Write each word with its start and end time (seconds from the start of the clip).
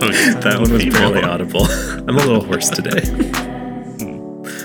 Hello 0.00 0.12
and 0.12 0.34
welcome. 0.34 0.40
that 0.40 0.60
one 0.60 0.72
was 0.72 0.84
barely 0.86 1.22
audible. 1.22 1.64
I'm 2.08 2.08
a 2.08 2.12
little 2.12 2.42
hoarse 2.42 2.70
today. 2.70 3.02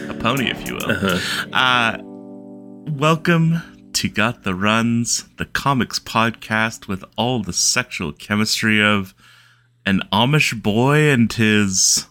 a 0.10 0.14
pony, 0.14 0.50
if 0.50 0.66
you 0.66 0.76
will. 0.76 0.90
Uh-huh. 0.90 1.20
Uh, 1.52 1.98
welcome 2.94 3.62
to 3.92 4.08
Got 4.08 4.46
the 4.46 4.56
Runs, 4.56 5.26
the 5.38 5.44
comics 5.44 6.00
podcast 6.00 6.88
with 6.88 7.04
all 7.18 7.44
the 7.44 7.52
sexual 7.52 8.14
chemistry 8.14 8.82
of 8.82 9.14
an 9.86 10.04
Amish 10.14 10.64
boy 10.64 11.10
and 11.10 11.32
his 11.34 12.08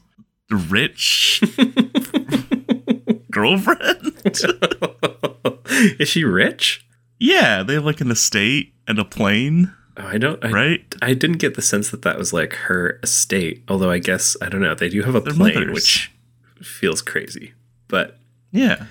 rich 0.51 1.43
girlfriend. 3.31 4.21
Is 5.99 6.09
she 6.11 6.25
rich? 6.25 6.87
Yeah, 7.19 7.63
they 7.63 7.73
have 7.73 7.87
like 7.87 8.03
an 8.03 8.11
estate 8.11 8.75
and 8.87 8.99
a 8.99 9.05
plane. 9.07 9.73
Oh, 9.97 10.07
I 10.07 10.19
don't. 10.19 10.45
I, 10.45 10.51
right? 10.51 10.95
I 11.03 11.15
didn't 11.15 11.39
get 11.39 11.55
the 11.55 11.63
sense 11.63 11.91
that 11.91 12.03
that 12.03 12.19
was 12.19 12.33
like 12.33 12.53
her 12.55 12.99
estate. 13.03 13.63
Although 13.69 13.91
I 13.91 13.99
guess 13.99 14.37
I 14.43 14.49
don't 14.49 14.61
know. 14.61 14.75
They 14.75 14.89
do 14.89 15.03
have 15.03 15.15
a 15.15 15.21
They're 15.21 15.33
plane, 15.35 15.55
mothers. 15.55 15.73
which 15.75 16.13
feels 16.63 17.01
crazy. 17.03 17.53
But 17.89 18.19
yeah, 18.51 18.87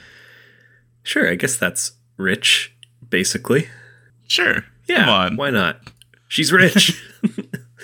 sure. 1.04 1.30
I 1.30 1.36
guess 1.36 1.58
that's 1.58 1.92
rich, 2.18 2.74
basically. 3.10 3.68
Sure. 4.28 4.64
Yeah. 4.88 5.30
Why 5.36 5.50
not? 5.50 5.80
She's 6.30 6.52
rich. 6.54 7.02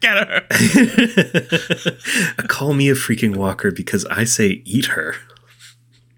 Get 0.00 0.28
her. 0.28 0.42
Call 2.48 2.74
me 2.74 2.90
a 2.90 2.94
freaking 2.94 3.36
walker 3.36 3.70
because 3.70 4.04
I 4.06 4.24
say 4.24 4.62
eat 4.66 4.86
her. 4.86 5.14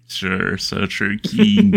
Sure, 0.09 0.57
so 0.57 0.85
true, 0.85 1.17
King. 1.19 1.75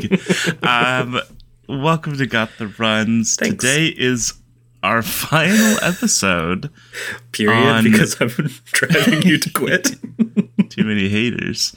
um, 0.62 1.20
welcome 1.68 2.16
to 2.16 2.26
Got 2.26 2.50
the 2.58 2.68
Runs. 2.68 3.36
Thanks. 3.36 3.62
Today 3.64 3.86
is 3.88 4.34
our 4.82 5.02
final 5.02 5.78
episode. 5.82 6.70
Period. 7.32 7.84
Because 7.84 8.20
I'm 8.20 8.28
driving 8.64 9.22
you 9.22 9.38
to 9.38 9.50
quit. 9.50 9.96
Too 10.70 10.84
many 10.84 11.08
haters. 11.08 11.74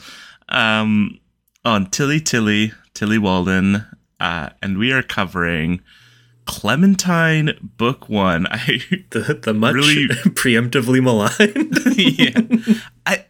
Um, 0.49 1.19
on 1.65 1.89
Tilly 1.89 2.19
Tilly, 2.19 2.73
Tilly 2.93 3.17
Walden, 3.17 3.85
uh, 4.19 4.49
and 4.61 4.77
we 4.77 4.91
are 4.91 5.03
covering 5.03 5.81
Clementine 6.45 7.57
Book 7.61 8.09
One. 8.09 8.47
I 8.51 8.79
the 9.11 9.39
the 9.41 9.53
much 9.53 9.75
really 9.75 10.07
preemptively 10.07 11.01
maligned. 11.01 11.79
yeah, 11.97 12.73
I 13.05 13.25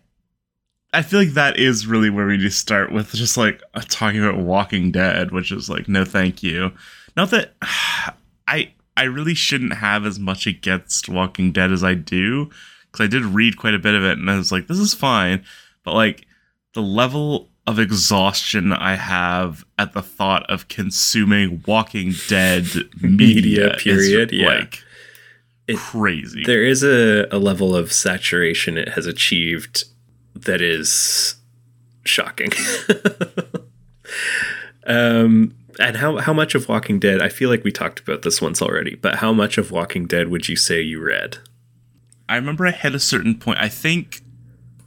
I 0.93 1.01
feel 1.01 1.19
like 1.19 1.33
that 1.33 1.57
is 1.57 1.87
really 1.87 2.09
where 2.09 2.27
we 2.27 2.37
just 2.37 2.59
start 2.59 2.91
with 2.91 3.11
just 3.13 3.37
like 3.37 3.61
talking 3.89 4.23
about 4.23 4.43
Walking 4.43 4.91
Dead, 4.91 5.31
which 5.31 5.51
is 5.51 5.69
like 5.69 5.87
no, 5.87 6.05
thank 6.05 6.43
you. 6.43 6.71
Not 7.15 7.31
that 7.31 7.55
I 8.47 8.73
I 8.95 9.03
really 9.03 9.33
shouldn't 9.33 9.73
have 9.73 10.05
as 10.05 10.19
much 10.19 10.45
against 10.45 11.09
Walking 11.09 11.51
Dead 11.51 11.71
as 11.71 11.83
I 11.83 11.93
do 11.95 12.49
because 12.91 13.05
I 13.05 13.07
did 13.07 13.23
read 13.23 13.57
quite 13.57 13.73
a 13.73 13.79
bit 13.79 13.95
of 13.95 14.03
it 14.03 14.17
and 14.17 14.29
I 14.29 14.37
was 14.37 14.51
like, 14.51 14.67
this 14.67 14.77
is 14.77 14.93
fine, 14.93 15.43
but 15.83 15.93
like 15.93 16.27
the 16.73 16.81
level 16.81 17.49
of 17.65 17.79
exhaustion 17.79 18.73
I 18.73 18.95
have 18.95 19.63
at 19.79 19.93
the 19.93 20.01
thought 20.01 20.49
of 20.49 20.67
consuming 20.67 21.63
Walking 21.65 22.13
Dead 22.27 22.65
media, 23.01 23.71
media 23.71 23.75
period, 23.77 24.31
yeah. 24.31 24.47
like 24.47 24.83
it, 25.67 25.77
crazy. 25.77 26.43
There 26.45 26.63
is 26.63 26.83
a, 26.83 27.27
a 27.31 27.37
level 27.37 27.75
of 27.75 27.91
saturation 27.91 28.77
it 28.77 28.89
has 28.89 29.05
achieved 29.05 29.85
that 30.35 30.61
is 30.61 31.35
shocking. 32.03 32.51
um, 34.85 35.55
and 35.79 35.97
how 35.97 36.17
how 36.17 36.33
much 36.33 36.55
of 36.55 36.69
Walking 36.69 36.99
Dead? 36.99 37.21
I 37.21 37.29
feel 37.29 37.49
like 37.49 37.63
we 37.63 37.71
talked 37.71 37.99
about 37.99 38.21
this 38.21 38.41
once 38.41 38.61
already, 38.61 38.95
but 38.95 39.15
how 39.15 39.33
much 39.33 39.57
of 39.57 39.71
Walking 39.71 40.05
Dead 40.05 40.29
would 40.29 40.47
you 40.47 40.55
say 40.55 40.81
you 40.81 41.03
read? 41.03 41.37
I 42.29 42.35
remember 42.35 42.65
I 42.65 42.71
had 42.71 42.95
a 42.95 42.99
certain 42.99 43.37
point. 43.37 43.59
I 43.59 43.69
think 43.69 44.21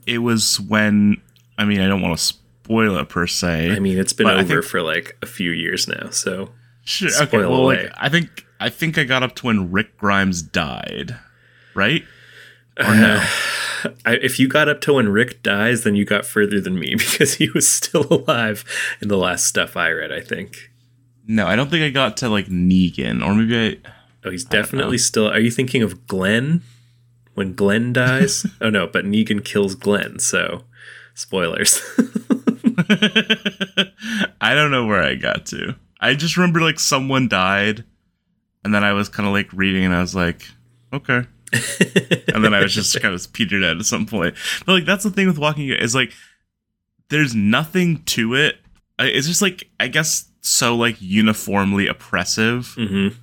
it 0.06 0.18
was 0.18 0.60
when 0.60 1.20
I 1.58 1.64
mean 1.64 1.80
I 1.80 1.88
don't 1.88 2.00
want 2.00 2.18
to 2.18 2.24
spoil 2.24 2.96
it 2.96 3.08
per 3.08 3.26
se. 3.26 3.70
I 3.70 3.78
mean, 3.78 3.98
it's 3.98 4.12
been 4.12 4.26
over 4.26 4.62
for 4.62 4.82
like 4.82 5.16
a 5.22 5.26
few 5.26 5.50
years 5.50 5.86
now, 5.86 6.10
so 6.10 6.50
sure. 6.84 7.10
Okay, 7.22 7.38
well, 7.38 7.54
away. 7.54 7.84
like 7.84 7.92
I 7.96 8.08
think 8.08 8.46
I 8.58 8.68
think 8.68 8.98
I 8.98 9.04
got 9.04 9.22
up 9.22 9.34
to 9.36 9.46
when 9.46 9.70
Rick 9.70 9.96
Grimes 9.96 10.42
died, 10.42 11.16
right? 11.74 12.04
Or 12.78 12.94
no? 12.94 13.24
I, 14.04 14.14
if 14.14 14.40
you 14.40 14.48
got 14.48 14.68
up 14.68 14.80
to 14.82 14.94
when 14.94 15.08
Rick 15.08 15.42
dies, 15.42 15.84
then 15.84 15.94
you 15.94 16.04
got 16.04 16.26
further 16.26 16.60
than 16.60 16.78
me 16.78 16.94
because 16.98 17.34
he 17.34 17.50
was 17.50 17.68
still 17.68 18.06
alive 18.10 18.64
in 19.00 19.08
the 19.08 19.18
last 19.18 19.46
stuff 19.46 19.76
I 19.76 19.90
read. 19.90 20.12
I 20.12 20.20
think. 20.20 20.70
No, 21.26 21.46
I 21.46 21.56
don't 21.56 21.70
think 21.70 21.82
I 21.82 21.90
got 21.90 22.16
to 22.18 22.28
like 22.28 22.46
Negan, 22.46 23.24
or 23.24 23.34
maybe 23.34 23.58
I. 23.58 23.90
Oh, 24.24 24.30
he's 24.30 24.44
definitely 24.44 24.98
still. 24.98 25.28
Are 25.28 25.40
you 25.40 25.50
thinking 25.50 25.82
of 25.82 26.06
Glenn? 26.06 26.62
When 27.34 27.54
Glenn 27.54 27.92
dies? 27.94 28.46
oh 28.60 28.70
no, 28.70 28.86
but 28.86 29.04
Negan 29.04 29.44
kills 29.44 29.74
Glenn. 29.74 30.18
So, 30.18 30.62
spoilers. 31.14 31.82
I 34.40 34.54
don't 34.54 34.70
know 34.70 34.86
where 34.86 35.02
I 35.02 35.16
got 35.16 35.46
to. 35.46 35.74
I 36.00 36.14
just 36.14 36.36
remember 36.36 36.60
like 36.60 36.78
someone 36.78 37.26
died, 37.28 37.84
and 38.64 38.72
then 38.74 38.84
I 38.84 38.92
was 38.92 39.08
kind 39.08 39.26
of 39.26 39.32
like 39.32 39.52
reading, 39.52 39.84
and 39.84 39.94
I 39.94 40.00
was 40.00 40.14
like, 40.14 40.48
okay. 40.92 41.26
and 42.32 42.44
then 42.44 42.54
I 42.54 42.60
was 42.60 42.74
just 42.74 43.00
kind 43.00 43.14
of 43.14 43.32
petered 43.32 43.64
out 43.64 43.78
at 43.78 43.84
some 43.86 44.06
point. 44.06 44.34
But 44.64 44.72
like 44.72 44.84
that's 44.84 45.04
the 45.04 45.10
thing 45.10 45.26
with 45.26 45.38
Walking 45.38 45.68
is 45.70 45.94
like 45.94 46.12
there's 47.08 47.34
nothing 47.34 48.02
to 48.04 48.34
it. 48.34 48.58
It's 48.98 49.26
just 49.26 49.42
like 49.42 49.68
I 49.78 49.88
guess 49.88 50.28
so 50.46 50.76
like 50.76 50.96
uniformly 51.00 51.88
oppressive, 51.88 52.74
mm-hmm. 52.78 53.18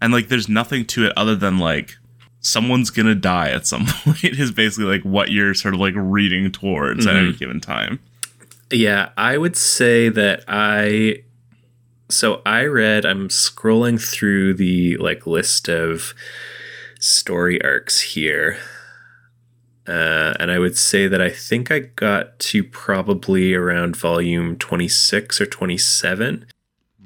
and 0.00 0.12
like 0.12 0.28
there's 0.28 0.48
nothing 0.48 0.86
to 0.86 1.04
it 1.04 1.12
other 1.16 1.36
than 1.36 1.58
like 1.58 1.96
someone's 2.40 2.90
gonna 2.90 3.14
die 3.14 3.50
at 3.50 3.66
some 3.66 3.86
point. 4.04 4.24
Is 4.24 4.50
basically 4.50 4.86
like 4.86 5.02
what 5.02 5.30
you're 5.30 5.54
sort 5.54 5.74
of 5.74 5.80
like 5.80 5.94
reading 5.96 6.50
towards 6.50 7.06
mm-hmm. 7.06 7.16
at 7.16 7.22
any 7.22 7.32
given 7.34 7.60
time. 7.60 8.00
Yeah, 8.70 9.10
I 9.16 9.36
would 9.36 9.56
say 9.56 10.08
that 10.08 10.44
I 10.48 11.22
so 12.08 12.40
I 12.46 12.64
read 12.64 13.04
I'm 13.04 13.28
scrolling 13.28 14.00
through 14.00 14.54
the 14.54 14.96
like 14.96 15.26
list 15.26 15.68
of 15.68 16.14
story 16.98 17.62
arcs 17.62 18.00
here. 18.00 18.58
Uh, 19.88 20.34
and 20.38 20.50
I 20.50 20.58
would 20.58 20.76
say 20.76 21.08
that 21.08 21.20
I 21.20 21.30
think 21.30 21.70
I 21.70 21.78
got 21.78 22.38
to 22.40 22.62
probably 22.62 23.54
around 23.54 23.96
volume 23.96 24.56
26 24.56 25.40
or 25.40 25.46
27, 25.46 26.46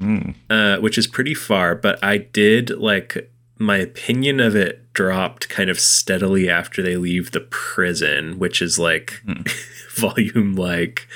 mm. 0.01 0.35
uh, 0.51 0.81
which 0.81 0.99
is 0.99 1.07
pretty 1.07 1.35
far. 1.35 1.77
But 1.77 2.03
I 2.03 2.17
did 2.19 2.71
like 2.71 3.31
my 3.57 3.77
opinion 3.77 4.41
of 4.41 4.57
it 4.57 4.93
dropped 4.95 5.49
kind 5.49 5.71
of 5.71 5.79
steadily 5.79 6.51
after 6.51 6.83
they 6.83 6.97
leave 6.97 7.31
the 7.31 7.41
prison, 7.41 8.39
which 8.41 8.61
is 8.61 8.79
like 8.79 9.23
mm. 9.25 9.49
volume 9.95 10.55
like 10.55 11.07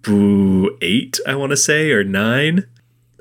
boo 0.00 0.76
eight, 0.80 1.20
I 1.26 1.34
want 1.34 1.50
to 1.50 1.56
say, 1.56 1.90
or 1.90 2.02
nine. 2.02 2.66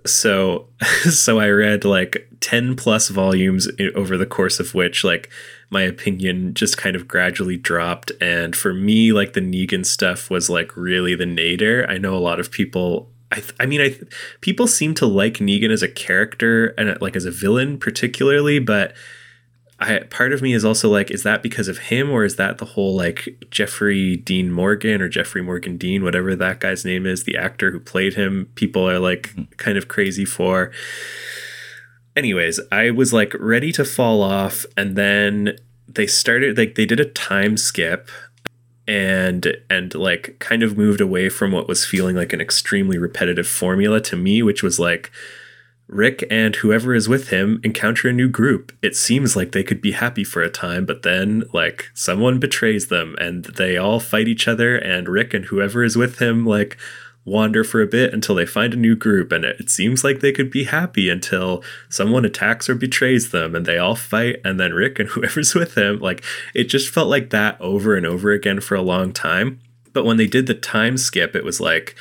So, 0.05 0.67
so 1.09 1.39
I 1.39 1.49
read 1.49 1.83
like 1.83 2.29
10 2.39 2.75
plus 2.75 3.09
volumes 3.09 3.67
over 3.95 4.17
the 4.17 4.25
course 4.25 4.59
of 4.59 4.73
which, 4.73 5.03
like, 5.03 5.29
my 5.71 5.81
opinion 5.81 6.53
just 6.53 6.77
kind 6.77 6.95
of 6.95 7.07
gradually 7.07 7.57
dropped. 7.57 8.11
And 8.21 8.55
for 8.55 8.73
me, 8.73 9.11
like, 9.11 9.33
the 9.33 9.41
Negan 9.41 9.85
stuff 9.85 10.29
was 10.29 10.49
like 10.49 10.77
really 10.77 11.15
the 11.15 11.25
nadir. 11.25 11.85
I 11.89 11.97
know 11.97 12.13
a 12.13 12.19
lot 12.19 12.39
of 12.39 12.51
people. 12.51 13.09
I, 13.31 13.41
I 13.61 13.65
mean, 13.65 13.81
I 13.81 13.97
people 14.41 14.67
seem 14.67 14.93
to 14.95 15.05
like 15.05 15.35
Negan 15.35 15.71
as 15.71 15.81
a 15.81 15.87
character 15.87 16.67
and 16.77 17.01
like 17.01 17.15
as 17.15 17.23
a 17.23 17.31
villain 17.31 17.79
particularly, 17.79 18.59
but 18.59 18.93
I 19.81 19.99
part 20.09 20.31
of 20.31 20.41
me 20.41 20.53
is 20.53 20.63
also 20.63 20.89
like, 20.89 21.09
is 21.09 21.23
that 21.23 21.41
because 21.41 21.67
of 21.67 21.77
him 21.77 22.11
or 22.11 22.23
is 22.23 22.35
that 22.35 22.59
the 22.59 22.65
whole 22.65 22.95
like 22.95 23.27
Jeffrey 23.49 24.15
Dean 24.15 24.51
Morgan 24.51 25.01
or 25.01 25.09
Jeffrey 25.09 25.41
Morgan 25.41 25.77
Dean, 25.77 26.03
whatever 26.03 26.35
that 26.35 26.59
guy's 26.59 26.85
name 26.85 27.05
is, 27.05 27.23
the 27.23 27.35
actor 27.35 27.71
who 27.71 27.79
played 27.79 28.13
him, 28.13 28.51
people 28.55 28.87
are 28.87 28.99
like 28.99 29.29
mm-hmm. 29.29 29.43
kind 29.57 29.77
of 29.77 29.87
crazy 29.87 30.25
for. 30.25 30.71
Anyways, 32.15 32.59
I 32.71 32.91
was 32.91 33.11
like 33.11 33.33
ready 33.39 33.71
to 33.71 33.85
fall 33.85 34.21
off, 34.21 34.65
and 34.77 34.95
then 34.95 35.57
they 35.95 36.07
started 36.07 36.57
like 36.57 36.75
they 36.75 36.85
did 36.85 36.99
a 36.99 37.05
time 37.05 37.57
skip 37.57 38.09
and 38.87 39.57
and 39.69 39.93
like 39.95 40.37
kind 40.39 40.63
of 40.63 40.77
moved 40.77 41.01
away 41.01 41.29
from 41.29 41.51
what 41.51 41.67
was 41.67 41.85
feeling 41.85 42.15
like 42.15 42.33
an 42.33 42.41
extremely 42.41 42.97
repetitive 42.97 43.47
formula 43.47 44.01
to 44.01 44.15
me, 44.15 44.41
which 44.41 44.63
was 44.63 44.79
like 44.79 45.11
Rick 45.91 46.23
and 46.31 46.55
whoever 46.55 46.95
is 46.95 47.09
with 47.09 47.29
him 47.29 47.59
encounter 47.63 48.07
a 48.07 48.13
new 48.13 48.29
group. 48.29 48.71
It 48.81 48.95
seems 48.95 49.35
like 49.35 49.51
they 49.51 49.63
could 49.63 49.81
be 49.81 49.91
happy 49.91 50.23
for 50.23 50.41
a 50.41 50.49
time, 50.49 50.85
but 50.85 51.03
then, 51.03 51.43
like, 51.51 51.91
someone 51.93 52.39
betrays 52.39 52.87
them 52.87 53.15
and 53.19 53.43
they 53.43 53.75
all 53.75 53.99
fight 53.99 54.29
each 54.29 54.47
other, 54.47 54.77
and 54.77 55.09
Rick 55.09 55.33
and 55.33 55.45
whoever 55.45 55.83
is 55.83 55.97
with 55.97 56.19
him, 56.19 56.45
like, 56.45 56.77
wander 57.23 57.63
for 57.63 57.81
a 57.81 57.87
bit 57.87 58.13
until 58.13 58.35
they 58.35 58.45
find 58.45 58.73
a 58.73 58.77
new 58.77 58.95
group. 58.95 59.31
And 59.31 59.45
it 59.45 59.69
seems 59.69 60.03
like 60.03 60.19
they 60.19 60.31
could 60.31 60.49
be 60.49 60.65
happy 60.65 61.09
until 61.09 61.63
someone 61.89 62.25
attacks 62.25 62.69
or 62.69 62.75
betrays 62.75 63.31
them, 63.31 63.55
and 63.55 63.65
they 63.65 63.77
all 63.77 63.95
fight, 63.95 64.41
and 64.43 64.59
then 64.59 64.73
Rick 64.73 64.99
and 64.99 65.09
whoever's 65.09 65.53
with 65.53 65.77
him, 65.77 65.99
like, 65.99 66.23
it 66.53 66.65
just 66.65 66.93
felt 66.93 67.09
like 67.09 67.29
that 67.29 67.59
over 67.61 67.95
and 67.95 68.05
over 68.05 68.31
again 68.31 68.59
for 68.59 68.75
a 68.75 68.81
long 68.81 69.13
time. 69.13 69.59
But 69.93 70.05
when 70.05 70.17
they 70.17 70.27
did 70.27 70.47
the 70.47 70.53
time 70.53 70.97
skip, 70.97 71.35
it 71.35 71.43
was 71.43 71.59
like, 71.59 71.95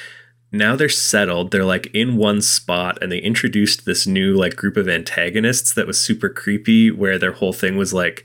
now 0.53 0.75
they're 0.75 0.89
settled. 0.89 1.51
They're 1.51 1.65
like 1.65 1.87
in 1.95 2.17
one 2.17 2.41
spot, 2.41 2.99
and 3.01 3.11
they 3.11 3.19
introduced 3.19 3.85
this 3.85 4.07
new 4.07 4.35
like 4.35 4.57
group 4.57 4.77
of 4.77 4.89
antagonists 4.89 5.73
that 5.75 5.87
was 5.87 6.01
super 6.01 6.29
creepy, 6.29 6.91
where 6.91 7.19
their 7.19 7.33
whole 7.33 7.53
thing 7.53 7.77
was 7.77 7.93
like 7.93 8.25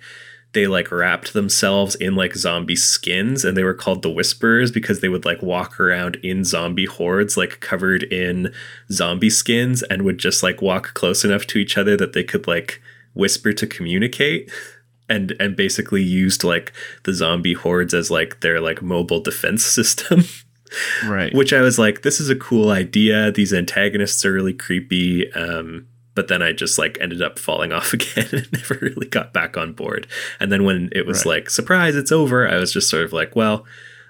they 0.55 0.65
like 0.65 0.91
wrapped 0.91 1.33
themselves 1.33 1.93
in 1.95 2.15
like 2.15 2.33
zombie 2.33 2.75
skins 2.77 3.45
and 3.45 3.55
they 3.55 3.63
were 3.63 3.73
called 3.73 4.01
the 4.01 4.09
whisperers 4.09 4.71
because 4.71 5.01
they 5.01 5.09
would 5.09 5.25
like 5.25 5.41
walk 5.43 5.79
around 5.79 6.15
in 6.23 6.43
zombie 6.43 6.85
hordes 6.85 7.37
like 7.37 7.59
covered 7.59 8.03
in 8.03 8.51
zombie 8.89 9.29
skins 9.29 9.83
and 9.83 10.01
would 10.01 10.17
just 10.17 10.41
like 10.41 10.61
walk 10.61 10.93
close 10.95 11.23
enough 11.23 11.45
to 11.45 11.59
each 11.59 11.77
other 11.77 11.95
that 11.95 12.13
they 12.13 12.23
could 12.23 12.47
like 12.47 12.81
whisper 13.13 13.53
to 13.53 13.67
communicate 13.67 14.49
and 15.09 15.35
and 15.39 15.55
basically 15.55 16.01
used 16.01 16.43
like 16.43 16.71
the 17.03 17.13
zombie 17.13 17.53
hordes 17.53 17.93
as 17.93 18.09
like 18.09 18.39
their 18.39 18.59
like 18.59 18.81
mobile 18.81 19.19
defense 19.19 19.63
system 19.63 20.23
Right. 21.05 21.33
which 21.33 21.53
i 21.53 21.61
was 21.61 21.77
like 21.77 22.01
this 22.01 22.19
is 22.19 22.29
a 22.29 22.35
cool 22.35 22.71
idea 22.71 23.31
these 23.31 23.53
antagonists 23.53 24.25
are 24.25 24.33
really 24.33 24.53
creepy 24.53 25.31
um 25.33 25.87
but 26.15 26.27
then 26.27 26.41
I 26.41 26.51
just 26.53 26.77
like 26.79 26.97
ended 26.99 27.21
up 27.21 27.37
falling 27.37 27.71
off 27.77 27.93
again 27.93 28.27
and 28.31 28.51
never 28.51 28.79
really 28.81 29.07
got 29.07 29.33
back 29.33 29.57
on 29.57 29.73
board. 29.73 30.07
And 30.39 30.51
then 30.51 30.63
when 30.63 30.89
it 30.93 31.05
was 31.05 31.25
Right. 31.25 31.35
like, 31.35 31.49
surprise, 31.49 31.95
it's 31.95 32.11
over, 32.11 32.47
I 32.49 32.55
was 32.57 32.73
just 32.73 32.89
sort 32.89 33.03
of 33.03 33.13
like, 33.13 33.35
well, 33.35 33.65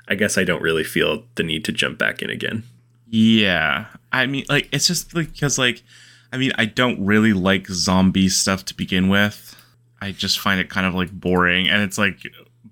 I 0.07 0.15
guess 0.15 0.37
I 0.37 0.43
don't 0.43 0.61
really 0.61 0.83
feel 0.83 1.23
the 1.35 1.43
need 1.43 1.65
to 1.65 1.71
jump 1.71 1.97
back 1.97 2.21
in 2.21 2.29
again. 2.29 2.63
Yeah. 3.09 3.85
I 4.11 4.27
mean, 4.27 4.45
like, 4.49 4.69
it's 4.71 4.87
just 4.87 5.13
like, 5.15 5.31
because, 5.33 5.57
like, 5.57 5.83
I 6.31 6.37
mean, 6.37 6.51
I 6.57 6.65
don't 6.65 7.03
really 7.03 7.33
like 7.33 7.67
zombie 7.67 8.29
stuff 8.29 8.65
to 8.65 8.75
begin 8.75 9.09
with. 9.09 9.55
I 10.01 10.11
just 10.11 10.39
find 10.39 10.59
it 10.59 10.69
kind 10.69 10.85
of 10.85 10.93
like 10.93 11.11
boring. 11.11 11.67
And 11.67 11.81
it's 11.81 11.97
like, 11.97 12.19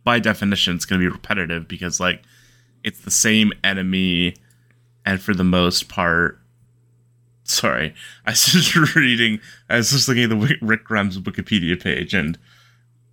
by 0.04 0.20
definition, 0.20 0.76
it's 0.76 0.86
going 0.86 1.02
to 1.02 1.08
be 1.08 1.12
repetitive 1.12 1.68
because, 1.68 2.00
like, 2.00 2.22
it's 2.84 3.00
the 3.02 3.12
same 3.12 3.52
enemy. 3.64 4.36
And 5.06 5.22
for 5.22 5.34
the 5.34 5.44
most 5.44 5.90
part, 5.90 6.40
sorry, 7.44 7.94
I 8.25 8.31
was 8.31 8.44
just 8.45 8.95
reading, 8.95 9.40
I 9.69 9.78
was 9.78 9.92
just 9.92 10.07
looking 10.07 10.24
at 10.24 10.30
the 10.30 10.57
Rick 10.62 10.84
Grimes 10.84 11.18
Wikipedia 11.19 11.81
page 11.81 12.13
and. 12.13 12.38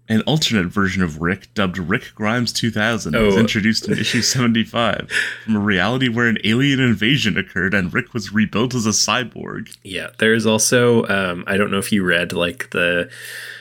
An 0.08 0.22
alternate 0.22 0.66
version 0.66 1.04
of 1.04 1.20
Rick, 1.22 1.54
dubbed 1.54 1.78
Rick 1.78 2.16
Grimes 2.16 2.52
2000, 2.52 3.12
was 3.14 3.36
Oh. 3.36 3.38
introduced 3.38 3.86
in 3.86 3.96
issue 4.00 4.22
75 4.22 5.08
from 5.44 5.54
a 5.54 5.60
reality 5.60 6.08
where 6.08 6.26
an 6.26 6.36
alien 6.42 6.80
invasion 6.80 7.36
occurred 7.36 7.74
and 7.74 7.94
Rick 7.94 8.12
was 8.12 8.32
rebuilt 8.32 8.74
as 8.74 8.86
a 8.86 8.88
cyborg. 8.90 9.72
Yeah, 9.84 10.08
there's 10.18 10.46
also 10.46 11.06
um, 11.06 11.44
I 11.46 11.56
don't 11.56 11.70
know 11.70 11.78
if 11.78 11.92
you 11.92 12.02
read 12.02 12.32
like 12.32 12.70
the 12.70 13.08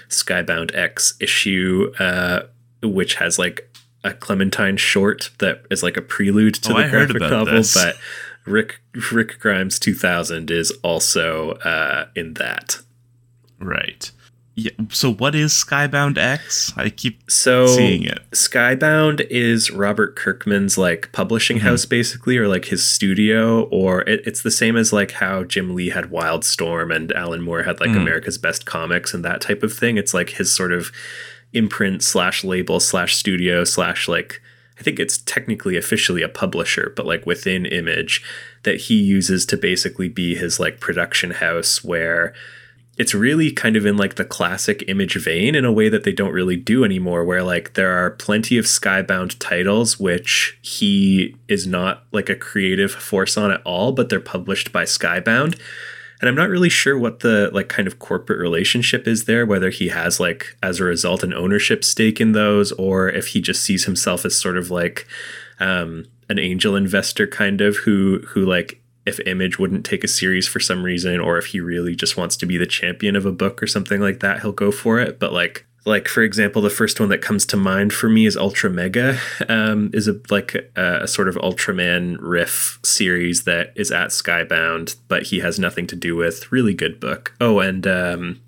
Skybound 0.10 0.76
X 0.76 1.14
issue, 1.20 1.94
uh, 2.00 2.42
which 2.82 3.14
has 3.16 3.38
like 3.38 3.70
a 4.04 4.16
Clementine 4.16 4.78
short 4.78 5.30
that 5.38 5.64
is 5.70 5.84
like 5.84 5.98
a 5.98 6.02
prelude 6.02 6.56
to 6.56 6.72
Oh, 6.72 6.78
the 6.78 6.86
I 6.86 6.90
graphic 6.90 7.20
novel, 7.22 7.54
this. 7.58 7.76
but 7.76 7.96
Rick 8.50 8.82
Rick 9.12 9.40
Grimes 9.40 9.80
2000 9.80 10.52
is 10.52 10.72
also 10.84 11.52
uh, 11.64 12.08
in 12.16 12.34
that. 12.36 12.80
Right. 13.60 14.12
Yeah. 14.56 14.72
So 14.90 15.14
what 15.14 15.36
is 15.36 15.54
Skybound 15.54 16.18
X? 16.18 16.74
I 16.76 16.90
keep 16.90 17.32
So 17.32 17.66
seeing 17.68 18.04
it. 18.04 18.20
Skybound 18.32 19.26
is 19.30 19.72
Robert 19.72 20.18
Kirkman's 20.18 20.78
like 20.78 21.12
publishing 21.14 21.60
Mhm. 21.60 21.62
house 21.62 21.86
basically 21.86 22.38
or 22.38 22.48
like 22.50 22.66
his 22.66 22.84
studio 22.86 23.64
or 23.72 24.02
it, 24.02 24.22
it's 24.26 24.42
the 24.42 24.52
same 24.52 24.76
as 24.76 24.92
like 24.92 25.12
how 25.12 25.46
Jim 25.46 25.76
Lee 25.76 25.90
had 25.92 26.06
Wildstorm 26.12 26.94
and 26.94 27.14
Alan 27.14 27.42
Moore 27.42 27.64
had 27.64 27.80
like 27.80 27.92
Mhm. 27.92 28.02
America's 28.02 28.38
Best 28.38 28.66
Comics 28.66 29.14
and 29.14 29.24
that 29.24 29.40
type 29.40 29.64
of 29.64 29.72
thing. 29.72 29.96
It's 29.98 30.14
like 30.14 30.32
his 30.32 30.52
sort 30.52 30.74
of 30.74 30.92
imprint 31.54 32.04
slash 32.04 32.44
label 32.44 32.82
slash 32.82 33.16
studio 33.16 33.64
slash 33.64 34.10
like 34.10 34.42
I 34.80 34.84
think 34.84 35.00
it's 35.00 35.18
technically 35.18 35.76
officially 35.76 36.22
a 36.22 36.30
publisher, 36.30 36.94
but 36.96 37.06
like 37.06 37.26
within 37.26 37.66
Image 37.66 38.24
that 38.64 38.82
he 38.82 38.96
uses 38.96 39.46
to 39.48 39.58
basically 39.58 40.10
be 40.10 40.36
his 40.36 40.60
like 40.60 40.80
production 40.80 41.32
house 41.32 41.84
where 41.84 42.34
it's 43.00 43.16
really 43.16 43.50
kind 43.50 43.78
of 43.78 43.86
in 43.86 43.96
like 43.96 44.16
the 44.16 44.26
classic 44.26 44.84
image 44.90 45.16
vein 45.16 45.56
in 45.56 45.64
a 45.64 45.72
way 45.72 45.88
that 45.88 46.04
they 46.04 46.12
don't 46.12 46.34
really 46.34 46.58
do 46.58 46.84
anymore 46.84 47.24
where 47.24 47.42
like 47.42 47.74
there 47.74 47.94
are 47.94 48.12
plenty 48.12 48.58
of 48.58 48.66
skybound 48.66 49.38
titles 49.40 49.98
which 49.98 50.60
he 50.62 51.36
is 51.48 51.66
not 51.66 52.04
like 52.12 52.30
a 52.30 52.36
creative 52.36 52.92
force 52.92 53.38
on 53.38 53.52
at 53.52 53.62
all 53.64 53.94
but 53.94 54.10
they're 54.10 54.20
published 54.20 54.74
by 54.74 54.84
skybound 54.84 55.58
and 56.20 56.30
i'm 56.30 56.36
not 56.36 56.50
really 56.50 56.70
sure 56.70 56.98
what 56.98 57.20
the 57.20 57.50
like 57.54 57.70
kind 57.70 57.88
of 57.88 58.00
corporate 58.00 58.40
relationship 58.40 59.08
is 59.08 59.26
there 59.26 59.46
whether 59.46 59.70
he 59.70 59.90
has 59.90 60.20
like 60.20 60.56
as 60.62 60.80
a 60.80 60.84
result 60.84 61.24
an 61.24 61.34
ownership 61.34 61.84
stake 61.84 62.20
in 62.20 62.32
those 62.34 62.72
or 62.74 63.10
if 63.10 63.28
he 63.28 63.42
just 63.42 63.64
sees 63.64 63.86
himself 63.86 64.26
as 64.26 64.36
sort 64.36 64.58
of 64.58 64.72
like 64.72 65.08
um 65.60 66.06
an 66.30 66.40
angel 66.40 66.76
investor 66.76 67.26
kind 67.28 67.62
of 67.62 67.78
who 67.78 68.20
who 68.28 68.46
like 68.46 68.82
if 69.06 69.20
Image 69.26 69.60
wouldn't 69.60 69.86
take 69.86 70.04
a 70.04 70.08
series 70.08 70.48
for 70.48 70.60
some 70.60 70.84
reason, 70.84 71.20
or 71.20 71.38
if 71.38 71.48
he 71.48 71.60
really 71.60 71.96
just 71.96 72.16
wants 72.16 72.38
to 72.38 72.46
be 72.46 72.58
the 72.58 72.66
champion 72.66 73.16
of 73.16 73.26
a 73.26 73.32
book 73.32 73.62
or 73.62 73.68
something 73.68 74.00
like 74.00 74.20
that, 74.20 74.42
he'll 74.42 74.52
go 74.52 74.72
for 74.72 75.00
it. 75.00 75.20
But 75.20 75.34
like, 75.34 75.66
like 75.90 76.08
for 76.08 76.22
example, 76.22 76.62
the 76.62 76.70
first 76.70 77.00
one 77.00 77.10
that 77.10 77.22
comes 77.22 77.46
to 77.48 77.58
mind 77.58 77.92
for 77.92 78.08
me 78.08 78.26
is 78.26 78.38
Ultramega, 78.38 79.18
um, 79.50 79.90
is 79.92 80.08
a 80.08 80.22
like 80.30 80.56
a, 80.76 81.02
a 81.04 81.08
sort 81.08 81.28
of 81.28 81.36
Ultraman 81.36 82.18
riff 82.20 82.80
series 82.84 83.44
that 83.44 83.74
is 83.76 83.92
at 83.92 84.10
Skybound, 84.10 84.96
but 85.08 85.24
he 85.24 85.40
has 85.40 85.60
nothing 85.60 85.88
to 85.88 85.96
do 85.96 86.16
with. 86.16 86.52
Really 86.52 86.76
good 86.76 87.00
book. 87.00 87.34
Oh, 87.42 87.60
and 87.60 87.88
um, 87.88 88.42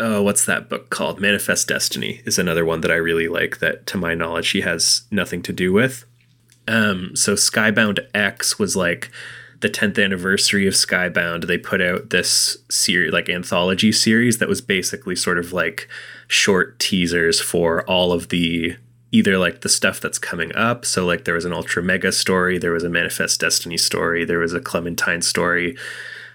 oh, 0.00 0.22
what's 0.22 0.46
that 0.46 0.70
book 0.70 0.88
called? 0.88 1.20
Manifest 1.20 1.68
Destiny 1.68 2.22
is 2.24 2.38
another 2.38 2.64
one 2.64 2.80
that 2.80 2.90
I 2.90 2.96
really 2.96 3.28
like. 3.28 3.58
That, 3.58 3.86
to 3.88 3.98
my 3.98 4.14
knowledge, 4.14 4.50
he 4.50 4.62
has 4.62 5.02
nothing 5.10 5.42
to 5.42 5.52
do 5.52 5.72
with. 5.72 6.06
Um, 6.66 7.14
so 7.14 7.34
Skybound 7.34 8.00
X 8.14 8.58
was 8.58 8.76
like 8.76 9.10
the 9.60 9.68
10th 9.68 10.02
anniversary 10.02 10.66
of 10.66 10.74
Skybound. 10.74 11.46
They 11.46 11.58
put 11.58 11.80
out 11.80 12.10
this 12.10 12.58
series, 12.70 13.12
like 13.12 13.28
anthology 13.28 13.92
series, 13.92 14.38
that 14.38 14.48
was 14.48 14.60
basically 14.60 15.16
sort 15.16 15.38
of 15.38 15.52
like 15.52 15.88
short 16.28 16.78
teasers 16.78 17.40
for 17.40 17.82
all 17.90 18.12
of 18.12 18.28
the 18.28 18.76
either 19.10 19.38
like 19.38 19.62
the 19.62 19.68
stuff 19.68 20.00
that's 20.00 20.18
coming 20.18 20.54
up. 20.54 20.84
So 20.84 21.06
like 21.06 21.24
there 21.24 21.34
was 21.34 21.44
an 21.46 21.52
Ultramega 21.52 22.12
story, 22.12 22.58
there 22.58 22.72
was 22.72 22.84
a 22.84 22.90
Manifest 22.90 23.40
Destiny 23.40 23.78
story, 23.78 24.24
there 24.24 24.38
was 24.38 24.52
a 24.52 24.60
Clementine 24.60 25.22
story. 25.22 25.76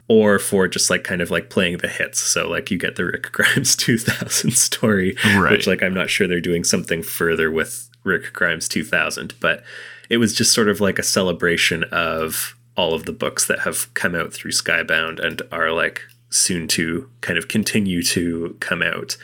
Or 0.09 0.37
for 0.37 0.67
just 0.67 0.89
like 0.89 1.05
kind 1.05 1.21
of 1.21 1.31
like 1.31 1.49
playing 1.49 1.77
the 1.77 1.87
hits. 1.87 2.19
So 2.19 2.49
like 2.49 2.69
you 2.69 2.77
get 2.77 2.97
the 2.97 3.05
Rick 3.05 3.31
Grimes 3.31 3.73
2000 3.77 4.51
story, 4.51 5.15
Right. 5.23 5.51
which 5.53 5.65
like 5.65 5.81
I'm 5.81 5.93
not 5.93 6.09
sure 6.09 6.27
they're 6.27 6.41
doing 6.41 6.65
something 6.65 7.01
further 7.03 7.49
with 7.49 7.89
Rick 8.03 8.33
Grimes 8.33 8.67
2000, 8.67 9.33
but 9.39 9.63
it 10.09 10.17
was 10.17 10.33
just 10.35 10.51
sort 10.53 10.67
of 10.67 10.81
like 10.81 10.99
a 10.99 11.03
celebration 11.03 11.85
of 11.85 12.53
all 12.75 12.93
of 12.93 13.05
the 13.05 13.11
books 13.13 13.45
that 13.47 13.59
have 13.59 13.93
come 13.93 14.15
out 14.15 14.33
through 14.33 14.51
Skybound 14.51 15.23
and 15.23 15.41
are 15.51 15.71
like 15.71 16.01
soon 16.29 16.67
to 16.69 17.09
kind 17.21 17.37
of 17.37 17.47
continue 17.47 18.01
to 18.03 18.55
come 18.59 18.81
out. 18.81 19.17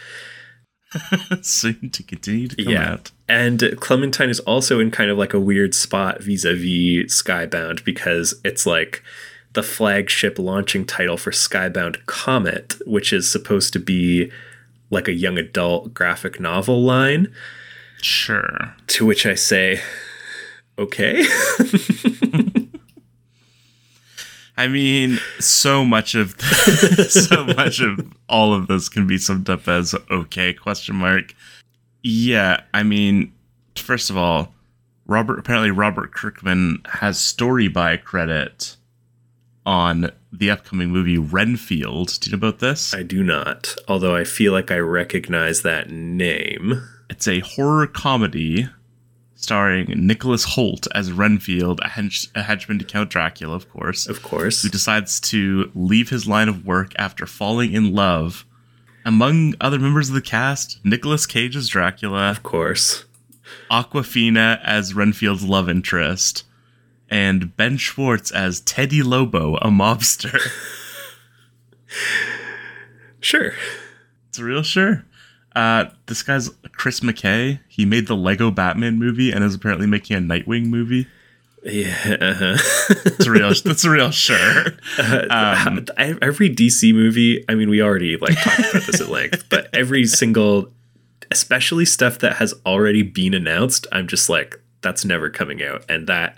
Soon 1.43 1.91
to 1.91 2.01
continue 2.01 2.47
to 2.47 2.55
come 2.63 2.73
Yeah. 2.73 2.93
out. 2.93 3.11
And 3.27 3.75
Clementine 3.79 4.29
is 4.31 4.39
also 4.39 4.79
in 4.79 4.89
kind 4.89 5.11
of 5.11 5.19
like 5.19 5.35
a 5.35 5.39
weird 5.39 5.75
spot 5.75 6.23
vis 6.23 6.43
a 6.45 6.55
vis 6.55 7.21
Skybound 7.21 7.83
because 7.85 8.33
it's 8.43 8.65
like 8.65 9.03
the 9.53 9.61
flagship 9.61 10.39
launching 10.39 10.85
title 10.85 11.15
for 11.17 11.29
Skybound 11.29 12.03
Comet, 12.07 12.75
which 12.87 13.13
is 13.13 13.31
supposed 13.31 13.71
to 13.73 13.79
be 13.79 14.31
like 14.89 15.07
a 15.07 15.13
young 15.13 15.37
adult 15.37 15.93
graphic 15.93 16.39
novel 16.39 16.81
line. 16.81 17.31
Sure. 18.01 18.73
To 18.87 19.05
which 19.05 19.27
I 19.27 19.35
say, 19.35 19.81
okay. 20.79 21.23
I 24.59 24.67
mean, 24.67 25.19
so 25.39 25.85
much 25.85 26.15
of 26.15 26.35
so 27.09 27.45
much 27.45 27.79
of 27.79 28.13
all 28.27 28.53
of 28.53 28.67
this 28.67 28.89
can 28.89 29.07
be 29.07 29.17
summed 29.17 29.49
up 29.49 29.69
as 29.69 29.95
okay 30.11 30.53
question 30.53 30.97
mark. 30.97 31.33
Yeah, 32.03 32.59
I 32.73 32.83
mean, 32.83 33.31
first 33.77 34.09
of 34.09 34.17
all, 34.17 34.53
Robert 35.07 35.39
apparently 35.39 35.71
Robert 35.71 36.13
Kirkman 36.13 36.81
has 36.87 37.17
story 37.17 37.69
by 37.69 37.95
credit 37.95 38.75
on 39.65 40.11
the 40.33 40.51
upcoming 40.51 40.89
movie 40.89 41.17
Renfield. 41.17 42.19
Do 42.19 42.29
you 42.29 42.35
know 42.35 42.45
about 42.45 42.59
this? 42.59 42.93
I 42.93 43.03
do 43.03 43.23
not, 43.23 43.73
although 43.87 44.17
I 44.17 44.25
feel 44.25 44.51
like 44.51 44.71
I 44.71 44.79
recognize 44.79 45.61
that 45.61 45.89
name. 45.89 46.85
It's 47.09 47.29
a 47.29 47.39
horror 47.39 47.87
comedy 47.87 48.67
starring 49.41 49.87
Nicholas 50.05 50.45
Hoult 50.55 50.85
as 50.93 51.11
Renfield, 51.13 51.79
a, 51.79 51.87
hench- 51.87 52.27
a 52.35 52.43
henchman 52.43 52.77
to 52.79 52.85
Count 52.85 53.09
Dracula, 53.09 53.55
of 53.55 53.69
course, 53.69 54.05
Of 54.07 54.21
course. 54.21 54.61
who 54.63 54.69
decides 54.69 55.19
to 55.21 55.71
leave 55.73 56.09
his 56.09 56.27
line 56.27 56.49
of 56.49 56.65
work 56.65 56.91
after 56.97 57.25
falling 57.25 57.71
in 57.73 57.93
love. 57.95 58.45
Among 59.05 59.55
other 59.61 59.79
members 59.79 60.09
of 60.09 60.15
the 60.15 60.21
cast, 60.21 60.79
Nicolas 60.83 61.25
Cage 61.25 61.55
as 61.55 61.69
Dracula, 61.69 62.29
Of 62.31 62.43
course. 62.43 63.05
Awkwafina 63.71 64.59
as 64.63 64.93
Renfield's 64.93 65.43
love 65.45 65.69
interest, 65.69 66.43
and 67.09 67.55
Ben 67.55 67.77
Schwartz 67.77 68.31
as 68.31 68.59
Teddy 68.59 69.01
Lobo, 69.01 69.55
a 69.57 69.67
mobster. 69.69 70.37
Sure. 73.21 73.51
It's 74.29 74.39
real 74.39 74.63
sure. 74.63 75.03
Uh, 75.59 75.89
this 76.05 76.23
guy's 76.23 76.49
Chris 76.71 77.01
McKay. 77.01 77.59
He 77.67 77.83
made 77.83 78.07
the 78.07 78.15
Lego 78.15 78.49
Batman 78.49 78.97
movie 78.97 79.29
and 79.31 79.43
is 79.43 79.53
apparently 79.53 79.87
making 79.87 80.15
a 80.15 80.21
Nightwing 80.21 80.67
movie. 80.67 81.05
Yeah, 81.65 82.15
uh-huh. 82.21 82.57
It's 83.05 83.25
a 83.25 83.31
real. 83.31 83.49
that's 83.65 83.83
a 83.83 83.89
real 83.89 84.09
sure. 84.11 84.67
Um, 84.97 85.85
every 85.97 86.49
DC 86.49 86.93
movie. 86.93 87.43
I 87.49 87.55
mean, 87.55 87.69
we 87.69 87.81
already 87.81 88.15
like 88.15 88.41
talked 88.41 88.59
about 88.59 88.83
this 88.83 89.01
at 89.01 89.09
length, 89.09 89.49
but 89.49 89.67
every 89.73 90.05
single, 90.05 90.71
especially 91.29 91.83
stuff 91.83 92.19
that 92.19 92.37
has 92.37 92.53
already 92.65 93.01
been 93.01 93.33
announced, 93.33 93.85
I'm 93.91 94.07
just 94.07 94.29
like, 94.29 94.57
that's 94.79 95.03
never 95.03 95.29
coming 95.29 95.61
out, 95.61 95.83
and 95.89 96.07
that, 96.07 96.37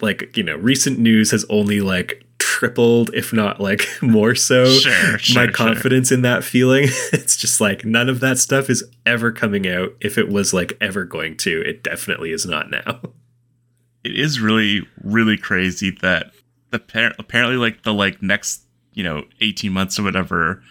like, 0.00 0.34
you 0.38 0.42
know, 0.42 0.56
recent 0.56 0.98
news 0.98 1.32
has 1.32 1.44
only 1.50 1.82
like 1.82 2.24
tripled, 2.60 3.10
if 3.14 3.32
not 3.32 3.58
like 3.58 3.88
more 4.02 4.34
so, 4.34 4.66
Sure, 4.66 5.18
sure, 5.18 5.34
my 5.34 5.46
sure. 5.46 5.52
confidence 5.52 6.12
in 6.12 6.20
that 6.22 6.44
feeling. 6.44 6.88
It's 7.12 7.36
just 7.36 7.58
like 7.60 7.84
none 7.86 8.08
of 8.10 8.20
that 8.20 8.38
stuff 8.38 8.68
is 8.68 8.84
ever 9.06 9.32
coming 9.32 9.66
out. 9.66 9.90
If 10.00 10.18
it 10.18 10.28
was 10.28 10.52
like 10.52 10.76
ever 10.80 11.04
going 11.04 11.38
to, 11.38 11.62
it 11.62 11.82
definitely 11.82 12.32
is 12.32 12.44
not 12.44 12.70
now. 12.70 13.00
it 14.04 14.18
is 14.18 14.40
really 14.40 14.86
really 15.02 15.38
crazy 15.38 15.90
that 16.02 16.32
the 16.70 16.78
par- 16.78 17.14
apparently 17.18 17.56
like 17.56 17.82
the 17.82 17.94
like 17.94 18.22
next 18.22 18.62
you 18.92 19.02
know 19.02 19.24
18 19.40 19.72
months 19.72 19.98
or 19.98 20.02
whatever 20.02 20.62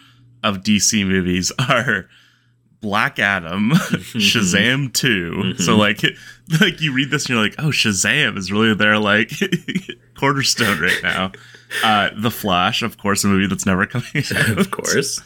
of 0.44 0.58
DC 0.58 1.04
movies 1.06 1.50
are 1.58 2.08
Black 2.80 3.18
Adam, 3.18 3.70
Shazam 3.74 4.92
2. 4.92 5.54
So 5.58 5.76
like 5.76 6.02
like 6.60 6.80
you 6.80 6.92
read 6.94 7.10
this 7.10 7.24
and 7.24 7.30
you're 7.34 7.42
like, 7.42 7.54
"Oh, 7.58 7.68
Shazam 7.70 8.36
is 8.38 8.50
really 8.50 8.74
their 8.74 8.98
like 8.98 9.30
cornerstone 10.18 10.80
right 10.80 11.00
now." 11.02 11.32
Uh 11.84 12.10
The 12.16 12.30
Flash, 12.30 12.82
of 12.82 12.98
course, 12.98 13.22
a 13.24 13.28
movie 13.28 13.46
that's 13.46 13.66
never 13.66 13.86
coming 13.86 14.24
out. 14.34 14.58
of 14.58 14.70
course. 14.70 15.20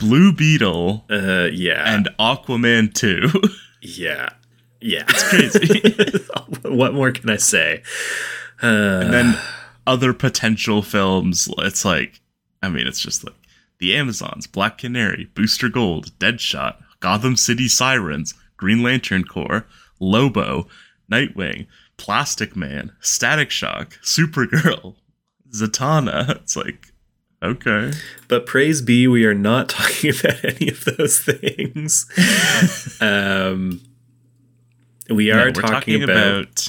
Blue 0.00 0.32
Beetle 0.32 1.04
Uh, 1.10 1.48
yeah. 1.52 1.94
and 1.94 2.08
Aquaman 2.18 2.94
2. 2.94 3.30
Yeah. 3.82 4.30
Yeah. 4.80 5.04
It's 5.08 5.28
crazy. 5.28 5.94
what 6.62 6.94
more 6.94 7.10
can 7.12 7.28
I 7.30 7.36
say? 7.36 7.82
Uh, 8.62 8.66
and 9.04 9.12
then 9.12 9.38
other 9.86 10.12
potential 10.14 10.82
films 10.82 11.48
it's 11.58 11.84
like 11.84 12.20
i 12.62 12.68
mean 12.68 12.86
it's 12.88 12.98
just 12.98 13.22
like 13.22 13.34
the 13.78 13.94
amazons 13.94 14.46
black 14.46 14.78
canary 14.78 15.30
booster 15.34 15.68
gold 15.68 16.10
deadshot 16.18 16.76
gotham 17.00 17.36
city 17.36 17.68
sirens 17.68 18.34
green 18.56 18.82
lantern 18.82 19.24
corps 19.24 19.66
lobo 20.00 20.66
nightwing 21.10 21.66
plastic 21.96 22.54
man 22.56 22.92
static 23.00 23.50
shock 23.50 23.98
supergirl 24.02 24.94
zatanna. 25.50 26.36
It's 26.36 26.56
like 26.56 26.88
okay. 27.42 27.92
But 28.28 28.44
praise 28.46 28.82
be, 28.82 29.06
we 29.08 29.24
are 29.24 29.34
not 29.34 29.68
talking 29.70 30.10
about 30.10 30.44
any 30.44 30.68
of 30.68 30.84
those 30.84 31.18
things. 31.20 32.06
um, 33.00 33.80
we 35.08 35.28
No, 35.28 35.38
are 35.38 35.46
we're 35.46 35.62
talking, 35.62 36.02
about, 36.02 36.68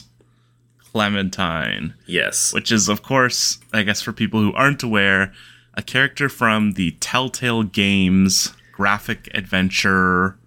clementine 0.92 1.94
yes, 2.06 2.54
which 2.54 2.72
is 2.72 2.88
of 2.90 3.04
course 3.04 3.60
i 3.74 3.84
guess 3.84 4.02
for 4.02 4.14
people 4.14 4.40
who 4.40 4.54
aren't 4.54 4.82
aware 4.84 5.34
a 5.78 5.82
character 5.82 6.28
from 6.28 6.74
the 6.74 6.92
telltale 7.00 7.64
games 7.64 8.54
graphic 8.74 9.30
adventure 9.34 10.38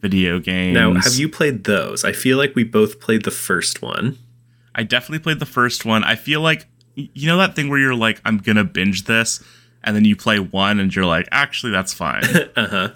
video 0.00 0.38
games 0.38 0.74
Now, 0.74 0.94
have 0.94 1.14
you 1.16 1.28
played 1.28 1.64
those? 1.64 2.04
I 2.04 2.12
feel 2.12 2.36
like 2.38 2.54
we 2.54 2.62
both 2.64 3.00
played 3.00 3.24
the 3.24 3.30
first 3.32 3.82
one. 3.82 4.18
i 4.74 4.82
definitely 4.82 5.18
played 5.20 5.38
the 5.40 5.46
first 5.46 5.84
one 5.84 6.04
i 6.04 6.14
feel 6.14 6.40
like 6.40 6.66
you 6.94 7.26
know 7.26 7.38
that 7.38 7.56
thing 7.56 7.68
where 7.68 7.78
you're 7.78 7.94
like 7.94 8.20
i'm 8.24 8.38
gonna 8.38 8.64
binge 8.64 9.04
this 9.04 9.42
and 9.82 9.94
then 9.96 10.04
you 10.04 10.14
play 10.16 10.38
one 10.38 10.78
and 10.80 10.94
you're 10.94 11.06
like 11.06 11.26
actually 11.32 11.72
that's 11.72 11.92
fine 11.94 12.22
Uh 12.56 12.66
huh. 12.68 12.88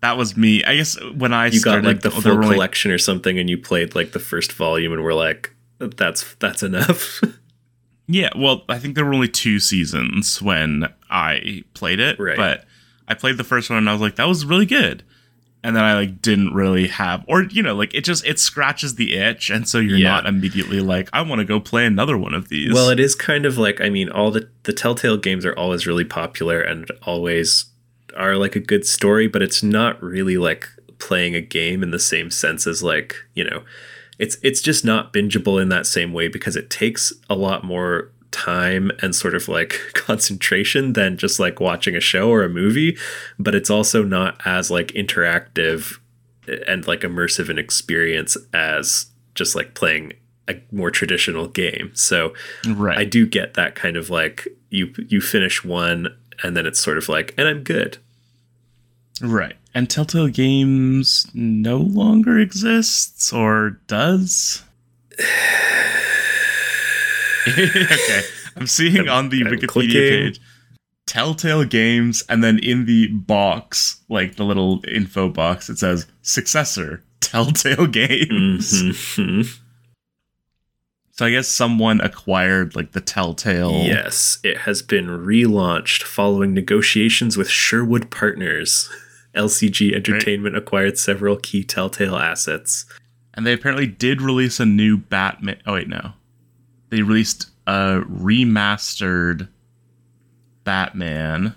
that 0.00 0.16
was 0.16 0.36
me 0.36 0.62
i 0.64 0.76
guess 0.76 0.96
when 1.14 1.32
i 1.32 1.46
You 1.46 1.58
started 1.58 1.82
got 1.82 1.88
like 1.88 2.00
the 2.02 2.10
full 2.10 2.38
collection 2.40 2.90
or 2.90 2.98
something, 2.98 3.38
and 3.38 3.48
you 3.50 3.58
played 3.58 3.94
like 3.94 4.12
the 4.12 4.18
first 4.20 4.52
volume, 4.52 4.92
and 4.92 5.02
we're 5.04 5.14
like, 5.14 5.52
that's 5.78 6.34
that's 6.36 6.62
enough. 6.62 7.20
Yeah, 8.08 8.30
well, 8.36 8.62
I 8.68 8.78
think 8.78 8.94
there 8.94 9.04
were 9.04 9.14
only 9.14 9.28
two 9.28 9.58
seasons 9.60 10.42
when 10.42 10.88
I 11.10 11.64
played 11.74 12.00
it, 12.00 12.18
Right. 12.18 12.36
but 12.36 12.64
I 13.08 13.14
played 13.14 13.36
the 13.36 13.44
first 13.44 13.70
one 13.70 13.78
and 13.78 13.88
I 13.88 13.92
was 13.92 14.00
like, 14.02 14.16
that 14.16 14.26
was 14.28 14.44
really 14.44 14.66
good. 14.66 15.02
And 15.64 15.76
then 15.76 15.84
I 15.84 15.94
like 15.94 16.20
didn't 16.20 16.54
really 16.54 16.88
have, 16.88 17.24
or 17.28 17.44
you 17.44 17.62
know, 17.62 17.76
like 17.76 17.94
it 17.94 18.02
just 18.02 18.26
it 18.26 18.40
scratches 18.40 18.96
the 18.96 19.14
itch, 19.16 19.48
and 19.48 19.68
so 19.68 19.78
you're 19.78 19.96
Yeah. 19.96 20.08
not 20.10 20.26
immediately 20.26 20.80
like, 20.80 21.08
I 21.12 21.22
want 21.22 21.38
to 21.38 21.44
go 21.44 21.60
play 21.60 21.86
another 21.86 22.18
one 22.18 22.34
of 22.34 22.48
these. 22.48 22.72
Well, 22.74 22.90
it 22.90 22.98
is 22.98 23.14
kind 23.14 23.46
of 23.46 23.58
like 23.58 23.80
I 23.80 23.88
mean, 23.88 24.08
all 24.08 24.32
the 24.32 24.48
the 24.64 24.72
Telltale 24.72 25.16
games 25.18 25.46
are 25.46 25.54
always 25.56 25.86
really 25.86 26.04
popular 26.04 26.60
and 26.60 26.90
always 27.02 27.66
are 28.16 28.36
like 28.36 28.56
a 28.56 28.60
good 28.60 28.84
story, 28.84 29.28
but 29.28 29.40
it's 29.40 29.62
not 29.62 30.02
really 30.02 30.36
like 30.36 30.68
playing 30.98 31.36
a 31.36 31.40
game 31.40 31.82
in 31.84 31.92
the 31.92 31.98
same 32.00 32.28
sense 32.32 32.66
as 32.66 32.82
like 32.82 33.14
you 33.34 33.44
know, 33.44 33.62
it's 34.22 34.36
it's 34.40 34.62
just 34.62 34.84
not 34.84 35.12
bingeable 35.12 35.60
in 35.60 35.68
that 35.68 35.84
same 35.84 36.12
way 36.12 36.28
because 36.28 36.54
it 36.54 36.70
takes 36.70 37.12
a 37.28 37.34
lot 37.34 37.64
more 37.64 38.12
time 38.30 38.92
and 39.00 39.16
sort 39.16 39.34
of 39.34 39.48
like 39.48 39.78
concentration 39.94 40.92
than 40.92 41.16
just 41.16 41.40
like 41.40 41.58
watching 41.58 41.96
a 41.96 42.00
show 42.00 42.30
or 42.30 42.44
a 42.44 42.48
movie 42.48 42.96
but 43.36 43.52
it's 43.52 43.68
also 43.68 44.04
not 44.04 44.40
as 44.46 44.70
like 44.70 44.86
interactive 44.88 45.98
and 46.68 46.86
like 46.86 47.00
immersive 47.00 47.48
an 47.48 47.58
experience 47.58 48.36
as 48.54 49.06
just 49.34 49.56
like 49.56 49.74
playing 49.74 50.12
a 50.48 50.54
more 50.70 50.92
traditional 50.92 51.48
game 51.48 51.90
so 51.92 52.32
right. 52.68 52.96
I 52.96 53.04
do 53.04 53.26
get 53.26 53.54
that 53.54 53.74
kind 53.74 53.96
of 53.96 54.08
like 54.08 54.46
you 54.70 54.94
you 55.08 55.20
finish 55.20 55.64
one 55.64 56.16
and 56.44 56.56
then 56.56 56.64
it's 56.64 56.80
sort 56.80 56.96
of 56.96 57.08
like 57.08 57.34
and 57.36 57.48
I'm 57.48 57.64
good. 57.64 57.98
right. 59.20 59.56
And 59.74 59.88
Telltale 59.88 60.28
Games 60.28 61.26
no 61.32 61.78
longer 61.78 62.38
exists, 62.38 63.32
or 63.32 63.80
does? 63.86 64.62
okay, 67.48 68.22
I'm 68.56 68.66
seeing 68.66 69.08
on 69.08 69.30
the 69.30 69.40
I'm 69.42 69.46
Wikipedia 69.52 69.66
clicking. 69.68 69.92
page 69.92 70.40
Telltale 71.06 71.64
Games, 71.64 72.22
and 72.28 72.44
then 72.44 72.58
in 72.58 72.84
the 72.86 73.08
box, 73.08 74.00
like 74.08 74.36
the 74.36 74.44
little 74.44 74.82
info 74.88 75.28
box, 75.28 75.68
it 75.68 75.78
says 75.78 76.06
successor 76.22 77.02
Telltale 77.20 77.86
Games. 77.86 78.82
Mhm. 78.82 79.58
So 81.12 81.26
I 81.26 81.30
guess 81.30 81.48
someone 81.48 82.00
acquired 82.00 82.74
like 82.74 82.92
the 82.92 83.00
Telltale. 83.00 83.84
Yes, 83.84 84.38
it 84.42 84.58
has 84.58 84.80
been 84.82 85.06
relaunched 85.08 86.02
following 86.04 86.54
negotiations 86.54 87.36
with 87.36 87.50
Sherwood 87.50 88.10
Partners. 88.10 88.88
LCG 89.34 89.94
Entertainment 89.94 90.56
acquired 90.56 90.98
several 90.98 91.36
key 91.36 91.64
Telltale 91.64 92.16
assets. 92.16 92.84
And 93.34 93.46
they 93.46 93.52
apparently 93.52 93.86
did 93.86 94.20
release 94.20 94.60
a 94.60 94.66
new 94.66 94.96
Batman. 94.98 95.60
Oh, 95.66 95.74
wait, 95.74 95.88
no. 95.88 96.12
They 96.90 97.02
released 97.02 97.50
a 97.66 98.02
remastered 98.02 99.48
Batman. 100.64 101.54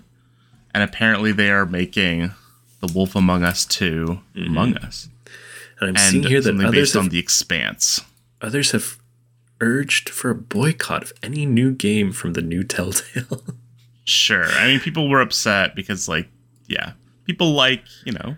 And 0.74 0.82
apparently 0.82 1.32
they 1.32 1.50
are 1.50 1.66
making 1.66 2.32
The 2.80 2.92
Wolf 2.94 3.14
Among 3.14 3.42
Us 3.42 3.64
2 3.66 4.04
mm-hmm. 4.34 4.46
Among 4.46 4.76
Us. 4.78 5.08
And 5.80 5.90
I'm 5.90 5.96
And 5.96 5.98
seeing 5.98 6.22
here 6.24 6.40
that 6.40 6.54
others 6.54 6.70
based 6.70 6.94
have, 6.94 7.02
on 7.04 7.08
The 7.10 7.18
Expanse. 7.18 8.00
others 8.40 8.70
have 8.72 8.98
urged 9.60 10.08
for 10.08 10.30
a 10.30 10.34
boycott 10.34 11.02
of 11.02 11.12
any 11.22 11.44
new 11.46 11.72
game 11.72 12.12
from 12.12 12.32
the 12.32 12.42
new 12.42 12.62
Telltale. 12.64 13.42
Sure. 14.08 14.44
I 14.44 14.68
mean, 14.68 14.78
people 14.78 15.08
were 15.10 15.20
upset 15.20 15.74
because, 15.74 16.08
like, 16.08 16.28
yeah. 16.68 16.92
People 17.26 17.52
like, 17.52 17.82
you 18.04 18.12
know. 18.12 18.36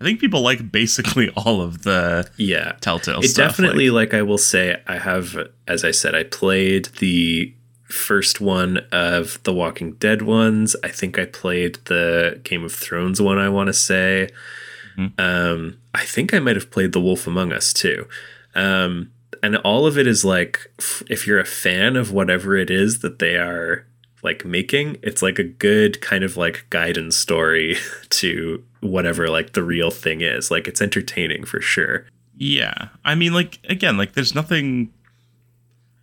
I 0.00 0.04
think 0.04 0.18
people 0.18 0.40
like 0.40 0.72
basically 0.72 1.28
all 1.36 1.60
of 1.60 1.82
the 1.82 2.28
yeah. 2.38 2.72
Telltale 2.80 3.20
it 3.20 3.28
stuff. 3.28 3.50
definitely 3.50 3.90
like- 3.90 4.12
like, 4.12 4.18
i 4.18 4.22
will 4.22 4.38
say 4.38 4.80
i 4.86 4.96
have 4.96 5.36
as 5.68 5.84
i 5.84 5.90
said 5.90 6.14
i 6.14 6.22
played 6.24 6.86
the 7.00 7.52
first 7.84 8.40
one 8.40 8.78
of 8.92 9.42
the 9.42 9.52
walking 9.52 9.92
dead 9.94 10.22
ones 10.22 10.74
i 10.82 10.88
think 10.88 11.18
i 11.18 11.24
played 11.26 11.74
the 11.84 12.40
game 12.44 12.64
of 12.64 12.72
thrones 12.72 13.20
one 13.20 13.36
i 13.38 13.48
want 13.50 13.66
to 13.66 13.72
say 13.74 14.28
Mhm. 14.96 15.12
um 15.20 15.76
i 15.94 16.04
think 16.04 16.32
i 16.32 16.38
might 16.38 16.56
have 16.56 16.70
played 16.70 16.92
the 16.92 17.00
wolf 17.00 17.26
among 17.26 17.52
us 17.52 17.72
too 17.72 18.06
um 18.54 19.10
and 19.42 19.56
all 19.58 19.86
of 19.86 19.98
it 19.98 20.06
is 20.06 20.24
like 20.24 20.70
f- 20.78 21.02
if 21.10 21.26
you're 21.26 21.40
a 21.40 21.44
fan 21.44 21.96
of 21.96 22.10
whatever 22.12 22.56
it 22.56 22.70
is 22.70 23.00
that 23.00 23.18
they 23.18 23.36
are 23.36 23.84
like 24.22 24.44
making 24.44 24.96
it's 25.02 25.22
like 25.22 25.38
a 25.38 25.44
good 25.44 26.00
kind 26.00 26.22
of 26.24 26.36
like 26.36 26.66
guidance 26.70 27.16
story 27.16 27.76
to 28.10 28.62
whatever 28.80 29.28
like 29.28 29.52
the 29.52 29.62
real 29.62 29.90
thing 29.90 30.20
is 30.20 30.50
like 30.50 30.66
it's 30.68 30.80
entertaining 30.82 31.44
for 31.44 31.60
sure 31.60 32.06
Yeah. 32.36 32.88
I 33.04 33.14
mean, 33.14 33.34
like 33.34 33.58
again, 33.68 33.98
like 33.98 34.12
there's 34.14 34.34
nothing. 34.34 34.92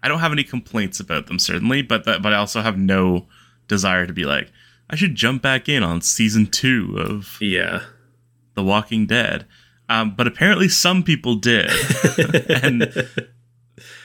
I 0.03 0.07
don't 0.07 0.19
have 0.19 0.31
any 0.31 0.43
complaints 0.43 0.99
about 0.99 1.25
them 1.25 1.39
certainly, 1.39 1.81
but 1.81 2.05
that, 2.05 2.21
but 2.21 2.31
I 2.31 2.37
also 2.37 2.61
have 2.61 2.77
no 2.77 3.25
desire 3.67 4.05
to 4.05 4.13
be 4.13 4.23
like 4.23 4.51
I 4.89 4.95
should 4.95 5.15
jump 5.15 5.41
back 5.41 5.67
in 5.67 5.81
on 5.81 6.01
season 6.01 6.45
two 6.45 6.95
of 6.99 7.37
yeah 7.41 7.85
The 8.53 8.63
Walking 8.63 9.07
Dead. 9.07 9.45
Um, 9.89 10.13
but 10.15 10.27
apparently 10.27 10.69
some 10.69 11.01
people 11.01 11.35
did, 11.35 11.69
and 12.63 13.07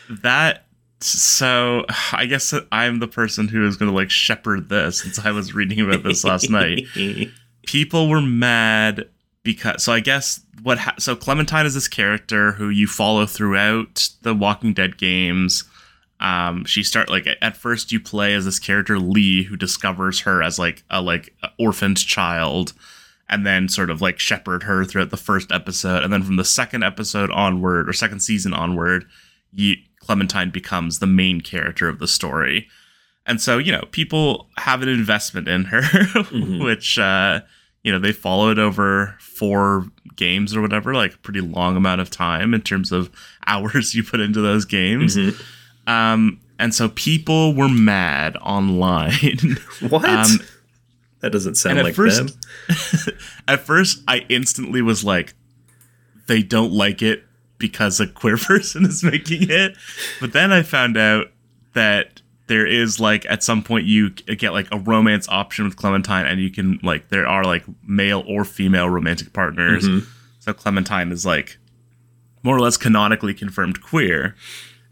that. 0.09 0.67
So 1.03 1.85
I 2.13 2.27
guess 2.27 2.55
I'm 2.71 2.99
the 3.01 3.09
person 3.09 3.49
who 3.49 3.67
is 3.67 3.77
going 3.77 3.91
to 3.91 3.97
like 3.97 4.11
shepherd 4.11 4.69
this 4.69 5.01
since 5.03 5.19
I 5.19 5.31
was 5.33 5.55
reading 5.55 5.81
about 5.81 6.03
this 6.03 6.25
last 6.25 6.51
night. 6.51 6.85
People 7.67 8.09
were 8.09 8.21
mad 8.21 9.09
because 9.43 9.83
so 9.85 9.93
I 9.93 10.01
guess 10.01 10.41
what 10.63 10.79
ha- 10.79 10.95
so 10.99 11.17
Clementine 11.17 11.67
is 11.67 11.75
this 11.75 11.89
character 11.89 12.53
who 12.53 12.69
you 12.69 12.87
follow 12.87 13.27
throughout 13.27 14.09
the 14.23 14.35
Walking 14.35 14.73
Dead 14.73 14.97
games. 14.97 15.65
Um, 16.21 16.65
she 16.65 16.85
start 16.85 17.11
like 17.11 17.27
at 17.41 17.57
first 17.57 17.91
you 17.91 17.99
play 17.99 18.35
as 18.35 18.45
this 18.45 18.61
character 18.61 18.99
Lee 18.99 19.43
who 19.43 19.57
discovers 19.57 20.21
her 20.21 20.43
as 20.43 20.59
like 20.59 20.85
a 20.91 21.01
like 21.03 21.35
orphaned 21.59 21.99
child, 21.99 22.73
and 23.29 23.45
then 23.47 23.69
sort 23.69 23.91
of 23.91 24.01
like 24.01 24.19
shepherd 24.21 24.63
her 24.65 24.85
throughout 24.85 25.11
the 25.11 25.17
first 25.17 25.51
episode, 25.51 26.05
and 26.05 26.13
then 26.13 26.23
from 26.23 26.37
the 26.37 26.45
second 26.45 26.85
episode 26.85 27.31
onward 27.31 27.89
or 27.89 27.93
second 27.93 28.21
season 28.21 28.55
onward, 28.55 29.05
you, 29.53 29.77
Clementine 30.05 30.51
becomes 30.51 30.99
the 30.99 31.07
main 31.07 31.41
character 31.41 31.89
of 31.89 31.99
the 31.99 32.09
story, 32.09 32.69
and 33.27 33.41
so 33.41 33.59
you 33.59 33.73
know 33.73 33.85
people 33.91 34.49
have 34.59 34.83
an 34.83 34.89
investment 34.89 35.49
in 35.49 35.65
her, 35.67 35.81
Mhm. 35.83 36.63
which 36.65 36.99
uh, 36.99 37.41
you 37.83 37.91
know 37.93 37.99
they 37.99 38.13
followed 38.13 38.59
over 38.59 39.17
four 39.21 39.87
games 40.17 40.55
or 40.55 40.61
whatever, 40.61 40.93
like 40.95 41.15
a 41.15 41.19
pretty 41.19 41.41
long 41.41 41.77
amount 41.77 42.01
of 42.01 42.11
time 42.11 42.53
in 42.55 42.61
terms 42.63 42.93
of 42.93 43.11
hours 43.47 43.95
you 43.95 44.03
put 44.05 44.21
into 44.21 44.41
those 44.41 44.65
games. 44.65 45.17
Mhm. 45.17 45.41
Um, 45.87 46.39
and 46.59 46.75
so 46.75 46.89
people 46.91 47.55
were 47.55 47.69
mad 47.69 48.37
online. 48.43 49.13
What? 49.89 50.05
Um, 50.09 50.41
that 51.21 51.31
doesn't 51.33 51.55
sound 51.57 51.83
like 51.83 51.95
first- 51.95 52.37
them. 52.69 53.17
At 53.49 53.61
first, 53.61 54.03
I 54.09 54.27
instantly 54.29 54.83
was 54.83 55.03
like, 55.05 55.35
they 56.27 56.43
don't 56.43 56.73
like 56.73 57.01
it 57.03 57.25
because 57.63 57.99
a 58.01 58.07
queer 58.07 58.37
person 58.53 58.85
is 58.85 59.03
making 59.03 59.49
it. 59.49 59.77
But 60.21 60.35
then 60.35 60.53
I 60.53 60.63
found 60.63 60.99
out 60.99 61.29
that 61.73 62.21
there 62.49 62.67
is 62.67 63.01
like 63.01 63.25
at 63.31 63.43
some 63.43 63.63
point 63.63 63.87
you 63.87 64.11
get 64.11 64.53
like 64.53 64.69
a 64.71 64.79
romance 64.79 65.27
option 65.31 65.65
with 65.65 65.77
Clementine, 65.77 66.27
and 66.27 66.39
you 66.39 66.51
can 66.51 66.79
like 66.83 67.09
there 67.09 67.27
are 67.27 67.45
like 67.45 67.65
male 67.83 68.23
or 68.27 68.45
female 68.45 68.91
romantic 68.91 69.33
partners. 69.33 69.89
Mhm. 69.89 70.05
So 70.41 70.53
Clementine 70.53 71.11
is 71.13 71.25
like 71.25 71.57
more 72.43 72.57
or 72.57 72.61
less 72.61 72.77
canonically 72.77 73.33
confirmed 73.33 73.81
queer. 73.81 74.35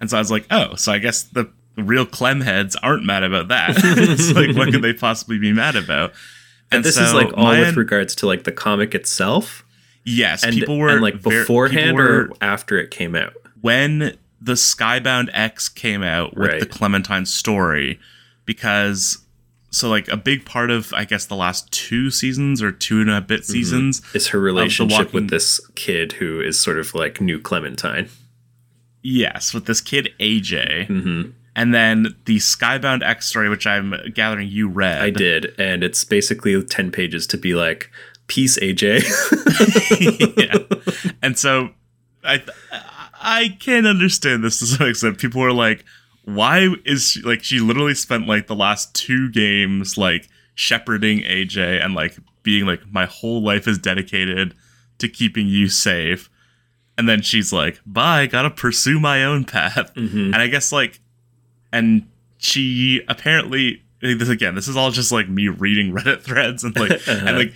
And 0.01 0.09
so 0.09 0.17
I 0.17 0.21
was 0.21 0.31
like, 0.31 0.47
oh, 0.51 0.77
so 0.77 0.93
I 0.93 0.99
guess 0.99 1.25
the 1.25 1.51
real 1.77 2.07
Clem 2.07 2.41
heads 2.41 2.77
aren't 2.77 3.05
mad 3.05 3.25
about 3.25 3.49
that. 3.49 3.75
it's 3.77 4.33
like, 4.33 4.57
what 4.57 4.73
could 4.73 4.83
they 4.83 4.93
possibly 4.93 5.39
be 5.39 5.53
mad 5.53 5.77
about? 5.77 6.13
And 6.73 6.85
this 6.85 6.97
is 6.97 7.13
like 7.13 7.37
all 7.37 7.51
with 7.51 7.77
regards 7.77 8.15
to 8.17 8.27
like 8.27 8.45
the 8.45 8.53
comic 8.53 8.95
itself, 8.95 9.65
yes, 10.11 10.45
and, 10.45 10.55
people 10.55 10.79
were 10.79 10.89
and 10.91 11.01
like 11.01 11.23
beforehand 11.23 11.97
were- 11.97 12.31
or 12.31 12.33
after 12.41 12.79
it 12.79 12.91
came 12.91 13.15
out. 13.15 13.35
when 13.61 14.17
the 14.43 14.55
Skybound 14.55 15.29
X 15.35 15.69
came 15.69 16.03
out 16.03 16.37
with 16.37 16.49
Right. 16.51 16.61
the 16.61 16.67
Clementine 16.67 17.27
story, 17.27 17.99
because 18.47 19.19
so 19.71 19.89
like 19.89 20.09
a 20.09 20.17
big 20.17 20.45
part 20.45 20.71
of 20.71 20.93
I 20.95 21.05
guess 21.05 21.27
the 21.27 21.37
last 21.37 21.71
two 21.71 22.11
seasons 22.11 22.63
or 22.63 22.73
two 22.73 23.01
and 23.01 23.11
a 23.11 23.21
bit 23.21 23.43
Mm-hmm. 23.43 23.53
seasons 23.53 24.03
Is 24.15 24.29
her 24.29 24.41
relationship 24.41 24.99
Walking- 24.99 25.13
with 25.13 25.31
this 25.31 25.61
kid 25.75 26.13
who 26.15 26.41
is 26.41 26.59
sort 26.59 26.79
of 26.79 26.95
like 26.95 27.21
new 27.21 27.39
Clementine. 27.39 28.09
Yes, 29.03 29.55
with 29.55 29.67
this 29.67 29.81
kid 29.81 30.11
AJ. 30.21 30.87
hmm 30.87 31.23
And 31.57 31.75
then 31.75 32.15
the 32.27 32.37
Skybound 32.37 33.03
X 33.03 33.27
story, 33.27 33.49
which 33.49 33.67
I'm 33.67 33.95
gathering 34.15 34.49
you 34.49 34.69
read. 34.69 35.01
I 35.03 35.11
did, 35.11 35.55
and 35.59 35.83
it's 35.83 36.05
basically 36.05 36.63
ten 36.65 36.91
pages 36.91 37.27
to 37.29 37.37
be 37.37 37.55
like, 37.55 37.91
"Peace, 38.31 38.59
AJ." 38.61 39.03
yeah. 40.39 41.11
And 41.21 41.37
so 41.37 41.71
I 42.25 42.43
I 43.21 43.57
can 43.61 43.87
understand 43.87 44.45
this 44.45 44.61
to 44.61 44.67
some 44.67 44.89
extent. 44.89 45.19
People 45.19 45.43
are 45.43 45.53
like, 45.53 45.85
why 46.25 46.69
is 46.85 47.11
she 47.11 47.23
like 47.23 47.43
she 47.43 47.59
literally 47.61 47.95
spent 47.95 48.27
like 48.29 48.47
the 48.47 48.55
last 48.55 48.95
two 48.95 49.31
games 49.31 49.99
like 49.99 50.29
shepherding 50.55 51.21
AJ 51.23 51.85
and 51.85 51.95
like 51.95 52.17
being 52.43 52.67
like 52.67 52.81
my 52.91 53.07
whole 53.07 53.43
life 53.43 53.67
is 53.67 53.79
dedicated 53.79 54.55
to 54.99 55.09
keeping 55.09 55.47
you 55.49 55.69
safe. 55.69 56.31
And 56.97 57.09
then 57.09 57.23
she's 57.23 57.53
like, 57.53 57.81
bye, 57.87 58.27
gotta 58.27 58.51
pursue 58.51 59.01
my 59.01 59.25
own 59.25 59.45
path. 59.45 59.93
Mhm. 59.95 60.27
And 60.27 60.37
I 60.37 60.47
guess 60.47 60.71
like 60.73 61.01
and 61.73 62.07
she 62.39 63.03
apparently 63.09 63.83
this 64.01 64.29
again, 64.29 64.55
this 64.55 64.69
is 64.69 64.77
all 64.77 64.91
just 64.91 65.13
like 65.13 65.29
me 65.29 65.49
reading 65.49 65.93
Reddit 65.93 66.23
threads 66.23 66.65
and 66.65 66.75
like 66.79 67.01
and 67.09 67.37
like 67.37 67.53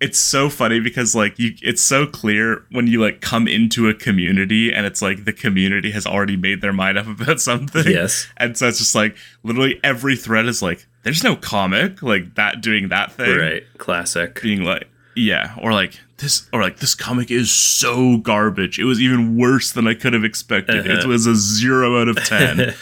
it's 0.00 0.18
so 0.18 0.50
funny 0.50 0.78
because 0.78 1.14
like 1.14 1.38
you 1.38 1.54
it's 1.62 1.80
so 1.82 2.06
clear 2.06 2.62
when 2.70 2.86
you 2.86 3.00
like 3.00 3.20
come 3.22 3.48
into 3.48 3.88
a 3.88 3.94
community 3.94 4.70
and 4.72 4.84
it's 4.84 5.00
like 5.00 5.24
the 5.24 5.32
community 5.32 5.90
has 5.92 6.06
already 6.06 6.36
made 6.36 6.60
their 6.60 6.72
mind 6.72 6.98
up 6.98 7.06
about 7.20 7.40
something. 7.40 7.86
Yes. 7.86 8.26
And 8.36 8.56
so 8.58 8.68
it's 8.68 8.78
just 8.78 8.94
like 8.94 9.16
literally 9.42 9.80
every 9.82 10.14
thread 10.16 10.46
is 10.46 10.60
like, 10.60 10.86
there's 11.02 11.24
no 11.24 11.34
comic 11.36 12.02
like 12.02 12.34
that 12.34 12.60
doing 12.60 12.88
that 12.88 13.12
thing. 13.12 13.38
Right. 13.38 13.62
Classic. 13.78 14.40
Being 14.42 14.64
like, 14.64 14.88
yeah, 15.14 15.54
or 15.62 15.72
like 15.72 15.98
this, 16.18 16.46
or 16.52 16.60
like 16.60 16.78
this 16.80 16.94
comic 16.94 17.30
is 17.30 17.50
so 17.50 18.18
garbage. 18.18 18.78
It 18.78 18.84
was 18.84 19.00
even 19.00 19.38
worse 19.38 19.72
than 19.72 19.86
I 19.86 19.94
could 19.94 20.12
have 20.12 20.24
expected. 20.24 20.86
It 20.86 20.98
Uh-huh. 20.98 21.08
was 21.08 21.26
a 21.26 21.34
zero 21.34 21.98
out 22.00 22.08
of 22.08 22.16
ten. 22.22 22.74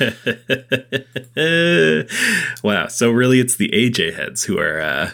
wow. 2.65 2.89
So 2.89 3.11
really, 3.11 3.39
it's 3.41 3.57
the 3.57 3.69
AJ 3.71 4.15
heads 4.15 4.45
who 4.45 4.59
are 4.59 4.81
uh, 4.81 5.11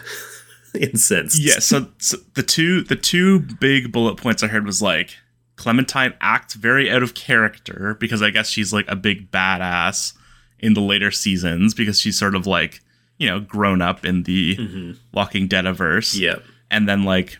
incensed. 0.79 1.39
yeah. 1.39 1.59
So, 1.59 1.87
so 1.97 2.17
the 2.35 2.43
two 2.43 2.83
the 2.83 2.95
two 2.95 3.39
big 3.39 3.91
bullet 3.91 4.17
points 4.17 4.43
I 4.43 4.47
heard 4.47 4.65
was 4.65 4.81
like 4.81 5.15
Clementine 5.55 6.13
acts 6.21 6.53
very 6.55 6.89
out 6.89 7.03
of 7.03 7.13
character 7.13 7.95
because 7.99 8.21
I 8.21 8.29
guess 8.31 8.49
she's 8.49 8.73
like 8.73 8.85
a 8.87 8.95
big 8.95 9.29
badass 9.31 10.13
in 10.59 10.73
the 10.73 10.81
later 10.81 11.11
seasons 11.11 11.73
because 11.73 11.99
she's 11.99 12.17
sort 12.17 12.35
of 12.35 12.47
like 12.47 12.81
you 13.17 13.27
know 13.27 13.39
grown 13.39 13.81
up 13.81 14.05
in 14.05 14.23
the 14.23 14.55
Mhm. 14.57 14.97
Walking 15.13 15.47
Dead 15.47 15.65
averse. 15.65 16.15
Yep. 16.15 16.43
and 16.71 16.87
then 16.89 17.03
like 17.03 17.37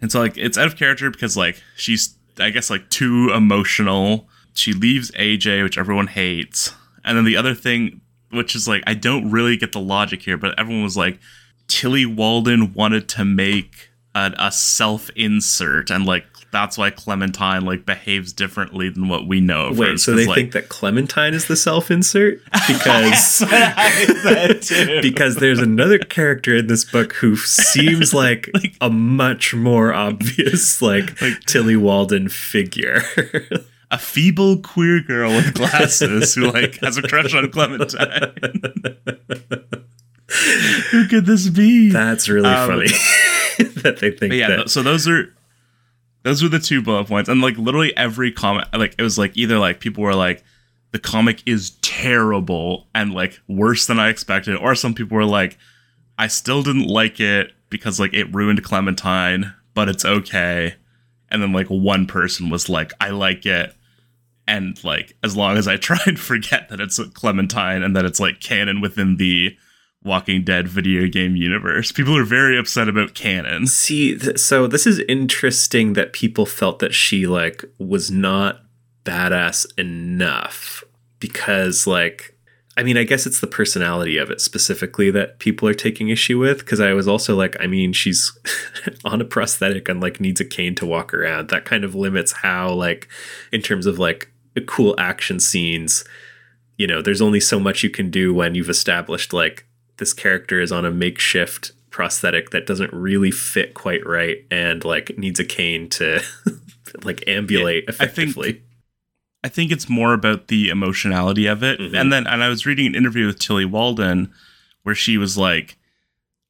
and 0.00 0.12
so 0.12 0.20
like 0.20 0.36
it's 0.36 0.58
out 0.58 0.66
of 0.66 0.76
character 0.76 1.10
because 1.10 1.36
like 1.36 1.60
she's 1.76 2.14
i 2.38 2.50
guess 2.50 2.68
like 2.68 2.88
too 2.90 3.30
emotional 3.34 4.28
she 4.52 4.72
leaves 4.74 5.10
aj 5.12 5.62
which 5.62 5.78
everyone 5.78 6.06
hates 6.08 6.74
and 7.02 7.16
then 7.16 7.24
the 7.24 7.34
other 7.36 7.54
thing 7.54 8.02
which 8.30 8.54
is 8.54 8.68
like 8.68 8.82
i 8.86 8.92
don't 8.92 9.30
really 9.30 9.56
get 9.56 9.72
the 9.72 9.80
logic 9.80 10.20
here 10.22 10.36
but 10.36 10.56
everyone 10.58 10.82
was 10.84 10.98
like 10.98 11.18
tilly 11.68 12.06
walden 12.06 12.72
wanted 12.74 13.08
to 13.08 13.24
make 13.24 13.90
a, 14.14 14.32
a 14.38 14.52
self 14.52 15.10
insert 15.10 15.90
and 15.90 16.06
like 16.06 16.24
that's 16.52 16.78
why 16.78 16.88
clementine 16.90 17.66
like 17.66 17.84
behaves 17.84 18.32
differently 18.32 18.88
than 18.88 19.08
what 19.08 19.26
we 19.26 19.40
know 19.40 19.66
of. 19.66 19.78
Wait, 19.78 19.98
so 19.98 20.14
they 20.14 20.24
like, 20.26 20.36
think 20.36 20.52
that 20.52 20.70
Clementine 20.70 21.34
is 21.34 21.48
the 21.48 21.56
self 21.56 21.90
insert? 21.90 22.40
Because 22.66 23.38
That's 23.40 23.40
what 23.40 23.52
I 23.52 23.90
said 24.22 24.62
too. 24.62 25.02
because 25.02 25.36
there's 25.36 25.58
another 25.58 25.98
character 25.98 26.56
in 26.56 26.66
this 26.68 26.84
book 26.84 27.12
who 27.14 27.36
seems 27.36 28.14
like, 28.24 28.48
a 28.80 28.88
much 28.88 29.54
more 29.54 29.92
obvious 29.92 30.80
like, 30.80 31.20
Like- 31.20 31.40
Tilly 31.44 31.76
Walden 31.76 32.30
figure. 32.30 33.02
a 33.90 33.98
feeble 33.98 34.62
queer 34.62 35.00
girl 35.02 35.32
with 35.32 35.52
glasses 35.52 36.34
who 36.36 36.50
like 36.50 36.76
has 36.80 36.96
a 36.96 37.02
crush 37.02 37.34
on 37.34 37.50
Clementine. 37.50 38.32
who 40.90 41.06
could 41.08 41.26
this 41.26 41.48
be? 41.48 41.90
That's 41.90 42.28
really 42.28 42.48
Um, 42.48 42.68
funny 42.68 42.86
that 43.82 43.98
they 44.00 44.10
think 44.10 44.34
yeah, 44.34 44.48
that. 44.56 44.70
so 44.70 44.82
those 44.82 45.06
are 45.08 45.32
those 46.22 46.42
were 46.42 46.48
the 46.48 46.58
two 46.58 46.82
bullet 46.82 47.06
points, 47.06 47.28
and 47.28 47.40
like 47.40 47.56
literally 47.56 47.96
every 47.96 48.32
comment, 48.32 48.66
like 48.76 48.94
it 48.98 49.02
was 49.02 49.16
like 49.18 49.36
either 49.36 49.58
like 49.58 49.80
people 49.80 50.02
were 50.02 50.14
like 50.14 50.42
the 50.92 50.98
comic 50.98 51.42
is 51.46 51.70
terrible 51.82 52.86
and 52.94 53.12
like 53.12 53.38
worse 53.48 53.86
than 53.86 53.98
I 54.00 54.08
expected, 54.08 54.56
or 54.56 54.74
some 54.74 54.94
people 54.94 55.16
were 55.16 55.24
like 55.24 55.56
I 56.18 56.26
still 56.28 56.62
didn't 56.62 56.86
like 56.88 57.20
it 57.20 57.52
because 57.70 58.00
like 58.00 58.14
it 58.14 58.34
ruined 58.34 58.62
Clementine, 58.64 59.54
but 59.74 59.88
it's 59.88 60.04
okay. 60.04 60.74
And 61.28 61.42
then 61.42 61.52
like 61.52 61.66
one 61.68 62.06
person 62.06 62.50
was 62.50 62.68
like 62.68 62.92
I 63.00 63.10
like 63.10 63.46
it. 63.46 63.74
And 64.48 64.82
like, 64.84 65.16
as 65.24 65.36
long 65.36 65.56
as 65.56 65.66
I 65.66 65.76
try 65.76 65.98
and 66.06 66.18
forget 66.18 66.68
that 66.68 66.80
it's 66.80 66.98
Clementine 67.14 67.82
and 67.82 67.94
that 67.96 68.04
it's 68.04 68.20
like 68.20 68.40
canon 68.40 68.80
within 68.80 69.16
the 69.16 69.56
Walking 70.06 70.44
Dead 70.44 70.68
video 70.68 71.08
game 71.08 71.36
universe, 71.36 71.92
people 71.92 72.16
are 72.16 72.24
very 72.24 72.58
upset 72.58 72.88
about 72.88 73.14
canon. 73.14 73.66
See, 73.66 74.16
th- 74.16 74.38
so 74.38 74.66
this 74.66 74.86
is 74.86 75.00
interesting 75.00 75.94
that 75.94 76.12
people 76.12 76.46
felt 76.46 76.78
that 76.78 76.94
she 76.94 77.26
like 77.26 77.64
was 77.78 78.10
not 78.10 78.60
badass 79.04 79.66
enough 79.78 80.84
because 81.18 81.86
like 81.86 82.36
I 82.78 82.82
mean, 82.82 82.98
I 82.98 83.04
guess 83.04 83.26
it's 83.26 83.40
the 83.40 83.46
personality 83.46 84.18
of 84.18 84.30
it 84.30 84.40
specifically 84.40 85.10
that 85.10 85.38
people 85.38 85.66
are 85.66 85.74
taking 85.74 86.10
issue 86.10 86.38
with 86.38 86.58
because 86.58 86.78
I 86.78 86.92
was 86.92 87.08
also 87.08 87.34
like, 87.34 87.56
I 87.58 87.66
mean, 87.66 87.94
she's 87.94 88.38
on 89.04 89.22
a 89.22 89.24
prosthetic 89.24 89.88
and 89.88 90.00
like 90.00 90.20
needs 90.20 90.42
a 90.42 90.44
cane 90.44 90.74
to 90.76 90.86
walk 90.86 91.14
around. 91.14 91.48
That 91.48 91.64
kind 91.64 91.84
of 91.84 91.94
limits 91.94 92.32
how 92.32 92.72
like 92.72 93.08
in 93.50 93.62
terms 93.62 93.86
of 93.86 93.98
like 93.98 94.30
cool 94.66 94.94
action 94.98 95.40
scenes, 95.40 96.04
you 96.76 96.86
know, 96.86 97.00
there's 97.00 97.22
only 97.22 97.40
so 97.40 97.58
much 97.58 97.82
you 97.82 97.88
can 97.88 98.10
do 98.10 98.34
when 98.34 98.54
you've 98.54 98.68
established 98.68 99.32
like 99.32 99.65
this 99.98 100.12
character 100.12 100.60
is 100.60 100.72
on 100.72 100.84
a 100.84 100.90
makeshift 100.90 101.72
prosthetic 101.90 102.50
that 102.50 102.66
doesn't 102.66 102.92
really 102.92 103.30
fit 103.30 103.72
quite 103.74 104.04
right 104.06 104.44
and 104.50 104.84
like 104.84 105.16
needs 105.16 105.40
a 105.40 105.44
cane 105.44 105.88
to 105.88 106.20
like 107.04 107.22
ambulate 107.26 107.84
Yeah, 107.88 107.94
I 108.00 108.06
think- 108.06 108.28
effectively. 108.30 108.62
I 109.44 109.48
think 109.48 109.70
it's 109.70 109.88
more 109.88 110.12
about 110.12 110.48
the 110.48 110.70
emotionality 110.70 111.46
of 111.46 111.62
it. 111.62 111.78
Mhm. 111.78 111.94
And 112.00 112.12
then 112.12 112.26
and 112.26 112.42
I 112.42 112.48
was 112.48 112.66
reading 112.66 112.86
an 112.86 112.94
interview 112.96 113.26
with 113.26 113.38
Tilly 113.38 113.64
Walden 113.64 114.32
where 114.82 114.94
she 114.94 115.18
was 115.18 115.38
like 115.38 115.76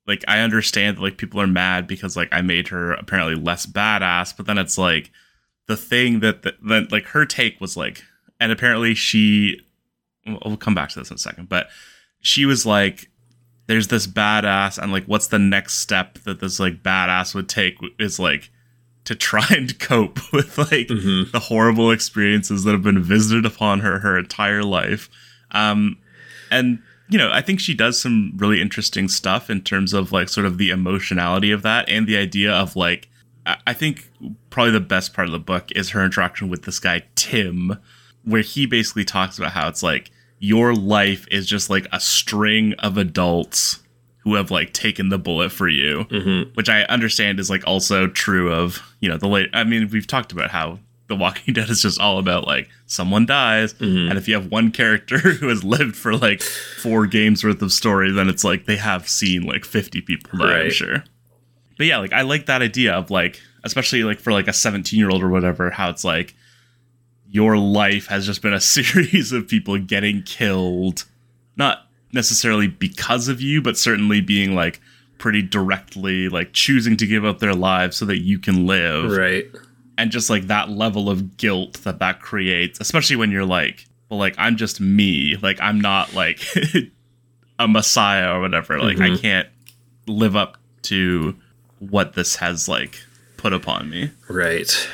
like 0.06 0.24
I 0.26 0.38
understand 0.40 0.96
that 0.96 1.02
like 1.02 1.18
people 1.18 1.40
are 1.40 1.46
mad 1.46 1.86
because 1.86 2.16
like 2.16 2.28
I 2.32 2.40
made 2.40 2.68
her 2.68 2.92
apparently 2.94 3.34
less 3.34 3.66
badass, 3.66 4.34
but 4.36 4.46
then 4.46 4.56
it's 4.56 4.78
like 4.78 5.10
the 5.66 5.76
thing 5.76 6.20
that 6.20 6.42
that 6.42 6.90
like 6.90 7.06
her 7.08 7.26
take 7.26 7.60
was 7.60 7.76
like, 7.76 8.02
and 8.40 8.50
apparently 8.52 8.94
she, 8.94 9.60
we'll 10.26 10.56
come 10.56 10.74
back 10.76 10.88
to 10.90 10.98
this 11.00 11.10
in 11.10 11.16
a 11.16 11.18
second, 11.18 11.48
but 11.48 11.68
she 12.20 12.46
was 12.46 12.64
like, 12.64 13.10
there's 13.66 13.88
this 13.88 14.06
badass, 14.06 14.78
and 14.78 14.92
like, 14.92 15.04
what's 15.06 15.26
the 15.28 15.38
next 15.38 15.74
step 15.80 16.18
that 16.24 16.40
this 16.40 16.60
like 16.60 16.82
badass 16.82 17.34
would 17.34 17.48
take 17.48 17.76
is 17.98 18.18
like 18.18 18.50
to 19.04 19.14
try 19.14 19.46
and 19.50 19.78
cope 19.80 20.18
with 20.32 20.58
like 20.58 20.88
Mhm. 20.88 21.30
the 21.32 21.38
horrible 21.40 21.90
experiences 21.90 22.64
that 22.64 22.72
have 22.72 22.82
been 22.82 23.02
visited 23.02 23.44
upon 23.46 23.80
her 23.80 24.00
her 24.00 24.18
entire 24.18 24.62
life. 24.62 25.08
Um, 25.52 25.98
and 26.50 26.80
you 27.08 27.18
know, 27.18 27.30
I 27.32 27.40
think 27.40 27.60
she 27.60 27.72
does 27.72 28.00
some 28.00 28.32
really 28.36 28.60
interesting 28.60 29.08
stuff 29.08 29.48
in 29.48 29.60
terms 29.62 29.92
of 29.92 30.10
like 30.10 30.28
sort 30.28 30.44
of 30.44 30.58
the 30.58 30.70
emotionality 30.70 31.52
of 31.52 31.62
that 31.62 31.88
and 31.88 32.04
the 32.06 32.16
idea 32.16 32.52
of 32.52 32.74
like, 32.74 33.08
I 33.64 33.74
think 33.74 34.10
probably 34.50 34.72
the 34.72 34.80
best 34.80 35.14
part 35.14 35.28
of 35.28 35.32
the 35.32 35.38
book 35.38 35.70
is 35.76 35.90
her 35.90 36.04
interaction 36.04 36.48
with 36.48 36.64
this 36.64 36.80
guy, 36.80 37.04
Tim, 37.14 37.78
where 38.24 38.42
he 38.42 38.66
basically 38.66 39.04
talks 39.04 39.38
about 39.38 39.52
how 39.52 39.68
it's 39.68 39.84
like 39.84 40.10
your 40.38 40.74
life 40.74 41.26
is 41.30 41.46
just 41.46 41.70
like 41.70 41.86
a 41.92 42.00
string 42.00 42.74
of 42.78 42.98
adults 42.98 43.80
who 44.18 44.34
have 44.34 44.50
like 44.50 44.72
taken 44.72 45.08
the 45.08 45.18
bullet 45.18 45.50
for 45.52 45.68
you, 45.68 46.04
Mhm. 46.10 46.54
which 46.56 46.68
I 46.68 46.82
understand 46.84 47.38
is 47.40 47.48
like 47.48 47.62
also 47.66 48.06
true 48.08 48.52
of, 48.52 48.82
you 49.00 49.08
know, 49.08 49.16
the 49.16 49.28
late. 49.28 49.48
I 49.52 49.64
mean, 49.64 49.88
we've 49.90 50.06
talked 50.06 50.32
about 50.32 50.50
how 50.50 50.80
The 51.08 51.14
Walking 51.14 51.54
Dead 51.54 51.70
is 51.70 51.82
just 51.82 52.00
all 52.00 52.18
about 52.18 52.46
like 52.46 52.68
someone 52.86 53.24
dies, 53.26 53.74
Mhm. 53.74 54.10
and 54.10 54.18
if 54.18 54.26
you 54.26 54.34
have 54.34 54.46
one 54.46 54.72
character 54.72 55.18
who 55.38 55.46
has 55.48 55.62
lived 55.62 55.94
for 55.96 56.16
like 56.16 56.42
four 56.42 57.06
games 57.06 57.44
worth 57.44 57.62
of 57.62 57.72
story, 57.72 58.10
then 58.10 58.28
it's 58.28 58.42
like 58.44 58.66
they 58.66 58.76
have 58.76 59.08
seen 59.08 59.42
like 59.44 59.64
50 59.64 60.00
people 60.00 60.38
die, 60.40 60.44
I'm 60.44 60.50
Right. 60.64 60.72
sure. 60.72 61.04
But 61.78 61.86
yeah, 61.86 61.98
like 61.98 62.12
I 62.12 62.22
like 62.22 62.46
that 62.46 62.62
idea 62.62 62.92
of 62.94 63.10
like, 63.10 63.40
especially 63.62 64.02
like 64.02 64.18
for 64.18 64.32
like 64.32 64.48
a 64.48 64.52
17 64.52 64.98
year 64.98 65.08
old 65.10 65.22
or 65.22 65.28
whatever, 65.28 65.70
how 65.70 65.88
it's 65.90 66.04
like 66.04 66.34
your 67.30 67.56
life 67.58 68.06
has 68.06 68.26
just 68.26 68.42
been 68.42 68.54
a 68.54 68.60
series 68.76 69.32
of 69.32 69.48
people 69.48 69.78
getting 69.78 70.22
killed, 70.22 71.04
not 71.56 71.86
necessarily 72.12 72.66
because 72.68 73.28
of 73.28 73.40
you, 73.40 73.60
but 73.60 73.76
certainly 73.76 74.20
being 74.20 74.54
like 74.54 74.80
pretty 75.18 75.42
directly 75.42 76.28
like 76.28 76.52
choosing 76.52 76.96
to 76.96 77.06
give 77.06 77.24
up 77.24 77.38
their 77.38 77.54
lives 77.54 77.96
so 77.96 78.04
that 78.04 78.18
you 78.18 78.38
can 78.38 78.66
live 78.66 79.10
Right. 79.10 79.46
and 79.96 80.10
just 80.10 80.28
like 80.28 80.48
that 80.48 80.68
level 80.68 81.08
of 81.08 81.38
guilt 81.38 81.80
that 81.84 82.00
that 82.00 82.20
creates 82.20 82.78
especially 82.80 83.16
when 83.16 83.30
you're 83.30 83.46
like 83.46 83.86
well 84.10 84.18
like 84.18 84.34
i'm 84.36 84.56
just 84.58 84.78
me 84.78 85.36
like 85.40 85.58
i'm 85.62 85.80
not 85.80 86.12
like 86.12 86.40
a 87.58 87.66
messiah 87.66 88.34
or 88.34 88.42
whatever 88.42 88.78
like 88.78 89.00
i 89.00 89.08
Mhm. 89.08 89.22
can't 89.22 89.48
live 90.06 90.36
up 90.36 90.58
to 90.82 91.34
what 91.78 92.12
this 92.12 92.36
has 92.36 92.68
like 92.68 93.00
put 93.38 93.54
upon 93.54 93.88
me 93.88 94.10
Right. 94.28 94.86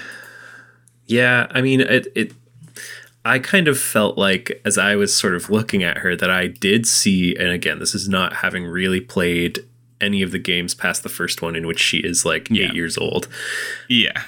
Yeah, 1.06 1.46
I 1.50 1.60
mean 1.62 1.80
it 1.80 2.06
it 2.14 2.32
I 3.24 3.38
kind 3.38 3.68
of 3.68 3.78
felt 3.78 4.18
like 4.18 4.60
as 4.64 4.78
I 4.78 4.96
was 4.96 5.14
sort 5.14 5.34
of 5.34 5.48
looking 5.50 5.82
at 5.82 5.98
her 5.98 6.16
that 6.16 6.30
I 6.30 6.46
did 6.48 6.86
see 6.86 7.36
and 7.36 7.48
again 7.48 7.78
this 7.78 7.94
is 7.94 8.08
not 8.08 8.36
having 8.36 8.64
really 8.66 9.00
played 9.00 9.60
any 10.00 10.22
of 10.22 10.32
the 10.32 10.38
games 10.38 10.74
past 10.74 11.02
the 11.04 11.08
first 11.08 11.42
one 11.42 11.54
in 11.54 11.66
which 11.66 11.78
she 11.80 11.98
is 11.98 12.24
like 12.24 12.48
Yeah. 12.50 12.66
8 12.68 12.74
years 12.74 12.98
old. 12.98 13.28
yeah 13.88 14.22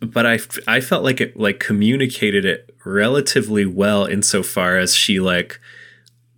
But 0.00 0.24
I, 0.24 0.38
I 0.66 0.80
felt 0.80 1.04
like 1.04 1.20
it 1.20 1.36
like 1.36 1.60
communicated 1.60 2.44
it 2.46 2.74
relatively 2.86 3.66
well 3.66 4.06
insofar 4.06 4.78
as 4.78 4.94
she 4.94 5.20
like 5.20 5.60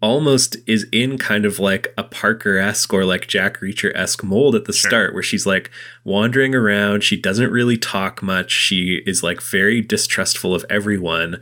almost 0.03 0.57
is 0.67 0.87
in 0.93 1.17
kind 1.17 1.45
of 1.47 1.59
like 1.61 1.95
a 1.97 2.03
Parker 2.03 2.59
esque 2.59 2.93
or 2.93 3.05
like 3.05 3.29
Jack 3.29 3.61
Reacher 3.61 3.93
esque 3.95 4.25
mold 4.25 4.55
at 4.57 4.65
the 4.65 4.73
Sure. 4.73 4.91
start, 4.91 5.15
where 5.15 5.23
she's 5.23 5.47
like 5.47 5.71
wandering 6.05 6.55
around. 6.55 7.05
She 7.05 7.17
doesn't 7.17 7.51
really 7.53 7.79
talk 7.79 8.23
much. 8.23 8.51
She 8.51 9.03
is 9.07 9.23
like 9.23 9.41
very 9.41 9.81
distrustful 9.81 10.55
of 10.55 10.67
everyone. 10.69 11.41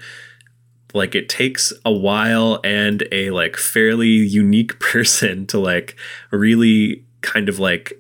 Like 0.93 1.15
it 1.15 1.29
takes 1.29 1.73
a 1.85 1.93
while 1.93 2.61
and 2.63 3.07
a 3.11 3.31
like 3.31 3.57
fairly 3.57 4.09
unique 4.09 4.79
person 4.81 5.47
to 5.49 5.59
like 5.59 5.97
really 6.31 7.05
kind 7.23 7.49
of 7.49 7.59
like 7.59 7.95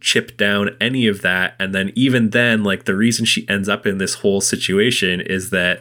chip 0.00 0.36
down 0.36 0.76
any 0.80 1.06
of 1.06 1.22
that. 1.22 1.54
And 1.58 1.74
then 1.74 1.90
even 1.96 2.30
then, 2.30 2.62
like 2.62 2.84
the 2.84 2.94
reason 2.94 3.24
she 3.24 3.48
ends 3.48 3.68
up 3.68 3.86
in 3.86 3.98
this 3.98 4.14
whole 4.16 4.40
situation 4.40 5.20
is 5.20 5.50
that 5.50 5.80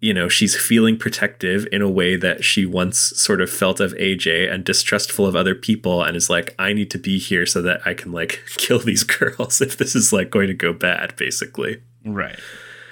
you 0.00 0.14
know, 0.14 0.28
she's 0.28 0.56
feeling 0.56 0.96
protective 0.96 1.66
in 1.70 1.82
a 1.82 1.88
way 1.90 2.16
that 2.16 2.42
she 2.42 2.64
once 2.64 2.98
sort 3.16 3.40
of 3.40 3.50
felt 3.50 3.80
of 3.80 3.92
AJ 3.94 4.50
and 4.52 4.64
distrustful 4.64 5.26
of 5.26 5.36
other 5.36 5.54
people 5.54 6.02
and 6.02 6.16
is 6.16 6.30
like, 6.30 6.54
I 6.58 6.72
need 6.72 6.90
to 6.92 6.98
be 6.98 7.18
here 7.18 7.44
so 7.44 7.60
that 7.62 7.82
I 7.86 7.92
can 7.94 8.10
like 8.10 8.40
kill 8.56 8.78
these 8.78 9.04
girls 9.04 9.60
if 9.60 9.76
this 9.76 9.94
is 9.94 10.12
like 10.12 10.30
going 10.30 10.48
to 10.48 10.54
go 10.54 10.72
bad, 10.72 11.14
basically. 11.16 11.82
right 12.04 12.38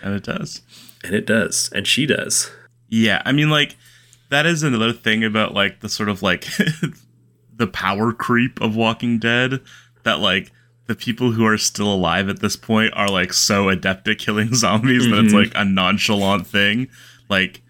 and 0.03 0.14
it 0.14 0.23
does 0.23 0.62
And 1.03 1.14
it 1.14 1.27
does. 1.27 1.71
And 1.75 1.87
she 1.87 2.07
does. 2.07 2.51
yeah 2.88 3.21
i 3.25 3.33
mean 3.33 3.51
like 3.51 3.77
that 4.31 4.44
is 4.47 4.62
another 4.62 4.92
thing 4.92 5.25
about 5.25 5.55
like 5.55 5.81
the 5.81 5.88
sort 5.88 6.09
of 6.11 6.23
like 6.23 6.47
the 7.57 7.66
power 7.66 8.12
creep 8.12 8.61
of 8.61 8.77
walking 8.77 9.18
dead 9.18 9.61
that 10.05 10.21
like 10.21 10.53
the 10.88 10.94
people 10.96 11.33
who 11.33 11.46
are 11.46 11.57
still 11.59 11.92
alive 11.92 12.29
at 12.29 12.40
this 12.40 12.57
point 12.57 12.92
are 12.96 13.09
like 13.09 13.33
so 13.33 13.68
adept 13.68 14.09
at 14.09 14.18
killing 14.18 14.53
zombies 14.64 15.05
that 15.09 15.24
it's 15.24 15.33
Mhm. 15.33 15.44
like 15.44 15.53
a 15.55 15.64
nonchalant 15.64 16.46
thing 16.46 16.88
like 17.29 17.62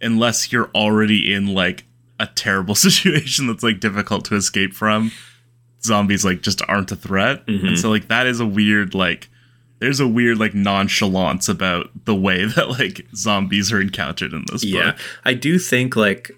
unless 0.00 0.52
you're 0.52 0.70
already 0.74 1.32
in 1.34 1.46
like 1.48 1.84
a 2.20 2.26
terrible 2.26 2.74
situation 2.86 3.46
that's 3.48 3.62
like 3.64 3.80
difficult 3.80 4.24
to 4.26 4.36
escape 4.36 4.72
from 4.74 5.10
zombies 5.82 6.24
like 6.24 6.42
just 6.42 6.62
aren't 6.68 6.92
a 6.92 6.96
threat 6.96 7.46
Mhm. 7.46 7.66
and 7.68 7.78
so 7.78 7.90
like 7.90 8.08
that 8.08 8.26
is 8.26 8.40
a 8.40 8.46
weird 8.46 8.94
like 8.94 9.28
there's 9.78 10.00
a 10.00 10.08
weird 10.08 10.38
like 10.38 10.54
nonchalance 10.54 11.48
about 11.48 11.90
the 12.06 12.14
way 12.14 12.44
that 12.56 12.70
like 12.70 13.06
zombies 13.14 13.72
are 13.72 13.80
encountered 13.80 14.32
in 14.32 14.44
this 14.50 14.64
Yeah. 14.64 14.92
book 14.92 14.96
I 15.24 15.34
do 15.34 15.58
think 15.58 15.96
like 15.96 16.30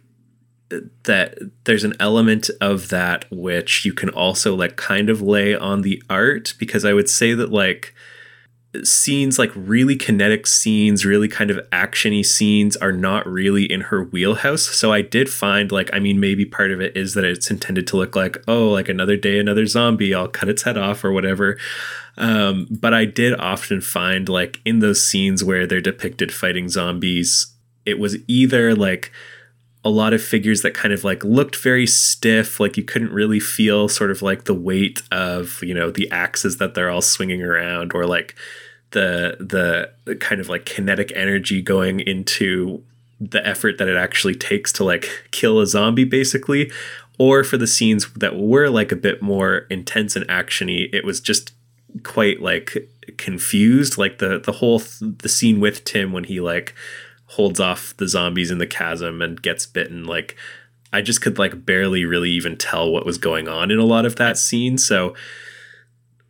that 1.05 1.39
there's 1.65 1.85
an 1.85 1.95
element 1.99 2.51
of 2.61 2.89
that 2.91 3.25
which 3.31 3.85
you 3.85 3.93
can 3.93 4.11
also 4.11 4.55
like 4.55 4.77
kind 4.77 5.09
of 5.09 5.23
lay 5.23 5.55
on 5.55 5.83
the 5.83 6.03
art 6.11 6.55
because 6.59 6.85
I 6.85 6.93
would 6.93 7.09
say 7.09 7.35
that 7.35 7.51
like 7.51 7.95
scenes 8.85 9.39
like 9.39 9.51
really 9.55 9.97
kinetic 9.97 10.47
scenes 10.47 11.07
really 11.07 11.27
kind 11.27 11.51
of 11.51 11.59
actiony 11.71 12.25
scenes 12.25 12.77
are 12.77 12.93
not 12.93 13.27
really 13.27 13.65
in 13.65 13.81
her 13.83 14.05
wheelhouse. 14.05 14.63
So 14.63 14.93
i 14.93 15.01
did 15.01 15.31
find 15.31 15.73
like 15.73 15.89
i 15.95 15.99
mean 15.99 16.21
maybe 16.21 16.45
part 16.45 16.71
of 16.71 16.81
it 16.81 16.95
is 16.97 17.15
that 17.15 17.25
it's 17.25 17.51
intended 17.51 17.87
to 17.89 17.97
look 17.97 18.15
like 18.15 18.37
oh 18.47 18.69
like 18.69 18.91
another 18.91 19.17
day 19.17 19.39
another 19.39 19.67
zombie 19.67 20.15
i'll 20.15 20.29
cut 20.29 20.51
its 20.51 20.63
head 20.63 20.77
off 20.77 21.03
or 21.03 21.13
whatever. 21.13 21.57
Um, 22.19 22.67
but 22.71 22.93
i 22.93 23.07
did 23.07 23.39
often 23.41 23.81
find 23.81 24.29
like 24.29 24.61
in 24.67 24.81
those 24.81 25.03
scenes 25.03 25.43
where 25.43 25.67
they're 25.67 25.81
depicted 25.81 26.33
fighting 26.33 26.69
zombies 26.69 27.55
it 27.87 27.99
was 27.99 28.19
either 28.27 28.75
like 28.75 29.11
a 29.85 29.91
lot 29.91 30.13
of 30.13 30.23
figures 30.23 30.63
that 30.63 30.75
kind 30.75 30.93
of 30.93 31.05
like 31.05 31.23
looked 31.25 31.57
very 31.57 31.87
stiff 31.87 32.59
like 32.59 32.77
you 32.77 32.83
couldn't 32.83 33.13
really 33.13 33.41
feel 33.41 33.89
sort 33.89 34.11
of 34.11 34.23
like 34.23 34.45
the 34.45 34.55
weight 34.55 35.03
of 35.13 35.63
you 35.63 35.73
know 35.73 35.91
the 35.91 36.11
axes 36.11 36.59
that 36.59 36.75
they're 36.75 36.91
all 36.91 37.01
swinging 37.01 37.43
around 37.43 37.93
or 37.95 38.05
like 38.07 38.35
the 38.91 39.37
the, 39.41 40.17
kind 40.17 40.41
of 40.41 40.49
like 40.49 40.65
kinetic 40.65 41.13
energy 41.15 41.61
going 41.61 42.01
into 42.01 42.83
the 43.21 43.45
effort 43.47 43.79
that 43.79 43.89
it 43.89 43.97
actually 43.97 44.35
takes 44.35 44.73
to 44.73 44.85
like 44.85 45.09
kill 45.31 45.61
a 45.61 45.67
zombie 45.67 46.05
basically. 46.05 46.71
Or 47.21 47.43
for 47.43 47.57
the 47.57 47.67
scenes 47.67 48.09
that 48.13 48.37
were 48.37 48.69
like 48.71 48.93
a 48.93 48.97
bit 48.97 49.21
more 49.21 49.67
intense 49.71 50.15
and 50.15 50.27
actiony 50.29 50.89
it 50.95 51.05
was 51.05 51.21
just 51.21 51.53
quite 52.05 52.41
like 52.41 52.89
confused 53.17 53.99
like 53.99 54.19
the 54.19 54.39
the 54.39 54.53
whole 54.53 54.79
th- 54.81 55.19
the 55.19 55.29
scene 55.29 55.59
with 55.59 55.85
Tim 55.85 56.13
when 56.13 56.25
he 56.25 56.41
like 56.41 56.75
holds 57.33 57.61
off 57.61 57.95
the 57.99 58.09
zombies 58.09 58.51
in 58.51 58.59
the 58.59 58.67
chasm 58.67 59.21
and 59.23 59.41
gets 59.43 59.67
bitten 59.67 60.05
like 60.05 60.37
I 60.93 61.03
just 61.03 61.21
could 61.21 61.39
like 61.39 61.67
barely 61.67 62.05
really 62.07 62.31
even 62.31 62.57
tell 62.57 62.91
what 62.91 63.05
was 63.05 63.19
going 63.19 63.47
on 63.49 63.71
in 63.71 63.79
a 63.79 63.85
lot 63.85 64.07
of 64.07 64.17
that 64.17 64.39
scene. 64.39 64.79
So 64.79 65.15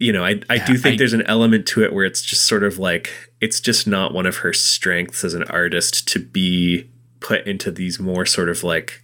you 0.00 0.12
know 0.12 0.24
I 0.24 0.40
I 0.50 0.56
Yeah, 0.56 0.66
do 0.66 0.76
think 0.76 0.94
I- 0.94 0.96
there's 0.98 1.12
an 1.12 1.22
element 1.26 1.66
to 1.68 1.82
it 1.84 1.92
where 1.92 2.04
it's 2.04 2.22
just 2.22 2.42
sort 2.46 2.64
of 2.64 2.78
like 2.78 3.10
it's 3.40 3.60
just 3.60 3.86
not 3.86 4.12
one 4.12 4.26
of 4.26 4.38
her 4.38 4.52
strengths 4.52 5.22
as 5.24 5.34
an 5.34 5.44
artist 5.44 6.08
to 6.08 6.18
be 6.18 6.88
put 7.20 7.46
into 7.46 7.70
these 7.70 7.98
more 8.00 8.26
sort 8.26 8.48
of 8.48 8.64
like 8.64 9.02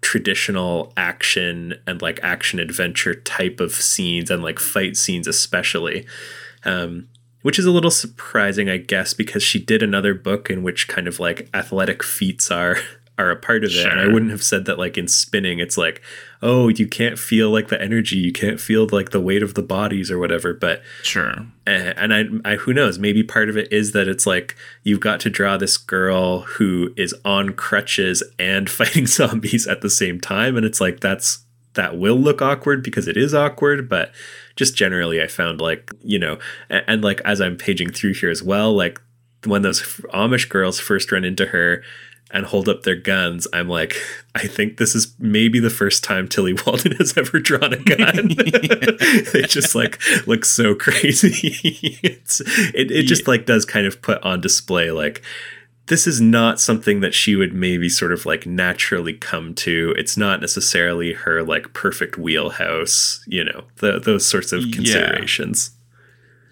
traditional 0.00 0.92
action 0.96 1.74
and 1.86 2.00
like 2.00 2.20
action 2.22 2.58
adventure 2.60 3.14
type 3.14 3.60
of 3.60 3.72
scenes 3.72 4.30
and 4.30 4.42
like 4.42 4.58
fight 4.58 4.96
scenes 4.96 5.26
especially. 5.26 6.06
Um 6.64 7.08
which 7.46 7.60
is 7.60 7.64
a 7.64 7.70
little 7.70 7.92
surprising 7.92 8.68
i 8.68 8.76
guess 8.76 9.14
because 9.14 9.40
she 9.40 9.60
did 9.60 9.80
another 9.80 10.14
book 10.14 10.50
in 10.50 10.64
which 10.64 10.88
kind 10.88 11.06
of 11.06 11.20
like 11.20 11.48
athletic 11.54 12.02
feats 12.02 12.50
are 12.50 12.76
are 13.18 13.30
a 13.30 13.36
part 13.36 13.62
of 13.62 13.70
it. 13.70 13.86
And 13.86 14.00
i 14.00 14.06
wouldn't 14.08 14.32
have 14.32 14.42
said 14.42 14.64
that 14.64 14.80
like 14.80 14.98
in 14.98 15.06
spinning 15.06 15.60
it's 15.60 15.78
like 15.78 16.02
oh 16.42 16.66
you 16.66 16.88
can't 16.88 17.16
feel 17.16 17.48
like 17.50 17.68
the 17.68 17.80
energy 17.80 18.16
you 18.16 18.32
can't 18.32 18.60
feel 18.60 18.88
like 18.90 19.10
the 19.10 19.20
weight 19.20 19.44
of 19.44 19.54
the 19.54 19.62
bodies 19.62 20.10
or 20.10 20.18
whatever 20.18 20.52
but 20.52 20.82
sure. 21.02 21.46
and 21.66 22.12
I, 22.12 22.24
I 22.44 22.56
who 22.56 22.74
knows 22.74 22.98
maybe 22.98 23.22
part 23.22 23.48
of 23.48 23.56
it 23.56 23.72
is 23.72 23.92
that 23.92 24.08
it's 24.08 24.26
like 24.26 24.56
you've 24.82 25.00
got 25.00 25.20
to 25.20 25.30
draw 25.30 25.56
this 25.56 25.76
girl 25.76 26.40
who 26.40 26.92
is 26.96 27.14
on 27.24 27.54
crutches 27.54 28.24
and 28.40 28.68
fighting 28.78 29.06
zombies 29.06 29.68
at 29.68 29.82
the 29.82 29.90
same 29.90 30.20
time 30.20 30.56
and 30.56 30.66
it's 30.66 30.80
like 30.80 30.98
that's 30.98 31.46
that 31.76 31.96
will 31.96 32.16
look 32.16 32.42
awkward 32.42 32.82
because 32.82 33.06
it 33.06 33.16
is 33.16 33.32
awkward, 33.32 33.88
but 33.88 34.10
just 34.56 34.76
generally 34.76 35.22
I 35.22 35.26
found 35.26 35.60
like, 35.60 35.90
you 36.02 36.18
know, 36.18 36.38
and, 36.68 36.84
and 36.88 37.04
like 37.04 37.20
as 37.24 37.40
I'm 37.40 37.56
paging 37.56 37.92
through 37.92 38.14
here 38.14 38.30
as 38.30 38.42
well, 38.42 38.72
like 38.72 39.00
when 39.44 39.62
those 39.62 39.82
Amish 40.12 40.48
girls 40.48 40.80
first 40.80 41.12
run 41.12 41.24
into 41.24 41.46
her 41.46 41.82
and 42.30 42.46
hold 42.46 42.68
up 42.68 42.82
their 42.82 42.96
guns, 42.96 43.46
I'm 43.52 43.68
like, 43.68 43.96
I 44.34 44.46
think 44.46 44.78
this 44.78 44.94
is 44.94 45.14
maybe 45.18 45.60
the 45.60 45.70
first 45.70 46.02
time 46.02 46.26
Tilly 46.26 46.54
Walden 46.66 46.92
has 46.92 47.16
ever 47.16 47.38
drawn 47.38 47.72
a 47.72 47.76
gun. 47.76 48.28
they 49.32 49.42
just 49.42 49.74
like 49.74 50.00
look 50.26 50.44
so 50.44 50.74
crazy. 50.74 51.98
it's 52.02 52.40
it, 52.40 52.90
it 52.90 53.04
just 53.04 53.28
like 53.28 53.46
does 53.46 53.64
kind 53.64 53.86
of 53.86 54.02
put 54.02 54.22
on 54.22 54.40
display 54.40 54.90
like 54.90 55.22
this 55.86 56.06
is 56.06 56.20
not 56.20 56.60
something 56.60 57.00
that 57.00 57.14
she 57.14 57.36
would 57.36 57.54
maybe 57.54 57.88
sort 57.88 58.12
of 58.12 58.26
like 58.26 58.44
naturally 58.46 59.12
come 59.12 59.54
to. 59.54 59.94
It's 59.96 60.16
not 60.16 60.40
necessarily 60.40 61.12
her 61.12 61.42
like 61.44 61.72
perfect 61.72 62.18
wheelhouse, 62.18 63.22
you 63.26 63.44
know, 63.44 63.64
the, 63.76 64.00
those 64.00 64.26
sorts 64.26 64.52
of 64.52 64.62
considerations. 64.72 65.70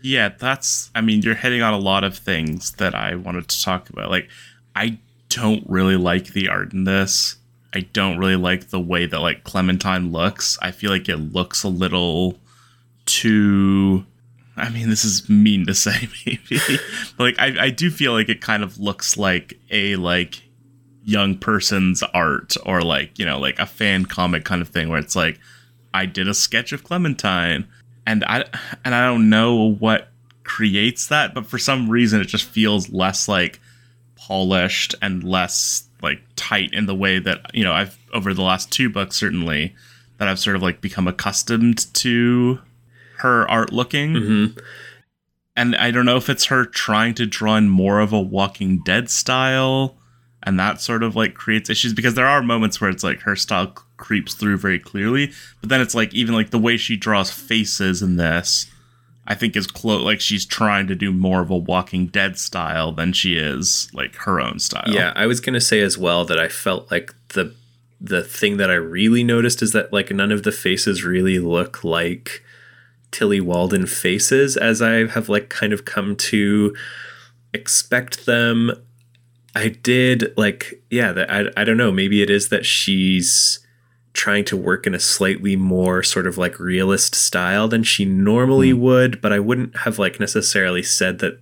Yeah. 0.02 0.28
yeah, 0.28 0.34
that's, 0.38 0.90
I 0.94 1.00
mean, 1.00 1.22
you're 1.22 1.34
hitting 1.34 1.62
on 1.62 1.74
a 1.74 1.78
lot 1.78 2.04
of 2.04 2.16
things 2.16 2.72
that 2.72 2.94
I 2.94 3.16
wanted 3.16 3.48
to 3.48 3.62
talk 3.62 3.90
about. 3.90 4.10
Like, 4.10 4.28
I 4.76 4.98
don't 5.30 5.64
really 5.68 5.96
like 5.96 6.28
the 6.28 6.48
art 6.48 6.72
in 6.72 6.84
this. 6.84 7.36
I 7.74 7.80
don't 7.92 8.18
really 8.18 8.36
like 8.36 8.70
the 8.70 8.80
way 8.80 9.06
that 9.06 9.18
like 9.18 9.42
Clementine 9.42 10.12
looks. 10.12 10.56
I 10.62 10.70
feel 10.70 10.92
like 10.92 11.08
it 11.08 11.16
looks 11.16 11.64
a 11.64 11.68
little 11.68 12.38
too 13.04 14.06
I 14.56 14.70
mean, 14.70 14.88
this 14.88 15.04
is 15.04 15.28
mean 15.28 15.66
to 15.66 15.74
say, 15.74 16.08
maybe. 16.26 16.60
like, 17.18 17.38
I, 17.38 17.66
I 17.66 17.70
do 17.70 17.90
feel 17.90 18.12
like 18.12 18.28
it 18.28 18.40
kind 18.40 18.62
of 18.62 18.78
looks 18.78 19.16
like 19.16 19.58
a 19.70 19.96
like 19.96 20.42
young 21.04 21.36
person's 21.36 22.02
art 22.02 22.56
or 22.64 22.80
like 22.80 23.18
you 23.18 23.26
know 23.26 23.38
like 23.38 23.58
a 23.58 23.66
fan 23.66 24.06
comic 24.06 24.44
kind 24.44 24.62
of 24.62 24.68
thing 24.68 24.88
where 24.88 24.98
it's 24.98 25.14
like 25.14 25.38
I 25.92 26.06
did 26.06 26.28
a 26.28 26.34
sketch 26.34 26.72
of 26.72 26.82
Clementine 26.82 27.68
and 28.06 28.24
I 28.24 28.44
and 28.84 28.94
I 28.94 29.06
don't 29.06 29.28
know 29.28 29.72
what 29.74 30.08
creates 30.44 31.08
that, 31.08 31.34
but 31.34 31.46
for 31.46 31.58
some 31.58 31.88
reason 31.88 32.20
it 32.20 32.26
just 32.26 32.44
feels 32.44 32.90
less 32.90 33.28
like 33.28 33.60
polished 34.16 34.94
and 35.02 35.22
less 35.22 35.84
like 36.02 36.22
tight 36.36 36.72
in 36.72 36.86
the 36.86 36.94
way 36.94 37.18
that 37.18 37.54
you 37.54 37.64
know 37.64 37.72
I've 37.72 37.98
over 38.12 38.32
the 38.32 38.42
last 38.42 38.72
two 38.72 38.88
books 38.88 39.16
certainly 39.16 39.74
that 40.18 40.28
I've 40.28 40.38
sort 40.38 40.56
of 40.56 40.62
like 40.62 40.80
become 40.80 41.06
accustomed 41.06 41.92
to 41.94 42.60
her 43.24 43.50
art 43.50 43.72
looking. 43.72 44.12
Mm-hmm. 44.12 44.58
And 45.56 45.74
I 45.76 45.90
don't 45.90 46.04
know 46.04 46.16
if 46.16 46.28
it's 46.28 46.46
her 46.46 46.66
trying 46.66 47.14
to 47.14 47.26
draw 47.26 47.56
in 47.56 47.68
more 47.68 48.00
of 48.00 48.12
a 48.12 48.20
Walking 48.20 48.82
Dead 48.84 49.08
style, 49.08 49.96
and 50.42 50.60
that 50.60 50.80
sort 50.80 51.02
of 51.02 51.16
like 51.16 51.34
creates 51.34 51.70
issues 51.70 51.94
because 51.94 52.14
there 52.14 52.26
are 52.26 52.42
moments 52.42 52.80
where 52.80 52.90
it's 52.90 53.02
like 53.02 53.20
her 53.20 53.34
style 53.34 53.68
creeps 53.96 54.34
through 54.34 54.58
very 54.58 54.78
clearly, 54.78 55.32
but 55.60 55.70
then 55.70 55.80
it's 55.80 55.94
like 55.94 56.12
even 56.12 56.34
like 56.34 56.50
the 56.50 56.58
way 56.58 56.76
she 56.76 56.96
draws 56.96 57.30
faces 57.30 58.02
in 58.02 58.16
this, 58.16 58.66
I 59.26 59.34
think 59.34 59.56
is 59.56 59.66
close. 59.66 60.02
Like 60.02 60.20
she's 60.20 60.44
trying 60.44 60.86
to 60.88 60.94
do 60.94 61.12
more 61.12 61.40
of 61.40 61.50
a 61.50 61.56
Walking 61.56 62.08
Dead 62.08 62.36
style 62.36 62.92
than 62.92 63.12
she 63.12 63.36
is 63.36 63.88
like 63.94 64.16
her 64.16 64.40
own 64.40 64.58
style. 64.58 64.88
Yeah, 64.88 65.12
I 65.16 65.26
was 65.26 65.40
gonna 65.40 65.62
say 65.62 65.80
as 65.80 65.96
well 65.96 66.24
that 66.26 66.38
I 66.38 66.48
felt 66.48 66.90
like 66.90 67.14
the 67.28 67.54
the 68.00 68.24
thing 68.24 68.56
that 68.58 68.70
I 68.70 68.74
really 68.74 69.24
noticed 69.24 69.62
is 69.62 69.70
that 69.70 69.92
like 69.92 70.10
none 70.10 70.32
of 70.32 70.42
the 70.42 70.52
faces 70.52 71.04
really 71.04 71.38
look 71.38 71.84
like 71.84 72.42
Tilly 73.14 73.40
Walden 73.40 73.86
faces 73.86 74.56
as 74.56 74.82
I 74.82 75.06
have 75.06 75.28
like 75.28 75.48
kind 75.48 75.72
of 75.72 75.84
come 75.84 76.16
to 76.16 76.74
expect 77.52 78.26
them. 78.26 78.72
I 79.54 79.68
did 79.68 80.34
like 80.36 80.82
yeah, 80.90 81.12
that 81.12 81.30
I 81.30 81.44
I 81.56 81.62
don't 81.62 81.76
know, 81.76 81.92
maybe 81.92 82.22
it 82.22 82.28
is 82.30 82.48
that 82.48 82.66
she's 82.66 83.60
trying 84.14 84.44
to 84.46 84.56
work 84.56 84.84
in 84.86 84.94
a 84.94 85.00
slightly 85.00 85.54
more 85.54 86.02
sort 86.02 86.26
of 86.26 86.36
like 86.36 86.58
realist 86.58 87.14
style 87.14 87.68
than 87.68 87.84
she 87.84 88.04
normally 88.04 88.72
mm. 88.72 88.78
would, 88.78 89.20
but 89.20 89.32
I 89.32 89.38
wouldn't 89.38 89.78
have 89.78 89.96
like 89.96 90.18
necessarily 90.18 90.82
said 90.82 91.20
that 91.20 91.40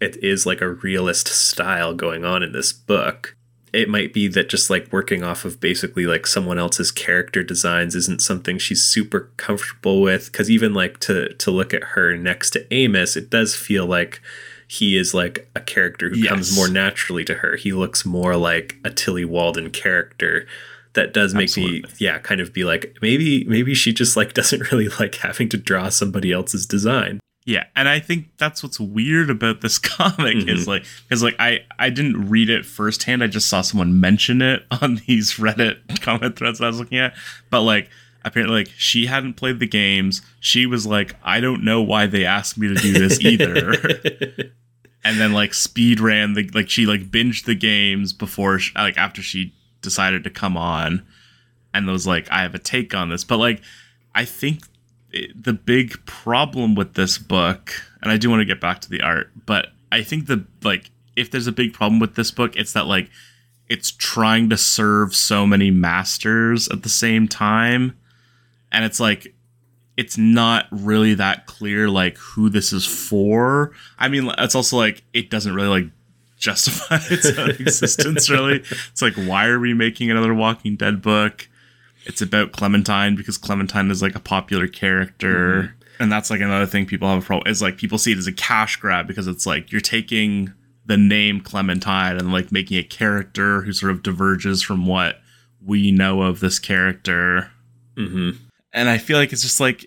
it 0.00 0.16
is 0.24 0.46
like 0.46 0.62
a 0.62 0.72
realist 0.72 1.28
style 1.28 1.92
going 1.92 2.24
on 2.24 2.42
in 2.42 2.52
this 2.52 2.72
book 2.72 3.36
it 3.72 3.88
might 3.88 4.12
be 4.12 4.28
that 4.28 4.48
just 4.48 4.68
like 4.68 4.92
working 4.92 5.22
off 5.22 5.44
of 5.44 5.60
basically 5.60 6.06
like 6.06 6.26
someone 6.26 6.58
else's 6.58 6.90
character 6.90 7.42
designs 7.42 7.94
isn't 7.94 8.20
something 8.20 8.58
she's 8.58 8.82
super 8.82 9.30
comfortable 9.36 10.02
with 10.02 10.30
because 10.30 10.50
even 10.50 10.74
like 10.74 10.98
to 11.00 11.32
to 11.34 11.50
look 11.50 11.72
at 11.72 11.82
her 11.82 12.16
next 12.16 12.50
to 12.50 12.74
Amos 12.74 13.16
it 13.16 13.30
does 13.30 13.56
feel 13.56 13.86
like 13.86 14.20
he 14.68 14.96
is 14.96 15.14
like 15.14 15.48
a 15.54 15.60
character 15.60 16.10
who 16.10 16.16
yes. 16.16 16.28
comes 16.28 16.56
more 16.56 16.68
naturally 16.68 17.24
to 17.24 17.34
her 17.34 17.56
he 17.56 17.72
looks 17.72 18.04
more 18.04 18.36
like 18.36 18.76
a 18.84 18.90
Tilly 18.90 19.24
Walden 19.24 19.70
character 19.70 20.46
that 20.94 21.14
does 21.14 21.32
make 21.32 21.44
Absolutely. 21.44 21.80
me 21.82 21.88
yeah 21.98 22.18
kind 22.18 22.40
of 22.40 22.52
be 22.52 22.64
like 22.64 22.96
maybe 23.00 23.44
maybe 23.44 23.74
she 23.74 23.92
just 23.92 24.16
like 24.16 24.34
doesn't 24.34 24.70
really 24.70 24.88
like 24.88 25.14
having 25.16 25.48
to 25.48 25.56
draw 25.56 25.88
somebody 25.88 26.30
else's 26.30 26.66
design 26.66 27.20
yeah, 27.44 27.64
and 27.74 27.88
I 27.88 27.98
think 27.98 28.28
that's 28.38 28.62
what's 28.62 28.78
weird 28.78 29.28
about 29.28 29.60
this 29.60 29.78
comic 29.78 30.36
mm-hmm. 30.36 30.48
is 30.48 30.68
like 30.68 30.84
because 31.08 31.22
like 31.22 31.36
I 31.38 31.60
I 31.78 31.90
didn't 31.90 32.28
read 32.28 32.50
it 32.50 32.64
firsthand. 32.64 33.22
I 33.22 33.26
just 33.26 33.48
saw 33.48 33.62
someone 33.62 34.00
mention 34.00 34.42
it 34.42 34.64
on 34.82 35.00
these 35.06 35.34
Reddit 35.34 36.00
comment 36.00 36.36
threads 36.36 36.60
I 36.60 36.68
was 36.68 36.78
looking 36.78 36.98
at. 36.98 37.14
But 37.50 37.62
like 37.62 37.90
apparently 38.24 38.60
like 38.60 38.72
she 38.76 39.06
hadn't 39.06 39.34
played 39.34 39.58
the 39.58 39.66
games. 39.66 40.22
She 40.38 40.66
was 40.66 40.86
like, 40.86 41.16
I 41.24 41.40
don't 41.40 41.64
know 41.64 41.82
why 41.82 42.06
they 42.06 42.24
asked 42.24 42.58
me 42.58 42.68
to 42.68 42.74
do 42.74 42.92
this 42.92 43.20
either. 43.20 43.72
and 45.04 45.20
then 45.20 45.32
like 45.32 45.52
speed 45.52 45.98
ran 45.98 46.34
the 46.34 46.48
like 46.54 46.70
she 46.70 46.86
like 46.86 47.10
binged 47.10 47.46
the 47.46 47.56
games 47.56 48.12
before 48.12 48.60
she, 48.60 48.72
like 48.76 48.96
after 48.96 49.20
she 49.20 49.52
decided 49.80 50.22
to 50.22 50.30
come 50.30 50.56
on 50.56 51.04
and 51.74 51.88
was 51.88 52.06
like 52.06 52.30
I 52.30 52.42
have 52.42 52.54
a 52.54 52.60
take 52.60 52.94
on 52.94 53.08
this. 53.08 53.24
But 53.24 53.38
like 53.38 53.60
I 54.14 54.24
think 54.24 54.60
the 55.34 55.52
big 55.52 56.04
problem 56.06 56.74
with 56.74 56.94
this 56.94 57.18
book, 57.18 57.72
and 58.02 58.10
I 58.10 58.16
do 58.16 58.30
want 58.30 58.40
to 58.40 58.44
get 58.44 58.60
back 58.60 58.80
to 58.82 58.90
the 58.90 59.02
art, 59.02 59.30
but 59.46 59.68
I 59.90 60.02
think 60.02 60.26
the 60.26 60.44
like 60.62 60.90
if 61.16 61.30
there's 61.30 61.46
a 61.46 61.52
big 61.52 61.74
problem 61.74 62.00
with 62.00 62.14
this 62.14 62.30
book, 62.30 62.56
it's 62.56 62.72
that 62.72 62.86
like 62.86 63.10
it's 63.68 63.90
trying 63.90 64.50
to 64.50 64.56
serve 64.56 65.14
so 65.14 65.46
many 65.46 65.70
masters 65.70 66.68
at 66.68 66.82
the 66.82 66.88
same 66.88 67.28
time, 67.28 67.96
and 68.70 68.84
it's 68.84 69.00
like 69.00 69.34
it's 69.96 70.16
not 70.16 70.66
really 70.70 71.14
that 71.14 71.46
clear 71.46 71.88
like 71.88 72.16
who 72.16 72.48
this 72.48 72.72
is 72.72 72.86
for. 72.86 73.72
I 73.98 74.08
mean, 74.08 74.30
it's 74.38 74.54
also 74.54 74.76
like 74.76 75.04
it 75.12 75.30
doesn't 75.30 75.54
really 75.54 75.82
like 75.82 75.90
justify 76.38 76.96
its 77.10 77.30
own 77.38 77.50
existence 77.50 78.30
really. 78.30 78.64
It's 78.90 79.02
like 79.02 79.14
why 79.14 79.46
are 79.46 79.60
we 79.60 79.74
making 79.74 80.10
another 80.10 80.34
Walking 80.34 80.76
Dead 80.76 81.02
book? 81.02 81.48
It's 82.04 82.20
about 82.20 82.52
Clementine 82.52 83.16
because 83.16 83.38
Clementine 83.38 83.90
is 83.90 84.02
like 84.02 84.14
a 84.14 84.20
popular 84.20 84.66
character. 84.66 85.62
Mm-hmm. 85.62 86.02
And 86.02 86.12
that's 86.12 86.30
like 86.30 86.40
another 86.40 86.66
thing 86.66 86.86
people 86.86 87.08
have 87.08 87.22
a 87.22 87.26
problem 87.26 87.50
is 87.50 87.62
like 87.62 87.76
people 87.76 87.98
see 87.98 88.12
it 88.12 88.18
as 88.18 88.26
a 88.26 88.32
cash 88.32 88.76
grab 88.76 89.06
because 89.06 89.28
it's 89.28 89.46
like 89.46 89.70
you're 89.70 89.80
taking 89.80 90.52
the 90.86 90.96
name 90.96 91.40
Clementine 91.40 92.16
and 92.16 92.32
like 92.32 92.50
making 92.50 92.78
a 92.78 92.82
character 92.82 93.62
who 93.62 93.72
sort 93.72 93.92
of 93.92 94.02
diverges 94.02 94.62
from 94.62 94.86
what 94.86 95.20
we 95.64 95.92
know 95.92 96.22
of 96.22 96.40
this 96.40 96.58
character. 96.58 97.50
Mm-hmm. 97.96 98.30
And 98.72 98.88
I 98.88 98.98
feel 98.98 99.18
like 99.18 99.32
it's 99.32 99.42
just 99.42 99.60
like 99.60 99.86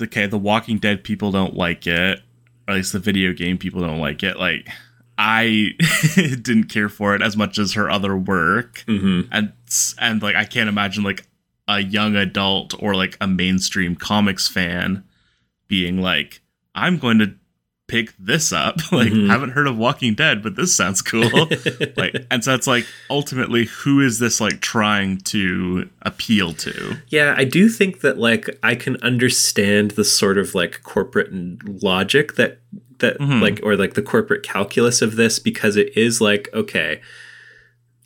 okay, 0.00 0.26
the 0.26 0.38
Walking 0.38 0.78
Dead 0.78 1.04
people 1.04 1.30
don't 1.30 1.54
like 1.54 1.86
it, 1.86 2.20
or 2.66 2.72
at 2.72 2.76
least 2.76 2.92
the 2.92 2.98
video 2.98 3.32
game 3.32 3.58
people 3.58 3.80
don't 3.80 4.00
like 4.00 4.22
it. 4.22 4.38
Like 4.38 4.68
I 5.16 5.70
didn't 6.14 6.64
care 6.64 6.88
for 6.88 7.14
it 7.14 7.22
as 7.22 7.36
much 7.36 7.58
as 7.58 7.74
her 7.74 7.90
other 7.90 8.16
work, 8.16 8.84
mm-hmm. 8.86 9.32
and 9.32 9.52
and 9.98 10.22
like 10.22 10.36
I 10.36 10.44
can't 10.44 10.68
imagine 10.68 11.04
like 11.04 11.26
a 11.68 11.80
young 11.80 12.16
adult 12.16 12.74
or 12.82 12.94
like 12.94 13.16
a 13.20 13.26
mainstream 13.26 13.96
comics 13.96 14.48
fan 14.48 15.04
being 15.68 16.00
like, 16.00 16.42
I'm 16.74 16.98
going 16.98 17.18
to 17.18 17.34
pick 17.86 18.14
this 18.18 18.52
up. 18.52 18.76
like, 18.92 19.08
mm-hmm. 19.08 19.30
haven't 19.30 19.50
heard 19.50 19.66
of 19.66 19.76
Walking 19.76 20.14
Dead, 20.14 20.42
but 20.42 20.56
this 20.56 20.76
sounds 20.76 21.02
cool. 21.02 21.30
like, 21.96 22.26
and 22.30 22.44
so 22.44 22.54
it's 22.54 22.66
like 22.66 22.86
ultimately, 23.10 23.64
who 23.64 24.00
is 24.00 24.18
this 24.18 24.40
like 24.40 24.60
trying 24.60 25.18
to 25.18 25.88
appeal 26.02 26.52
to? 26.54 26.96
Yeah, 27.08 27.34
I 27.36 27.44
do 27.44 27.68
think 27.68 28.00
that 28.00 28.18
like 28.18 28.48
I 28.62 28.74
can 28.74 28.96
understand 29.02 29.92
the 29.92 30.04
sort 30.04 30.38
of 30.38 30.54
like 30.54 30.82
corporate 30.82 31.30
logic 31.82 32.34
that 32.34 32.58
that 32.98 33.18
mm-hmm. 33.18 33.40
like 33.40 33.60
or 33.62 33.76
like 33.76 33.94
the 33.94 34.02
corporate 34.02 34.42
calculus 34.42 35.02
of 35.02 35.16
this 35.16 35.38
because 35.38 35.76
it 35.76 35.96
is 35.96 36.20
like 36.20 36.48
okay 36.54 37.00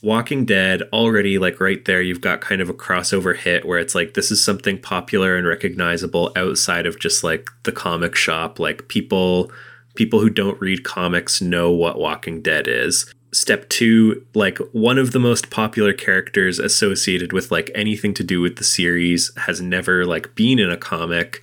Walking 0.02 0.44
Dead 0.44 0.82
already 0.92 1.38
like 1.38 1.60
right 1.60 1.84
there 1.84 2.00
you've 2.00 2.20
got 2.20 2.40
kind 2.40 2.60
of 2.60 2.68
a 2.68 2.74
crossover 2.74 3.36
hit 3.36 3.64
where 3.64 3.78
it's 3.78 3.94
like 3.94 4.14
this 4.14 4.30
is 4.30 4.42
something 4.42 4.78
popular 4.78 5.36
and 5.36 5.46
recognizable 5.46 6.30
outside 6.36 6.86
of 6.86 7.00
just 7.00 7.24
like 7.24 7.50
the 7.64 7.72
comic 7.72 8.14
shop 8.14 8.60
like 8.60 8.88
people 8.88 9.50
people 9.96 10.20
who 10.20 10.30
don't 10.30 10.60
read 10.60 10.84
comics 10.84 11.42
know 11.42 11.72
what 11.72 11.98
Walking 11.98 12.40
Dead 12.40 12.68
is. 12.68 13.12
Step 13.32 13.68
2 13.70 14.24
like 14.34 14.58
one 14.72 14.98
of 14.98 15.10
the 15.10 15.18
most 15.18 15.50
popular 15.50 15.92
characters 15.92 16.60
associated 16.60 17.32
with 17.32 17.50
like 17.50 17.70
anything 17.74 18.14
to 18.14 18.22
do 18.22 18.40
with 18.40 18.56
the 18.56 18.64
series 18.64 19.32
has 19.36 19.60
never 19.60 20.06
like 20.06 20.34
been 20.36 20.60
in 20.60 20.70
a 20.70 20.76
comic 20.76 21.42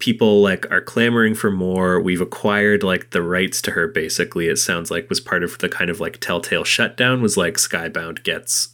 people 0.00 0.42
like 0.42 0.70
are 0.72 0.80
clamoring 0.80 1.34
for 1.34 1.50
more. 1.50 2.00
We've 2.00 2.20
acquired 2.20 2.82
like 2.82 3.10
the 3.10 3.22
rights 3.22 3.62
to 3.62 3.70
her 3.72 3.86
basically. 3.86 4.48
It 4.48 4.56
sounds 4.56 4.90
like 4.90 5.08
was 5.08 5.20
part 5.20 5.44
of 5.44 5.58
the 5.58 5.68
kind 5.68 5.90
of 5.90 6.00
like 6.00 6.18
telltale 6.18 6.64
shutdown 6.64 7.22
was 7.22 7.36
like 7.36 7.54
Skybound 7.54 8.24
gets 8.24 8.70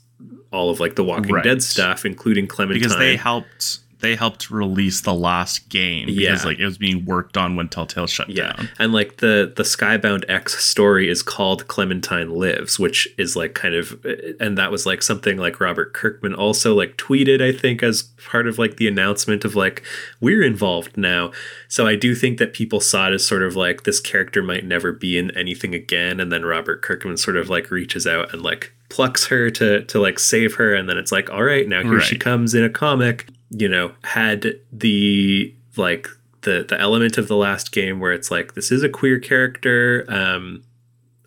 all 0.51 0.71
of 0.71 0.81
like 0.81 0.97
the 0.97 1.05
Walking 1.05 1.35
right. 1.35 1.45
Dead 1.45 1.63
stuff, 1.63 2.07
including 2.07 2.47
Clementine. 2.47 2.81
Because 2.81 2.97
they 2.97 3.17
helped 3.17 3.81
they 4.01 4.15
helped 4.15 4.51
release 4.51 5.01
the 5.01 5.15
last 5.15 5.69
game 5.71 6.07
because 6.07 6.21
Yeah. 6.23 6.43
like 6.45 6.59
it 6.59 6.65
was 6.67 6.77
being 6.79 7.05
worked 7.07 7.37
on 7.37 7.57
when 7.57 7.69
Telltale 7.69 8.07
shut 8.07 8.29
Yeah, 8.29 8.53
down. 8.53 8.69
and 8.79 8.93
like 8.93 9.19
the 9.19 9.53
the 9.57 9.63
Skybound 9.63 10.25
X 10.29 10.63
story 10.63 11.09
is 11.09 11.23
called 11.23 11.67
Clementine 11.69 12.31
Lives, 12.31 12.79
which 12.79 13.09
is 13.17 13.37
like 13.37 13.55
kind 13.55 13.75
of, 13.75 14.05
and 14.39 14.59
that 14.59 14.71
was 14.71 14.85
like 14.87 15.03
something 15.03 15.39
like 15.39 15.61
Robert 15.61 15.95
Kirkman 15.95 16.35
also 16.35 16.75
like 16.75 16.97
tweeted, 16.97 17.41
I 17.43 17.53
think, 17.57 17.83
as 17.83 18.03
part 18.31 18.47
of 18.47 18.59
like 18.59 18.77
the 18.77 18.87
announcement 18.89 19.45
of 19.45 19.55
like 19.57 19.83
we're 20.21 20.43
involved 20.43 20.97
now. 20.97 21.33
So 21.69 21.87
I 21.87 21.97
do 21.97 22.15
think 22.15 22.39
that 22.39 22.53
people 22.53 22.81
saw 22.81 23.09
it 23.09 23.15
as 23.15 23.27
sort 23.27 23.43
of 23.43 23.57
like 23.57 23.85
this 23.85 24.01
character 24.01 24.43
might 24.43 24.65
never 24.65 24.93
be 24.93 25.17
in 25.17 25.31
anything 25.37 25.75
again, 25.75 26.21
and 26.21 26.31
then 26.31 26.45
Robert 26.45 26.83
Kirkman 26.83 27.17
sort 27.17 27.37
of 27.37 27.49
like 27.49 27.71
reaches 27.71 28.07
out 28.07 28.33
and 28.33 28.43
like 28.43 28.73
plucks 28.89 29.27
her 29.27 29.51
to 29.51 29.83
to 29.85 29.99
like 30.01 30.19
save 30.19 30.55
her, 30.57 30.75
and 30.75 30.89
then 30.89 30.99
it's 30.99 31.11
like, 31.13 31.31
all 31.31 31.43
right, 31.43 31.67
now 31.67 31.83
here 31.83 32.01
she 32.01 32.17
comes 32.19 32.55
in 32.55 32.63
a 32.63 32.71
comic. 32.71 33.29
You 33.51 33.69
know, 33.69 33.93
had 34.05 34.55
the 34.73 35.55
like 35.77 36.09
the 36.43 36.65
the 36.67 36.81
element 36.81 37.19
of 37.19 37.29
the 37.29 37.37
last 37.37 37.73
game 37.73 38.01
where 38.01 38.13
it's 38.13 38.31
like 38.31 38.55
this 38.55 38.71
is 38.71 38.83
a 38.83 38.89
queer 38.89 39.19
character 39.19 40.05
um 40.09 40.63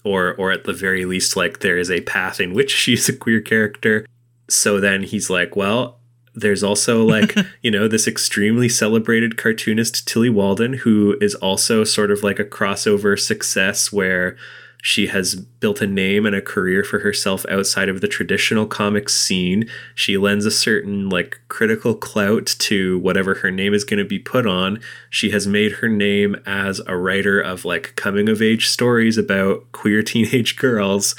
or 0.03 0.33
or 0.35 0.51
at 0.51 0.63
the 0.63 0.73
very 0.73 1.05
least 1.05 1.35
like 1.35 1.59
there 1.59 1.77
is 1.77 1.91
a 1.91 2.01
path 2.01 2.39
in 2.39 2.53
which 2.53 2.71
she's 2.75 3.07
a 3.09 3.15
queer 3.15 3.41
character. 3.41 4.05
So 4.49 4.79
then 4.79 5.03
he's 5.03 5.29
like 5.29 5.55
well 5.55 5.99
there's 6.35 6.63
also 6.63 7.03
like 7.03 7.35
you 7.61 7.69
know 7.69 7.87
this 7.87 8.07
extremely 8.07 8.69
celebrated 8.69 9.37
cartoonist 9.37 10.07
Tillie 10.07 10.29
Walden 10.29 10.73
who 10.73 11.17
is 11.21 11.35
also 11.35 11.83
sort 11.83 12.11
of 12.11 12.23
like 12.23 12.39
a 12.39 12.45
crossover 12.45 13.19
success 13.19 13.91
where 13.91 14.37
she 14.81 15.07
has 15.07 15.35
built 15.35 15.81
a 15.81 15.87
name 15.87 16.25
and 16.25 16.35
a 16.35 16.41
career 16.41 16.83
for 16.83 16.99
herself 16.99 17.45
outside 17.49 17.89
of 17.89 18.01
the 18.01 18.07
traditional 18.07 18.65
comics 18.65 19.13
scene. 19.13 19.69
She 19.93 20.17
lends 20.17 20.45
a 20.45 20.51
certain 20.51 21.09
like 21.09 21.39
critical 21.49 21.93
clout 21.95 22.55
to 22.59 22.97
whatever 22.99 23.35
her 23.35 23.51
name 23.51 23.73
is 23.73 23.83
going 23.83 23.97
to 23.97 24.05
be 24.05 24.19
put 24.19 24.47
on. 24.47 24.79
She 25.09 25.31
has 25.31 25.45
made 25.45 25.73
her 25.73 25.89
name 25.89 26.37
as 26.45 26.79
a 26.87 26.95
writer 26.95 27.41
of 27.41 27.65
like 27.65 27.95
coming 27.95 28.29
of 28.29 28.41
age 28.41 28.67
stories 28.67 29.17
about 29.17 29.69
queer 29.73 30.01
teenage 30.03 30.55
girls. 30.55 31.15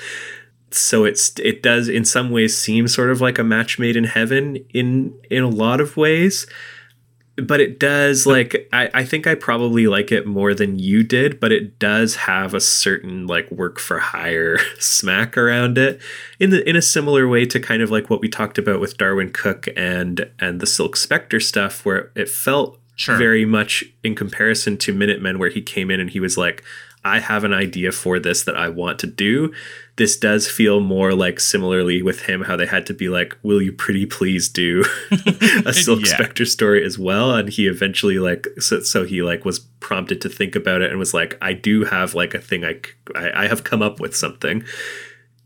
So 0.71 1.05
it's 1.05 1.39
it 1.41 1.63
does 1.63 1.89
in 1.89 2.05
some 2.05 2.31
ways 2.31 2.57
seem 2.57 2.89
sort 2.89 3.11
of 3.11 3.21
like 3.21 3.39
a 3.39 3.45
match 3.45 3.79
made 3.79 3.97
in 3.97 4.05
heaven 4.05 4.57
in 4.73 5.15
in 5.31 5.43
a 5.43 5.49
lot 5.49 5.81
of 5.81 5.97
ways 5.97 6.47
but 7.47 7.61
it 7.61 7.79
does 7.79 8.27
like 8.27 8.69
I, 8.73 8.91
I 8.95 9.05
think 9.05 9.27
i 9.27 9.35
probably 9.35 9.87
like 9.87 10.11
it 10.13 10.27
more 10.27 10.55
than 10.55 10.79
you 10.79 11.03
did 11.03 11.41
but 11.41 11.53
it 11.53 11.79
does 11.79 12.17
have 12.17 12.55
a 12.55 12.61
certain 12.61 13.27
like 13.27 13.51
work 13.51 13.79
for 13.79 13.99
hire 13.99 14.59
smack 14.79 15.37
around 15.37 15.79
it 15.79 16.01
in 16.39 16.51
the 16.51 16.69
in 16.69 16.77
a 16.77 16.83
similar 16.83 17.29
way 17.29 17.45
to 17.47 17.61
kind 17.61 17.83
of 17.83 17.91
like 17.91 18.11
what 18.11 18.21
we 18.21 18.29
talked 18.29 18.59
about 18.59 18.81
with 18.81 18.97
Darwyn 18.97 19.33
Cooke 19.33 19.69
and 19.77 20.31
and 20.39 20.61
the 20.61 20.67
silk 20.67 20.97
spectre 20.97 21.41
stuff 21.41 21.85
where 21.85 22.11
it 22.15 22.29
felt 22.29 22.77
Sure. 22.97 23.17
very 23.17 23.47
much 23.47 23.83
in 24.05 24.15
comparison 24.15 24.77
to 24.77 24.93
minutemen 24.93 25.39
where 25.39 25.49
he 25.49 25.63
came 25.63 25.91
in 25.91 26.01
and 26.01 26.11
he 26.11 26.21
was 26.21 26.37
like 26.37 26.63
i 27.05 27.19
have 27.19 27.45
an 27.45 27.53
idea 27.53 27.91
for 27.93 28.19
this 28.19 28.43
that 28.45 28.57
i 28.57 28.69
want 28.69 28.99
to 28.99 29.07
do 29.07 29.53
this 29.97 30.17
does 30.17 30.49
feel 30.49 30.81
more 30.81 31.13
like 31.15 31.39
similarly 31.41 32.03
with 32.03 32.23
him 32.23 32.43
how 32.45 32.57
they 32.57 32.67
had 32.67 32.87
to 32.87 32.95
be 32.95 33.09
like 33.09 33.37
will 33.43 33.61
you 33.63 33.73
pretty 33.73 34.07
please 34.07 34.49
do 34.49 34.85
a 35.67 35.73
silk 35.73 36.01
Yeah. 36.01 36.15
spectre 36.15 36.45
story 36.45 36.85
as 36.85 36.99
well 36.99 37.35
and 37.35 37.49
he 37.49 37.67
eventually 37.67 38.19
like 38.19 38.47
so, 38.59 38.81
so 38.81 39.05
he 39.05 39.23
like 39.23 39.45
was 39.45 39.59
prompted 39.81 40.21
to 40.23 40.29
think 40.29 40.55
about 40.57 40.83
it 40.83 40.91
and 40.91 40.99
was 40.99 41.15
like 41.15 41.37
i 41.43 41.53
do 41.53 41.85
have 41.85 42.15
like 42.15 42.35
a 42.35 42.41
thing 42.41 42.65
i 42.65 42.81
I 43.15 43.47
have 43.49 43.65
come 43.65 43.83
up 43.83 43.99
with 44.01 44.15
something 44.17 44.63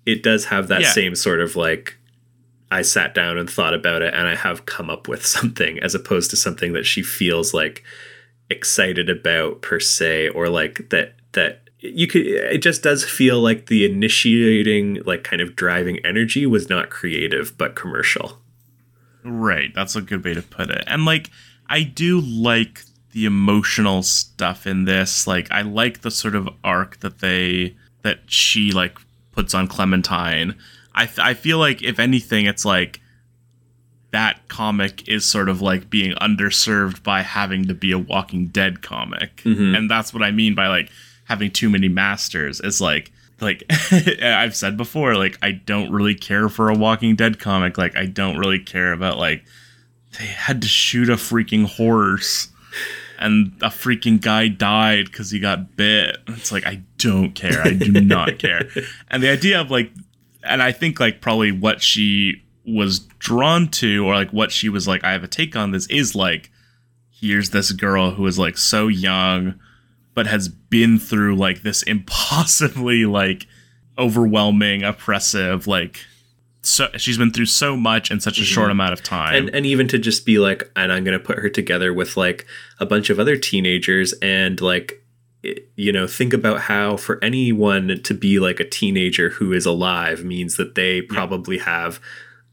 it 0.07 0.23
does 0.23 0.47
have 0.47 0.69
that 0.69 0.83
Yeah. 0.83 0.91
same 0.93 1.15
sort 1.15 1.41
of 1.41 1.57
like 1.57 1.97
i 2.71 2.83
sat 2.83 3.15
down 3.15 3.39
and 3.39 3.49
thought 3.49 3.75
about 3.75 4.03
it 4.03 4.13
and 4.13 4.27
i 4.27 4.35
have 4.35 4.67
come 4.67 4.91
up 4.91 5.07
with 5.09 5.25
something 5.37 5.79
as 5.81 5.95
opposed 5.95 6.31
to 6.31 6.37
something 6.37 6.73
that 6.73 6.85
she 6.85 7.03
feels 7.03 7.55
like 7.55 7.83
excited 8.51 9.09
about 9.09 9.63
per 9.63 9.81
se 9.81 10.29
or 10.31 10.49
like 10.49 10.89
that 10.91 11.15
that 11.35 11.61
you 11.79 12.07
could 12.07 12.23
it 12.27 12.63
just 12.63 12.83
does 12.83 13.05
feel 13.05 13.41
like 13.41 13.67
the 13.67 13.85
initiating 13.85 15.03
like 15.05 15.23
kind 15.23 15.43
of 15.43 15.55
driving 15.55 15.99
energy 16.05 16.47
was 16.47 16.71
not 16.71 16.89
creative 16.89 17.57
but 17.59 17.77
commercial 17.77 18.41
Right, 19.25 19.75
that's 19.75 19.97
a 19.97 20.03
good 20.03 20.23
way 20.23 20.35
to 20.35 20.43
put 20.43 20.71
it. 20.71 20.85
And 20.87 21.07
like 21.07 21.31
I 21.69 21.83
do 21.83 22.21
like 22.21 22.83
the 23.13 23.25
emotional 23.25 24.03
stuff 24.03 24.67
in 24.67 24.85
this. 24.85 25.27
Like 25.27 25.51
I 25.51 25.63
like 25.63 26.03
the 26.03 26.11
sort 26.11 26.35
of 26.35 26.49
arc 26.63 27.01
that 27.01 27.21
they 27.21 27.75
that 28.03 28.21
she 28.27 28.71
like 28.71 28.99
puts 29.33 29.55
on 29.55 29.67
Clementine. 29.67 30.55
I 30.95 31.07
th- 31.07 31.21
I 31.21 31.33
feel 31.33 31.59
like 31.59 31.83
if 31.83 31.99
anything 31.99 32.45
it's 32.45 32.67
like 32.67 33.01
that 34.11 34.47
comic 34.49 35.09
is 35.09 35.25
sort 35.25 35.49
of 35.49 35.63
like 35.63 35.89
being 35.89 36.13
underserved 36.17 37.03
by 37.03 37.23
having 37.23 37.67
to 37.67 37.75
be 37.75 37.93
a 37.93 37.99
Walking 37.99 38.49
Dead 38.49 38.83
comic. 38.83 39.37
Mm-hmm. 39.39 39.75
And 39.75 39.91
that's 39.91 40.13
what 40.13 40.23
I 40.23 40.31
mean 40.33 40.55
by 40.55 40.69
like 40.69 40.91
having 41.25 41.51
too 41.51 41.71
many 41.71 41.89
masters. 41.89 42.61
Is 42.61 42.81
like 42.81 43.13
like 43.41 43.65
I've 44.23 44.57
said 44.57 44.77
before, 44.77 45.15
like 45.17 45.39
I 45.43 45.53
don't 45.53 45.93
really 45.93 46.15
care 46.15 46.49
for 46.49 46.69
a 46.69 46.75
Walking 46.75 47.17
Dead 47.17 47.39
comic. 47.39 47.79
Like 47.79 47.97
I 47.97 48.07
don't 48.07 48.39
really 48.39 48.61
care 48.61 48.93
about 48.93 49.19
like 49.19 49.45
they 50.19 50.27
had 50.27 50.63
to 50.63 50.69
shoot 50.69 51.09
a 51.09 51.15
freaking 51.15 51.67
horse 51.67 52.49
and 53.19 53.53
a 53.61 53.69
freaking 53.69 54.21
guy 54.21 54.49
died 54.49 55.07
because 55.07 55.31
he 55.31 55.39
got 55.39 55.77
bit. 55.77 56.19
It's 56.29 56.53
like 56.53 56.67
I 56.67 56.83
don't 56.99 57.35
care. 57.35 57.63
I 57.63 57.73
do 57.73 57.93
not 57.93 58.39
care. 58.39 58.69
And 59.09 59.23
the 59.23 59.31
idea 59.31 59.61
of 59.61 59.71
like, 59.71 59.93
and 60.43 60.63
I 60.63 60.73
think 60.73 61.01
like 61.01 61.21
probably 61.21 61.53
what 61.53 61.83
she 61.83 62.43
was 62.67 63.01
drawn 63.19 63.69
to, 63.69 64.07
or 64.07 64.15
like 64.15 64.31
what 64.31 64.53
she 64.53 64.69
was 64.69 64.89
like, 64.89 65.05
I 65.05 65.13
have 65.13 65.25
a 65.25 65.29
take 65.29 65.57
on 65.57 65.71
this 65.71 65.87
is 65.89 66.15
like, 66.15 66.51
here's 67.11 67.51
this 67.51 67.73
girl 67.73 68.11
who 68.13 68.27
is 68.27 68.39
like 68.39 68.59
so 68.59 68.89
young, 68.89 69.59
but 70.15 70.27
has 70.27 70.49
been 70.49 70.99
through 70.99 71.37
like 71.37 71.63
this 71.63 71.83
impossibly 71.83 73.05
like 73.05 73.47
overwhelming, 73.99 74.83
oppressive, 74.83 75.67
like. 75.67 76.05
So 76.63 76.89
she's 76.97 77.19
been 77.19 77.31
through 77.31 77.47
so 77.47 77.77
much 77.77 78.11
in 78.11 78.21
such 78.21 78.39
a 78.39 78.43
short 78.43 78.65
mm-hmm. 78.65 78.71
amount 78.73 78.95
of 78.95 79.03
time. 79.03 79.35
and 79.35 79.55
and 79.55 79.67
even 79.67 79.87
to 79.89 79.99
just 79.99 80.25
be 80.25 80.39
like 80.39 80.71
and 80.75 80.91
i'm 80.91 81.05
gonna 81.05 81.19
put 81.19 81.39
her 81.39 81.51
together 81.51 81.93
with 81.93 82.17
like 82.17 82.47
a 82.81 82.87
bunch 82.87 83.11
of 83.11 83.21
other 83.21 83.37
teenagers 83.37 84.15
and 84.23 84.63
like 84.63 85.05
you 85.77 85.93
know 85.93 86.07
think 86.07 86.33
about 86.33 86.63
how 86.63 86.97
for 86.97 87.23
anyone 87.23 88.01
to 88.03 88.15
be 88.15 88.39
like 88.39 88.61
a 88.61 88.69
teenager 88.69 89.29
who 89.31 89.53
is 89.53 89.67
alive 89.67 90.25
means 90.25 90.57
that 90.57 90.75
they 90.75 91.03
probably 91.03 91.59
have 91.59 92.01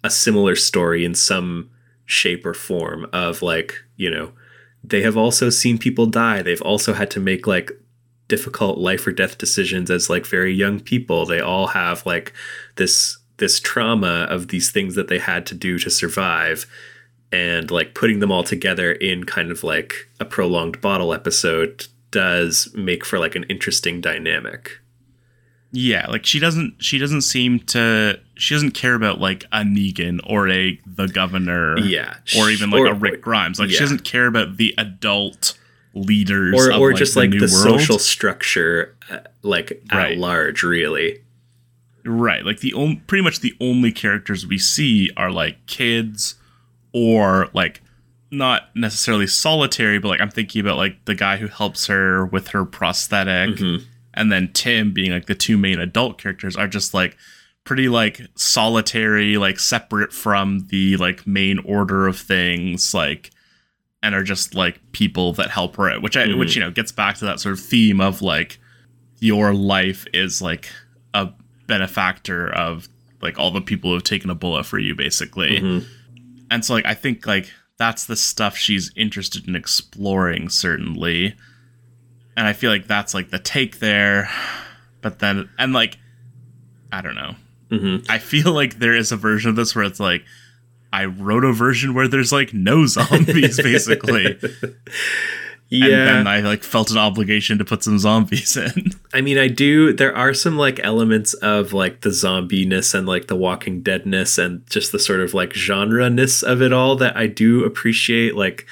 a 0.03 0.09
similar 0.09 0.55
story 0.55 1.05
in 1.05 1.15
some 1.15 1.69
shape 2.05 2.45
or 2.45 2.53
form 2.53 3.07
of 3.13 3.41
like 3.41 3.75
you 3.95 4.09
know 4.09 4.33
they 4.83 5.01
have 5.01 5.17
also 5.17 5.49
seen 5.49 5.77
people 5.77 6.05
die. 6.05 6.41
They've 6.41 6.61
also 6.61 6.93
had 6.93 7.11
to 7.11 7.19
make 7.19 7.47
like 7.47 7.71
difficult 8.27 8.77
life 8.77 9.05
or 9.05 9.11
death 9.11 9.37
decisions 9.37 9.91
as 9.91 10.09
like 10.09 10.25
very 10.25 10.53
young 10.53 10.79
people. 10.79 11.25
They 11.25 11.39
all 11.39 11.67
have 11.67 12.05
like 12.05 12.33
this 12.77 13.17
this 13.37 13.59
trauma 13.59 14.27
of 14.29 14.49
these 14.49 14.71
things 14.71 14.95
that 14.95 15.07
they 15.07 15.17
had 15.17 15.45
to 15.47 15.55
do 15.55 15.79
to 15.79 15.89
survive 15.89 16.67
and 17.31 17.71
like 17.71 17.95
putting 17.95 18.19
them 18.19 18.31
all 18.31 18.43
together 18.43 18.91
in 18.91 19.23
kind 19.23 19.51
of 19.51 19.63
like 19.63 20.09
a 20.19 20.25
prolonged 20.25 20.79
bottle 20.79 21.13
episode 21.13 21.87
does 22.11 22.69
make 22.75 23.03
for 23.05 23.17
like 23.17 23.35
an 23.35 23.43
interesting 23.45 23.99
dynamic 23.99 24.80
Yeah, 25.73 26.07
like 26.09 26.25
she 26.25 26.39
doesn't 26.39 26.83
she 26.83 26.97
doesn't 26.97 27.21
seem 27.21 27.59
to 27.67 28.19
she 28.35 28.53
doesn't 28.55 28.71
care 28.71 28.93
about 28.93 29.19
like 29.21 29.45
a 29.53 29.59
Negan 29.61 30.19
or 30.25 30.49
a 30.49 30.79
the 30.85 31.07
governor. 31.07 31.77
Yeah. 31.79 32.15
Or 32.37 32.49
even 32.49 32.69
like 32.71 32.81
Or- 32.81 32.87
a 32.87 32.93
Rick 32.93 33.21
Grimes. 33.21 33.59
Like 33.59 33.69
yeah. 33.69 33.75
she 33.75 33.83
doesn't 33.83 34.03
care 34.03 34.27
about 34.27 34.57
the 34.57 34.73
adult 34.77 35.57
leaders 35.93 36.55
or 36.55 36.73
or 36.73 36.89
like, 36.91 36.97
just 36.99 37.15
like 37.15 37.31
the, 37.31 37.39
world. 37.39 37.49
social 37.79 37.99
structure 37.99 38.95
uh, 39.09 39.19
like 39.43 39.71
at 39.89 39.95
Right. 39.97 40.17
large 40.17 40.63
really 40.63 41.21
Right. 42.03 42.43
Like 42.45 42.59
the 42.59 42.73
only 42.73 42.95
pretty 43.07 43.23
much 43.23 43.39
the 43.41 43.53
only 43.61 43.91
characters 43.91 44.45
we 44.47 44.57
see 44.57 45.09
are 45.15 45.31
like 45.31 45.65
kids 45.67 46.35
or 46.93 47.47
like 47.53 47.81
not 48.31 48.75
necessarily 48.75 49.27
solitary, 49.27 49.99
but 49.99 50.07
like 50.07 50.19
I'm 50.21 50.31
thinking 50.31 50.61
about 50.61 50.77
like 50.77 51.03
the 51.05 51.15
guy 51.15 51.37
who 51.37 51.47
helps 51.47 51.87
her 51.87 52.25
with 52.25 52.49
her 52.49 52.65
prosthetic 52.65 53.55
Mm-hmm. 53.57 53.85
And 54.13 54.31
then 54.31 54.51
Tim 54.53 54.91
being 54.93 55.11
like 55.11 55.25
the 55.25 55.35
two 55.35 55.57
main 55.57 55.79
adult 55.79 56.17
characters 56.17 56.55
are 56.55 56.67
just 56.67 56.93
like 56.93 57.17
pretty 57.63 57.89
like 57.89 58.21
solitary, 58.35 59.37
like 59.37 59.59
separate 59.59 60.11
from 60.11 60.67
the 60.69 60.97
like 60.97 61.25
main 61.27 61.59
order 61.59 62.07
of 62.07 62.17
things, 62.17 62.93
like 62.93 63.31
and 64.03 64.15
are 64.15 64.23
just 64.23 64.55
like 64.55 64.79
people 64.91 65.33
that 65.33 65.49
help 65.49 65.75
her 65.75 65.89
out, 65.89 66.01
which 66.01 66.17
I 66.17 66.27
which 66.33 66.51
mm-hmm. 66.51 66.59
you 66.59 66.65
know 66.65 66.71
gets 66.71 66.91
back 66.91 67.17
to 67.17 67.25
that 67.25 67.39
sort 67.39 67.53
of 67.53 67.59
theme 67.59 68.01
of 68.01 68.21
like 68.21 68.59
your 69.19 69.53
life 69.53 70.05
is 70.13 70.41
like 70.41 70.69
a 71.13 71.29
benefactor 71.67 72.53
of 72.53 72.89
like 73.21 73.37
all 73.37 73.51
the 73.51 73.61
people 73.61 73.91
who 73.91 73.93
have 73.93 74.03
taken 74.03 74.29
a 74.29 74.35
bullet 74.35 74.65
for 74.65 74.79
you 74.79 74.95
basically. 74.95 75.59
Mm-hmm. 75.59 75.87
And 76.49 76.65
so 76.65 76.73
like 76.73 76.85
I 76.85 76.95
think 76.95 77.25
like 77.27 77.51
that's 77.77 78.05
the 78.05 78.15
stuff 78.15 78.57
she's 78.57 78.91
interested 78.95 79.47
in 79.47 79.55
exploring 79.55 80.49
certainly. 80.49 81.35
And 82.37 82.47
I 82.47 82.53
feel 82.53 82.71
like 82.71 82.87
that's 82.87 83.13
like 83.13 83.29
the 83.29 83.39
take 83.39 83.79
there. 83.79 84.29
But 85.01 85.19
then 85.19 85.49
and 85.57 85.73
like 85.73 85.97
I 86.91 87.01
don't 87.01 87.15
know. 87.15 87.35
Mhm. 87.71 88.05
I 88.09 88.17
feel 88.19 88.51
like 88.51 88.79
there 88.79 88.95
is 88.95 89.11
a 89.11 89.17
version 89.17 89.49
of 89.49 89.55
this 89.55 89.75
where 89.75 89.85
it's 89.85 89.99
like 89.99 90.23
I 90.93 91.05
wrote 91.05 91.45
a 91.45 91.53
version 91.53 91.93
where 91.93 92.07
there's 92.07 92.31
like 92.33 92.53
no 92.53 92.85
zombies, 92.85 93.57
basically. 93.63 94.37
yeah. 95.69 95.85
And 95.85 95.93
then 95.93 96.27
I 96.27 96.41
like 96.41 96.63
felt 96.63 96.91
an 96.91 96.97
obligation 96.97 97.57
to 97.59 97.65
put 97.65 97.83
some 97.83 97.97
zombies 97.97 98.57
in. 98.57 98.91
I 99.13 99.21
mean, 99.21 99.37
I 99.37 99.47
do. 99.47 99.93
There 99.93 100.13
are 100.15 100.33
some 100.33 100.57
like 100.57 100.81
elements 100.83 101.33
of 101.35 101.71
like 101.71 102.01
the 102.01 102.11
zombie-ness 102.11 102.93
and 102.93 103.07
like 103.07 103.27
the 103.27 103.37
Walking 103.37 103.81
Deadness 103.81 104.37
and 104.37 104.69
just 104.69 104.91
the 104.91 104.99
sort 104.99 105.21
of 105.21 105.33
like 105.33 105.53
genre-ness 105.53 106.43
of 106.43 106.61
it 106.61 106.73
all 106.73 106.97
that 106.97 107.15
I 107.15 107.27
do 107.27 107.63
appreciate. 107.63 108.35
Like, 108.35 108.65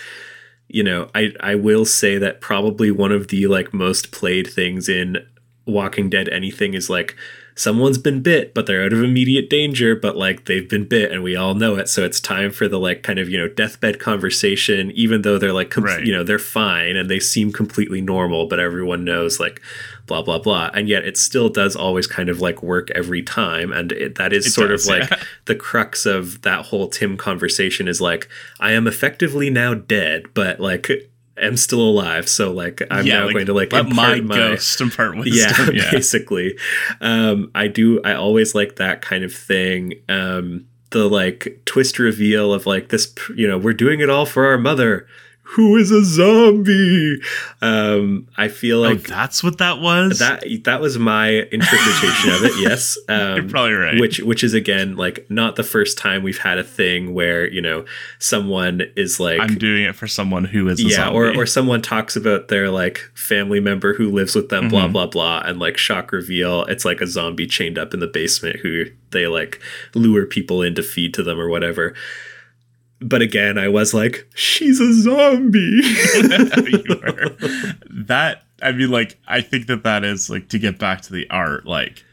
you 0.70 0.84
know, 0.84 1.10
I 1.14 1.34
I 1.42 1.56
will 1.56 1.84
say 1.84 2.18
that 2.20 2.42
probably 2.42 2.92
one 2.92 3.12
of 3.12 3.28
the 3.28 3.48
like 3.48 3.74
most 3.74 4.12
played 4.12 4.48
things 4.48 4.88
in 4.88 5.18
Walking 5.66 6.10
Dead 6.10 6.30
anything 6.30 6.74
is 6.76 6.90
like 6.90 7.16
someone's 7.60 7.98
been 7.98 8.22
bit, 8.22 8.54
but 8.54 8.66
they're 8.66 8.86
out 8.86 8.94
of 8.94 9.04
immediate 9.04 9.50
danger, 9.50 9.94
but 9.94 10.16
like 10.16 10.46
they've 10.46 10.70
been 10.70 10.86
bit 10.86 11.12
and 11.12 11.22
we 11.22 11.36
all 11.36 11.54
know 11.54 11.76
it. 11.76 11.90
So 11.90 12.06
it's 12.06 12.22
time 12.22 12.52
for 12.52 12.70
the 12.70 12.80
like 12.80 13.04
kind 13.04 13.20
of, 13.20 13.28
you 13.30 13.38
know, 13.38 13.50
deathbed 13.50 14.00
conversation, 14.00 14.92
even 14.92 15.24
though 15.24 15.38
they're 15.38 15.52
like, 15.52 15.70
com- 15.70 15.84
Right. 15.84 16.06
you 16.06 16.14
know, 16.14 16.24
they're 16.24 16.40
fine 16.40 16.96
and 16.96 17.10
they 17.10 17.20
seem 17.20 17.52
completely 17.52 18.00
normal, 18.00 18.48
but 18.48 18.60
everyone 18.60 19.04
knows 19.04 19.42
like 19.42 19.62
blah, 20.08 20.22
blah, 20.22 20.40
blah. 20.40 20.70
And 20.74 20.88
yet 20.88 21.04
it 21.04 21.18
still 21.18 21.50
does 21.50 21.76
always 21.76 22.08
kind 22.08 22.30
of 22.30 22.40
like 22.40 22.64
work 22.64 22.92
every 22.92 23.22
time. 23.22 23.74
And 23.74 23.92
it, 23.92 24.16
that 24.16 24.32
is 24.32 24.48
It 24.48 24.52
sort 24.52 24.70
does, 24.70 24.88
of 24.88 24.98
like 24.98 25.12
yeah. 25.12 25.20
the 25.46 25.56
crux 25.56 26.06
of 26.06 26.42
that 26.44 26.68
whole 26.68 26.88
Tim 26.88 27.18
conversation 27.18 27.90
is 27.90 28.00
like, 28.00 28.30
I 28.62 28.72
am 28.72 28.88
effectively 28.88 29.50
now 29.50 29.74
dead, 29.74 30.28
but 30.34 30.62
like, 30.62 30.90
am 31.42 31.58
still 31.58 31.82
alive. 31.82 32.30
So 32.30 32.52
like, 32.52 32.82
I'm 32.92 33.06
now 33.06 33.30
going 33.32 33.46
to 33.46 33.54
like 33.54 33.74
let 33.74 33.88
my, 33.90 34.16
impart 34.16 34.38
ghost 34.38 34.82
impart 34.82 35.18
yeah. 35.28 35.70
Yeah, 35.72 35.92
basically 35.92 36.58
um 37.02 37.52
i 37.56 37.68
do 37.68 38.02
i 38.04 38.14
always 38.14 38.56
like 38.56 38.76
that 38.78 39.02
kind 39.02 39.24
of 39.24 39.34
thing 39.34 39.94
um 40.08 40.66
the 40.92 41.08
like 41.10 41.62
twist 41.66 42.00
reveal 42.00 42.54
of 42.54 42.66
like 42.66 42.90
this 42.90 43.14
you 43.36 43.48
know 43.48 43.58
we're 43.58 43.74
doing 43.74 44.00
it 44.00 44.10
all 44.10 44.26
for 44.26 44.48
our 44.48 44.58
mother 44.58 45.08
who 45.56 45.76
is 45.78 45.90
a 45.92 46.04
zombie 46.04 47.18
um 47.62 48.28
i 48.38 48.48
feel 48.48 48.80
oh, 48.86 48.90
like 48.90 49.04
that's 49.08 49.44
what 49.44 49.58
that 49.58 49.80
was. 49.80 50.20
that 50.20 50.44
that 50.64 50.80
was 50.82 50.98
my 51.00 51.28
interpretation 51.52 52.32
of 52.32 52.44
it 52.44 52.54
yes 52.60 52.98
um 53.08 53.36
You're 53.38 53.50
probably 53.50 53.74
right. 53.74 54.00
which 54.00 54.20
which 54.20 54.44
is 54.44 54.54
again 54.54 54.96
like 54.96 55.26
not 55.30 55.56
the 55.56 55.64
first 55.64 55.98
time 55.98 56.24
we've 56.24 56.38
had 56.38 56.58
a 56.58 56.64
thing 56.64 57.14
where 57.14 57.48
you 57.50 57.62
know 57.62 57.86
someone 58.20 58.82
is 58.96 59.20
like 59.20 59.40
I'm 59.40 59.58
doing 59.58 59.84
it 59.86 59.96
for 59.96 60.08
someone 60.08 60.46
who 60.46 60.68
is 60.68 60.80
a 60.80 60.84
yeah 60.84 60.96
zombie. 60.96 61.18
or, 61.18 61.36
or 61.38 61.46
someone 61.46 61.82
talks 61.82 62.16
about 62.16 62.48
their 62.50 62.70
like 62.70 63.00
family 63.16 63.60
member 63.60 63.94
who 63.94 64.10
lives 64.10 64.36
with 64.36 64.50
them 64.50 64.70
blah 64.70 64.88
Mhm. 64.88 64.94
blah 64.94 65.08
blah 65.08 65.42
and 65.46 65.60
like 65.60 65.78
shock 65.78 66.12
reveal 66.12 66.66
it's 66.66 66.86
like 66.86 67.02
a 67.02 67.08
zombie 67.08 67.48
chained 67.48 67.78
up 67.78 67.94
in 67.94 68.00
the 68.00 68.08
basement 68.08 68.58
who 68.58 68.86
they 69.12 69.26
like 69.28 69.60
lure 69.96 70.26
people 70.26 70.62
in 70.62 70.76
to 70.76 70.84
feed 70.84 71.14
to 71.16 71.24
them 71.24 71.40
or 71.40 71.50
whatever 71.50 71.96
but 73.02 73.22
again 73.22 73.58
i 73.58 73.68
was 73.68 73.94
like 73.94 74.28
she's 74.36 74.80
a 74.80 74.94
zombie. 74.94 75.82
That 77.90 78.44
I 78.62 78.72
mean, 78.74 78.90
like, 78.92 79.18
I 79.28 79.40
think 79.42 79.68
that 79.68 79.84
that 79.84 80.04
is 80.04 80.30
like 80.30 80.50
to 80.50 80.60
get 80.60 80.78
back 80.80 81.02
to 81.04 81.14
the 81.14 81.30
art. 81.30 81.66
Like, 81.66 82.04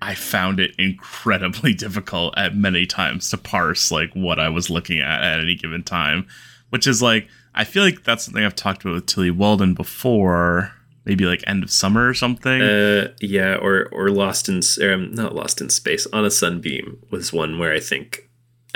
I 0.00 0.14
found 0.14 0.60
it 0.60 0.74
incredibly 0.78 1.74
difficult 1.84 2.34
at 2.36 2.54
many 2.54 2.86
times 2.86 3.30
to 3.30 3.38
parse 3.38 3.90
like 3.90 4.12
what 4.14 4.38
I 4.38 4.48
was 4.48 4.70
looking 4.70 5.00
at 5.00 5.22
at 5.22 5.40
any 5.40 5.54
given 5.56 5.82
time, 5.82 6.26
which 6.70 6.86
is 6.86 7.02
like 7.02 7.28
I 7.54 7.64
feel 7.64 7.82
like 7.82 8.04
that's 8.04 8.24
something 8.24 8.44
I've 8.44 8.54
talked 8.54 8.82
about 8.82 8.94
with 8.94 9.06
Tillie 9.06 9.30
Walden 9.30 9.74
before. 9.74 10.72
Maybe 11.04 11.24
like 11.24 11.42
end 11.46 11.62
of 11.64 11.70
summer 11.70 12.06
or 12.06 12.12
something. 12.14 12.60
uh 12.60 13.08
yeah 13.20 13.54
or 13.56 13.88
or 13.92 14.10
lost 14.10 14.48
in 14.48 14.58
S- 14.58 14.78
um, 14.80 15.10
not 15.14 15.34
lost 15.34 15.60
in 15.62 15.70
space 15.70 16.06
on 16.12 16.24
a 16.26 16.30
sunbeam 16.30 16.98
was 17.10 17.32
one 17.32 17.58
where 17.58 17.72
i 17.72 17.80
think 17.80 18.27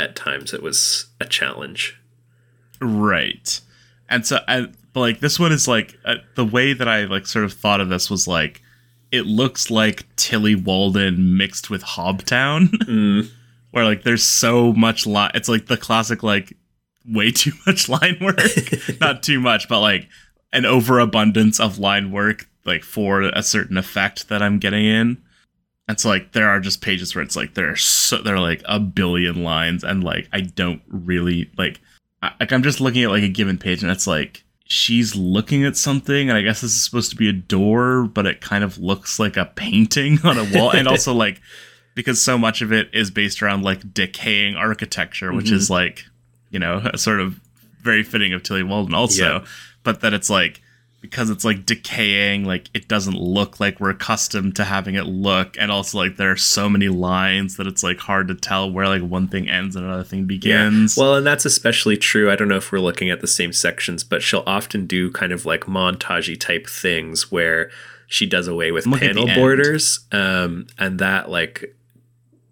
at 0.03 0.17
times 0.17 0.53
it 0.53 0.63
was 0.63 1.07
a 1.21 1.25
challenge 1.25 1.99
Right. 2.83 3.61
And 4.09 4.27
so, 4.27 4.41
I, 4.49 4.67
but 4.93 5.01
like 5.01 5.21
this 5.21 5.39
one 5.39 5.53
is 5.53 5.69
like 5.69 5.99
uh, 6.05 6.17
the 6.35 6.45
way 6.45 6.73
that 6.73 6.89
I 6.89 7.05
like 7.05 7.27
sort 7.27 7.45
of 7.45 7.53
thought 7.53 7.81
of 7.81 7.89
this 7.89 8.11
was 8.11 8.29
like 8.29 8.61
it 9.11 9.27
looks 9.27 9.71
like 9.71 10.05
Tillie 10.17 10.55
Walden 10.55 11.37
mixed 11.37 11.71
with 11.71 11.83
Hobtown, 11.83 12.69
Mm, 12.87 13.31
where 13.71 13.85
like 13.85 14.03
there's 14.03 14.25
so 14.25 14.73
much 14.73 15.07
line. 15.07 15.31
It's 15.35 15.49
like 15.49 15.67
the 15.67 15.77
classic 15.77 16.23
like 16.23 16.57
way 17.07 17.31
too 17.33 17.53
much 17.67 17.89
line 17.89 18.19
work, 18.21 18.39
not 19.01 19.23
too 19.23 19.41
much, 19.41 19.69
but 19.69 19.81
like 19.81 20.09
an 20.53 20.67
overabundance 20.67 21.61
of 21.61 21.79
line 21.79 22.11
work 22.11 22.47
like 22.65 22.85
for 22.85 23.23
a 23.23 23.43
certain 23.43 23.77
effect 23.77 24.29
that 24.29 24.43
I'm 24.43 24.59
getting 24.59 24.85
in. 24.85 25.23
And 25.89 25.99
so 25.99 26.09
like 26.09 26.33
there 26.33 26.49
are 26.49 26.61
just 26.61 26.81
pages 26.81 27.15
where 27.15 27.23
it's 27.25 27.37
like 27.37 27.55
there 27.55 27.71
are 27.71 27.77
so 27.77 28.19
there 28.19 28.37
are 28.37 28.41
like 28.41 28.63
a 28.67 28.79
billion 28.81 29.43
lines 29.43 29.85
and 29.85 30.03
like 30.03 30.29
I 30.33 30.41
don't 30.41 30.81
really 30.89 31.51
like 31.59 31.81
I, 32.23 32.33
like 32.41 32.53
I'm 32.53 32.63
just 32.63 32.81
looking 32.81 33.03
at 33.03 33.11
like 33.11 33.25
a 33.25 33.29
given 33.29 33.59
page 33.59 33.83
and 33.83 33.91
it's 33.93 34.07
like 34.07 34.45
she's 34.65 35.15
looking 35.17 35.65
at 35.65 35.77
something 35.77 36.31
and 36.31 36.39
I 36.39 36.43
guess 36.43 36.61
this 36.63 36.71
is 36.75 36.83
supposed 36.85 37.11
to 37.11 37.17
be 37.17 37.29
a 37.29 37.33
door 37.33 38.05
but 38.05 38.27
it 38.27 38.41
kind 38.41 38.65
of 38.65 38.79
looks 38.79 39.19
like 39.19 39.37
a 39.37 39.45
painting 39.45 40.19
on 40.25 40.39
a 40.39 40.45
wall 40.57 40.71
and 40.71 40.87
also 40.89 41.13
like 41.13 41.43
because 41.95 42.23
so 42.23 42.39
much 42.39 42.63
of 42.63 42.73
it 42.73 42.89
is 42.95 43.11
based 43.11 43.43
around 43.43 43.63
like 43.63 43.93
decaying 43.93 44.55
architecture 44.57 45.33
which 45.33 45.47
Mhm. 45.51 45.53
is 45.55 45.69
like 45.69 46.05
you 46.51 46.59
know 46.61 46.81
a 46.95 46.97
sort 47.07 47.21
of 47.21 47.39
very 47.83 48.05
fitting 48.05 48.33
of 48.33 48.43
Tillie 48.45 48.63
Walden 48.63 48.95
also 48.95 49.25
Yeah. 49.41 49.45
but 49.83 50.01
that 50.03 50.15
it's 50.15 50.31
like 50.31 50.62
because 51.03 51.29
it's 51.29 51.45
like 51.45 51.67
decaying 51.67 52.45
like 52.45 52.71
it 52.73 52.89
doesn't 52.89 53.17
look 53.17 53.61
like 53.61 53.79
we're 53.81 53.91
accustomed 53.91 54.57
to 54.57 54.65
having 54.65 54.95
it 54.95 55.05
look 55.05 55.57
and 55.59 55.71
also 55.71 55.99
like 55.99 56.17
there 56.17 56.31
are 56.31 56.37
so 56.37 56.69
many 56.71 56.89
lines 56.89 57.57
that 57.57 57.67
it's 57.67 57.83
like 57.83 57.99
hard 57.99 58.29
to 58.29 58.35
tell 58.35 58.71
where 58.71 58.87
like 58.87 59.03
one 59.03 59.29
thing 59.29 59.51
ends 59.51 59.77
and 59.77 59.85
another 59.85 60.05
thing 60.05 60.25
begins 60.25 60.97
Well, 60.97 61.17
and 61.17 61.27
that's 61.27 61.45
especially 61.45 61.97
true. 61.97 62.31
I 62.31 62.37
don't 62.37 62.49
know 62.49 62.57
if 62.57 62.73
we're 62.73 62.79
looking 62.79 63.11
at 63.11 63.21
the 63.21 63.27
same 63.27 63.53
sections, 63.53 64.05
but 64.05 64.23
she'll 64.23 64.45
often 64.47 64.87
do 64.87 65.11
kind 65.11 65.33
of 65.33 65.45
like 65.45 65.63
montagey 65.63 66.39
type 66.39 66.69
things 66.69 67.31
where 67.31 67.71
she 68.07 68.25
does 68.25 68.47
away 68.47 68.71
with 68.71 68.87
Look 68.87 69.01
panel 69.01 69.27
borders, 69.35 70.01
um, 70.13 70.67
and 70.79 70.99
that 71.01 71.31
like 71.31 71.75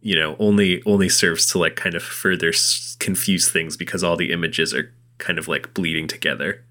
you 0.02 0.16
know 0.16 0.34
only 0.38 0.82
only 0.84 1.08
serves 1.08 1.46
to 1.52 1.58
like 1.58 1.76
kind 1.76 1.94
of 1.94 2.02
further 2.02 2.48
s- 2.48 2.96
confuse 2.98 3.48
things 3.48 3.76
because 3.76 4.02
all 4.02 4.16
the 4.16 4.32
images 4.32 4.74
are 4.74 4.92
kind 5.18 5.38
of 5.38 5.46
like 5.46 5.72
bleeding 5.72 6.08
together. 6.08 6.64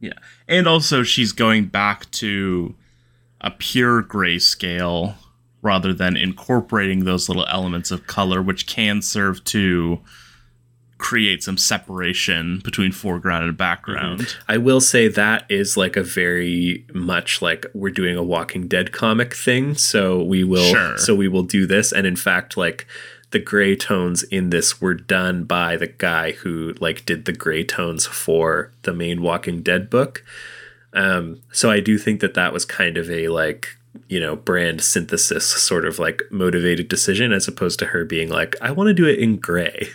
Yeah. 0.00 0.12
And 0.46 0.66
also 0.66 1.02
she's 1.02 1.32
going 1.32 1.66
back 1.66 2.10
to 2.12 2.74
a 3.40 3.50
pure 3.50 4.02
grayscale 4.02 5.14
rather 5.62 5.92
than 5.92 6.16
incorporating 6.16 7.04
those 7.04 7.28
little 7.28 7.46
elements 7.46 7.90
of 7.90 8.06
color 8.06 8.40
which 8.40 8.66
can 8.66 9.02
serve 9.02 9.42
to 9.44 10.00
create 10.98 11.44
some 11.44 11.56
separation 11.56 12.60
between 12.64 12.90
foreground 12.90 13.44
and 13.44 13.56
background. 13.56 14.36
I 14.48 14.56
will 14.56 14.80
say 14.80 15.06
that 15.08 15.44
is 15.48 15.76
like 15.76 15.96
a 15.96 16.02
very 16.02 16.84
much 16.92 17.40
like 17.40 17.66
we're 17.72 17.90
doing 17.92 18.16
a 18.16 18.22
Walking 18.22 18.66
Dead 18.66 18.90
comic 18.92 19.34
thing. 19.34 19.74
So 19.76 20.22
we 20.22 20.42
will 20.42 20.70
Sure. 20.72 20.98
so 20.98 21.14
we 21.14 21.28
will 21.28 21.44
do 21.44 21.66
this. 21.66 21.92
And 21.92 22.04
in 22.06 22.16
fact, 22.16 22.56
like 22.56 22.86
the 23.30 23.38
gray 23.38 23.76
tones 23.76 24.22
in 24.24 24.50
this 24.50 24.80
were 24.80 24.94
done 24.94 25.44
by 25.44 25.76
the 25.76 25.86
guy 25.86 26.32
who 26.32 26.74
like 26.80 27.04
did 27.04 27.24
the 27.24 27.32
gray 27.32 27.62
tones 27.62 28.06
for 28.06 28.72
the 28.82 28.94
main 28.94 29.22
Walking 29.22 29.62
Dead 29.62 29.90
book. 29.90 30.24
Um, 30.94 31.42
so 31.52 31.70
I 31.70 31.80
do 31.80 31.98
think 31.98 32.20
that 32.20 32.34
that 32.34 32.52
was 32.52 32.64
kind 32.64 32.96
of 32.96 33.10
a 33.10 33.28
like 33.28 33.68
you 34.08 34.20
know 34.20 34.36
brand 34.36 34.80
synthesis 34.80 35.46
sort 35.46 35.84
of 35.84 35.98
like 35.98 36.22
motivated 36.30 36.88
decision 36.88 37.32
as 37.32 37.48
opposed 37.48 37.78
to 37.80 37.86
her 37.86 38.04
being 38.04 38.28
like 38.28 38.56
I 38.62 38.70
want 38.70 38.88
to 38.88 38.94
do 38.94 39.06
it 39.06 39.18
in 39.18 39.36
gray. 39.36 39.88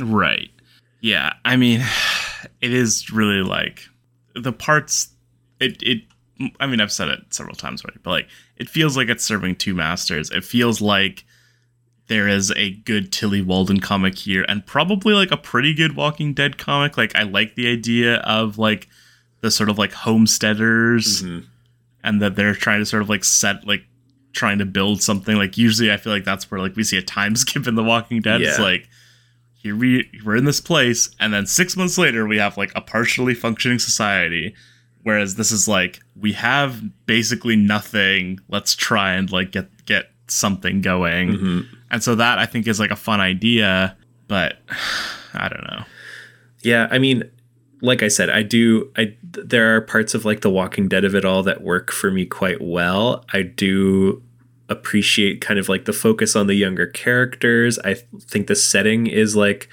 Right. 0.00 0.50
Yeah. 1.00 1.34
I 1.44 1.56
mean, 1.56 1.80
it 2.60 2.72
is 2.72 3.10
really 3.10 3.42
like 3.42 3.82
the 4.34 4.52
parts. 4.52 5.08
It 5.60 5.82
it. 5.82 6.02
I 6.60 6.68
mean, 6.68 6.80
I've 6.80 6.92
said 6.92 7.08
it 7.08 7.18
several 7.30 7.56
times 7.56 7.84
already, 7.84 7.98
but 8.04 8.10
like 8.10 8.28
it 8.58 8.68
feels 8.68 8.96
like 8.96 9.08
it's 9.08 9.24
serving 9.24 9.56
two 9.56 9.74
masters. 9.74 10.30
It 10.30 10.44
feels 10.44 10.80
like 10.80 11.24
there 12.08 12.26
is 12.28 12.50
a 12.56 12.70
good 12.70 13.12
Tillie 13.12 13.42
Walden 13.42 13.80
comic 13.80 14.16
here, 14.18 14.44
and 14.48 14.64
probably 14.66 15.14
like 15.14 15.30
a 15.30 15.36
pretty 15.36 15.72
good 15.74 15.94
Walking 15.96 16.34
Dead 16.34 16.58
comic. 16.58 16.96
Like 16.96 17.14
I 17.14 17.22
like 17.22 17.54
the 17.54 17.70
idea 17.70 18.16
of 18.16 18.58
like 18.58 18.88
the 19.40 19.50
sort 19.50 19.68
of 19.68 19.78
like 19.78 19.92
homesteaders 19.92 21.22
Mhm. 21.22 21.44
and 22.02 22.22
that 22.22 22.36
they're 22.36 22.54
trying 22.54 22.80
to 22.80 22.86
sort 22.86 23.02
of 23.02 23.08
like 23.08 23.24
set 23.24 23.66
like 23.66 23.84
trying 24.32 24.58
to 24.58 24.66
build 24.66 25.02
something 25.02 25.36
like 25.36 25.56
usually 25.56 25.90
i 25.90 25.96
feel 25.96 26.12
like 26.12 26.24
that's 26.24 26.50
where 26.50 26.60
like 26.60 26.76
we 26.76 26.84
see 26.84 26.96
a 26.98 27.02
time 27.02 27.34
skip 27.44 27.66
in 27.66 27.74
the 27.74 27.82
walking 27.82 28.20
dead 28.20 28.40
it's 28.42 28.58
like 28.58 28.88
here 29.54 29.74
we 29.74 30.08
we're 30.24 30.36
in 30.36 30.44
this 30.44 30.60
place 30.60 31.10
and 31.18 31.32
then 31.32 31.46
six 31.46 31.76
months 31.76 31.98
later 31.98 32.26
we 32.26 32.36
have 32.38 32.56
like 32.56 32.70
a 32.76 32.80
partially 32.80 33.34
functioning 33.34 33.78
society 33.78 34.54
whereas 35.02 35.34
this 35.36 35.50
is 35.50 35.66
like 35.66 36.00
we 36.14 36.32
have 36.34 36.82
basically 37.06 37.56
nothing 37.56 38.38
let's 38.48 38.74
try 38.76 39.12
and 39.14 39.32
like 39.32 39.50
get 39.50 39.68
get 39.86 40.10
something 40.28 40.80
going 40.82 41.28
Mhm. 41.32 41.66
And 41.90 42.02
so 42.02 42.14
that 42.14 42.38
i 42.38 42.46
think 42.46 42.66
is 42.66 42.80
like 42.80 42.90
a 42.90 42.96
fun 42.96 43.20
idea 43.20 43.96
but 44.26 44.58
i 45.34 45.48
don't 45.48 45.64
know 45.64 45.84
Yeah, 46.62 46.88
I 46.90 46.98
mean, 46.98 47.22
like 47.80 48.02
I 48.02 48.08
said, 48.08 48.30
I 48.30 48.42
do. 48.42 48.90
I 48.96 49.14
there 49.22 49.76
are 49.76 49.80
parts 49.80 50.12
of 50.14 50.24
like 50.24 50.40
the 50.40 50.50
Walking 50.50 50.88
Dead 50.88 51.04
of 51.04 51.14
it 51.14 51.24
all 51.24 51.44
that 51.44 51.62
work 51.62 51.92
for 51.92 52.10
me 52.10 52.26
quite 52.26 52.60
well. 52.60 53.24
I 53.32 53.42
do 53.42 54.22
appreciate 54.68 55.40
kind 55.40 55.58
of 55.60 55.68
like 55.68 55.84
the 55.84 55.92
focus 55.92 56.34
on 56.34 56.48
the 56.48 56.54
younger 56.54 56.86
characters. 56.86 57.78
I 57.84 57.94
think 58.20 58.48
the 58.48 58.56
setting 58.56 59.06
is 59.06 59.36
like 59.36 59.68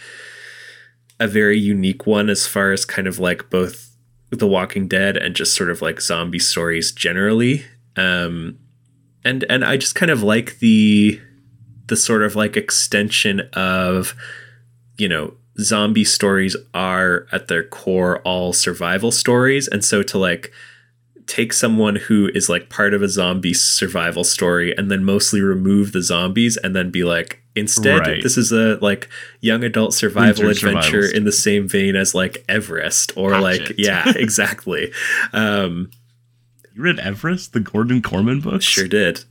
a 1.20 1.28
very 1.28 1.58
unique 1.58 2.06
one 2.06 2.30
as 2.30 2.46
far 2.46 2.72
as 2.72 2.86
kind 2.86 3.08
of 3.08 3.18
like 3.18 3.50
both 3.50 3.96
The 4.30 4.48
Walking 4.48 4.88
Dead 4.88 5.18
and 5.18 5.36
just 5.36 5.56
sort 5.56 5.72
of 5.72 5.82
like 5.82 6.00
zombie 6.00 6.40
stories 6.40 6.92
generally. 6.92 7.66
Um, 7.98 8.60
and 9.24 9.44
and 9.50 9.66
I 9.66 9.78
just 9.78 9.96
kind 9.96 10.12
of 10.12 10.22
like 10.22 10.60
the 10.60 11.20
the 11.88 11.96
sort 11.96 12.24
of 12.24 12.36
like 12.36 12.58
extension 12.58 13.42
of 13.54 14.16
you 14.98 15.08
know 15.08 15.34
zombie 15.60 16.04
stories 16.04 16.56
are 16.74 17.28
at 17.32 17.48
their 17.48 17.64
core 17.64 18.20
all 18.24 18.52
survival 18.54 19.12
stories 19.12 19.68
and 19.68 19.86
so 19.86 20.04
to 20.04 20.18
like 20.18 20.52
take 21.28 21.54
someone 21.54 21.96
who 21.96 22.30
is 22.36 22.50
like 22.50 22.70
part 22.70 22.94
of 22.94 23.02
a 23.02 23.08
zombie 23.10 23.54
survival 23.54 24.24
story 24.24 24.76
and 24.78 24.92
then 24.92 25.04
mostly 25.04 25.42
remove 25.42 25.92
the 25.92 26.02
zombies 26.02 26.58
and 26.58 26.76
then 26.76 26.92
be 26.92 27.04
like 27.04 27.42
instead 27.56 28.00
Right. 28.00 28.22
this 28.22 28.38
is 28.38 28.52
a 28.52 28.78
like 28.82 29.08
young 29.40 29.64
adult 29.64 29.94
survival 29.94 30.46
Winter 30.48 30.68
adventure 30.68 30.90
survivals. 31.04 31.12
in 31.14 31.24
the 31.24 31.32
same 31.32 31.68
vein 31.68 31.96
as 31.96 32.14
like 32.14 32.44
Everest 32.50 33.14
or 33.16 33.40
like 33.40 33.74
yeah 33.78 34.04
exactly 34.16 34.92
um 35.34 35.90
You 36.76 36.84
read 36.84 37.00
Everest, 37.00 37.54
the 37.54 37.60
Gordon 37.62 38.02
Korman 38.02 38.44
book 38.44 38.62
sure 38.62 38.88
did 38.90 39.24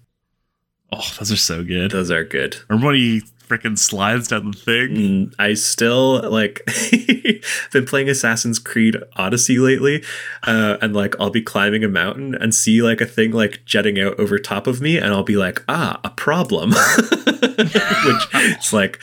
Oh, 0.92 1.04
those 1.18 1.32
are 1.32 1.36
so 1.36 1.64
good. 1.64 1.90
those 1.90 2.10
are 2.10 2.24
good 2.24 2.56
Remember 2.68 2.88
when 2.88 2.96
he 2.96 3.22
freaking 3.48 3.78
slides 3.78 4.28
down 4.28 4.50
the 4.50 4.56
thing? 4.56 4.88
Mm, 4.96 5.34
I 5.38 5.54
still 5.54 6.28
like 6.30 6.62
been 7.72 7.84
playing 7.86 8.08
Assassin's 8.08 8.58
Creed 8.58 8.96
Odyssey 9.16 9.58
lately, 9.58 10.02
uh, 10.44 10.78
and 10.80 10.94
like 10.94 11.14
I'll 11.20 11.30
be 11.30 11.42
climbing 11.42 11.84
a 11.84 11.88
mountain 11.88 12.34
and 12.34 12.54
see 12.54 12.82
like 12.82 13.00
a 13.00 13.06
thing 13.06 13.32
like 13.32 13.64
jetting 13.64 14.00
out 14.00 14.18
over 14.18 14.38
top 14.38 14.66
of 14.66 14.80
me, 14.80 14.96
and 14.96 15.06
I'll 15.12 15.22
be 15.24 15.36
like, 15.36 15.62
ah, 15.68 16.00
a 16.04 16.10
problem, 16.10 16.70
which 16.98 18.26
it's 18.32 18.72
like 18.72 18.98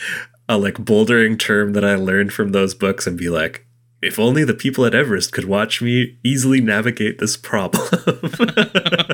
a 0.48 0.58
like 0.58 0.74
bouldering 0.74 1.38
term 1.38 1.72
that 1.74 1.84
I 1.84 1.94
learned 1.94 2.32
from 2.32 2.50
those 2.52 2.74
books, 2.74 3.06
and 3.06 3.16
be 3.16 3.28
like. 3.28 3.66
If 4.04 4.18
only 4.18 4.42
the 4.42 4.52
people 4.52 4.84
at 4.84 4.96
Everest 4.96 5.30
could 5.30 5.44
watch 5.44 5.80
me 5.80 6.18
easily 6.24 6.60
navigate 6.60 7.20
this 7.20 7.36
problem. 7.36 7.86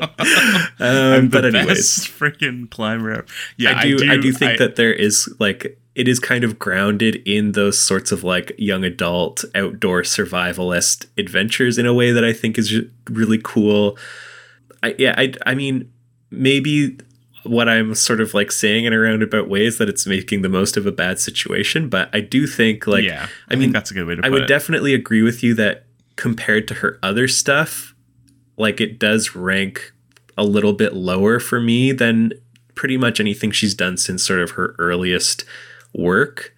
um, 0.81 1.29
but 1.29 1.45
anyways, 1.45 2.07
freaking 2.07 2.71
climber. 2.71 3.11
ever. 3.13 3.27
Yeah, 3.57 3.79
I 3.79 3.83
do, 3.83 4.11
I 4.11 4.17
do 4.17 4.33
think 4.33 4.53
I- 4.53 4.57
that 4.57 4.77
there 4.77 4.93
is 4.93 5.33
like 5.39 5.79
it 5.95 6.07
is 6.07 6.21
kind 6.21 6.45
of 6.45 6.59
grounded 6.59 7.17
in 7.27 7.53
those 7.53 7.79
sorts 7.79 8.13
of 8.13 8.23
like 8.23 8.53
young 8.57 8.85
adult 8.85 9.45
outdoor 9.55 10.03
survivalist 10.03 11.07
adventures 11.19 11.77
in 11.79 11.87
a 11.87 11.95
way 11.95 12.13
that 12.13 12.25
I 12.25 12.33
think 12.33 12.57
is 12.59 12.73
really 13.11 13.41
cool. 13.43 13.99
I 14.83 14.95
yeah, 14.99 15.15
I 15.19 15.33
I 15.45 15.55
mean 15.55 15.91
maybe 16.31 16.99
what 17.45 17.69
I'm 17.69 17.95
sort 17.95 18.21
of 18.21 18.35
like 18.35 18.53
saying 18.53 18.85
in 18.85 18.93
a 18.93 18.99
roundabout 18.99 19.49
way 19.49 19.65
is 19.65 19.79
that 19.79 19.89
it's 19.89 20.07
making 20.07 20.43
the 20.43 20.49
most 20.49 20.77
of 20.77 20.87
a 20.87 20.93
bad 20.93 21.19
situation, 21.19 21.89
but 21.89 22.11
I 22.13 22.21
do 22.21 22.47
think 22.47 22.87
like 22.87 23.05
yeah, 23.05 23.29
I 23.49 23.55
I, 23.55 23.57
mean, 23.57 23.73
that's 23.73 23.91
a 23.91 23.95
good 23.95 24.07
way 24.07 24.15
to 24.17 24.23
put 24.23 24.27
I 24.29 24.31
would 24.31 24.43
it. 24.43 24.49
definitely 24.49 24.93
agree 24.95 25.23
with 25.23 25.43
you 25.43 25.55
that 25.55 25.87
compared 26.17 26.69
to 26.69 26.75
her 26.75 26.99
other 27.03 27.27
stuff, 27.27 27.95
like 28.57 28.81
it 28.81 28.99
does 28.99 29.35
rank 29.35 29.93
a 30.39 30.45
little 30.45 30.73
bit 30.73 30.95
lower 30.95 31.39
for 31.39 31.61
me 31.61 31.93
than 31.93 32.33
pretty 32.75 32.97
much 32.97 33.21
anything 33.21 33.51
she's 33.51 33.75
done 33.75 33.97
since 33.97 34.25
sort 34.25 34.41
of 34.41 34.53
her 34.53 34.75
earliest 34.79 35.45
work. 35.93 36.55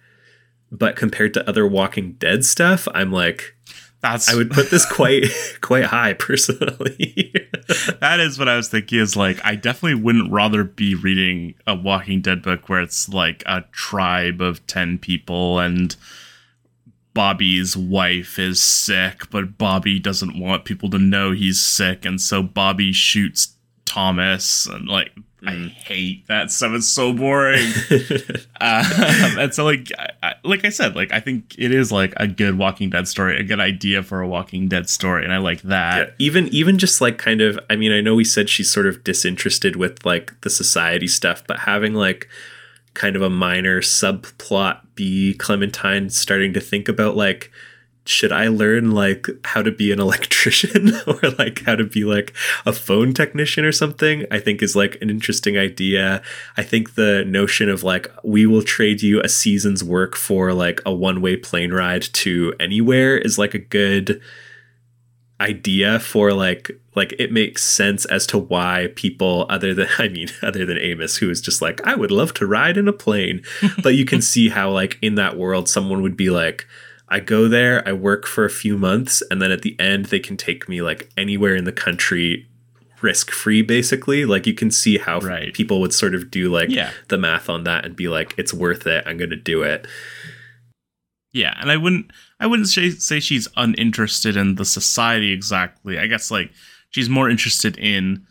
But 0.71 0.95
compared 0.95 1.33
to 1.33 1.49
other 1.49 1.67
Walking 1.67 2.13
Dead 2.13 2.45
stuff, 2.45 2.87
I'm 2.93 3.11
like 3.11 3.55
that's 4.01 4.31
I 4.31 4.35
would 4.35 4.51
put 4.51 4.69
this 4.69 4.85
quite 4.91 5.25
quite 5.61 5.85
high 5.85 6.13
personally. 6.13 7.33
that 7.99 8.19
is 8.19 8.37
what 8.39 8.47
I 8.47 8.55
was 8.55 8.69
thinking. 8.69 8.99
Is 8.99 9.15
like 9.15 9.43
I 9.43 9.55
definitely 9.55 10.01
wouldn't 10.01 10.31
rather 10.31 10.63
be 10.63 10.95
reading 10.95 11.55
a 11.67 11.75
Walking 11.75 12.21
Dead 12.21 12.41
book 12.41 12.69
where 12.69 12.81
it's 12.81 13.09
like 13.09 13.43
a 13.45 13.65
tribe 13.71 14.41
of 14.41 14.65
ten 14.67 14.97
people 14.97 15.59
and 15.59 15.95
Bobby's 17.13 17.75
wife 17.75 18.39
is 18.39 18.63
sick, 18.63 19.29
but 19.29 19.57
Bobby 19.57 19.99
doesn't 19.99 20.39
want 20.39 20.65
people 20.65 20.89
to 20.91 20.97
know 20.97 21.31
he's 21.31 21.59
sick, 21.59 22.05
and 22.05 22.21
so 22.21 22.41
Bobby 22.41 22.93
shoots 22.93 23.55
Thomas, 23.91 24.67
and 24.67 24.87
like 24.87 25.11
I 25.45 25.51
Mm. 25.53 25.69
hate 25.71 26.27
that 26.27 26.51
stuff. 26.51 26.71
It's 26.73 26.87
so 26.87 27.13
boring. 27.13 27.65
um, 28.61 29.39
and 29.39 29.53
so 29.53 29.65
like 29.65 29.91
I, 29.97 30.09
I, 30.21 30.33
like 30.43 30.63
I 30.65 30.69
said, 30.69 30.95
like 30.95 31.11
I 31.11 31.19
think 31.19 31.55
it 31.57 31.73
is 31.73 31.91
like 31.91 32.13
a 32.17 32.27
good 32.27 32.57
Walking 32.57 32.89
Dead 32.91 33.07
story, 33.07 33.39
a 33.39 33.43
good 33.43 33.59
idea 33.59 34.03
for 34.03 34.21
a 34.21 34.27
Walking 34.27 34.67
Dead 34.67 34.87
story, 34.89 35.23
and 35.23 35.33
I 35.33 35.37
like 35.37 35.61
that. 35.63 35.97
Yeah, 36.09 36.13
even 36.19 36.47
even 36.49 36.77
just 36.77 37.01
like 37.01 37.17
kind 37.17 37.41
of 37.41 37.59
i 37.69 37.75
mean 37.75 37.91
i 37.91 38.01
know 38.01 38.15
we 38.15 38.23
said 38.23 38.49
she's 38.49 38.71
sort 38.71 38.85
of 38.85 39.03
disinterested 39.03 39.75
with 39.75 40.05
like 40.05 40.39
the 40.41 40.49
society 40.49 41.07
stuff 41.07 41.43
but 41.47 41.59
having 41.61 41.93
like 41.95 42.27
kind 42.93 43.15
of 43.15 43.21
a 43.21 43.29
minor 43.29 43.81
subplot 43.81 44.81
be 44.95 45.33
clementine 45.35 46.09
starting 46.09 46.53
to 46.53 46.59
think 46.59 46.87
about 46.87 47.15
like 47.15 47.51
should 48.05 48.31
i 48.31 48.47
learn 48.47 48.91
like 48.91 49.27
how 49.45 49.61
to 49.61 49.71
be 49.71 49.91
an 49.91 49.99
electrician 50.07 50.93
or 51.07 51.19
like 51.37 51.63
how 51.65 51.75
to 51.75 51.83
be 51.83 52.03
like 52.03 52.33
a 52.65 52.73
phone 52.73 53.13
technician 53.13 53.63
or 53.63 53.71
something 53.71 54.25
i 54.31 54.39
think 54.39 54.61
is 54.61 54.75
like 54.75 54.97
an 55.01 55.09
interesting 55.09 55.57
idea. 55.57 56.21
I 56.57 56.63
think 56.63 56.95
the 56.95 57.23
notion 57.25 57.69
of 57.69 57.83
like 57.83 58.07
we 58.23 58.45
will 58.45 58.63
trade 58.63 59.01
you 59.01 59.21
a 59.21 59.29
season's 59.29 59.83
work 59.83 60.15
for 60.15 60.53
like 60.53 60.81
a 60.85 60.93
one-way 60.93 61.37
plane 61.37 61.71
ride 61.71 62.01
to 62.13 62.53
anywhere 62.59 63.17
is 63.17 63.37
like 63.37 63.53
a 63.53 63.59
good 63.59 64.21
idea 65.39 65.99
for 65.99 66.33
like 66.33 66.71
like 66.95 67.13
it 67.17 67.31
makes 67.31 67.63
sense 67.63 68.05
as 68.05 68.27
to 68.27 68.37
why 68.37 68.89
people 68.95 69.45
other 69.49 69.73
than 69.73 69.87
I 69.99 70.07
mean 70.07 70.29
other 70.41 70.65
than 70.65 70.77
Amos 70.77 71.17
who 71.17 71.29
is 71.29 71.41
just 71.41 71.61
like 71.61 71.85
I 71.85 71.95
would 71.95 72.11
love 72.11 72.33
to 72.35 72.47
ride 72.47 72.77
in 72.77 72.87
a 72.87 72.93
plane 72.93 73.43
but 73.83 73.95
you 73.95 74.05
can 74.05 74.21
see 74.33 74.49
how 74.49 74.71
like 74.71 74.97
in 75.01 75.15
that 75.15 75.37
world 75.37 75.69
someone 75.69 76.01
would 76.01 76.17
be 76.17 76.29
like 76.29 76.67
I 77.11 77.19
go 77.19 77.47
there 77.47 77.87
I 77.87 77.91
work 77.93 78.25
for 78.25 78.45
a 78.45 78.49
few 78.49 78.77
months 78.77 79.21
and 79.29 79.41
then 79.41 79.51
at 79.51 79.61
the 79.61 79.75
end 79.79 80.05
they 80.05 80.19
can 80.19 80.37
take 80.37 80.67
me 80.69 80.81
like 80.81 81.11
anywhere 81.17 81.55
in 81.55 81.65
the 81.65 81.71
country 81.71 82.47
risk 83.01 83.31
free 83.31 83.61
basically 83.61 84.25
like 84.25 84.47
you 84.47 84.53
can 84.53 84.71
see 84.71 84.97
how 84.97 85.19
Right. 85.19 85.53
people 85.53 85.81
would 85.81 85.93
sort 85.93 86.15
of 86.15 86.31
do 86.31 86.49
like 86.49 86.69
Yeah. 86.69 86.91
the 87.09 87.17
math 87.17 87.49
on 87.49 87.63
that 87.65 87.83
and 87.85 87.95
be 87.95 88.07
like 88.07 88.33
it's 88.37 88.53
worth 88.53 88.87
it 88.87 89.03
I'm 89.05 89.17
going 89.17 89.29
to 89.31 89.35
do 89.35 89.61
it 89.63 89.85
Yeah, 91.33 91.55
and 91.59 91.71
I 91.71 91.77
wouldn't 91.77 92.11
I 92.39 92.47
wouldn't 92.47 92.67
say, 92.69 92.89
say 92.91 93.19
she's 93.19 93.47
uninterested 93.55 94.35
in 94.35 94.55
the 94.55 94.65
society 94.65 95.31
exactly. 95.31 95.99
I 95.99 96.07
guess 96.07 96.31
like 96.31 96.51
she's 96.89 97.09
more 97.09 97.29
interested 97.29 97.77
in 97.77 98.25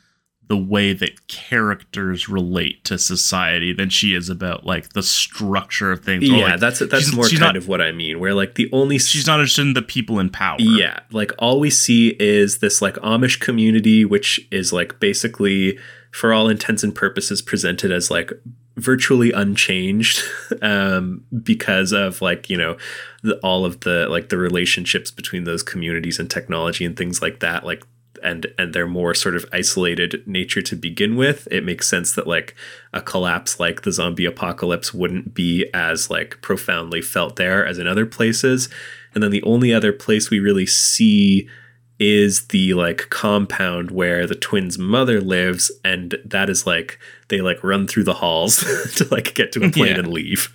the 0.50 0.56
way 0.56 0.92
that 0.92 1.28
characters 1.28 2.28
relate 2.28 2.82
to 2.84 2.98
society 2.98 3.72
than 3.72 3.88
she 3.88 4.14
is 4.14 4.28
about 4.28 4.66
like 4.66 4.88
the 4.94 5.02
structure 5.02 5.92
of 5.92 6.04
things. 6.04 6.28
yeah 6.28 6.38
like, 6.52 6.60
that's 6.60 6.80
that's 6.80 7.04
she's- 7.04 7.14
more 7.14 7.24
she's 7.28 7.38
kind 7.38 7.50
not- 7.54 7.56
of 7.56 7.68
what 7.68 7.80
I 7.80 7.92
mean 7.92 8.18
where 8.18 8.34
like 8.34 8.56
the 8.56 8.68
only 8.72 8.98
she's 8.98 9.28
not 9.28 9.38
interested 9.38 9.62
in 9.62 9.74
the 9.74 9.80
people 9.82 10.18
in 10.18 10.28
power. 10.28 10.56
Yeah, 10.58 10.98
like 11.12 11.30
all 11.38 11.60
we 11.60 11.70
see 11.70 12.16
is 12.18 12.58
this 12.58 12.82
like 12.82 12.96
Amish 12.96 13.38
community, 13.38 14.04
which 14.04 14.40
is 14.50 14.72
like 14.72 14.98
basically, 14.98 15.78
for 16.10 16.32
all 16.32 16.48
intents 16.48 16.82
and 16.82 16.92
purposes, 16.92 17.40
presented 17.40 17.92
as 17.92 18.10
like 18.10 18.32
virtually 18.76 19.30
unchanged 19.30 20.20
um, 20.62 21.22
because 21.44 21.92
of 21.92 22.20
like 22.20 22.50
you 22.50 22.56
know 22.56 22.76
the, 23.22 23.36
all 23.38 23.64
of 23.64 23.80
the 23.80 24.08
like 24.08 24.30
the 24.30 24.36
relationships 24.36 25.12
between 25.12 25.44
those 25.44 25.62
communities 25.62 26.18
and 26.18 26.28
technology 26.28 26.84
and 26.84 26.96
things 26.96 27.22
like 27.22 27.38
that. 27.38 27.64
Like 27.64 27.84
and 28.22 28.46
and 28.58 28.72
their 28.74 28.86
more 28.86 29.14
sort 29.14 29.34
of 29.34 29.44
isolated 29.52 30.22
nature 30.26 30.62
to 30.62 30.76
begin 30.76 31.16
with 31.16 31.46
it 31.50 31.64
makes 31.64 31.88
sense 31.88 32.14
that 32.14 32.26
like 32.26 32.54
a 32.92 33.00
collapse 33.00 33.58
like 33.60 33.82
the 33.82 33.92
zombie 33.92 34.24
apocalypse 34.24 34.92
wouldn't 34.94 35.34
be 35.34 35.66
as 35.74 36.10
like 36.10 36.40
profoundly 36.42 37.00
felt 37.02 37.36
there 37.36 37.66
as 37.66 37.78
in 37.78 37.86
other 37.86 38.06
places 38.06 38.68
and 39.14 39.22
then 39.22 39.30
the 39.30 39.42
only 39.42 39.72
other 39.72 39.92
place 39.92 40.30
we 40.30 40.38
really 40.40 40.66
see 40.66 41.48
is 41.98 42.46
the 42.48 42.72
like 42.74 43.10
compound 43.10 43.90
where 43.90 44.26
the 44.26 44.34
twins 44.34 44.78
mother 44.78 45.20
lives 45.20 45.70
and 45.84 46.16
that 46.24 46.48
is 46.48 46.66
like 46.66 46.98
they 47.28 47.40
like 47.40 47.62
run 47.62 47.86
through 47.86 48.04
the 48.04 48.14
halls 48.14 48.56
to 48.96 49.06
like 49.10 49.34
get 49.34 49.52
to 49.52 49.62
a 49.64 49.70
plane 49.70 49.92
Yeah. 49.92 49.98
and 49.98 50.08
leave 50.08 50.54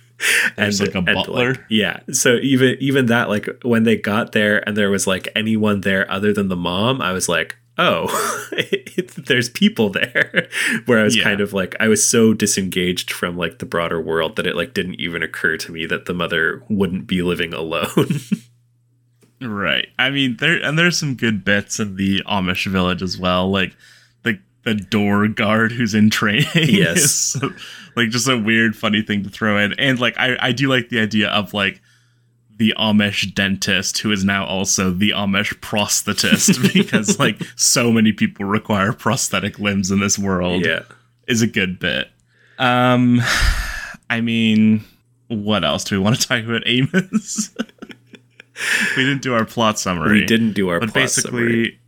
There's, 0.56 0.80
like, 0.80 0.94
a 0.94 1.02
butler. 1.02 1.56
yeah 1.68 2.00
so 2.10 2.36
even 2.36 2.76
even 2.80 3.06
that 3.06 3.28
like 3.28 3.48
when 3.62 3.82
they 3.82 3.96
got 3.96 4.32
there 4.32 4.66
and 4.66 4.76
there 4.76 4.90
was 4.90 5.06
like 5.06 5.28
anyone 5.36 5.82
there 5.82 6.10
other 6.10 6.32
than 6.32 6.48
the 6.48 6.56
mom 6.56 7.02
i 7.02 7.12
was 7.12 7.28
like 7.28 7.56
oh 7.78 8.06
it, 8.52 9.08
there's 9.26 9.50
people 9.50 9.90
there 9.90 10.48
where 10.86 10.98
i 11.00 11.02
was 11.02 11.14
Yeah. 11.16 11.24
kind 11.24 11.40
of 11.42 11.52
like 11.52 11.76
i 11.80 11.88
was 11.88 12.06
so 12.06 12.32
disengaged 12.32 13.10
from 13.12 13.36
like 13.36 13.58
the 13.58 13.66
broader 13.66 14.00
world 14.00 14.36
that 14.36 14.46
it 14.46 14.56
like 14.56 14.72
didn't 14.72 14.94
even 15.00 15.22
occur 15.22 15.58
to 15.58 15.70
me 15.72 15.84
that 15.86 16.06
the 16.06 16.14
mother 16.14 16.62
wouldn't 16.70 17.06
be 17.06 17.20
living 17.22 17.52
alone 17.52 18.20
Right. 19.38 19.88
I 19.98 20.08
mean, 20.08 20.38
there 20.38 20.56
and 20.62 20.78
there's 20.78 20.98
some 20.98 21.14
good 21.14 21.44
bits 21.44 21.78
in 21.78 21.96
the 21.96 22.22
Amish 22.26 22.66
village 22.70 23.02
as 23.02 23.18
well, 23.18 23.50
like 23.50 23.76
the 24.66 24.74
door 24.74 25.26
guard 25.28 25.72
who's 25.72 25.94
in 25.94 26.10
training. 26.10 26.46
Yes. 26.54 27.40
like 27.96 28.10
just 28.10 28.28
a 28.28 28.36
weird, 28.36 28.76
funny 28.76 29.00
thing 29.00 29.22
to 29.22 29.30
throw 29.30 29.56
in, 29.58 29.72
and 29.78 29.98
like 29.98 30.18
I 30.18 30.36
I 30.40 30.52
do 30.52 30.68
like 30.68 30.90
the 30.90 31.00
idea 31.00 31.30
of 31.30 31.54
like 31.54 31.80
the 32.58 32.74
Amish 32.78 33.32
dentist 33.34 33.98
who 33.98 34.10
is 34.10 34.24
now 34.24 34.44
also 34.44 34.90
the 34.90 35.10
Amish 35.10 35.54
prosthetist 35.60 36.72
because 36.74 37.18
like 37.18 37.40
so 37.54 37.92
many 37.92 38.12
people 38.12 38.44
require 38.44 38.92
prosthetic 38.92 39.58
limbs 39.58 39.90
in 39.90 40.00
this 40.00 40.18
world. 40.18 40.64
yeah 40.64 40.82
is 41.26 41.42
a 41.42 41.46
good 41.46 41.78
bit. 41.78 42.08
Um, 42.58 43.20
I 44.08 44.20
mean, 44.20 44.84
what 45.28 45.64
else 45.64 45.84
do 45.84 45.98
we 45.98 46.02
want 46.02 46.20
to 46.20 46.26
talk 46.26 46.44
about? 46.44 46.62
Amos. 46.66 47.54
we 48.96 49.04
didn't 49.04 49.22
do 49.22 49.34
our 49.34 49.44
plot 49.44 49.78
summary. 49.78 50.20
We 50.20 50.26
didn't 50.26 50.52
do 50.52 50.68
our 50.68 50.80
but 50.80 50.90
plot 50.90 50.94
basically, 50.94 51.30
summary. 51.30 51.80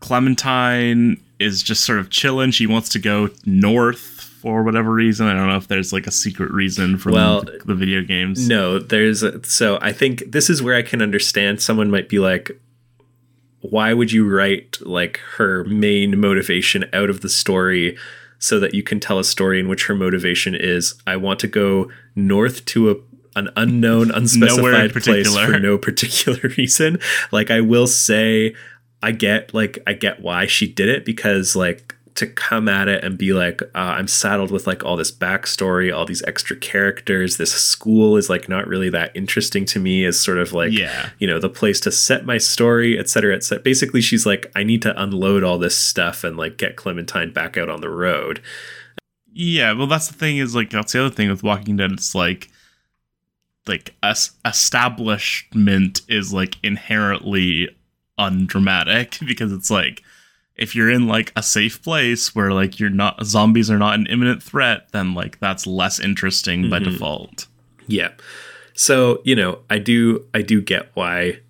Clementine 0.00 1.20
is 1.38 1.62
just 1.62 1.84
sort 1.84 1.98
of 1.98 2.10
chilling. 2.10 2.50
She 2.50 2.66
wants 2.66 2.88
to 2.90 2.98
go 2.98 3.30
north 3.44 3.98
for 3.98 4.62
whatever 4.62 4.92
reason. 4.92 5.26
I 5.26 5.34
don't 5.34 5.48
know 5.48 5.56
if 5.56 5.68
there's 5.68 5.92
like 5.92 6.06
a 6.06 6.10
secret 6.10 6.50
reason 6.50 6.98
for 6.98 7.12
Well, 7.12 7.42
the, 7.42 7.60
the 7.64 7.74
video 7.74 8.02
games. 8.02 8.48
No, 8.48 8.78
there's 8.78 9.22
a, 9.22 9.42
so 9.44 9.78
I 9.82 9.92
think 9.92 10.32
this 10.32 10.48
is 10.48 10.62
where 10.62 10.76
I 10.76 10.82
can 10.82 11.02
understand 11.02 11.60
someone 11.60 11.90
might 11.90 12.08
be 12.08 12.18
like 12.18 12.50
why 13.60 13.92
would 13.92 14.12
you 14.12 14.28
write 14.28 14.78
like 14.82 15.18
her 15.36 15.64
main 15.64 16.20
motivation 16.20 16.84
out 16.92 17.10
of 17.10 17.20
the 17.20 17.28
story 17.28 17.96
so 18.38 18.60
that 18.60 18.74
you 18.74 18.82
can 18.82 19.00
tell 19.00 19.18
a 19.18 19.24
story 19.24 19.58
in 19.58 19.68
which 19.68 19.86
her 19.86 19.94
motivation 19.94 20.54
is 20.54 20.94
I 21.06 21.16
want 21.16 21.40
to 21.40 21.48
go 21.48 21.90
north 22.14 22.64
to 22.66 22.90
a 22.90 22.94
an 23.34 23.50
unknown 23.54 24.10
unspecified 24.10 24.94
place 24.94 25.36
for 25.36 25.60
no 25.60 25.76
particular 25.76 26.40
reason. 26.56 26.98
Like 27.30 27.50
I 27.50 27.60
will 27.60 27.86
say 27.86 28.54
I 29.02 29.12
get 29.12 29.52
like 29.54 29.78
I 29.86 29.92
get 29.92 30.20
why 30.20 30.46
she 30.46 30.66
did 30.66 30.88
it 30.88 31.04
because 31.04 31.54
like 31.54 31.94
to 32.14 32.26
come 32.26 32.66
at 32.66 32.88
it 32.88 33.04
and 33.04 33.18
be 33.18 33.34
like 33.34 33.60
uh, 33.62 33.68
I'm 33.74 34.08
saddled 34.08 34.50
with 34.50 34.66
like 34.66 34.82
all 34.82 34.96
this 34.96 35.12
backstory, 35.12 35.94
all 35.94 36.06
these 36.06 36.22
extra 36.22 36.56
characters. 36.56 37.36
This 37.36 37.52
school 37.52 38.16
is 38.16 38.30
like 38.30 38.48
not 38.48 38.66
really 38.66 38.88
that 38.88 39.12
interesting 39.14 39.66
to 39.66 39.78
me 39.78 40.06
as 40.06 40.18
sort 40.18 40.38
of 40.38 40.54
like 40.54 40.72
Yeah. 40.72 41.10
you 41.18 41.26
know 41.26 41.38
the 41.38 41.50
place 41.50 41.78
to 41.80 41.92
set 41.92 42.24
my 42.24 42.38
story, 42.38 42.98
et 42.98 43.10
cetera, 43.10 43.34
et 43.36 43.44
cetera. 43.44 43.62
Basically, 43.62 44.00
she's 44.00 44.24
like 44.24 44.50
I 44.56 44.62
need 44.64 44.80
to 44.82 45.00
unload 45.00 45.44
all 45.44 45.58
this 45.58 45.76
stuff 45.76 46.24
and 46.24 46.38
like 46.38 46.56
get 46.56 46.76
Clementine 46.76 47.32
back 47.32 47.58
out 47.58 47.68
on 47.68 47.82
the 47.82 47.90
road. 47.90 48.40
Yeah, 49.38 49.72
well, 49.74 49.86
that's 49.86 50.08
the 50.08 50.14
thing. 50.14 50.38
Is 50.38 50.54
like 50.54 50.70
that's 50.70 50.94
the 50.94 51.00
other 51.04 51.14
thing 51.14 51.28
with 51.28 51.42
Walking 51.42 51.76
Dead. 51.76 51.92
It's 51.92 52.14
like, 52.14 52.48
like 53.66 53.94
us 54.02 54.30
establishment 54.46 56.00
is 56.08 56.32
like 56.32 56.56
inherently 56.62 57.68
undramatic 58.18 59.18
because 59.26 59.52
it's 59.52 59.70
like 59.70 60.02
if 60.56 60.74
you're 60.74 60.90
in 60.90 61.06
like 61.06 61.32
a 61.36 61.42
safe 61.42 61.82
place 61.82 62.34
where 62.34 62.52
like 62.52 62.80
you're 62.80 62.88
not 62.90 63.24
zombies 63.26 63.70
are 63.70 63.78
not 63.78 63.94
an 63.98 64.06
imminent 64.06 64.42
threat, 64.42 64.88
then 64.92 65.12
like 65.14 65.38
that's 65.38 65.66
less 65.66 66.00
interesting 66.00 66.70
by 66.70 66.78
Mhm. 66.78 66.84
default. 66.84 67.46
Yeah. 67.86 68.12
So, 68.74 69.20
you 69.24 69.34
know, 69.36 69.58
I 69.70 69.78
do 69.78 70.24
I 70.34 70.42
do 70.42 70.60
get 70.62 70.90
why 70.94 71.40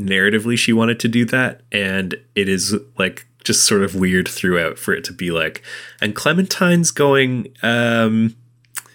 narratively 0.00 0.56
she 0.56 0.72
wanted 0.72 0.98
to 1.00 1.08
do 1.08 1.24
that 1.26 1.60
and 1.70 2.14
it 2.34 2.48
is 2.48 2.74
like 2.98 3.26
just 3.44 3.64
sort 3.66 3.82
of 3.82 3.94
weird 3.94 4.28
throughout 4.28 4.78
for 4.78 4.94
it 4.94 5.04
to 5.04 5.12
be 5.12 5.30
like 5.32 5.62
and 6.00 6.14
Clementine's 6.14 6.90
going 6.92 7.48
um 7.62 8.34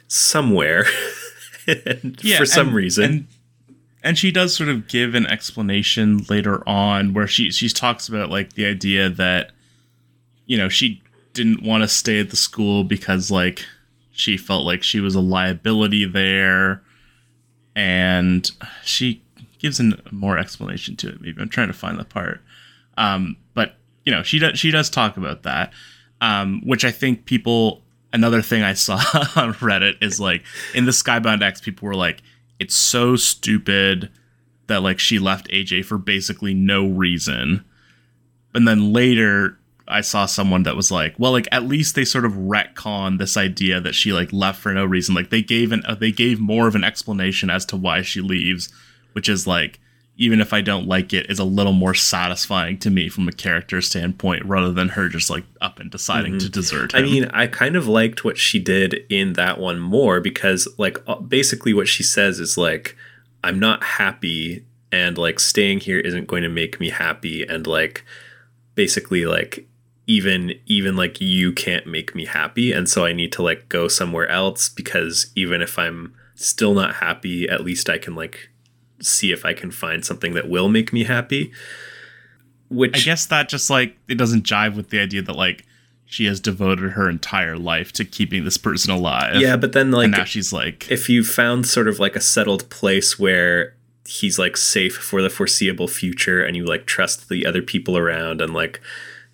somewhere 0.07 0.85
and 1.67 2.19
for 2.37 2.45
some 2.45 2.67
and- 2.67 2.75
reason. 2.75 3.03
And, 3.03 3.27
and 4.03 4.17
she 4.17 4.31
does 4.31 4.55
sort 4.55 4.69
of 4.69 4.87
give 4.87 5.15
an 5.15 5.25
explanation 5.25 6.25
later 6.29 6.67
on 6.67 7.13
where 7.13 7.27
she 7.27 7.51
she 7.51 7.69
talks 7.69 8.07
about 8.07 8.29
like 8.29 8.53
the 8.53 8.65
idea 8.65 9.09
that 9.09 9.51
you 10.45 10.57
know 10.57 10.69
she 10.69 11.01
didn't 11.33 11.63
want 11.63 11.83
to 11.83 11.87
stay 11.87 12.19
at 12.19 12.29
the 12.29 12.35
school 12.35 12.83
because 12.83 13.29
like 13.29 13.65
she 14.11 14.35
felt 14.35 14.65
like 14.65 14.81
she 14.81 14.99
was 14.99 15.13
a 15.15 15.21
liability 15.21 16.03
there. 16.05 16.81
And 17.75 18.49
she 18.83 19.21
gives 19.59 19.79
a 19.79 19.91
more 20.09 20.39
explanation 20.39 20.95
to 20.95 21.09
it 21.09 21.21
maybe. 21.21 21.39
I'm 21.39 21.49
trying 21.49 21.67
to 21.67 21.73
find 21.73 21.99
the 21.99 22.05
part. 22.05 22.41
Um, 22.97 23.37
but 23.53 23.75
you 24.07 24.11
know 24.11 24.23
she 24.23 24.39
does 24.39 24.57
she 24.57 24.71
does 24.71 24.89
talk 24.89 25.17
about 25.17 25.43
that 25.43 25.73
um, 26.21 26.61
which 26.65 26.85
i 26.85 26.91
think 26.91 27.25
people 27.25 27.83
another 28.13 28.41
thing 28.41 28.63
i 28.63 28.71
saw 28.71 28.95
on 29.35 29.53
reddit 29.55 30.01
is 30.01 30.17
like 30.17 30.43
in 30.73 30.85
the 30.85 30.91
skybound 30.91 31.43
x 31.43 31.59
people 31.59 31.85
were 31.85 31.93
like 31.93 32.23
it's 32.59 32.75
so 32.75 33.15
stupid 33.15 34.09
that 34.67 34.83
like 34.83 34.99
she 34.99 35.19
left 35.19 35.47
aj 35.49 35.85
for 35.85 35.97
basically 35.97 36.53
no 36.53 36.87
reason. 36.87 37.63
And 38.53 38.67
then 38.67 38.93
later 38.93 39.59
i 39.89 40.01
saw 40.01 40.25
someone 40.25 40.63
that 40.63 40.75
was 40.75 40.91
like 40.91 41.15
well 41.17 41.31
like 41.31 41.47
at 41.49 41.63
least 41.63 41.95
they 41.95 42.03
sort 42.03 42.25
of 42.25 42.33
retcon 42.33 43.17
this 43.17 43.37
idea 43.37 43.79
that 43.79 43.95
she 43.95 44.11
like 44.11 44.33
left 44.33 44.59
for 44.59 44.73
no 44.73 44.85
reason. 44.85 45.15
Like 45.15 45.29
they 45.29 45.41
gave 45.41 45.71
an 45.71 45.83
uh, 45.85 45.95
they 45.95 46.11
gave 46.11 46.39
more 46.39 46.67
of 46.67 46.75
an 46.75 46.83
explanation 46.83 47.49
as 47.49 47.65
to 47.67 47.77
why 47.77 48.01
she 48.01 48.21
leaves 48.21 48.69
which 49.13 49.29
is 49.29 49.47
like 49.47 49.79
even 50.17 50.41
if 50.41 50.53
i 50.53 50.61
don't 50.61 50.87
like 50.87 51.13
it 51.13 51.29
is 51.29 51.39
a 51.39 51.43
little 51.43 51.73
more 51.73 51.93
satisfying 51.93 52.77
to 52.77 52.89
me 52.89 53.07
from 53.09 53.27
a 53.27 53.31
character 53.31 53.81
standpoint 53.81 54.43
rather 54.45 54.71
than 54.71 54.89
her 54.89 55.07
just 55.07 55.29
like 55.29 55.43
up 55.61 55.79
and 55.79 55.91
deciding 55.91 56.39
to 56.39 56.49
desert 56.49 56.93
him. 56.93 56.99
I 56.99 57.03
mean, 57.03 57.25
I 57.25 57.47
kind 57.47 57.75
of 57.75 57.87
liked 57.87 58.23
what 58.23 58.37
she 58.37 58.59
did 58.59 59.05
in 59.09 59.33
that 59.33 59.59
one 59.59 59.79
more 59.79 60.19
because, 60.19 60.67
like, 60.77 60.97
uh, 61.07 61.15
basically 61.15 61.73
what 61.73 61.87
she 61.87 62.03
says 62.03 62.39
is 62.39 62.57
like, 62.57 62.95
I'm 63.43 63.59
not 63.59 63.83
happy, 63.83 64.65
and 64.91 65.17
like 65.17 65.39
staying 65.39 65.81
here 65.81 65.99
isn't 65.99 66.27
going 66.27 66.43
to 66.43 66.49
make 66.49 66.79
me 66.79 66.89
happy, 66.89 67.43
and 67.43 67.65
like, 67.67 68.03
basically 68.75 69.25
like, 69.25 69.67
even 70.05 70.53
even 70.65 70.95
like 70.95 71.19
you 71.19 71.51
can't 71.51 71.85
make 71.85 72.15
me 72.15 72.25
happy, 72.25 72.71
and 72.71 72.89
so 72.89 73.05
I 73.05 73.13
need 73.13 73.31
to 73.33 73.41
like 73.41 73.69
go 73.69 73.87
somewhere 73.87 74.27
else 74.29 74.69
because 74.69 75.31
even 75.35 75.61
if 75.61 75.77
I'm 75.77 76.15
still 76.35 76.73
not 76.73 76.95
happy, 76.95 77.49
at 77.49 77.63
least 77.63 77.89
I 77.89 77.97
can 77.97 78.15
like 78.15 78.49
see 78.99 79.31
if 79.31 79.45
I 79.45 79.53
can 79.53 79.71
find 79.71 80.03
something 80.03 80.33
that 80.33 80.49
will 80.49 80.69
make 80.69 80.91
me 80.93 81.03
happy. 81.03 81.51
Which 82.69 82.97
I 82.97 82.99
guess 82.99 83.25
that 83.27 83.49
just 83.49 83.69
like 83.69 83.97
it 84.07 84.15
doesn't 84.15 84.43
jive 84.43 84.75
with 84.75 84.89
the 84.89 84.99
idea 84.99 85.21
that 85.21 85.35
like 85.35 85.65
she 86.05 86.25
has 86.25 86.39
devoted 86.39 86.91
her 86.91 87.09
entire 87.09 87.57
life 87.57 87.91
to 87.93 88.05
keeping 88.05 88.45
this 88.45 88.57
person 88.57 88.91
alive. 88.91 89.35
yeah, 89.35 89.57
but 89.57 89.73
then 89.73 89.91
like 89.91 90.05
and 90.05 90.13
now 90.13 90.23
she's 90.23 90.53
like, 90.53 90.89
if 90.89 91.09
you 91.09 91.23
found 91.23 91.67
sort 91.67 91.87
of 91.87 91.99
like 91.99 92.15
a 92.15 92.21
settled 92.21 92.69
place 92.69 93.19
where 93.19 93.75
he's 94.07 94.39
like 94.39 94.55
safe 94.55 94.95
for 94.95 95.21
the 95.21 95.29
foreseeable 95.29 95.87
future 95.87 96.43
and 96.43 96.55
you 96.55 96.65
like 96.65 96.85
trust 96.85 97.27
the 97.29 97.45
other 97.45 97.61
people 97.61 97.97
around 97.97 98.39
and 98.41 98.53
like 98.53 98.79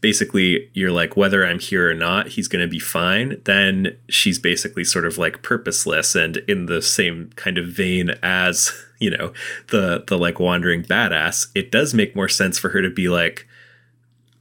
basically 0.01 0.69
you're 0.73 0.91
like 0.91 1.15
whether 1.15 1.45
I'm 1.45 1.59
here 1.59 1.89
or 1.89 1.93
not 1.93 2.29
he's 2.29 2.47
going 2.47 2.61
to 2.63 2.67
be 2.67 2.79
fine 2.79 3.39
then 3.45 3.95
she's 4.09 4.39
basically 4.39 4.83
sort 4.83 5.05
of 5.05 5.17
like 5.17 5.43
purposeless 5.43 6.15
and 6.15 6.37
in 6.47 6.65
the 6.65 6.81
same 6.81 7.29
kind 7.35 7.59
of 7.59 7.67
vein 7.67 8.09
as 8.23 8.73
you 9.03 9.09
know 9.09 9.33
the 9.69 10.03
the 10.07 10.17
like 10.17 10.39
wandering 10.39 10.83
badass 10.83 11.47
it 11.53 11.71
does 11.71 11.93
make 11.93 12.15
more 12.15 12.29
sense 12.29 12.57
for 12.57 12.69
her 12.69 12.81
to 12.81 12.89
be 12.89 13.09
like 13.09 13.47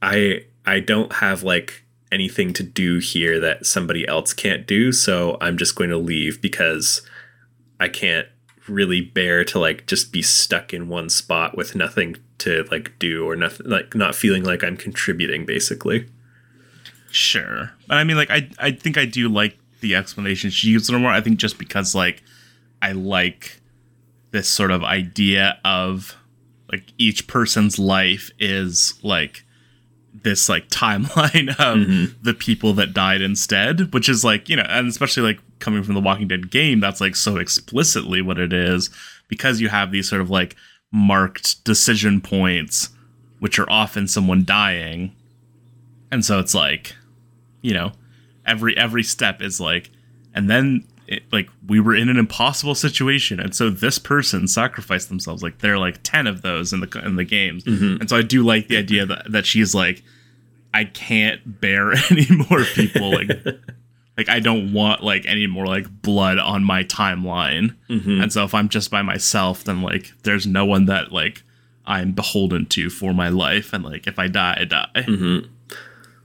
I 0.01 0.45
I 0.65 0.79
don't 0.79 1.13
have 1.13 1.43
like 1.43 1.83
anything 2.11 2.53
to 2.53 2.63
do 2.63 2.99
here 2.99 3.39
that 3.39 3.65
somebody 3.65 4.07
else 4.07 4.33
can't 4.33 4.67
do, 4.67 4.91
so 4.91 5.37
I'm 5.41 5.57
just 5.57 5.75
going 5.75 5.89
to 5.89 5.97
leave 5.97 6.41
because 6.41 7.01
I 7.79 7.87
can't 7.89 8.27
really 8.67 9.01
bear 9.01 9.43
to 9.45 9.59
like 9.59 9.87
just 9.87 10.11
be 10.11 10.21
stuck 10.21 10.73
in 10.73 10.87
one 10.87 11.09
spot 11.09 11.57
with 11.57 11.75
nothing 11.75 12.15
to 12.37 12.65
like 12.71 12.97
do 12.99 13.25
or 13.27 13.35
nothing 13.35 13.69
like 13.69 13.95
not 13.95 14.15
feeling 14.15 14.43
like 14.43 14.63
I'm 14.63 14.77
contributing 14.77 15.45
basically. 15.45 16.07
sure. 17.11 17.71
But 17.87 17.97
I 17.97 18.03
mean, 18.03 18.17
like, 18.17 18.29
I 18.29 18.49
I 18.59 18.71
think 18.71 18.97
I 18.97 19.05
do 19.05 19.27
like 19.29 19.57
the 19.81 19.95
explanation 19.95 20.49
she 20.49 20.69
used 20.69 20.89
a 20.89 20.91
little 20.91 21.01
more. 21.01 21.11
I 21.11 21.21
think 21.21 21.39
just 21.39 21.57
because 21.57 21.95
like 21.95 22.23
I 22.81 22.91
like 22.91 23.59
this 24.33 24.49
sort 24.49 24.71
of 24.71 24.83
idea 24.83 25.59
of 25.63 26.17
like 26.71 26.91
each 26.97 27.27
person's 27.27 27.77
life 27.77 28.31
is 28.39 28.95
like 29.03 29.45
this 30.23 30.49
like 30.49 30.67
timeline 30.69 31.49
of 31.59 31.77
mm-hmm. 31.77 32.05
the 32.23 32.33
people 32.33 32.73
that 32.73 32.93
died 32.93 33.21
instead, 33.21 33.93
which 33.93 34.09
is 34.09 34.23
like, 34.23 34.49
you 34.49 34.55
know, 34.55 34.65
and 34.67 34.87
especially 34.87 35.21
like 35.21 35.39
coming 35.59 35.83
from 35.83 35.93
the 35.93 36.01
Walking 36.01 36.27
Dead 36.27 36.49
game, 36.49 36.79
that's 36.79 36.99
like 36.99 37.15
so 37.15 37.37
explicitly 37.37 38.21
what 38.23 38.39
it 38.39 38.51
is 38.51 38.89
because 39.27 39.61
you 39.61 39.69
have 39.69 39.91
these 39.91 40.09
sort 40.09 40.21
of 40.21 40.31
like 40.31 40.55
marked 40.91 41.63
decision 41.63 42.19
points, 42.19 42.89
which 43.39 43.59
are 43.59 43.69
often 43.69 44.07
someone 44.07 44.43
dying. 44.43 45.15
And 46.11 46.25
so 46.25 46.39
it's 46.39 46.55
like, 46.55 46.95
you 47.61 47.75
know, 47.75 47.91
every 48.47 48.75
every 48.75 49.03
step 49.03 49.43
is 49.43 49.61
like, 49.61 49.91
and 50.33 50.49
then 50.49 50.87
it, 51.07 51.23
like 51.31 51.49
we 51.67 51.79
were 51.79 51.95
in 51.95 52.09
an 52.09 52.17
impossible 52.17 52.75
situation, 52.75 53.39
and 53.39 53.55
so 53.55 53.69
this 53.69 53.99
person 53.99 54.47
sacrificed 54.47 55.09
themselves. 55.09 55.43
Like 55.43 55.59
there 55.59 55.73
are 55.73 55.79
like 55.79 56.01
ten 56.03 56.27
of 56.27 56.41
those 56.41 56.73
in 56.73 56.79
the 56.79 57.01
in 57.05 57.15
the 57.15 57.25
games, 57.25 57.63
mm-hmm. 57.63 57.99
and 57.99 58.09
so 58.09 58.17
I 58.17 58.21
do 58.21 58.43
like 58.43 58.67
the 58.67 58.77
idea 58.77 59.05
that 59.05 59.31
that 59.31 59.45
she's 59.45 59.75
like, 59.75 60.03
I 60.73 60.85
can't 60.85 61.61
bear 61.61 61.91
any 62.09 62.27
more 62.49 62.63
people 62.63 63.11
like. 63.11 63.29
Like 64.15 64.29
I 64.29 64.39
don't 64.41 64.73
want 64.73 65.01
like 65.01 65.25
any 65.25 65.47
more 65.47 65.65
like 65.65 65.87
blood 66.03 66.37
on 66.37 66.63
my 66.63 66.83
timeline, 66.83 67.75
mm-hmm. 67.89 68.21
and 68.21 68.31
so 68.31 68.43
if 68.43 68.53
I'm 68.53 68.69
just 68.69 68.91
by 68.91 69.01
myself, 69.01 69.63
then 69.63 69.81
like 69.81 70.11
there's 70.21 70.45
no 70.45 70.65
one 70.65 70.85
that 70.85 71.11
like 71.11 71.41
I'm 71.87 72.11
beholden 72.11 72.67
to 72.67 72.91
for 72.91 73.11
my 73.11 73.29
life, 73.29 73.73
and 73.73 73.83
like 73.83 74.05
if 74.05 74.19
I 74.19 74.27
die, 74.27 74.57
I 74.61 74.65
die. 74.65 74.89
Mm-hmm. 74.95 75.49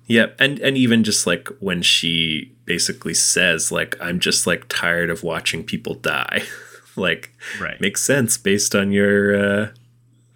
Yep, 0.08 0.36
and 0.40 0.58
and 0.60 0.76
even 0.76 1.04
just 1.04 1.26
like 1.26 1.48
when 1.60 1.82
she 1.82 2.52
basically 2.64 3.14
says 3.14 3.70
like 3.70 3.96
I'm 4.00 4.18
just 4.20 4.46
like 4.46 4.66
tired 4.68 5.10
of 5.10 5.22
watching 5.22 5.62
people 5.64 5.94
die. 5.94 6.42
like 6.96 7.32
Right. 7.60 7.80
makes 7.80 8.02
sense 8.02 8.36
based 8.38 8.74
on 8.74 8.90
your 8.90 9.36
uh 9.36 9.68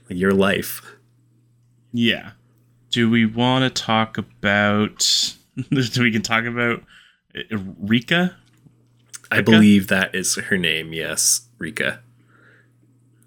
your 0.09 0.33
life. 0.33 0.83
Yeah. 1.93 2.33
Do 2.91 3.09
we 3.11 3.25
want 3.27 3.65
to 3.75 3.83
talk 3.83 4.19
about? 4.19 5.35
do 5.71 6.03
we 6.03 6.13
can 6.13 6.23
talk 6.23 6.45
about 6.45 6.83
Uh, 7.35 7.57
Rika? 7.81 8.37
I 9.31 9.41
believe 9.41 9.89
that 9.89 10.15
is 10.15 10.35
her 10.37 10.59
name. 10.59 10.93
Yes, 10.93 11.49
Rika 11.59 12.01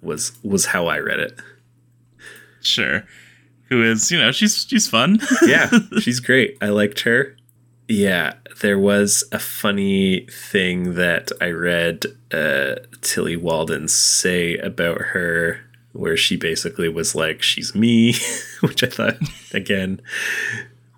was 0.04 0.34
was 0.44 0.68
how 0.68 0.86
I 0.86 1.00
read 1.00 1.20
it. 1.20 1.40
Sure. 2.62 3.04
Who 3.70 3.84
is, 3.84 4.12
you 4.12 4.20
know, 4.20 4.32
she's 4.32 4.66
she's 4.68 4.88
fun. 4.88 5.20
yeah, 5.46 5.70
she's 6.00 6.20
great. 6.20 6.58
I 6.62 6.70
liked 6.70 7.02
her. 7.02 7.36
Yeah, 7.88 8.34
there 8.62 8.80
was 8.80 9.24
a 9.32 9.40
funny 9.40 10.28
thing 10.28 10.96
that 10.96 11.32
I 11.40 11.50
read 11.50 12.06
uh, 12.32 12.76
Tillie 13.02 13.38
Walden 13.38 13.88
say 13.88 14.58
about 14.58 15.00
her, 15.02 15.62
where 15.94 16.18
she 16.18 16.36
basically 16.36 16.90
was 16.90 17.16
like, 17.16 17.42
"She's 17.42 17.76
me," 17.76 18.16
which 18.62 18.84
I 18.84 18.88
thought 18.88 19.18
again 19.54 20.02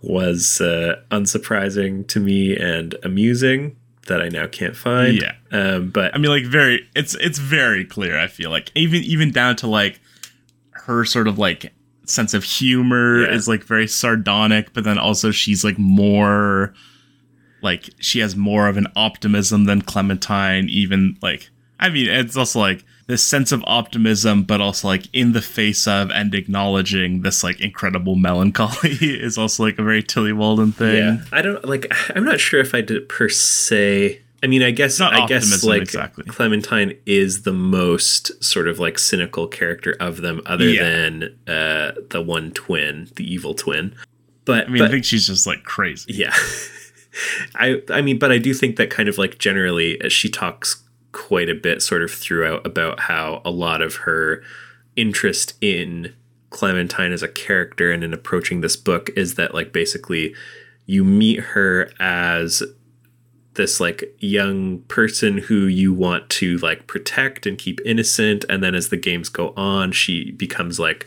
was 0.01 0.61
uh, 0.61 1.01
unsurprising 1.11 2.07
to 2.07 2.19
me 2.19 2.55
and 2.55 2.95
amusing 3.03 3.75
that 4.07 4.21
I 4.21 4.29
now 4.29 4.47
can't 4.47 4.75
find. 4.75 5.21
Yeah. 5.21 5.33
Um, 5.51 5.89
but 5.89 6.13
I 6.13 6.17
mean, 6.17 6.31
like 6.31 6.45
very, 6.45 6.87
it's 6.95 7.15
it's 7.15 7.37
very 7.37 7.85
clear. 7.85 8.17
I 8.17 8.27
feel 8.27 8.49
like 8.49 8.71
even 8.75 9.03
even 9.03 9.31
down 9.31 9.55
to 9.57 9.67
like 9.67 9.99
her 10.71 11.05
sort 11.05 11.27
of 11.27 11.37
like 11.37 11.73
sense 12.07 12.33
of 12.33 12.43
humor 12.43 13.21
Yeah. 13.21 13.33
is 13.33 13.47
like 13.47 13.63
very 13.63 13.87
sardonic, 13.87 14.73
but 14.73 14.83
then 14.83 14.97
also 14.97 15.31
she's 15.31 15.63
like 15.63 15.77
more 15.77 16.73
like 17.61 17.89
she 17.99 18.19
has 18.19 18.35
more 18.35 18.67
of 18.67 18.77
an 18.77 18.87
optimism 18.95 19.65
than 19.65 19.81
Clementine. 19.81 20.69
Even 20.69 21.17
like 21.21 21.49
I 21.79 21.89
mean, 21.89 22.07
it's 22.07 22.35
also 22.37 22.59
like 22.59 22.83
this 23.07 23.23
sense 23.23 23.51
of 23.51 23.63
optimism, 23.67 24.43
but 24.43 24.59
also 24.61 24.87
like 24.87 25.03
in 25.13 25.31
the 25.33 25.41
face 25.41 25.87
of 25.87 26.11
and 26.11 26.33
acknowledging 26.35 27.21
this 27.21 27.43
like 27.43 27.61
incredible 27.61 28.15
melancholy 28.15 28.91
is 29.01 29.37
also 29.37 29.63
like 29.63 29.79
a 29.79 29.83
very 29.83 30.03
Tillie 30.03 30.33
Walden 30.33 30.71
thing. 30.71 30.95
yeah, 30.97 31.17
I 31.31 31.41
don't 31.41 31.63
like. 31.67 31.91
I'm 32.15 32.25
not 32.25 32.39
sure 32.39 32.59
if 32.59 32.73
I 32.75 32.81
did 32.81 32.97
it 32.97 33.09
per 33.09 33.29
se. 33.29 34.21
I 34.43 34.47
mean, 34.47 34.61
I 34.61 34.71
guess 34.71 35.01
I 35.01 35.25
guess 35.25 35.63
like 35.63 35.81
exactly. 35.81 36.23
Clementine 36.25 36.95
is 37.05 37.41
the 37.43 37.53
most 37.53 38.43
sort 38.43 38.67
of 38.67 38.77
like 38.79 38.99
cynical 38.99 39.47
character 39.47 39.95
of 39.99 40.17
them, 40.21 40.41
other 40.45 40.69
Yeah. 40.69 40.83
than 40.83 41.23
uh, 41.47 41.91
the 42.11 42.21
one 42.21 42.51
twin, 42.51 43.09
the 43.15 43.23
evil 43.31 43.53
twin. 43.55 43.95
But 44.45 44.67
I 44.67 44.69
mean, 44.69 44.83
I 44.83 44.89
think 44.89 45.05
she's 45.05 45.25
just 45.27 45.47
like 45.47 45.63
crazy. 45.63 46.13
yeah, 46.13 46.35
I 47.55 47.81
I 47.89 48.01
mean, 48.01 48.19
but 48.19 48.31
I 48.31 48.37
do 48.37 48.53
think 48.53 48.75
that 48.77 48.89
kind 48.89 49.09
of 49.09 49.17
like 49.17 49.39
generally 49.39 49.99
uh, 50.01 50.09
she 50.09 50.29
talks 50.29 50.83
quite 51.13 51.49
a 51.49 51.55
bit 51.55 51.81
sort 51.81 52.03
of 52.03 52.11
throughout 52.11 52.65
about 52.65 52.99
how 53.01 53.41
a 53.43 53.49
lot 53.51 53.81
of 53.81 53.95
her 53.95 54.43
interest 54.95 55.53
in 55.61 56.13
Clementine 56.51 57.11
as 57.11 57.23
a 57.23 57.27
character 57.27 57.91
and 57.91 58.03
in 58.03 58.13
approaching 58.13 58.61
this 58.61 58.75
book 58.75 59.09
is 59.17 59.35
that 59.35 59.53
like 59.53 59.73
basically 59.73 60.33
you 60.85 61.03
meet 61.03 61.39
her 61.39 61.91
as 61.99 62.63
this 63.57 63.79
like 63.79 64.15
young 64.19 64.79
person 64.83 65.37
who 65.37 65.65
you 65.65 65.93
want 65.93 66.29
to 66.29 66.57
like 66.59 66.87
protect 66.87 67.45
and 67.45 67.57
keep 67.57 67.79
innocent 67.85 68.45
and 68.49 68.63
then 68.63 68.73
as 68.73 68.89
the 68.89 68.97
games 68.97 69.29
go 69.29 69.53
on 69.57 69.91
she 69.91 70.31
becomes 70.31 70.79
like 70.79 71.05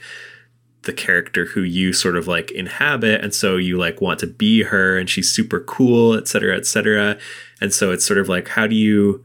the 0.82 0.92
character 0.92 1.46
who 1.46 1.62
you 1.62 1.92
sort 1.92 2.16
of 2.16 2.26
like 2.26 2.50
inhabit 2.52 3.22
and 3.22 3.34
so 3.34 3.56
you 3.56 3.76
like 3.76 4.00
want 4.00 4.18
to 4.18 4.26
be 4.26 4.62
her 4.62 4.98
and 4.98 5.10
she's 5.10 5.30
super 5.30 5.60
cool 5.60 6.14
et 6.14 6.26
cetera 6.26 6.56
et 6.56 6.66
cetera. 6.66 7.18
And 7.60 7.72
so 7.72 7.92
it's 7.92 8.04
sort 8.04 8.18
of 8.18 8.28
like 8.28 8.48
how 8.48 8.66
do 8.66 8.74
you 8.74 9.24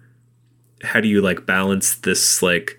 how 0.84 1.00
do 1.00 1.08
you 1.08 1.22
like 1.22 1.46
balance 1.46 1.96
this 1.96 2.42
like 2.42 2.78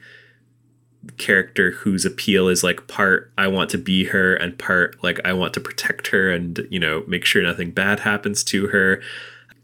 character 1.17 1.71
whose 1.71 2.05
appeal 2.05 2.49
is 2.49 2.63
like 2.63 2.87
part 2.87 3.33
I 3.39 3.49
want 3.49 3.71
to 3.71 3.79
be 3.79 4.05
her 4.07 4.35
and 4.35 4.59
part 4.59 5.03
like 5.03 5.21
I 5.25 5.33
want 5.33 5.55
to 5.55 5.61
protect 5.61 6.09
her 6.09 6.31
and 6.31 6.67
you 6.71 6.79
know 6.79 7.05
make 7.07 7.25
sure 7.25 7.43
nothing 7.43 7.71
bad 7.71 8.01
happens 8.01 8.45
to 8.45 8.67
her 8.69 9.01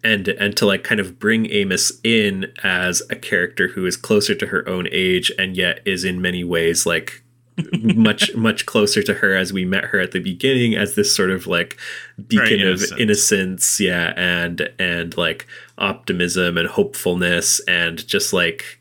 and 0.05 0.28
and 0.28 0.57
to 0.57 0.66
like 0.66 0.84
kind 0.84 1.00
of 1.00 1.18
bring 1.18 1.50
Amos 1.50 1.92
in 2.03 2.53
as 2.62 3.03
a 3.11 3.16
character 3.16 3.68
who 3.68 3.86
is 3.86 3.96
closer 3.96 4.34
to 4.34 4.46
her 4.46 4.68
own 4.68 4.88
age 4.90 5.30
and 5.38 5.57
yet 5.57 5.80
is 5.84 6.05
in 6.05 6.20
many 6.20 6.44
ways 6.44 6.86
like 6.86 7.22
much 7.72 8.34
much 8.34 8.64
closer 8.66 9.03
to 9.03 9.14
her 9.14 9.36
as 9.36 9.53
we 9.53 9.64
met 9.64 9.84
her 9.84 10.00
at 10.00 10.12
the 10.12 10.20
beginning 10.20 10.74
as 10.74 10.94
this 10.94 11.14
sort 11.14 11.30
of 11.30 11.46
like 11.46 11.78
beacon 12.26 12.66
of 12.66 12.82
innocence 12.98 13.78
yeah 13.78 14.14
and 14.16 14.70
and 14.78 15.16
like 15.16 15.46
optimism 15.78 16.57
and 16.57 16.68
hopefulness 16.68 17.61
and 17.68 18.07
just 18.09 18.32
like 18.32 18.80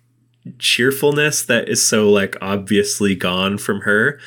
cheerfulness 0.57 1.43
that 1.43 1.67
is 1.67 1.85
so 1.85 2.09
like 2.09 2.35
obviously 2.41 3.13
gone 3.13 3.57
from 3.57 3.81
her 3.81 4.17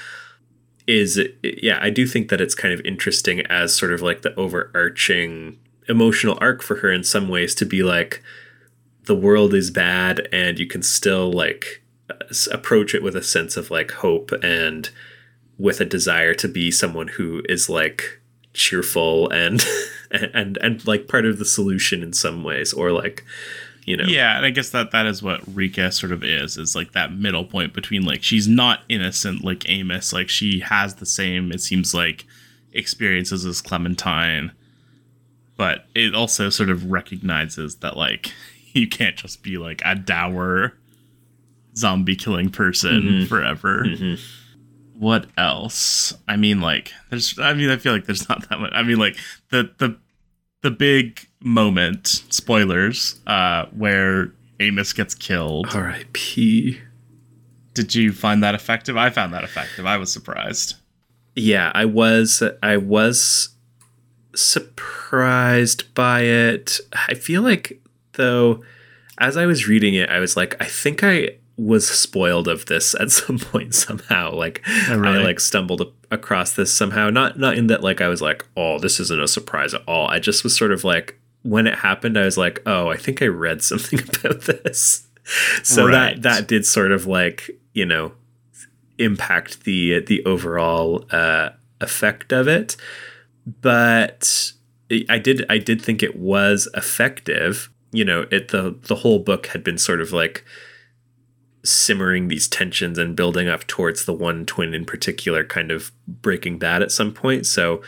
is 0.86 1.18
yeah 1.42 1.78
i 1.80 1.88
do 1.88 2.06
think 2.06 2.28
that 2.28 2.40
it's 2.40 2.54
kind 2.54 2.74
of 2.74 2.80
interesting 2.84 3.40
as 3.46 3.74
sort 3.74 3.92
of 3.92 4.02
like 4.02 4.20
the 4.22 4.34
overarching 4.38 5.58
emotional 5.88 6.38
arc 6.40 6.62
for 6.62 6.76
her 6.76 6.90
in 6.90 7.04
some 7.04 7.28
ways 7.28 7.54
to 7.54 7.64
be 7.64 7.82
like 7.82 8.22
the 9.04 9.14
world 9.14 9.52
is 9.52 9.70
bad 9.70 10.26
and 10.32 10.58
you 10.58 10.66
can 10.66 10.82
still 10.82 11.30
like 11.30 11.82
approach 12.50 12.94
it 12.94 13.02
with 13.02 13.16
a 13.16 13.22
sense 13.22 13.56
of 13.56 13.70
like 13.70 13.90
hope 13.90 14.32
and 14.42 14.90
with 15.58 15.80
a 15.80 15.84
desire 15.84 16.34
to 16.34 16.48
be 16.48 16.70
someone 16.70 17.08
who 17.08 17.42
is 17.48 17.68
like 17.68 18.20
cheerful 18.54 19.28
and 19.32 19.64
and 20.10 20.56
and 20.58 20.86
like 20.86 21.08
part 21.08 21.26
of 21.26 21.38
the 21.38 21.44
solution 21.44 22.02
in 22.02 22.12
some 22.12 22.44
ways 22.44 22.72
or 22.72 22.92
like 22.92 23.24
you 23.86 23.96
know. 23.96 24.04
Yeah, 24.04 24.36
and 24.36 24.46
I 24.46 24.50
guess 24.50 24.70
that 24.70 24.92
that 24.92 25.06
is 25.06 25.22
what 25.22 25.42
Rika 25.54 25.92
sort 25.92 26.12
of 26.12 26.24
is, 26.24 26.56
is 26.56 26.74
like 26.74 26.92
that 26.92 27.12
middle 27.12 27.44
point 27.44 27.74
between 27.74 28.02
like 28.02 28.22
she's 28.22 28.48
not 28.48 28.80
innocent 28.88 29.44
like 29.44 29.68
Amos, 29.68 30.12
like 30.12 30.28
she 30.28 30.60
has 30.60 30.94
the 30.94 31.06
same, 31.06 31.52
it 31.52 31.60
seems 31.60 31.94
like, 31.94 32.24
experiences 32.72 33.44
as 33.44 33.60
Clementine, 33.60 34.52
but 35.56 35.86
it 35.94 36.14
also 36.14 36.50
sort 36.50 36.70
of 36.70 36.90
recognizes 36.90 37.76
that 37.76 37.96
like 37.96 38.32
you 38.72 38.88
can't 38.88 39.16
just 39.16 39.42
be 39.42 39.56
like 39.58 39.82
a 39.84 39.94
dour 39.94 40.74
zombie 41.76 42.16
killing 42.16 42.50
person 42.50 43.26
forever. 43.26 43.84
What 44.96 45.26
else? 45.36 46.14
I 46.28 46.36
mean, 46.36 46.60
like, 46.60 46.92
there's. 47.10 47.36
I 47.40 47.52
mean, 47.52 47.68
I 47.68 47.76
feel 47.78 47.92
like 47.92 48.06
there's 48.06 48.28
not 48.28 48.48
that 48.48 48.60
much. 48.60 48.70
I 48.72 48.82
mean, 48.82 48.98
like 48.98 49.16
the 49.50 49.70
the 49.78 49.96
the 50.62 50.70
big 50.70 51.20
moment 51.40 52.06
spoilers 52.30 53.20
uh 53.26 53.66
where 53.76 54.32
amos 54.60 54.94
gets 54.94 55.14
killed 55.14 55.66
R.I.P. 55.74 56.80
did 57.74 57.94
you 57.94 58.12
find 58.12 58.42
that 58.42 58.54
effective 58.54 58.96
i 58.96 59.10
found 59.10 59.34
that 59.34 59.44
effective 59.44 59.84
i 59.84 59.98
was 59.98 60.10
surprised 60.10 60.76
Yeah, 61.34 61.70
I 61.74 61.84
was 61.84 62.42
I 62.62 62.78
was 62.78 63.50
surprised 64.36 65.92
by 65.94 66.22
it. 66.22 66.80
I 67.08 67.14
feel 67.14 67.42
like 67.42 67.80
though 68.14 68.62
as 69.18 69.36
I 69.36 69.46
was 69.46 69.68
reading 69.68 69.94
it, 69.94 70.10
I 70.10 70.18
was 70.18 70.36
like, 70.36 70.56
I 70.60 70.64
think 70.66 71.02
I 71.04 71.30
was 71.56 71.86
spoiled 71.88 72.48
of 72.48 72.66
this 72.66 72.94
at 72.98 73.10
some 73.20 73.38
point 73.38 73.74
somehow. 73.74 74.32
Like 74.34 74.62
Oh, 74.88 74.96
really? 74.98 75.18
I 75.20 75.22
like 75.22 75.40
stumbled 75.40 75.80
a- 75.80 76.14
across 76.14 76.52
this 76.52 76.72
somehow. 76.72 77.10
Not 77.10 77.38
not 77.38 77.56
in 77.56 77.68
that 77.68 77.82
like 77.82 78.00
I 78.00 78.08
was 78.08 78.20
like, 78.22 78.44
oh, 78.56 78.78
this 78.78 78.98
isn't 79.00 79.20
a 79.22 79.28
surprise 79.28 79.74
at 79.74 79.82
all. 79.86 80.08
I 80.08 80.18
just 80.18 80.42
was 80.44 80.56
sort 80.56 80.72
of 80.72 80.84
like 80.84 81.18
when 81.42 81.66
it 81.66 81.74
happened, 81.80 82.18
I 82.18 82.24
was 82.24 82.38
like, 82.38 82.62
oh, 82.66 82.88
I 82.88 82.96
think 82.96 83.20
I 83.22 83.26
read 83.26 83.62
something 83.70 84.00
about 84.00 84.42
this. 84.42 85.06
So 85.62 85.86
Right. 85.86 85.92
that 85.92 86.22
that 86.22 86.48
did 86.48 86.66
sort 86.66 86.92
of 86.92 87.06
like, 87.06 87.50
you 87.72 87.86
know, 87.86 88.12
impact 88.98 89.64
the 89.64 90.00
the 90.00 90.24
overall 90.24 91.04
uh, 91.10 91.50
effect 91.80 92.32
of 92.32 92.48
it. 92.48 92.76
But 93.46 94.52
I 95.08 95.18
did 95.18 95.44
I 95.48 95.58
did 95.58 95.82
think 95.82 96.02
it 96.02 96.16
was 96.16 96.68
effective. 96.74 97.70
You 97.92 98.04
know, 98.04 98.26
it 98.30 98.48
the 98.48 98.78
the 98.82 98.96
whole 98.96 99.18
book 99.18 99.46
had 99.48 99.64
been 99.64 99.78
sort 99.78 100.00
of 100.00 100.12
like 100.12 100.44
simmering 101.64 102.28
these 102.28 102.46
tensions 102.46 102.98
and 102.98 103.16
building 103.16 103.48
up 103.48 103.66
towards 103.66 104.04
the 104.04 104.12
one 104.12 104.44
twin 104.44 104.74
in 104.74 104.84
particular, 104.84 105.44
kind 105.44 105.70
of 105.70 105.92
breaking 106.06 106.58
bad 106.58 106.82
at 106.82 106.92
some 106.92 107.12
point. 107.12 107.46
So 107.46 107.82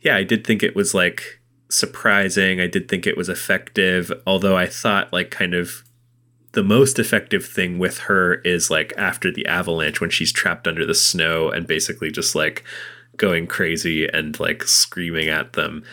yeah, 0.00 0.16
I 0.16 0.24
did 0.24 0.46
think 0.46 0.62
it 0.62 0.76
was 0.76 0.94
like 0.94 1.40
surprising. 1.70 2.60
I 2.60 2.66
did 2.66 2.88
think 2.88 3.06
it 3.06 3.16
was 3.16 3.28
effective, 3.28 4.12
although 4.26 4.56
I 4.56 4.66
thought 4.66 5.12
like 5.12 5.30
kind 5.30 5.54
of 5.54 5.84
the 6.52 6.62
most 6.62 6.98
effective 6.98 7.46
thing 7.46 7.78
with 7.78 7.98
her 8.00 8.34
is 8.36 8.70
like 8.70 8.92
after 8.98 9.32
the 9.32 9.46
avalanche 9.46 10.00
when 10.00 10.10
she's 10.10 10.32
trapped 10.32 10.68
under 10.68 10.84
the 10.84 10.94
snow 10.94 11.50
and 11.50 11.66
basically 11.66 12.10
just 12.10 12.34
like 12.34 12.62
going 13.16 13.46
crazy 13.46 14.08
and 14.08 14.38
like 14.40 14.64
screaming 14.64 15.28
at 15.28 15.52
them 15.52 15.84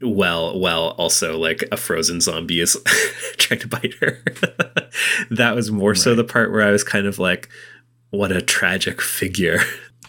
well 0.00 0.58
while 0.58 0.88
also 0.98 1.38
like 1.38 1.64
a 1.72 1.76
frozen 1.76 2.20
zombie 2.20 2.60
is 2.60 2.76
trying 3.36 3.60
to 3.60 3.68
bite 3.68 3.94
her. 4.00 4.22
That 5.30 5.56
was 5.56 5.72
more 5.72 5.96
so 5.96 6.14
the 6.14 6.22
part 6.22 6.52
where 6.52 6.62
i 6.62 6.70
was 6.70 6.84
kind 6.84 7.06
of 7.06 7.18
like 7.18 7.48
what 8.10 8.30
a 8.30 8.40
tragic 8.40 9.00
figure. 9.00 9.60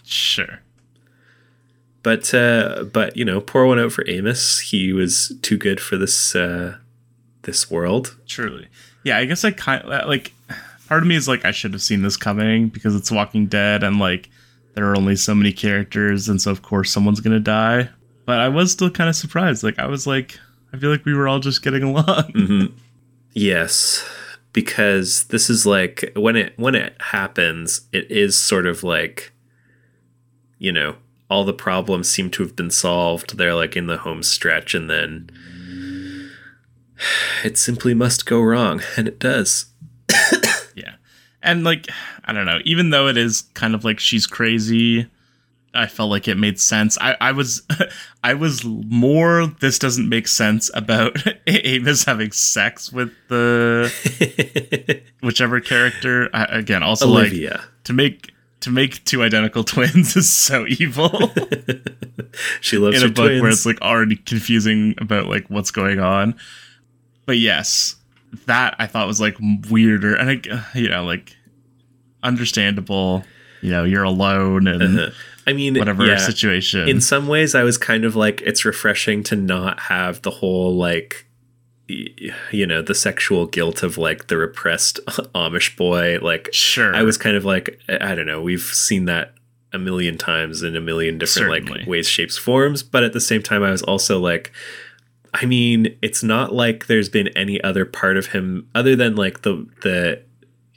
Sure. 0.04 0.60
But 2.04 2.32
uh 2.32 2.84
but 2.84 3.16
you 3.16 3.24
know 3.24 3.40
pour 3.40 3.66
one 3.66 3.80
out 3.80 3.90
for 3.90 4.08
amos. 4.08 4.60
He 4.60 4.92
was 4.92 5.32
too 5.42 5.56
good 5.56 5.80
for 5.80 5.96
this 5.96 6.36
uh 6.36 6.76
this 7.42 7.68
world. 7.70 8.16
Truly. 8.26 8.68
Yeah 9.02 9.18
i 9.18 9.24
guess 9.24 9.44
i 9.44 9.50
kind 9.50 9.82
of 9.82 10.08
like 10.08 10.32
part 10.88 11.02
of 11.02 11.08
me 11.08 11.16
is 11.16 11.26
like 11.26 11.44
i 11.44 11.50
should 11.50 11.72
have 11.72 11.82
seen 11.82 12.02
this 12.02 12.16
coming 12.16 12.68
because 12.68 12.94
it's 12.94 13.10
walking 13.10 13.46
dead 13.46 13.82
and 13.82 13.98
like 13.98 14.28
there 14.76 14.88
are 14.88 14.96
only 14.96 15.16
so 15.16 15.34
many 15.34 15.52
characters 15.52 16.28
and 16.28 16.40
so 16.40 16.52
of 16.52 16.62
course 16.62 16.92
someone's 16.92 17.20
gonna 17.20 17.40
die 17.40 17.88
but 18.24 18.38
i 18.38 18.48
was 18.48 18.70
still 18.70 18.90
kind 18.90 19.10
of 19.10 19.16
surprised 19.16 19.64
like 19.64 19.78
i 19.78 19.86
was 19.86 20.06
like 20.06 20.38
i 20.72 20.78
feel 20.78 20.90
like 20.90 21.04
we 21.04 21.14
were 21.14 21.26
all 21.26 21.40
just 21.40 21.62
getting 21.62 21.82
along. 21.90 22.04
Mm-hmm. 22.04 22.76
Yes, 23.32 24.08
because 24.54 25.24
this 25.24 25.50
is 25.50 25.66
like 25.66 26.10
when 26.16 26.36
it 26.36 26.54
when 26.56 26.74
it 26.74 26.96
happens, 27.00 27.82
it 27.92 28.10
is 28.10 28.36
sort 28.36 28.66
of 28.66 28.82
like, 28.82 29.32
you 30.58 30.72
know, 30.72 30.96
all 31.28 31.44
the 31.44 31.52
problems 31.52 32.08
seem 32.08 32.30
to 32.30 32.42
have 32.42 32.56
been 32.56 32.70
solved. 32.70 33.36
They're 33.36 33.54
like 33.54 33.76
in 33.76 33.88
the 33.88 33.98
home 33.98 34.22
stretch, 34.22 34.74
and 34.74 34.88
then 34.88 35.30
it 37.44 37.58
simply 37.58 37.92
must 37.92 38.24
go 38.24 38.40
wrong, 38.40 38.80
and 38.96 39.06
it 39.06 39.18
does. 39.18 39.66
and 41.46 41.64
like 41.64 41.88
I 42.24 42.32
don't 42.32 42.46
know, 42.46 42.58
even 42.64 42.90
though 42.90 43.08
it 43.08 43.16
is 43.16 43.42
kind 43.54 43.74
of 43.74 43.84
like 43.84 43.98
she's 44.00 44.26
crazy 44.26 45.06
I 45.76 45.86
felt 45.86 46.10
like 46.10 46.26
it 46.26 46.36
made 46.36 46.58
sense. 46.58 46.96
I, 47.00 47.16
I 47.20 47.32
was 47.32 47.62
I 48.24 48.34
was 48.34 48.64
more 48.64 49.46
this 49.60 49.78
doesn't 49.78 50.08
make 50.08 50.26
sense 50.26 50.70
about 50.74 51.22
Amos 51.46 52.04
having 52.04 52.32
sex 52.32 52.92
with 52.92 53.12
the 53.28 53.92
whichever 55.20 55.60
character. 55.60 56.30
I, 56.32 56.44
again, 56.44 56.82
also 56.82 57.06
Olivia. 57.06 57.50
like 57.50 57.60
to 57.84 57.92
make 57.92 58.32
to 58.60 58.70
make 58.70 59.04
two 59.04 59.22
identical 59.22 59.62
twins 59.64 60.16
is 60.16 60.32
so 60.32 60.66
evil. 60.66 61.10
she 62.60 62.78
loves 62.78 63.02
in 63.02 63.10
a 63.10 63.12
book 63.12 63.26
twins. 63.26 63.42
where 63.42 63.50
it's 63.50 63.66
like 63.66 63.80
already 63.82 64.16
confusing 64.16 64.94
about 64.98 65.26
like 65.26 65.48
what's 65.48 65.70
going 65.70 66.00
on. 66.00 66.34
But 67.26 67.38
yes, 67.38 67.96
that 68.46 68.76
I 68.78 68.86
thought 68.86 69.06
was 69.06 69.20
like 69.20 69.36
weirder 69.70 70.14
and 70.14 70.30
I, 70.30 70.78
you 70.78 70.88
know 70.88 71.04
like 71.04 71.34
understandable. 72.22 73.24
You 73.62 73.70
know, 73.70 73.84
you're 73.84 74.04
alone 74.04 74.66
and. 74.66 74.82
Uh-huh 74.82 75.10
I 75.46 75.52
mean, 75.52 75.78
whatever 75.78 76.04
yeah, 76.04 76.16
situation. 76.16 76.88
In 76.88 77.00
some 77.00 77.28
ways, 77.28 77.54
I 77.54 77.62
was 77.62 77.78
kind 77.78 78.04
of 78.04 78.16
like, 78.16 78.40
it's 78.42 78.64
refreshing 78.64 79.22
to 79.24 79.36
not 79.36 79.78
have 79.80 80.22
the 80.22 80.30
whole 80.30 80.74
like, 80.74 81.26
you 81.88 82.66
know, 82.66 82.82
the 82.82 82.96
sexual 82.96 83.46
guilt 83.46 83.84
of 83.84 83.96
like 83.96 84.26
the 84.26 84.36
repressed 84.36 84.98
Amish 85.06 85.76
boy. 85.76 86.18
Like, 86.20 86.48
sure, 86.52 86.94
I 86.94 87.02
was 87.02 87.16
kind 87.16 87.36
of 87.36 87.44
like, 87.44 87.78
I 87.88 88.16
don't 88.16 88.26
know, 88.26 88.42
we've 88.42 88.60
seen 88.60 89.04
that 89.04 89.34
a 89.72 89.78
million 89.78 90.18
times 90.18 90.64
in 90.64 90.74
a 90.74 90.80
million 90.80 91.16
different 91.18 91.52
Certainly. 91.52 91.80
like 91.80 91.88
ways, 91.88 92.08
shapes, 92.08 92.36
forms. 92.36 92.82
But 92.82 93.04
at 93.04 93.12
the 93.12 93.20
same 93.20 93.42
time, 93.42 93.62
I 93.62 93.70
was 93.70 93.82
also 93.82 94.18
like, 94.18 94.52
I 95.38 95.44
mean, 95.44 95.98
it's 96.00 96.22
not 96.22 96.54
like 96.54 96.86
there's 96.86 97.10
been 97.10 97.28
any 97.28 97.62
other 97.62 97.84
part 97.84 98.16
of 98.16 98.28
him 98.28 98.68
other 98.74 98.96
than 98.96 99.16
like 99.16 99.42
the 99.42 99.66
the 99.82 100.22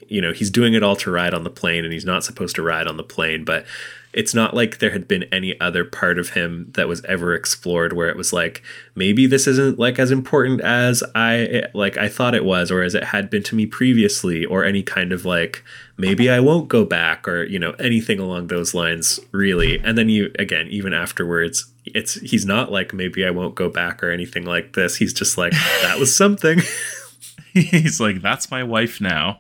you 0.10 0.20
know 0.20 0.34
he's 0.34 0.50
doing 0.50 0.74
it 0.74 0.84
all 0.84 0.98
to 0.98 1.12
ride 1.12 1.34
on 1.34 1.44
the 1.44 1.50
plane 1.50 1.86
and 1.86 1.94
he's 1.94 2.06
not 2.06 2.26
supposed 2.26 2.56
to 2.56 2.62
ride 2.62 2.88
on 2.88 2.98
the 2.98 3.04
plane 3.04 3.46
but 3.46 3.66
it's 4.12 4.34
not 4.34 4.56
like 4.56 4.80
there 4.80 4.90
had 4.90 5.08
been 5.08 5.24
any 5.32 5.60
other 5.62 5.86
part 5.86 6.18
of 6.18 6.32
him 6.32 6.72
that 6.74 6.88
was 6.88 7.06
ever 7.06 7.36
explored 7.36 7.94
where 7.94 8.10
it 8.10 8.18
was 8.18 8.34
like 8.34 8.64
maybe 8.96 9.28
this 9.28 9.46
isn't 9.46 9.78
like 9.78 10.00
as 10.00 10.10
important 10.10 10.62
as 10.62 11.04
i 11.14 11.64
like 11.76 11.96
i 11.98 12.10
thought 12.10 12.34
it 12.34 12.44
was 12.44 12.72
or 12.72 12.82
as 12.82 12.96
it 12.96 13.04
had 13.04 13.30
been 13.30 13.44
to 13.44 13.56
me 13.56 13.68
previously 13.68 14.44
or 14.46 14.66
any 14.66 14.82
kind 14.82 15.14
of 15.14 15.26
like 15.26 15.64
maybe 15.96 16.28
i 16.28 16.40
won't 16.40 16.68
go 16.68 16.84
back 16.84 17.28
or 17.28 17.44
you 17.44 17.60
know 17.60 17.76
anything 17.78 18.20
along 18.20 18.48
those 18.48 18.74
lines 18.74 19.20
really. 19.32 19.80
And 19.80 19.98
then 19.98 20.10
you 20.10 20.32
again 20.40 20.68
even 20.68 20.94
afterwards 20.94 21.72
it's 21.96 22.16
he's 22.16 22.46
not 22.46 22.72
like 22.72 22.94
maybe 22.94 23.26
i 23.26 23.30
won't 23.30 23.56
go 23.56 23.70
back 23.70 24.04
or 24.04 24.12
anything 24.12 24.46
like 24.46 24.74
this. 24.74 24.96
He's 24.98 25.14
just 25.14 25.38
like 25.38 25.54
that 25.82 25.98
was 26.00 26.16
something. 26.16 26.60
He's 27.54 28.00
like 28.00 28.22
that's 28.22 28.52
my 28.52 28.64
wife 28.64 29.02
now. 29.02 29.40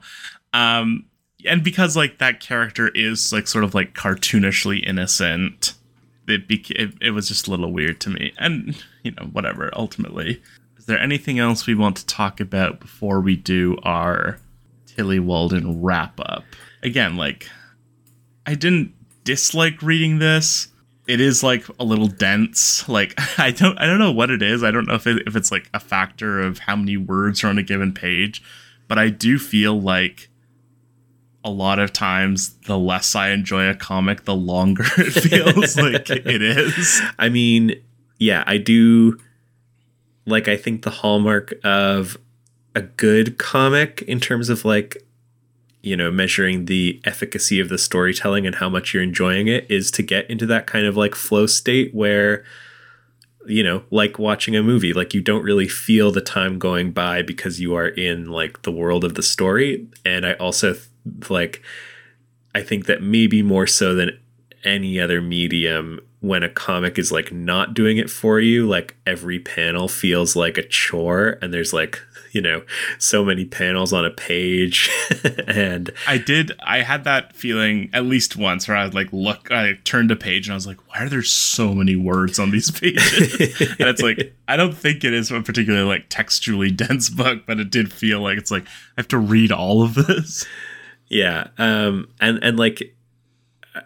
Um 0.54 1.06
and 1.45 1.64
because 1.64 1.95
like 1.95 2.18
that 2.18 2.39
character 2.39 2.89
is 2.89 3.32
like 3.32 3.47
sort 3.47 3.64
of 3.64 3.74
like 3.74 3.93
cartoonishly 3.93 4.86
innocent 4.86 5.76
it, 6.28 6.47
beca- 6.47 6.76
it, 6.76 6.93
it 7.02 7.12
was 7.12 7.28
just 7.28 7.47
a 7.47 7.52
little 7.52 7.72
weird 7.72 8.00
to 8.02 8.10
me. 8.10 8.34
And 8.38 8.76
you 9.04 9.12
know 9.12 9.26
whatever 9.32 9.70
ultimately. 9.74 10.41
Is 10.78 10.86
there 10.86 11.00
anything 11.00 11.39
else 11.39 11.68
we 11.68 11.76
want 11.76 11.97
to 11.97 12.06
talk 12.06 12.39
about 12.39 12.80
before 12.80 13.22
we 13.22 13.36
do 13.36 13.78
our 13.84 14.39
Tillie 15.00 15.20
walden 15.20 15.82
wrap 15.82 16.20
up 16.20 16.43
again 16.84 17.16
like 17.16 17.47
i 18.45 18.54
didn't 18.54 18.93
dislike 19.24 19.82
reading 19.82 20.20
this 20.20 20.68
it 21.10 21.20
is 21.20 21.41
like 21.43 21.66
a 21.80 21.84
little 21.84 22.07
dense 22.07 22.88
like 22.88 23.14
i 23.39 23.51
don't 23.51 23.78
i 23.80 23.86
don't 23.86 23.99
know 23.99 24.12
what 24.12 24.30
it 24.30 24.41
is 24.41 24.64
i 24.64 24.72
don't 24.72 24.88
know 24.88 24.93
if, 24.95 25.07
it, 25.07 25.24
if 25.28 25.36
it's 25.36 25.51
like 25.51 25.70
a 25.74 25.80
factor 25.80 26.39
of 26.39 26.60
how 26.60 26.76
many 26.76 26.95
words 26.95 27.43
are 27.43 27.47
on 27.47 27.57
a 27.57 27.64
given 27.64 27.93
page 27.93 28.41
but 28.88 28.97
i 28.97 29.10
do 29.10 29.38
feel 29.38 29.80
like 29.80 30.30
a 31.43 31.49
lot 31.49 31.80
of 31.80 31.93
times 31.93 32.55
the 32.66 32.78
less 32.78 33.16
I 33.16 33.30
enjoy 33.30 33.70
a 33.70 33.76
comic, 33.76 34.26
the 34.26 34.36
longer 34.36 34.84
it 34.97 35.12
feels 35.12 35.78
like 35.78 36.10
it 36.10 36.41
is. 36.41 37.01
I 37.20 37.30
mean, 37.30 37.82
yeah, 38.18 38.43
I 38.45 38.57
do 38.57 39.18
like 40.26 40.47
I 40.47 40.57
think 40.57 40.84
the 40.84 40.89
hallmark 40.89 41.53
of 41.64 42.18
a 42.76 42.82
good 42.82 43.38
comic 43.38 44.01
in 44.03 44.20
terms 44.20 44.49
of 44.49 44.66
like 44.66 45.03
you 45.82 45.95
know 45.95 46.11
measuring 46.11 46.65
the 46.65 47.01
efficacy 47.05 47.59
of 47.59 47.69
the 47.69 47.77
storytelling 47.77 48.45
and 48.45 48.55
how 48.55 48.69
much 48.69 48.93
you're 48.93 49.03
enjoying 49.03 49.47
it 49.47 49.69
is 49.69 49.91
to 49.91 50.03
get 50.03 50.30
into 50.30 50.45
that 50.45 50.67
kind 50.67 50.86
of 50.86 50.97
like 50.97 51.15
flow 51.15 51.45
state 51.45 51.93
where 51.93 52.43
you 53.47 53.63
know 53.63 53.84
like 53.89 54.19
watching 54.19 54.55
a 54.55 54.63
movie 54.63 54.93
like 54.93 55.13
you 55.13 55.21
don't 55.21 55.43
really 55.43 55.67
feel 55.67 56.11
the 56.11 56.21
time 56.21 56.59
going 56.59 56.91
by 56.91 57.21
because 57.21 57.59
you 57.59 57.73
are 57.73 57.88
in 57.88 58.25
like 58.25 58.61
the 58.63 58.71
world 58.71 59.03
of 59.03 59.15
the 59.15 59.23
story. 59.23 59.88
And 60.05 60.25
i 60.25 60.34
also 60.34 60.75
like 61.30 61.61
I 62.53 62.63
think 62.63 62.88
that 62.88 63.01
maybe 63.01 63.41
more 63.41 63.67
so 63.67 63.93
than 63.93 64.19
any 64.63 64.99
other 64.99 65.21
medium 65.21 65.99
when 66.19 66.43
a 66.43 66.49
comic 66.49 66.99
is 66.99 67.11
like 67.11 67.32
not 67.32 67.73
doing 67.73 67.97
it 67.97 68.09
for 68.09 68.41
you 68.41 68.67
like 68.67 68.97
every 69.05 69.39
panel 69.39 69.88
feels 69.88 70.36
like 70.36 70.57
a 70.57 70.67
chore 70.67 71.38
and 71.41 71.53
there's 71.53 71.71
like 71.71 72.01
you 72.32 72.41
know 72.41 72.61
so 72.97 73.23
many 73.23 73.45
panels 73.45 73.93
on 73.93 74.05
a 74.05 74.09
page 74.09 74.89
and 75.47 75.91
i 76.07 76.17
did 76.17 76.51
i 76.61 76.82
had 76.82 77.03
that 77.03 77.36
feeling 77.36 77.89
at 77.93 78.05
least 78.05 78.36
once 78.36 78.67
where 78.67 78.77
i 78.77 78.86
was 78.86 78.93
like 78.93 79.11
look 79.11 79.51
i 79.51 79.73
turned 79.84 80.11
a 80.11 80.15
page 80.15 80.47
and 80.47 80.53
i 80.53 80.55
was 80.55 80.67
like 80.67 80.80
why 80.89 81.03
are 81.03 81.09
there 81.09 81.23
so 81.23 81.73
many 81.73 81.95
words 81.95 82.39
on 82.39 82.51
these 82.51 82.71
pages 82.80 83.59
and 83.80 83.89
it's 83.89 84.01
like 84.01 84.34
i 84.47 84.55
don't 84.55 84.77
think 84.77 85.03
it 85.03 85.13
is 85.13 85.32
a 85.32 85.41
particularly 85.41 85.86
like 85.86 86.05
textually 86.09 86.71
dense 86.80 87.09
book 87.09 87.43
but 87.45 87.59
it 87.59 87.69
did 87.69 87.91
feel 87.91 88.21
like 88.21 88.38
it's 88.38 88.51
like 88.51 88.65
i 88.65 88.69
have 88.97 89.07
to 89.07 89.17
read 89.17 89.51
all 89.51 89.82
of 89.82 89.95
this 89.95 90.45
yeah. 91.09 91.47
Um 91.57 92.07
and 92.21 92.39
and 92.43 92.57
like 92.57 92.95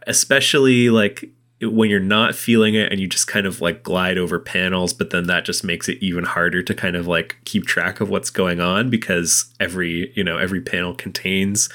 especially 0.05 0.89
like 0.89 1.29
when 1.64 1.89
you're 1.89 1.99
not 1.99 2.36
feeling 2.36 2.76
it 2.76 2.91
and 2.91 2.99
you 2.99 3.07
just 3.07 3.28
kind 3.28 3.45
of 3.45 3.61
like 3.61 3.84
glide 3.84 4.18
over 4.18 4.39
panels, 4.39 4.93
but 4.93 5.09
then 5.09 5.28
that 5.28 5.45
just 5.45 5.64
makes 5.64 5.88
it 5.88 5.97
even 6.01 6.24
harder 6.24 6.64
to 6.64 6.74
kind 6.74 6.95
of 6.95 7.07
like 7.07 7.38
keep 7.45 7.66
track 7.66 8.01
of 8.01 8.09
what's 8.09 8.30
going 8.30 8.59
on 8.59 8.89
because 8.89 9.53
every, 9.59 10.11
you 10.16 10.24
know, 10.24 10.38
every 10.38 10.61
panel 10.61 10.93
contains 10.93 11.70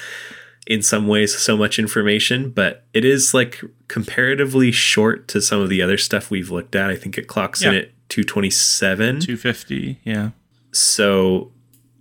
in 0.66 0.82
some 0.82 1.06
ways 1.08 1.36
so 1.36 1.56
much 1.56 1.78
information, 1.78 2.50
but 2.50 2.84
it 2.92 3.04
is 3.04 3.32
like 3.32 3.62
comparatively 3.88 4.70
short 4.70 5.28
to 5.28 5.40
some 5.40 5.60
of 5.60 5.68
the 5.68 5.80
other 5.80 5.96
stuff 5.96 6.30
we've 6.30 6.50
looked 6.50 6.74
at. 6.74 6.90
I 6.90 6.96
think 6.96 7.16
it 7.16 7.26
clocks 7.26 7.62
yeah. 7.62 7.70
in 7.70 7.74
at 7.76 8.08
227. 8.10 9.20
250, 9.20 10.00
yeah. 10.04 10.30
So 10.72 11.50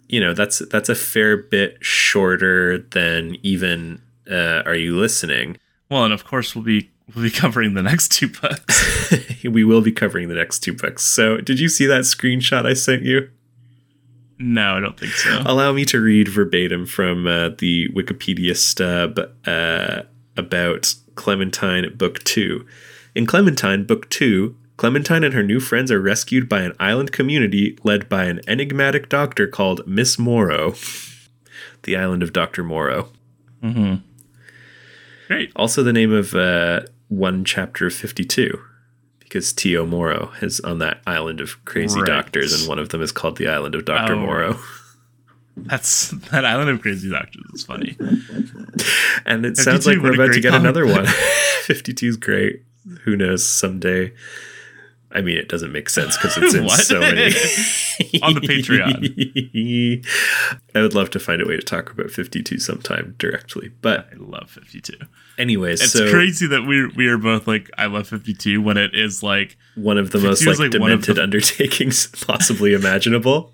you 0.08 0.20
know 0.20 0.34
that's 0.34 0.60
that's 0.70 0.90
a 0.90 0.96
fair 0.96 1.38
bit 1.38 1.78
shorter 1.82 2.78
than 2.78 3.38
even 3.44 4.02
uh, 4.30 4.62
are 4.66 4.76
you 4.76 4.98
listening 4.98 5.58
well 5.90 6.04
and 6.04 6.14
of 6.14 6.26
course 6.26 6.56
we'll 6.56 6.64
be 6.64 6.90
we'll 7.16 7.24
be 7.24 7.32
covering 7.32 7.74
the 7.74 7.82
next 7.82 8.12
two 8.12 8.28
books 8.28 9.14
we 9.44 9.64
will 9.64 9.82
be 9.82 9.92
covering 9.92 10.28
the 10.28 10.36
next 10.36 10.60
two 10.60 10.74
books 10.74 11.04
so 11.04 11.38
did 11.38 11.60
you 11.60 11.70
see 11.70 11.86
that 11.86 12.02
screenshot 12.02 12.66
i 12.66 12.74
sent 12.74 13.04
you 13.04 13.30
no 14.40 14.76
i 14.76 14.80
don't 14.80 15.00
think 15.00 15.14
so 15.14 15.42
allow 15.46 15.72
me 15.72 15.86
to 15.86 16.00
read 16.00 16.28
verbatim 16.28 16.86
from 16.86 17.28
uh, 17.28 17.50
the 17.58 17.88
wikipedia 17.90 18.56
stub 18.56 19.20
uh, 19.46 20.02
about 20.36 20.94
clementine 21.16 21.96
book 21.96 22.24
two 22.24 22.66
in 23.16 23.26
clementine 23.26 23.86
book 23.86 24.10
two 24.10 24.56
Clementine 24.78 25.24
and 25.24 25.34
her 25.34 25.42
new 25.42 25.60
friends 25.60 25.92
are 25.92 26.00
rescued 26.00 26.48
by 26.48 26.62
an 26.62 26.74
island 26.80 27.12
community 27.12 27.78
led 27.84 28.08
by 28.08 28.26
an 28.26 28.42
enigmatic 28.48 29.10
doctor 29.10 29.48
called 29.48 29.86
Miss 29.88 30.20
Morrow. 30.20 30.76
the 31.84 31.96
island 31.96 32.22
of 32.22 32.32
Dr. 32.32 32.64
Morrow. 32.64 33.10
Mm-hmm. 33.64 33.96
Great. 35.28 35.52
Also, 35.56 35.82
the 35.82 35.94
name 35.94 36.14
of 36.14 36.36
uh, 36.36 36.82
one 37.10 37.46
chapter 37.46 37.88
of 37.88 37.94
52, 37.94 38.60
because 39.20 39.54
T.O. 39.54 39.86
Morrow 39.86 40.32
is 40.42 40.60
on 40.62 40.80
that 40.80 41.02
island 41.08 41.40
of 41.40 41.64
crazy 41.66 42.00
right. 42.00 42.08
doctors, 42.08 42.60
and 42.60 42.68
one 42.68 42.80
of 42.80 42.90
them 42.90 43.02
is 43.02 43.12
called 43.12 43.38
the 43.38 43.48
island 43.48 43.76
of 43.76 43.86
Dr. 43.86 44.14
Oh. 44.14 44.20
Morrow. 44.20 44.60
That's 45.58 46.12
that 46.32 46.46
island 46.46 46.70
of 46.70 46.82
crazy 46.82 47.10
doctors. 47.10 47.44
It's 47.52 47.64
funny. 47.64 47.98
and 49.26 49.46
it 49.46 49.58
sounds 49.58 49.88
like 49.88 49.98
we're 49.98 50.14
about 50.14 50.34
to 50.34 50.40
get 50.40 50.54
another 50.54 50.86
one. 50.86 51.06
52 51.64 52.08
is 52.08 52.18
great. 52.18 52.64
Who 53.04 53.16
knows? 53.16 53.46
Someday 53.46 54.14
I 55.12 55.22
mean, 55.22 55.38
it 55.38 55.48
doesn't 55.48 55.72
make 55.72 55.90
sense 55.90 56.18
because 56.18 56.38
it's 56.42 56.54
in 56.54 56.68
so 56.70 57.00
many. 57.00 57.22
On 58.22 58.34
the 58.34 58.42
Patreon. 58.42 60.06
I 60.76 60.82
would 60.82 60.94
love 60.94 61.10
to 61.12 61.20
find 61.20 61.42
a 61.42 61.46
way 61.48 61.56
to 61.56 61.62
talk 61.64 61.92
about 61.92 62.12
52 62.12 62.60
sometime 62.60 63.16
directly. 63.18 63.72
But 63.82 64.10
I 64.12 64.16
love 64.18 64.50
52. 64.52 64.94
anyways, 65.40 65.82
It's 65.82 65.94
so 65.94 66.10
crazy 66.12 66.46
that 66.48 66.64
we 66.64 66.88
we 66.88 67.08
are 67.08 67.18
both 67.18 67.48
like 67.48 67.70
I 67.78 67.86
love 67.88 68.08
52 68.08 68.62
when 68.62 68.78
it 68.78 68.94
is 68.94 69.24
like 69.24 69.58
one 69.76 69.98
of 69.98 70.12
the 70.12 70.20
most 70.20 70.46
like, 70.46 70.60
like, 70.60 70.72
demented 70.72 71.16
the- 71.16 71.24
undertakings 71.24 72.08
possibly 72.26 72.74
imaginable. 72.74 73.54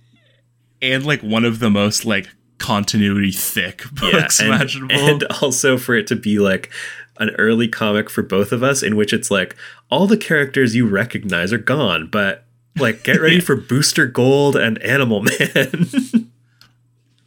and 0.82 1.06
like 1.06 1.22
one 1.22 1.45
of 1.45 1.60
the 1.60 1.70
most 1.70 2.04
like 2.06 2.28
continuity 2.58 3.32
thick 3.32 3.84
books 3.93 4.39
and, 4.39 4.49
imaginable. 4.49 4.95
and 4.95 5.24
also 5.41 5.78
for 5.78 5.95
it 5.95 6.08
to 6.08 6.16
be 6.16 6.39
like 6.39 6.72
an 7.18 7.30
early 7.38 7.68
comic 7.68 8.09
for 8.09 8.22
both 8.24 8.51
of 8.51 8.64
us 8.64 8.82
in 8.84 8.95
which 8.95 9.14
it's 9.14 9.30
like 9.30 9.55
all 9.91 10.07
the 10.07 10.18
characters 10.18 10.76
you 10.76 10.88
recognize 10.88 11.53
are 11.53 11.57
gone, 11.59 12.07
but 12.11 12.45
like 12.78 13.03
get 13.03 13.22
ready 13.22 13.39
for 13.41 13.55
Booster 13.55 14.07
Gold 14.07 14.55
and 14.55 14.82
Animal 14.82 15.22
Man. 15.24 15.88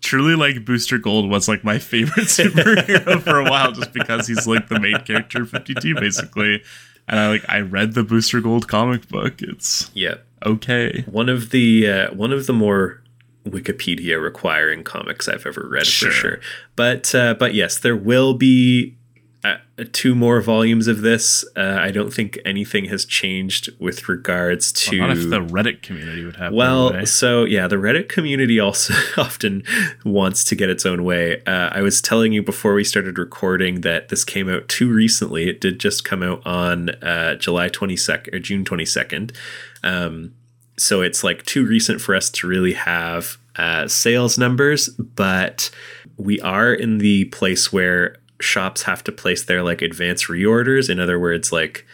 Truly 0.01 0.37
like 0.37 0.65
Booster 0.65 0.99
Gold 0.99 1.29
was 1.31 1.49
like 1.49 1.65
my 1.65 1.79
favorite 1.79 2.27
superhero 2.27 3.21
for 3.23 3.39
a 3.39 3.45
while 3.51 3.73
just 3.73 3.93
because 3.93 4.29
he's 4.29 4.47
like 4.47 4.69
the 4.69 4.79
main 4.79 4.99
character 5.01 5.43
of 5.43 5.51
52 5.51 5.95
basically. 5.97 6.63
And 7.09 7.19
I 7.19 7.29
like 7.29 7.45
I 7.49 7.61
read 7.61 7.95
the 7.95 8.03
Booster 8.05 8.41
Gold 8.41 8.69
comic 8.69 9.09
book. 9.09 9.41
It's 9.43 9.91
yeah. 9.95 10.17
okay. 10.45 11.03
One 11.11 11.29
of 11.29 11.51
the 11.51 11.89
uh, 11.89 12.15
one 12.15 12.33
of 12.33 12.47
the 12.47 12.53
more 12.53 13.03
Wikipedia 13.47 14.21
requiring 14.21 14.85
comics 14.85 15.29
I've 15.29 15.47
ever 15.47 15.69
read 15.69 15.87
Sure. 15.87 16.11
for 16.11 16.17
sure. 16.17 16.41
But 16.77 17.15
uh, 17.15 17.35
but 17.35 17.55
yes, 17.55 17.79
there 17.79 17.97
will 17.97 18.35
be 18.35 18.97
uh, 19.45 19.57
two 19.93 20.15
more 20.15 20.41
volumes 20.41 20.89
of 20.89 21.03
this. 21.03 21.45
Uh, 21.57 21.79
I 21.81 21.91
don't 21.91 22.13
think 22.13 22.39
anything 22.45 22.87
has 22.87 23.05
changed 23.05 23.69
with 23.79 24.09
regards 24.09 24.73
to. 24.73 24.99
Not 24.99 25.11
if 25.17 25.31
the 25.31 25.41
Reddit 25.41 25.83
community 25.83 26.25
would 26.25 26.37
have 26.37 26.53
well, 26.53 27.07
so 27.07 27.45
yeah, 27.45 27.69
the 27.69 27.77
Reddit 27.77 28.09
community 28.09 28.59
also 28.59 28.95
often 29.17 29.63
wants 30.05 30.43
to 30.45 30.55
get 30.55 30.71
its 30.71 30.85
own 30.87 31.05
way. 31.05 31.43
Uh, 31.45 31.71
I 31.73 31.83
was 31.83 32.01
telling 32.01 32.33
you 32.33 32.43
before 32.43 32.75
we 32.75 32.85
started 32.85 33.19
recording 33.19 33.83
that 33.83 34.09
this 34.09 34.25
came 34.25 34.49
out 34.49 34.69
too 34.69 34.93
recently. 34.93 35.49
It 35.49 35.61
did 35.61 35.79
just 35.79 36.05
come 36.05 36.23
out 36.23 36.45
on 36.47 36.91
uh, 37.03 37.37
July 37.37 37.69
22nd 37.69 38.35
or 38.35 38.39
June 38.39 38.65
22nd. 38.65 39.35
Um, 39.83 40.35
so 40.79 41.03
it's 41.03 41.25
like 41.25 41.45
too 41.45 41.67
recent 41.67 42.01
for 42.01 42.15
us 42.15 42.29
to 42.31 42.47
really 42.47 42.75
have 42.75 43.39
uh, 43.57 43.89
sales 43.89 44.37
numbers, 44.37 44.89
but 44.89 45.71
we 46.17 46.41
are 46.41 46.73
in 46.73 46.99
the 46.99 47.27
place 47.27 47.73
where 47.73 48.17
shops 48.41 48.83
have 48.83 49.03
to 49.05 49.13
place 49.13 49.45
their 49.45 49.63
like 49.63 49.83
advance 49.83 50.25
reorders. 50.25 50.91
In 50.91 51.01
other 51.01 51.19
words, 51.19 51.53
like 51.53 51.87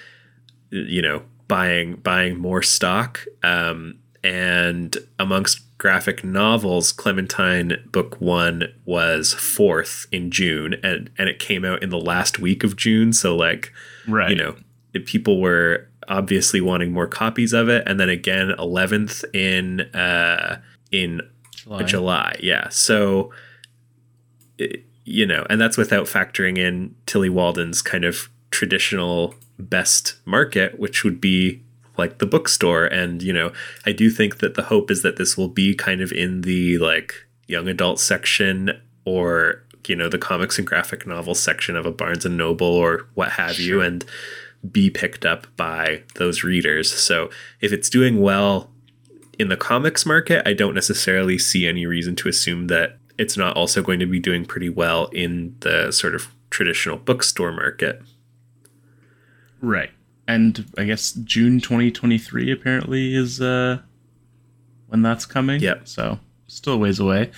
you 0.71 1.03
know 1.03 1.23
buying 1.49 1.97
buying 1.97 2.39
more 2.39 2.63
stock 2.63 3.25
um, 3.43 3.99
and 4.25 4.97
amongst 5.19 5.61
graphic 5.79 6.23
novels 6.23 6.93
clementine 6.93 7.77
book 7.91 8.21
one 8.21 8.73
was 8.85 9.35
fourth 9.35 10.07
in 10.13 10.31
june 10.31 10.77
and 10.85 11.11
and 11.19 11.29
it 11.29 11.41
came 11.41 11.65
out 11.65 11.83
in 11.83 11.91
the 11.91 11.99
last 11.99 12.39
week 12.39 12.63
of 12.63 12.77
june 12.77 13.13
so 13.13 13.35
like 13.35 13.73
right. 14.07 14.31
you 14.31 14.37
know 14.37 14.55
people 15.07 15.41
were 15.41 15.89
obviously 16.07 16.61
wanting 16.61 16.93
more 16.93 17.09
copies 17.09 17.53
of 17.53 17.69
it 17.69 17.83
and 17.85 17.99
then 17.99 18.09
again 18.09 18.55
11th 18.61 19.25
in 19.35 19.81
uh 19.93 20.57
in 20.93 21.21
July. 21.65 21.83
July. 21.85 22.37
Yeah. 22.41 22.69
So, 22.69 23.33
it- 24.59 24.85
you 25.05 25.27
know, 25.27 25.47
and 25.51 25.61
that's 25.61 25.77
without 25.77 26.07
factoring 26.07 26.59
in 26.59 26.95
Tillie 27.07 27.29
Walden's 27.29 27.83
kind 27.83 28.05
of 28.05 28.29
traditional 28.51 29.35
best 29.59 30.17
market, 30.25 30.79
which 30.79 31.05
would 31.05 31.21
be 31.21 31.63
like 31.97 32.19
the 32.19 32.27
bookstore. 32.27 32.87
And, 32.87 33.23
you 33.23 33.33
know, 33.33 33.53
I 33.85 33.93
do 33.93 34.11
think 34.11 34.39
that 34.39 34.55
the 34.55 34.65
hope 34.65 34.91
is 34.91 35.03
that 35.03 35.17
this 35.17 35.37
will 35.37 35.49
be 35.49 35.75
kind 35.75 36.01
of 36.01 36.13
in 36.13 36.43
the 36.43 36.79
like 36.79 37.15
young 37.47 37.69
adult 37.69 38.01
section 38.01 38.81
or, 39.05 39.63
you 39.87 39.97
know, 39.97 40.09
the 40.09 40.19
comics 40.19 40.59
and 40.59 40.67
graphic 40.67 41.07
novel 41.07 41.35
section 41.35 41.77
of 41.77 41.87
a 41.87 41.93
Barnes 41.93 42.25
and 42.25 42.37
Noble 42.37 42.67
or 42.67 43.09
what 43.15 43.33
have 43.33 43.59
you. 43.59 43.81
And 43.81 44.05
be 44.71 44.91
picked 44.91 45.27
up 45.27 45.47
by 45.57 46.03
those 46.15 46.45
readers. 46.45 46.93
So 46.93 47.31
if 47.61 47.73
it's 47.73 47.91
doing 47.91 48.21
well 48.21 48.71
in 49.39 49.49
the 49.49 49.57
comics 49.57 50.07
market, 50.07 50.47
I 50.47 50.53
don't 50.53 50.75
necessarily 50.75 51.39
see 51.39 51.67
any 51.67 51.87
reason 51.87 52.15
to 52.17 52.29
assume 52.29 52.69
that 52.69 52.99
it's 53.19 53.37
not 53.37 53.57
also 53.57 53.83
going 53.83 53.99
to 54.01 54.07
be 54.07 54.19
doing 54.19 54.45
pretty 54.45 54.69
well 54.69 55.07
in 55.07 55.55
the 55.61 55.91
sort 55.93 56.15
of 56.15 56.29
traditional 56.51 56.97
bookstore 56.97 57.53
market. 57.53 58.03
Right. 59.61 59.91
And 60.27 60.67
I 60.79 60.85
guess 60.85 61.13
June 61.13 61.61
2023 61.61 62.51
apparently 62.53 63.15
is 63.15 63.41
uh 63.41 63.79
when 64.89 65.03
that's 65.03 65.27
coming. 65.27 65.61
Yep. 65.61 65.89
So 65.89 66.19
still 66.47 66.75
a 66.75 66.79
ways 66.79 66.99
away. 67.01 67.31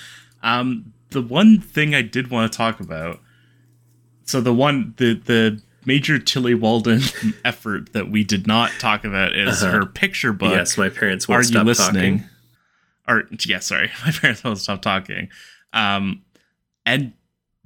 Um 0.43 0.93
the 1.11 1.23
one 1.23 1.61
thing 1.61 1.95
I 1.95 2.03
did 2.03 2.29
want 2.31 2.51
to 2.51 2.57
talk 2.57 2.81
about 2.81 3.21
so 4.25 4.41
the 4.41 4.55
one 4.55 4.95
the 4.97 5.15
the 5.15 5.63
major 5.87 6.19
Tillie 6.19 6.55
Walden 6.55 7.01
effort 7.45 7.93
that 7.93 8.11
we 8.11 8.25
did 8.25 8.47
not 8.47 8.71
talk 8.79 9.05
about 9.05 9.37
is 9.37 9.63
Uh-huh. 9.63 9.73
her 9.81 9.87
picture 9.87 10.33
book. 10.33 10.53
yes, 10.53 10.79
my 10.79 10.89
parents 10.89 11.29
won't 11.29 11.41
Are 11.41 11.45
stop 11.45 11.63
you 11.65 11.69
listening? 11.69 12.19
talking. 12.21 12.31
Or 13.07 13.25
yeah, 13.45 13.59
sorry, 13.59 13.91
my 14.07 14.13
parents 14.13 14.43
won't 14.43 14.59
stop 14.59 14.81
talking. 14.83 15.29
Um, 15.75 16.23
and 16.87 17.13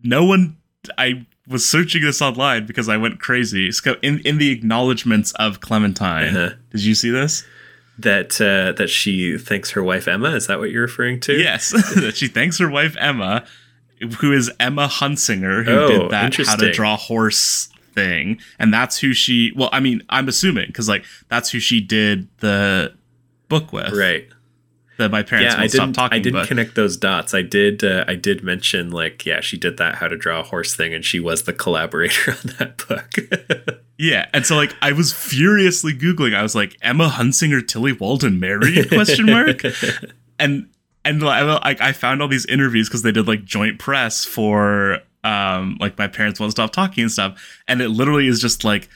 no 0.02 0.24
one. 0.24 0.56
I 0.96 1.26
was 1.46 1.68
searching 1.68 2.02
this 2.02 2.22
online 2.22 2.66
because 2.66 2.88
I 2.88 2.96
went 2.96 3.20
crazy. 3.20 3.70
So 3.72 3.96
in 4.02 4.20
in 4.20 4.38
the 4.38 4.50
acknowledgments 4.50 5.32
of 5.32 5.60
Clementine, 5.60 6.34
Uh-huh. 6.36 6.54
did 6.72 6.82
you 6.84 6.94
see 6.94 7.10
this? 7.10 7.44
That 7.98 8.40
uh, 8.40 8.72
that 8.78 8.88
she 8.88 9.36
thanks 9.38 9.70
her 9.72 9.82
wife 9.82 10.06
Emma. 10.08 10.30
Is 10.30 10.46
that 10.46 10.58
what 10.60 10.70
you're 10.70 10.82
referring 10.82 11.20
to? 11.20 11.32
Yes, 11.34 11.70
that 11.96 12.16
she 12.16 12.28
thanks 12.28 12.58
her 12.58 12.70
wife 12.70 12.96
Emma, 12.98 13.44
who 14.20 14.32
is 14.32 14.50
Emma 14.60 14.86
Hunsinger, 14.86 15.64
who 15.64 15.70
Oh, 15.72 15.88
did 16.02 16.10
that 16.12 16.34
how 16.46 16.56
to 16.56 16.72
draw 16.72 16.96
horse 16.96 17.68
thing, 17.94 18.40
and 18.60 18.72
that's 18.72 18.98
who 18.98 19.12
she. 19.12 19.52
Well, 19.56 19.68
I 19.72 19.80
mean, 19.80 20.04
I'm 20.10 20.28
assuming 20.28 20.68
because 20.68 20.88
like 20.88 21.04
that's 21.28 21.50
who 21.50 21.58
she 21.58 21.80
did 21.80 22.28
the 22.38 22.94
book 23.48 23.72
with, 23.72 23.92
Right. 23.92 24.28
That 24.98 25.10
my 25.10 25.22
parents 25.22 25.54
yeah, 25.54 25.60
I 25.62 25.68
didn't. 25.68 25.92
talking. 25.92 26.16
I 26.18 26.20
didn't 26.20 26.40
but- 26.40 26.48
connect 26.48 26.74
those 26.74 26.96
dots. 26.96 27.32
I 27.32 27.42
did. 27.42 27.84
Uh, 27.84 28.04
I 28.08 28.14
did 28.16 28.42
mention 28.42 28.90
like, 28.90 29.24
yeah, 29.24 29.40
she 29.40 29.56
did 29.56 29.76
that 29.76 29.96
how 29.96 30.08
to 30.08 30.16
draw 30.16 30.40
a 30.40 30.42
horse 30.42 30.74
thing, 30.74 30.92
and 30.92 31.04
she 31.04 31.20
was 31.20 31.44
the 31.44 31.52
collaborator 31.52 32.32
on 32.44 32.54
that 32.58 32.86
book. 32.86 33.78
Yeah, 34.00 34.26
and 34.32 34.46
so 34.46 34.54
like 34.54 34.76
I 34.80 34.92
was 34.92 35.12
furiously 35.12 35.92
googling. 35.92 36.32
I 36.32 36.40
was 36.42 36.54
like 36.54 36.76
Emma 36.82 37.08
Hunsinger, 37.08 37.66
Tillie 37.66 37.92
Walden 37.94 38.38
married? 38.38 38.88
Question 38.92 39.26
mark. 39.26 39.62
And 40.38 40.68
and 41.04 41.20
like 41.20 41.80
I 41.80 41.90
found 41.90 42.22
all 42.22 42.28
these 42.28 42.46
interviews 42.46 42.88
because 42.88 43.02
they 43.02 43.10
did 43.10 43.26
like 43.26 43.44
joint 43.44 43.80
press 43.80 44.24
for 44.24 45.00
um 45.24 45.78
like 45.80 45.98
my 45.98 46.06
parents 46.06 46.38
won't 46.38 46.52
stop 46.52 46.70
talking 46.70 47.02
and 47.02 47.10
stuff. 47.12 47.60
And 47.66 47.82
it 47.82 47.88
literally 47.88 48.28
is 48.28 48.40
just 48.40 48.62
like 48.62 48.88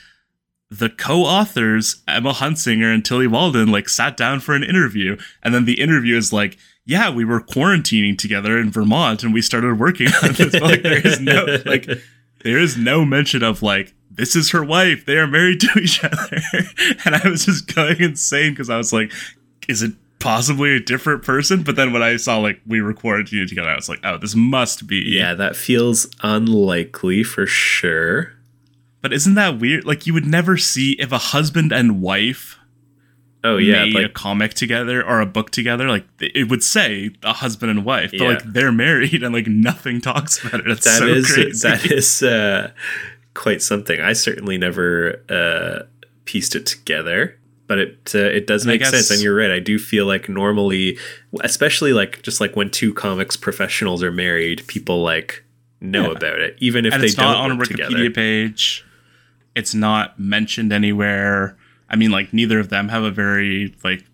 the 0.78 0.88
co-authors 0.88 2.02
Emma 2.08 2.32
Hunsinger 2.32 2.92
and 2.92 3.04
Tillie 3.04 3.26
Walden 3.26 3.70
like 3.70 3.88
sat 3.88 4.16
down 4.16 4.40
for 4.40 4.54
an 4.54 4.62
interview, 4.62 5.16
and 5.42 5.54
then 5.54 5.64
the 5.64 5.80
interview 5.80 6.16
is 6.16 6.32
like. 6.32 6.56
Yeah, 6.84 7.10
we 7.10 7.24
were 7.24 7.40
quarantining 7.40 8.18
together 8.18 8.58
in 8.58 8.72
Vermont 8.72 9.22
and 9.22 9.32
we 9.32 9.40
started 9.40 9.78
working 9.78 10.08
on 10.24 10.32
this. 10.32 10.52
Like 10.52 10.82
there 10.82 11.06
is 11.06 11.20
no 11.20 11.62
like 11.64 11.88
there 12.42 12.58
is 12.58 12.76
no 12.76 13.04
mention 13.04 13.44
of 13.44 13.62
like 13.62 13.94
this 14.10 14.36
is 14.36 14.50
her 14.50 14.64
wife 14.64 15.06
they 15.06 15.16
are 15.16 15.26
married 15.26 15.60
to 15.60 15.68
each 15.80 16.02
other 16.04 16.42
and 17.04 17.14
i 17.14 17.28
was 17.28 17.46
just 17.46 17.74
going 17.74 18.00
insane 18.00 18.52
because 18.52 18.68
i 18.68 18.76
was 18.76 18.92
like 18.92 19.12
is 19.68 19.82
it 19.82 19.92
possibly 20.18 20.76
a 20.76 20.80
different 20.80 21.24
person 21.24 21.62
but 21.62 21.74
then 21.74 21.92
when 21.92 22.02
i 22.02 22.16
saw 22.16 22.38
like 22.38 22.60
we 22.66 22.80
were 22.80 22.94
quarantined 22.94 23.48
together 23.48 23.68
i 23.68 23.74
was 23.74 23.88
like 23.88 23.98
oh 24.04 24.16
this 24.16 24.36
must 24.36 24.86
be 24.86 25.02
yeah, 25.04 25.34
that 25.34 25.56
feels 25.56 26.06
unlikely 26.22 27.24
for 27.24 27.44
sure. 27.44 28.32
But 29.02 29.12
isn't 29.12 29.34
that 29.34 29.58
weird 29.58 29.84
like 29.84 30.06
you 30.06 30.14
would 30.14 30.24
never 30.26 30.56
see 30.56 30.92
if 30.92 31.12
a 31.12 31.18
husband 31.18 31.72
and 31.72 32.00
wife 32.00 32.58
Oh 33.44 33.56
yeah, 33.56 33.84
made 33.86 34.04
a 34.04 34.08
comic 34.08 34.54
together 34.54 35.04
or 35.04 35.20
a 35.20 35.26
book 35.26 35.50
together 35.50 35.88
like 35.88 36.06
it 36.20 36.48
would 36.48 36.62
say 36.62 37.10
a 37.24 37.32
husband 37.32 37.70
and 37.72 37.84
wife 37.84 38.12
but 38.12 38.20
Yeah. 38.20 38.28
like 38.28 38.44
they're 38.44 38.70
married 38.72 39.22
and 39.24 39.34
like 39.34 39.48
nothing 39.48 40.00
talks 40.10 40.42
about 40.44 40.60
it 40.60 40.68
it's 40.68 40.84
that 40.84 40.98
so 40.98 41.06
is 41.08 41.26
crazy 41.32 41.68
that 41.68 41.84
is 41.90 42.22
uh, 42.22 42.70
quite 43.34 43.60
something. 43.62 43.98
I 44.00 44.12
certainly 44.12 44.58
never 44.58 45.22
uh, 45.28 45.86
pieced 46.26 46.54
it 46.54 46.66
together, 46.66 47.38
but 47.66 47.78
it 47.78 48.12
uh, 48.14 48.18
it 48.18 48.46
does 48.46 48.62
And 48.64 48.72
make 48.72 48.84
sense. 48.84 49.10
And 49.10 49.20
you're 49.22 49.34
right. 49.34 49.50
I 49.50 49.58
do 49.58 49.78
feel 49.78 50.04
like 50.06 50.28
normally, 50.28 50.98
especially 51.40 51.92
like 51.94 52.20
just 52.22 52.40
like 52.42 52.54
when 52.56 52.70
two 52.70 52.92
comics 52.94 53.36
professionals 53.38 54.02
are 54.02 54.12
married, 54.12 54.64
people 54.66 55.02
like 55.02 55.42
know 55.80 56.10
Yeah. 56.10 56.16
about 56.18 56.38
it, 56.40 56.56
even 56.60 56.84
if 56.84 56.92
and 56.92 57.02
they 57.02 57.08
don't 57.08 57.34
on 57.34 57.50
a 57.52 57.56
Wikipedia 57.56 57.88
together. 57.88 58.10
page. 58.10 58.84
It's 59.54 59.74
not 59.74 60.18
mentioned 60.18 60.72
anywhere. 60.72 61.56
I 61.90 61.96
mean, 61.96 62.10
like 62.10 62.32
neither 62.32 62.58
of 62.58 62.68
them 62.70 62.88
have 62.88 63.02
a 63.02 63.10
very 63.10 63.74
like 63.84 64.04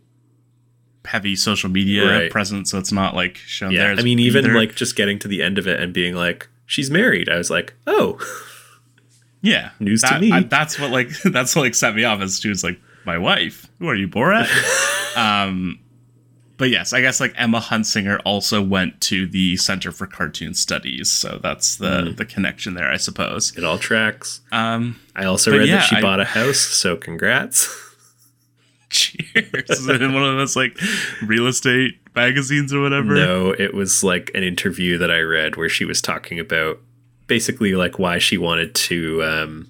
heavy 1.04 1.36
social 1.36 1.70
media 1.70 2.04
Right. 2.06 2.30
presence, 2.30 2.70
so 2.70 2.78
it's 2.78 2.92
not 2.92 3.14
like 3.14 3.36
shown 3.36 3.70
Yeah, 3.72 3.88
there. 3.88 3.98
I 3.98 4.02
mean, 4.02 4.18
even 4.18 4.44
either. 4.44 4.54
like 4.54 4.74
just 4.74 4.94
getting 4.96 5.18
to 5.20 5.28
the 5.28 5.42
end 5.42 5.56
of 5.58 5.66
it 5.66 5.80
and 5.80 5.92
being 5.92 6.14
like, 6.14 6.48
"She's 6.66 6.90
married," 6.90 7.28
I 7.28 7.36
was 7.38 7.50
like, 7.50 7.74
"Oh, 7.86 8.18
yeah, 9.40 9.70
news 9.80 10.02
to 10.02 10.18
me. 10.18 10.32
I- 10.32 10.40
that's 10.42 10.78
what 10.78 10.90
like 10.90 11.08
that's 11.24 11.54
what 11.56 11.62
like 11.62 11.74
set 11.74 11.94
me 11.94 12.04
off 12.04 12.20
as 12.20 12.40
she 12.40 12.48
was 12.48 12.62
like 12.64 12.80
my 13.06 13.16
wife. 13.16 13.66
Who 13.78 13.88
are 13.88 13.94
you, 13.94 14.08
Borat? 14.08 14.48
um, 15.16 15.78
but 16.58 16.68
yes, 16.70 16.92
I 16.92 17.00
guess 17.00 17.20
like 17.20 17.32
Emma 17.36 17.60
Hunsinger 17.60 18.20
also 18.24 18.60
went 18.60 19.00
to 19.02 19.26
the 19.26 19.56
Center 19.56 19.90
for 19.92 20.06
Cartoon 20.06 20.52
Studies, 20.54 21.10
so 21.10 21.38
that's 21.42 21.76
the 21.76 22.02
Mm. 22.02 22.16
the 22.16 22.24
connection 22.26 22.74
there, 22.74 22.90
I 22.90 22.96
suppose. 22.98 23.56
It 23.56 23.64
all 23.64 23.78
tracks. 23.78 24.40
Um, 24.52 25.00
I 25.16 25.24
also 25.24 25.56
read 25.56 25.68
yeah, 25.68 25.76
that 25.76 25.84
she 25.88 25.96
I- 25.96 26.00
bought 26.02 26.20
a 26.20 26.24
house, 26.26 26.58
so 26.60 26.96
congrats. 26.96 27.68
cheers! 28.90 29.86
In 29.88 30.12
one 30.14 30.22
of 30.24 30.36
those 30.38 30.56
like 30.56 30.78
real 31.22 31.46
estate 31.46 31.98
magazines 32.14 32.72
or 32.72 32.80
whatever? 32.80 33.14
No, 33.14 33.50
it 33.50 33.74
was 33.74 34.02
like 34.02 34.30
an 34.34 34.42
interview 34.42 34.98
that 34.98 35.10
I 35.10 35.20
read 35.20 35.56
where 35.56 35.68
she 35.68 35.84
was 35.84 36.00
talking 36.00 36.38
about 36.40 36.80
basically 37.26 37.74
like 37.74 37.98
why 37.98 38.18
she 38.18 38.38
wanted 38.38 38.74
to 38.74 39.22
um, 39.22 39.68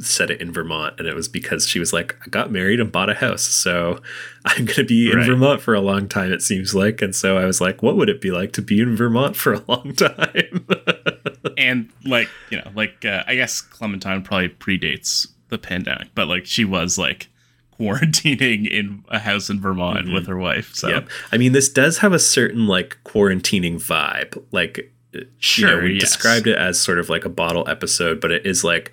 set 0.00 0.30
it 0.30 0.40
in 0.40 0.52
Vermont, 0.52 0.94
and 0.98 1.08
it 1.08 1.14
was 1.14 1.28
because 1.28 1.66
she 1.66 1.78
was 1.78 1.92
like, 1.92 2.16
I 2.24 2.28
got 2.28 2.50
married 2.52 2.80
and 2.80 2.90
bought 2.92 3.10
a 3.10 3.14
house, 3.14 3.42
so 3.42 4.00
I'm 4.44 4.64
going 4.64 4.76
to 4.76 4.84
be 4.84 5.10
in 5.10 5.18
Right. 5.18 5.26
Vermont 5.26 5.60
for 5.60 5.74
a 5.74 5.80
long 5.80 6.08
time. 6.08 6.32
It 6.32 6.42
seems 6.42 6.74
like, 6.74 7.02
and 7.02 7.14
so 7.14 7.36
I 7.36 7.44
was 7.44 7.60
like, 7.60 7.82
what 7.82 7.96
would 7.96 8.08
it 8.08 8.20
be 8.20 8.30
like 8.30 8.52
to 8.52 8.62
be 8.62 8.80
in 8.80 8.96
Vermont 8.96 9.36
for 9.36 9.54
a 9.54 9.62
long 9.66 9.94
time? 9.94 10.66
and 11.58 11.90
like 12.04 12.28
you 12.50 12.58
know, 12.58 12.70
like 12.74 13.04
uh, 13.04 13.24
I 13.26 13.34
guess 13.34 13.60
Clementine 13.60 14.22
probably 14.22 14.48
predates 14.50 15.26
the 15.48 15.58
pandemic, 15.58 16.08
but 16.14 16.28
like 16.28 16.46
she 16.46 16.64
was 16.64 16.98
like 16.98 17.28
quarantining 17.78 18.68
in 18.68 19.04
a 19.08 19.18
house 19.18 19.48
in 19.50 19.60
Vermont 19.60 20.12
with 20.12 20.26
her 20.26 20.36
wife. 20.36 20.74
So 20.74 20.88
Yep. 20.88 21.08
I 21.32 21.36
mean, 21.38 21.52
this 21.52 21.68
does 21.68 21.98
have 21.98 22.12
a 22.12 22.18
certain 22.18 22.66
like 22.66 22.98
quarantining 23.04 23.76
vibe. 23.76 24.42
Like, 24.50 24.92
Sure, 25.38 25.70
you 25.70 25.76
know, 25.76 25.82
we 25.84 25.92
yes. 25.94 26.02
described 26.02 26.46
it 26.46 26.58
as 26.58 26.78
sort 26.78 26.98
of 26.98 27.08
like 27.08 27.24
a 27.24 27.28
bottle 27.30 27.66
episode, 27.68 28.20
but 28.20 28.30
it 28.30 28.44
is 28.44 28.62
like 28.62 28.92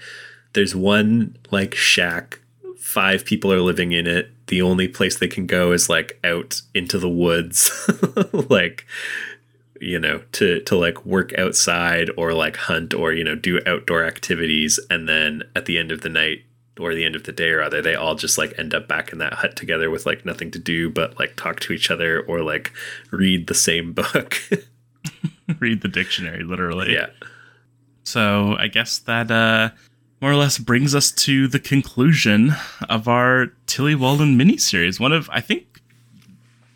there's 0.56 0.76
one 0.76 1.38
like 1.52 1.76
shack, 1.76 2.40
five 2.78 3.26
people 3.26 3.54
are 3.54 3.62
living 3.62 3.92
in 3.92 4.08
it. 4.08 4.32
The 4.48 4.62
only 4.62 4.88
place 4.88 5.18
they 5.18 5.28
can 5.28 5.46
go 5.46 5.72
is 5.72 5.90
like 5.90 6.20
out 6.24 6.62
into 6.74 6.98
the 6.98 7.10
woods, 7.10 7.72
like 8.50 8.86
you 9.80 10.00
know, 10.00 10.22
to 10.32 10.62
to 10.62 10.76
like 10.76 11.06
work 11.06 11.38
outside 11.38 12.10
or 12.18 12.34
like 12.34 12.56
hunt 12.56 12.94
or 12.94 13.14
you 13.14 13.24
know 13.24 13.36
do 13.36 13.60
outdoor 13.68 14.04
activities, 14.04 14.80
and 14.90 15.08
then 15.08 15.44
at 15.56 15.66
the 15.66 15.78
end 15.78 15.92
of 15.92 16.02
the 16.02 16.10
night 16.10 16.44
or 16.80 16.94
the 16.94 17.06
end 17.06 17.16
of 17.16 17.24
the 17.24 17.32
day 17.32 17.52
rather 17.52 17.82
they 17.82 17.96
all 17.96 18.16
just 18.16 18.38
like 18.38 18.54
end 18.58 18.74
up 18.74 18.86
back 18.86 19.14
in 19.14 19.18
that 19.20 19.34
hut 19.36 19.56
together 19.56 19.90
with 19.90 20.06
like 20.06 20.26
nothing 20.26 20.52
to 20.52 20.60
do 20.60 20.90
but 20.90 21.18
like 21.18 21.34
talk 21.38 21.58
to 21.62 21.72
each 21.72 21.90
other 21.90 22.20
or 22.24 22.42
like 22.42 22.74
read 23.12 23.48
the 23.48 23.54
same 23.54 23.94
book 24.02 24.38
read 25.60 25.82
the 25.82 25.88
dictionary 25.88 26.44
literally. 26.44 26.92
yeah 26.94 27.08
So 28.04 28.56
I 28.60 28.68
guess 28.68 29.00
that 29.00 29.32
uh, 29.32 29.70
more 30.22 30.32
or 30.32 30.36
less 30.36 30.58
brings 30.58 30.96
us 30.96 31.12
to 31.12 31.48
the 31.48 31.60
conclusion 31.60 32.54
of 32.90 33.08
our 33.08 33.48
Tillie 33.68 33.96
Walden 33.96 34.38
miniseries. 34.38 35.00
One 35.00 35.12
of 35.12 35.30
I 35.32 35.42
think. 35.42 35.82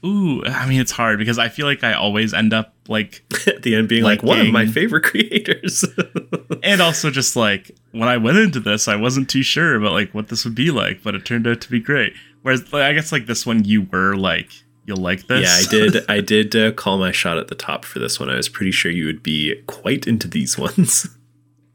Ooh, 0.05 0.43
I 0.45 0.67
mean 0.67 0.79
it's 0.79 0.91
hard 0.91 1.19
because 1.19 1.37
I 1.37 1.49
feel 1.49 1.65
like 1.65 1.83
I 1.83 1.93
always 1.93 2.33
end 2.33 2.53
up 2.53 2.73
like, 2.87 3.23
at 3.47 3.63
the 3.63 3.75
end 3.75 3.89
being 3.89 4.03
like, 4.03 4.23
one 4.23 4.39
of 4.39 4.47
my 4.47 4.65
favorite 4.65 5.03
creators 5.05 5.83
and 6.63 6.81
also 6.81 7.09
just 7.09 7.35
like 7.35 7.71
when 7.91 8.07
I 8.07 8.17
went 8.17 8.37
into 8.37 8.59
this, 8.59 8.87
I 8.87 8.95
wasn't 8.95 9.29
too 9.29 9.43
sure 9.43 9.75
about 9.75 9.91
like 9.91 10.13
what 10.13 10.29
this 10.29 10.45
would 10.45 10.55
be 10.55 10.71
like, 10.71 11.03
but 11.03 11.15
it 11.15 11.25
turned 11.25 11.47
out 11.47 11.59
to 11.61 11.69
be 11.69 11.79
great. 11.79 12.13
Whereas 12.43 12.71
like, 12.71 12.83
I 12.83 12.93
guess 12.93 13.11
like 13.11 13.25
this 13.25 13.45
one, 13.45 13.65
you 13.65 13.83
were 13.91 14.15
like, 14.15 14.51
you'll 14.85 14.97
like 14.97 15.27
this. 15.27 15.43
yeah 15.43 15.55
i 15.55 15.69
did 15.69 16.09
i 16.09 16.19
did 16.19 16.55
uh, 16.55 16.71
call 16.71 16.97
my 16.97 17.11
shot 17.11 17.37
at 17.37 17.47
the 17.47 17.53
top 17.53 17.85
for 17.85 17.99
this 17.99 18.19
one 18.19 18.27
i 18.27 18.35
was 18.35 18.49
pretty 18.49 18.71
sure 18.71 18.91
you 18.91 19.05
would 19.05 19.21
be 19.21 19.53
quite 19.67 20.07
into 20.07 20.27
these 20.27 20.57
ones 20.57 21.15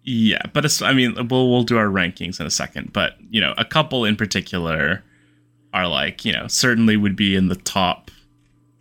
Yeah, 0.05 0.43
but 0.53 0.65
it's, 0.65 0.83
I 0.83 0.93
mean, 0.93 1.15
we'll 1.29 1.51
we'll 1.51 1.63
do 1.63 1.79
our 1.79 1.87
rankings 1.87 2.39
in 2.39 2.47
a 2.47 2.51
second. 2.51 2.93
But 2.93 3.17
you 3.31 3.41
know, 3.41 3.55
a 3.57 3.65
couple 3.65 4.05
in 4.05 4.17
particular 4.17 5.03
are 5.73 5.89
like, 5.89 6.25
you 6.25 6.33
know, 6.33 6.47
certainly 6.47 6.97
would 6.97 7.17
be 7.17 7.35
in 7.35 7.49
the 7.49 7.57
top 7.57 8.11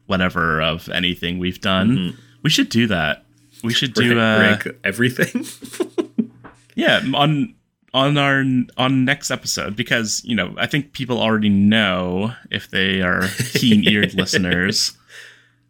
whatever 0.06 0.62
of 0.62 0.90
anything 0.90 1.40
we've 1.40 1.62
done. 1.62 2.18
We 2.44 2.50
should 2.50 2.70
do 2.70 2.88
that. 2.88 3.24
We 3.64 3.74
should 3.74 3.94
do 3.94 4.20
uh, 4.20 4.40
rank, 4.40 4.66
rank 4.66 4.78
everything 4.84 5.46
yeah 6.76 7.02
on 7.14 7.56
on 7.94 8.18
our 8.18 8.44
on 8.78 9.06
next 9.06 9.32
episode 9.32 9.76
because 9.76 10.22
you 10.26 10.36
know 10.36 10.54
I 10.58 10.68
think 10.68 10.94
people 10.94 11.22
already 11.22 11.50
know 11.50 12.34
if 12.52 12.70
they 12.70 13.02
are 13.02 13.28
keen 13.54 13.88
eared 13.88 14.14
listeners 14.16 14.98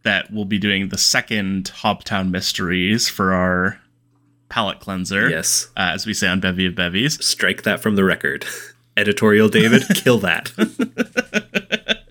that 0.04 0.32
we'll 0.32 0.46
be 0.46 0.58
doing 0.58 0.90
the 0.90 0.98
second 0.98 1.72
Hobtown 1.76 2.32
Mysteries 2.32 3.10
for 3.10 3.34
our 3.34 3.80
palate 4.54 4.80
cleanser. 4.80 5.30
yes 5.30 5.68
uh, 5.78 5.90
as 5.94 6.06
we 6.06 6.14
say 6.14 6.28
on 6.28 6.40
Bevy 6.40 6.68
of 6.68 6.76
Bevies. 6.76 7.24
strike 7.26 7.64
that 7.64 7.82
from 7.82 7.96
the 7.96 8.04
record 8.04 8.46
editorial 8.98 9.50
david 9.50 9.82
kill 9.96 10.20
that 10.20 10.52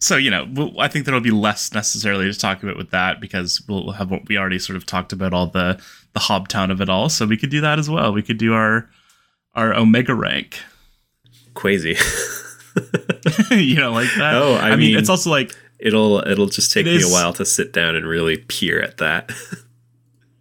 So 0.00 0.16
you 0.16 0.30
know, 0.30 0.74
I 0.78 0.88
think 0.88 1.06
there'll 1.06 1.22
be 1.22 1.30
less 1.30 1.72
necessarily 1.72 2.30
to 2.30 2.38
talk 2.38 2.62
about 2.62 2.76
with 2.76 2.90
that 2.90 3.22
because 3.22 3.62
we'll 3.66 3.92
have 3.92 4.10
what 4.10 4.28
we 4.28 4.36
already 4.36 4.58
sort 4.58 4.76
of 4.76 4.84
talked 4.84 5.14
about 5.14 5.32
all 5.32 5.46
the 5.46 5.80
the 6.12 6.20
Hobtown 6.20 6.70
of 6.70 6.82
it 6.82 6.90
all. 6.90 7.08
So 7.08 7.24
we 7.24 7.38
could 7.38 7.48
do 7.48 7.62
that 7.62 7.78
as 7.78 7.88
well. 7.88 8.12
We 8.12 8.22
could 8.22 8.36
do 8.36 8.52
our 8.52 8.86
our 9.54 9.72
Omega 9.72 10.14
rank. 10.14 10.60
crazy 11.54 11.96
you 13.50 13.76
know, 13.76 13.92
like 13.92 14.10
that. 14.18 14.34
Oh, 14.34 14.56
I 14.56 14.76
mean- 14.76 14.98
it's 14.98 15.08
also 15.08 15.30
like 15.30 15.56
it'll 15.78 16.18
it'll 16.28 16.48
just 16.48 16.70
take 16.70 16.84
It 16.84 16.90
me 16.90 16.96
is- 16.96 17.08
a 17.10 17.12
while 17.12 17.32
to 17.32 17.46
sit 17.46 17.72
down 17.72 17.96
and 17.96 18.04
really 18.06 18.36
peer 18.36 18.82
at 18.82 18.98
that 18.98 19.30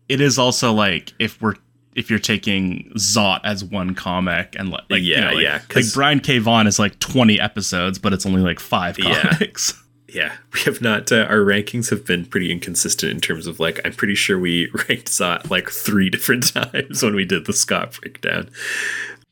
it 0.09 0.21
is 0.21 0.37
also 0.39 0.73
like 0.73 1.13
if 1.19 1.41
we're 1.41 1.55
if 1.95 2.09
you're 2.09 2.19
taking 2.19 2.91
Zot 2.95 3.41
as 3.43 3.63
one 3.63 3.93
comic 3.93 4.55
and 4.57 4.69
li- 4.71 4.79
like 4.89 5.01
you 5.03 5.13
Yeah, 5.13 5.19
know, 5.29 5.33
like, 5.35 5.43
yeah, 5.43 5.61
like 5.75 5.85
Brian 5.93 6.19
K. 6.19 6.39
Vaughan 6.39 6.65
is 6.65 6.79
like 6.79 6.97
20 6.99 7.39
episodes, 7.39 7.99
but 7.99 8.13
it's 8.13 8.25
only 8.25 8.41
like 8.41 8.59
five 8.59 8.97
Yeah. 8.99 9.21
comics. 9.21 9.79
Yeah, 10.09 10.31
we 10.53 10.59
have 10.65 10.79
not. 10.79 11.11
Uh, 11.11 11.25
our 11.27 11.37
rankings 11.39 11.89
have 11.89 12.05
been 12.05 12.25
pretty 12.27 12.51
inconsistent 12.51 13.11
in 13.11 13.19
terms 13.19 13.47
of 13.47 13.59
like. 13.59 13.79
I'm 13.83 13.93
pretty 13.93 14.13
sure 14.13 14.37
we 14.37 14.69
ranked 14.87 15.07
Zot 15.07 15.49
like 15.49 15.71
three 15.71 16.11
different 16.11 16.53
times 16.53 17.01
when 17.01 17.15
we 17.15 17.25
did 17.25 17.47
the 17.47 17.53
Scott 17.53 17.97
breakdown. 17.99 18.51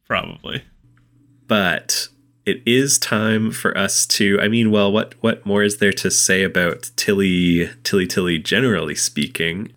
Probably. 0.07 0.63
But 1.47 2.07
it 2.47 2.63
is 2.65 2.97
time 2.97 3.51
for 3.51 3.77
us 3.77 4.07
to. 4.07 4.39
I 4.41 4.47
mean, 4.47 4.71
well, 4.71 4.91
what 4.91 5.13
what 5.21 5.45
more 5.45 5.61
is 5.61 5.77
there 5.77 5.93
to 5.93 6.09
say 6.09 6.41
about 6.41 6.89
Tillie 6.95 7.69
Tillie 7.83 8.07
Tillie? 8.07 8.39
Generally 8.39 8.95
speaking, 8.95 9.73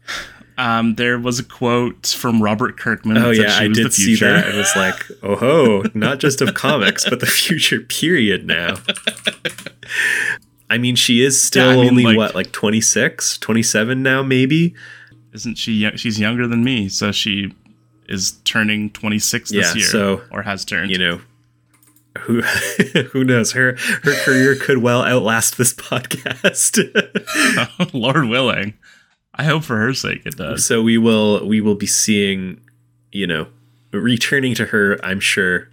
Um, 0.56 0.94
there 0.94 1.18
was 1.18 1.38
a 1.40 1.44
quote 1.44 2.06
from 2.06 2.42
Robert 2.42 2.78
Kirkman. 2.78 3.16
oh 3.18 3.28
that 3.28 3.36
yeah, 3.36 3.48
she 3.58 3.64
I 3.64 3.68
did 3.68 3.92
see 3.92 4.14
that. 4.16 4.48
It 4.48 4.54
was 4.54 4.70
like, 4.76 4.94
oh 5.22 5.36
ho, 5.36 5.82
not 5.94 6.20
just 6.20 6.40
of 6.40 6.54
comics, 6.54 7.08
but 7.08 7.18
the 7.20 7.26
future 7.26 7.80
period 7.80 8.46
now. 8.46 8.76
I 10.70 10.78
mean, 10.78 10.96
she 10.96 11.22
is 11.24 11.40
still 11.40 11.70
I 11.70 11.76
mean, 11.76 11.88
only 11.90 12.04
like- 12.04 12.16
what, 12.16 12.34
like 12.34 12.52
26, 12.52 13.38
27 13.38 14.02
now, 14.02 14.22
maybe. 14.22 14.74
Isn't 15.32 15.56
she? 15.58 15.90
She's 15.96 16.18
younger 16.20 16.46
than 16.46 16.62
me, 16.62 16.88
so 16.88 17.10
she 17.10 17.52
is 18.08 18.32
turning 18.44 18.90
26 18.90 19.50
this 19.50 19.74
Yeah, 19.74 19.74
year, 19.80 19.86
so, 19.88 20.22
or 20.30 20.42
has 20.42 20.64
turned. 20.64 20.90
you 20.90 20.98
know 20.98 21.20
who 22.20 22.42
who 23.12 23.24
knows 23.24 23.50
her 23.52 23.76
her 24.04 24.14
career 24.24 24.54
could 24.54 24.78
well 24.78 25.02
outlast 25.02 25.58
this 25.58 25.74
podcast 25.74 26.78
Lord 27.92 28.28
willing, 28.28 28.74
I 29.34 29.44
hope 29.44 29.64
for 29.64 29.76
her 29.78 29.92
sake 29.94 30.22
it 30.24 30.36
does. 30.36 30.64
so 30.64 30.82
we 30.82 30.98
will 30.98 31.46
we 31.46 31.60
will 31.60 31.74
be 31.74 31.86
seeing 31.86 32.60
you 33.12 33.26
know 33.26 33.46
returning 33.92 34.54
to 34.56 34.66
her 34.66 34.98
i'm 35.04 35.20
sure 35.20 35.68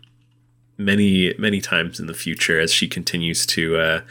many 0.78 1.34
many 1.38 1.60
times 1.62 2.00
in 2.00 2.08
the 2.08 2.14
future 2.14 2.60
as 2.60 2.72
she 2.74 2.88
continues 2.88 3.46
to 3.46 3.78
uh 3.78 4.02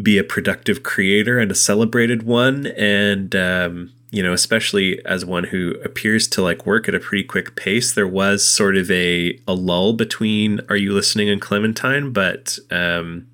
be 0.00 0.16
a 0.18 0.24
productive 0.24 0.82
creator 0.82 1.38
and 1.38 1.50
a 1.50 1.54
celebrated 1.54 2.22
one. 2.22 2.66
And 2.68 3.34
um 3.36 3.92
you 4.12 4.22
know 4.22 4.32
especially 4.32 5.04
as 5.04 5.24
one 5.24 5.44
who 5.44 5.74
appears 5.84 6.26
to 6.28 6.42
like 6.42 6.66
work 6.66 6.88
at 6.88 6.94
a 6.94 7.00
pretty 7.00 7.24
quick 7.24 7.54
pace. 7.56 7.92
There 7.92 8.08
was 8.08 8.44
sort 8.44 8.76
of 8.76 8.90
a 8.90 9.38
a 9.46 9.54
lull 9.54 9.92
between 9.92 10.60
are 10.68 10.76
you 10.76 10.92
listening 10.92 11.28
and 11.28 11.40
clementine? 11.40 12.12
But 12.12 12.58
um 12.70 13.26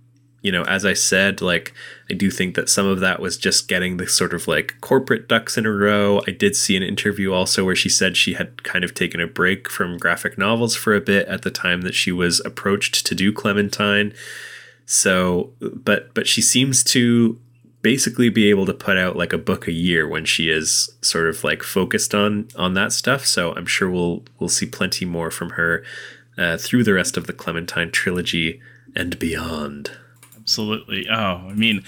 you 0.47 0.53
know 0.53 0.63
as 0.63 0.85
i 0.85 0.93
said 0.93 1.41
like 1.41 1.75
i 2.09 2.15
do 2.15 2.31
think 2.31 2.55
that 2.55 2.69
some 2.69 2.87
of 2.87 3.01
that 3.01 3.19
was 3.21 3.37
just 3.37 3.67
getting 3.67 3.97
the 3.97 4.07
sort 4.07 4.33
of 4.33 4.47
like 4.47 4.81
corporate 4.81 5.29
ducks 5.29 5.59
in 5.59 5.67
a 5.67 5.73
row. 5.73 6.23
I 6.29 6.31
did 6.31 6.55
see 6.55 6.77
an 6.77 6.83
interview 6.85 7.33
also 7.33 7.65
where 7.65 7.75
she 7.75 7.89
said 7.89 8.17
she 8.17 8.35
had 8.35 8.63
kind 8.63 8.85
of 8.85 8.95
taken 8.95 9.21
a 9.21 9.27
break 9.27 9.69
from 9.69 9.99
graphic 9.99 10.39
novels 10.39 10.77
for 10.77 10.95
a 10.95 11.01
bit 11.01 11.27
at 11.27 11.43
the 11.43 11.51
time 11.51 11.81
that 11.83 11.95
she 11.95 12.13
was 12.13 12.41
approached 12.45 13.05
to 13.07 13.15
do 13.15 13.33
clementine. 13.33 14.15
So 14.85 15.51
but 15.61 16.15
but 16.15 16.29
she 16.29 16.41
seems 16.41 16.85
to 16.85 17.41
basically 17.83 18.29
be 18.29 18.49
able 18.51 18.67
to 18.67 18.75
put 18.75 18.97
out 18.97 19.17
like 19.17 19.33
a 19.33 19.39
book 19.39 19.67
a 19.67 19.73
year 19.73 20.07
when 20.09 20.25
she 20.25 20.49
is 20.49 20.91
sort 21.03 21.29
of 21.29 21.43
like 21.43 21.65
focused 21.65 22.15
on 22.15 22.49
on 22.55 22.75
that 22.75 22.93
stuff. 22.93 23.27
So 23.27 23.53
i'm 23.55 23.67
sure 23.67 23.91
we'll 23.91 24.23
we'll 24.39 24.49
see 24.49 24.67
plenty 24.67 25.05
more 25.05 25.33
from 25.33 25.51
her 25.51 25.85
uh, 26.39 26.57
through 26.57 26.85
the 26.85 26.95
rest 26.95 27.17
of 27.17 27.27
the 27.27 27.33
clementine 27.33 27.91
trilogy 27.91 28.61
and 28.95 29.19
beyond 29.19 29.91
Absolutely. 30.47 31.09
Oh, 31.11 31.49
I 31.51 31.55
mean, 31.55 31.83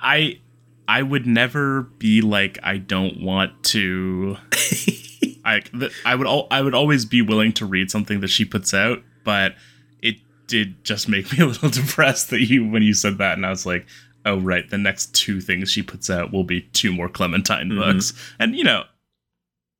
I 0.00 0.40
I 0.88 1.02
would 1.02 1.26
never 1.26 1.82
be 1.98 2.22
like 2.22 2.58
I 2.62 2.78
don't 2.78 3.20
want 3.22 3.62
to. 3.64 4.38
I 5.44 5.60
I 6.06 6.14
would 6.14 6.26
al- 6.26 6.46
I 6.50 6.62
would 6.62 6.74
always 6.74 7.04
be 7.04 7.20
willing 7.20 7.52
to 7.54 7.66
read 7.66 7.90
something 7.90 8.20
that 8.20 8.28
she 8.28 8.46
puts 8.46 8.72
out, 8.72 9.02
but 9.22 9.54
it 10.00 10.16
did 10.46 10.82
just 10.82 11.10
make 11.10 11.30
me 11.30 11.40
a 11.44 11.46
little 11.46 11.68
depressed 11.82 12.30
that 12.30 12.40
you 12.40 12.66
when 12.66 12.82
you 12.82 12.94
said 12.94 13.18
that, 13.18 13.36
and 13.36 13.44
I 13.44 13.50
was 13.50 13.66
like, 13.66 13.86
oh 14.24 14.38
right, 14.40 14.68
the 14.70 14.78
next 14.78 15.14
two 15.14 15.42
things 15.42 15.70
she 15.70 15.82
puts 15.82 16.08
out 16.08 16.32
will 16.32 16.44
be 16.44 16.62
two 16.72 16.92
more 16.94 17.10
Clementine 17.10 17.68
Mhm. 17.68 17.76
books, 17.78 18.14
and 18.38 18.56
you 18.56 18.64
know, 18.64 18.84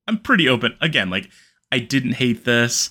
I'm 0.07 0.19
pretty 0.19 0.47
open 0.47 0.77
again. 0.83 1.09
Like 1.09 1.31
I 1.73 1.79
didn't 1.79 2.13
hate 2.17 2.45
this. 2.45 2.91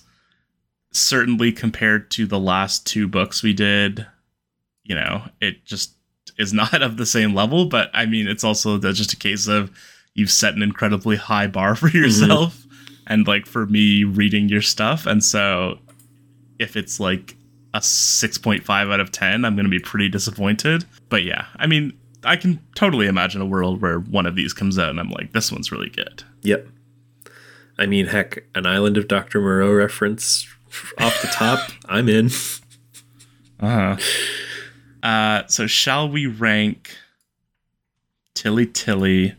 Certainly 0.91 1.51
compared 1.51 2.09
to 2.11 2.25
the 2.25 2.39
last 2.39 2.87
two 2.87 3.07
books 3.07 3.43
we 3.43 3.53
did, 3.53 4.07
you 4.89 4.95
know, 4.95 5.23
it 5.39 5.63
just 5.63 5.93
is 6.37 6.51
not 6.51 6.81
of 6.81 6.97
the 6.97 7.05
same 7.05 7.33
level. 7.33 7.65
But 7.65 7.89
I 7.93 8.05
mean, 8.05 8.27
it's 8.27 8.43
also 8.43 8.77
just 8.77 9.13
a 9.13 9.17
case 9.17 9.47
of 9.47 9.71
you've 10.13 10.31
set 10.31 10.55
an 10.55 10.61
incredibly 10.63 11.15
high 11.15 11.47
bar 11.47 11.75
for 11.77 11.87
yourself, 11.87 12.65
and 13.07 13.25
like 13.25 13.45
for 13.45 13.65
me 13.65 14.03
reading 14.03 14.49
your 14.49 14.61
stuff, 14.61 15.05
and 15.05 15.23
so 15.23 15.79
if 16.59 16.75
it's 16.75 16.99
like 16.99 17.37
a 17.73 17.79
6.5 17.79 18.69
out 18.93 18.99
of 18.99 19.11
10, 19.11 19.45
I'm 19.45 19.55
going 19.55 19.65
to 19.65 19.69
be 19.69 19.79
pretty 19.79 20.09
disappointed. 20.09 20.85
But 21.07 21.23
yeah, 21.23 21.45
I 21.55 21.67
mean, 21.67 21.97
I 22.23 22.35
can 22.35 22.59
totally 22.75 23.07
imagine 23.07 23.41
a 23.41 23.45
world 23.45 23.81
where 23.81 23.99
one 23.99 24.25
of 24.25 24.35
these 24.35 24.53
comes 24.53 24.77
out 24.77 24.89
and 24.89 24.99
I'm 24.99 25.09
like, 25.09 25.31
this 25.31 25.51
one's 25.51 25.71
really 25.71 25.89
good. 25.89 26.23
Yep. 26.41 26.67
I 27.77 27.85
mean, 27.85 28.07
heck, 28.07 28.43
an 28.55 28.65
Island 28.65 28.97
of 28.97 29.07
Dr. 29.07 29.39
Moreau 29.39 29.71
reference 29.71 30.47
off 30.97 31.21
the 31.21 31.29
top, 31.29 31.59
I'm 31.85 32.09
in. 32.09 32.29
Uh-huh. 33.59 33.97
Uh 35.03 35.43
So, 35.47 35.67
shall 35.67 36.09
we 36.09 36.25
rank 36.27 36.95
Tillie 38.33 38.65
Tillie? 38.67 39.35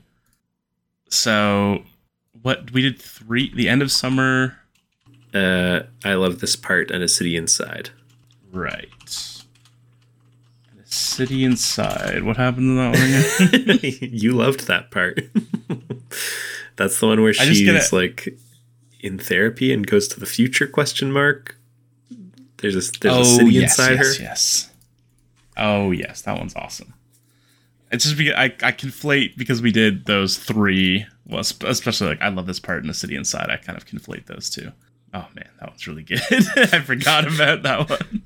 So, 1.08 1.82
what 2.42 2.70
we 2.72 2.82
did 2.82 3.00
three, 3.00 3.52
the 3.54 3.68
end 3.68 3.82
of 3.82 3.90
summer, 3.92 4.56
Uh, 5.34 5.82
I 6.04 6.14
love 6.14 6.40
this 6.40 6.56
part 6.56 6.90
and 6.90 7.02
a 7.04 7.08
city 7.08 7.36
inside. 7.36 7.90
right? 8.52 8.88
a 10.78 10.86
city 10.86 11.44
inside. 11.44 12.24
What 12.24 12.36
happened 12.36 12.70
to 12.70 12.74
that 12.76 13.70
one 13.70 13.78
you 14.12 14.32
loved 14.32 14.66
that 14.66 14.90
part. 14.90 15.20
That's 16.76 16.98
the 16.98 17.06
one 17.06 17.22
where 17.22 17.32
she's 17.34 17.60
it. 17.60 17.92
like 17.92 18.36
in 19.00 19.18
therapy 19.18 19.72
and 19.72 19.86
goes 19.86 20.08
to 20.08 20.18
the 20.20 20.26
future 20.26 20.66
question 20.66 21.12
mark. 21.12 21.56
There's 22.58 22.74
a 22.74 22.98
there's 23.00 23.16
a 23.16 23.24
city 23.24 23.62
inside 23.62 23.92
Oh, 23.92 23.94
yes, 24.02 24.16
her. 24.18 24.22
Yes. 24.22 24.69
Oh 25.60 25.90
yes, 25.92 26.22
that 26.22 26.38
one's 26.38 26.56
awesome. 26.56 26.94
It's 27.92 28.04
just 28.04 28.16
because 28.16 28.34
I, 28.34 28.44
I 28.44 28.72
conflate 28.72 29.36
because 29.36 29.60
we 29.60 29.70
did 29.70 30.06
those 30.06 30.38
three. 30.38 31.06
Well, 31.26 31.40
especially 31.40 32.08
like 32.08 32.22
I 32.22 32.28
love 32.28 32.46
this 32.46 32.60
part 32.60 32.82
in 32.82 32.88
the 32.88 32.94
city 32.94 33.14
inside. 33.14 33.50
I 33.50 33.56
kind 33.56 33.76
of 33.76 33.86
conflate 33.86 34.26
those 34.26 34.48
two. 34.48 34.72
Oh 35.12 35.26
man, 35.34 35.48
that 35.60 35.68
one's 35.68 35.86
really 35.86 36.02
good. 36.02 36.20
I 36.30 36.80
forgot 36.80 37.32
about 37.32 37.62
that 37.62 37.90
one. 37.90 38.22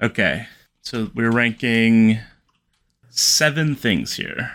Okay, 0.00 0.46
so 0.82 1.10
we're 1.14 1.32
ranking 1.32 2.20
seven 3.10 3.74
things 3.74 4.16
here. 4.16 4.52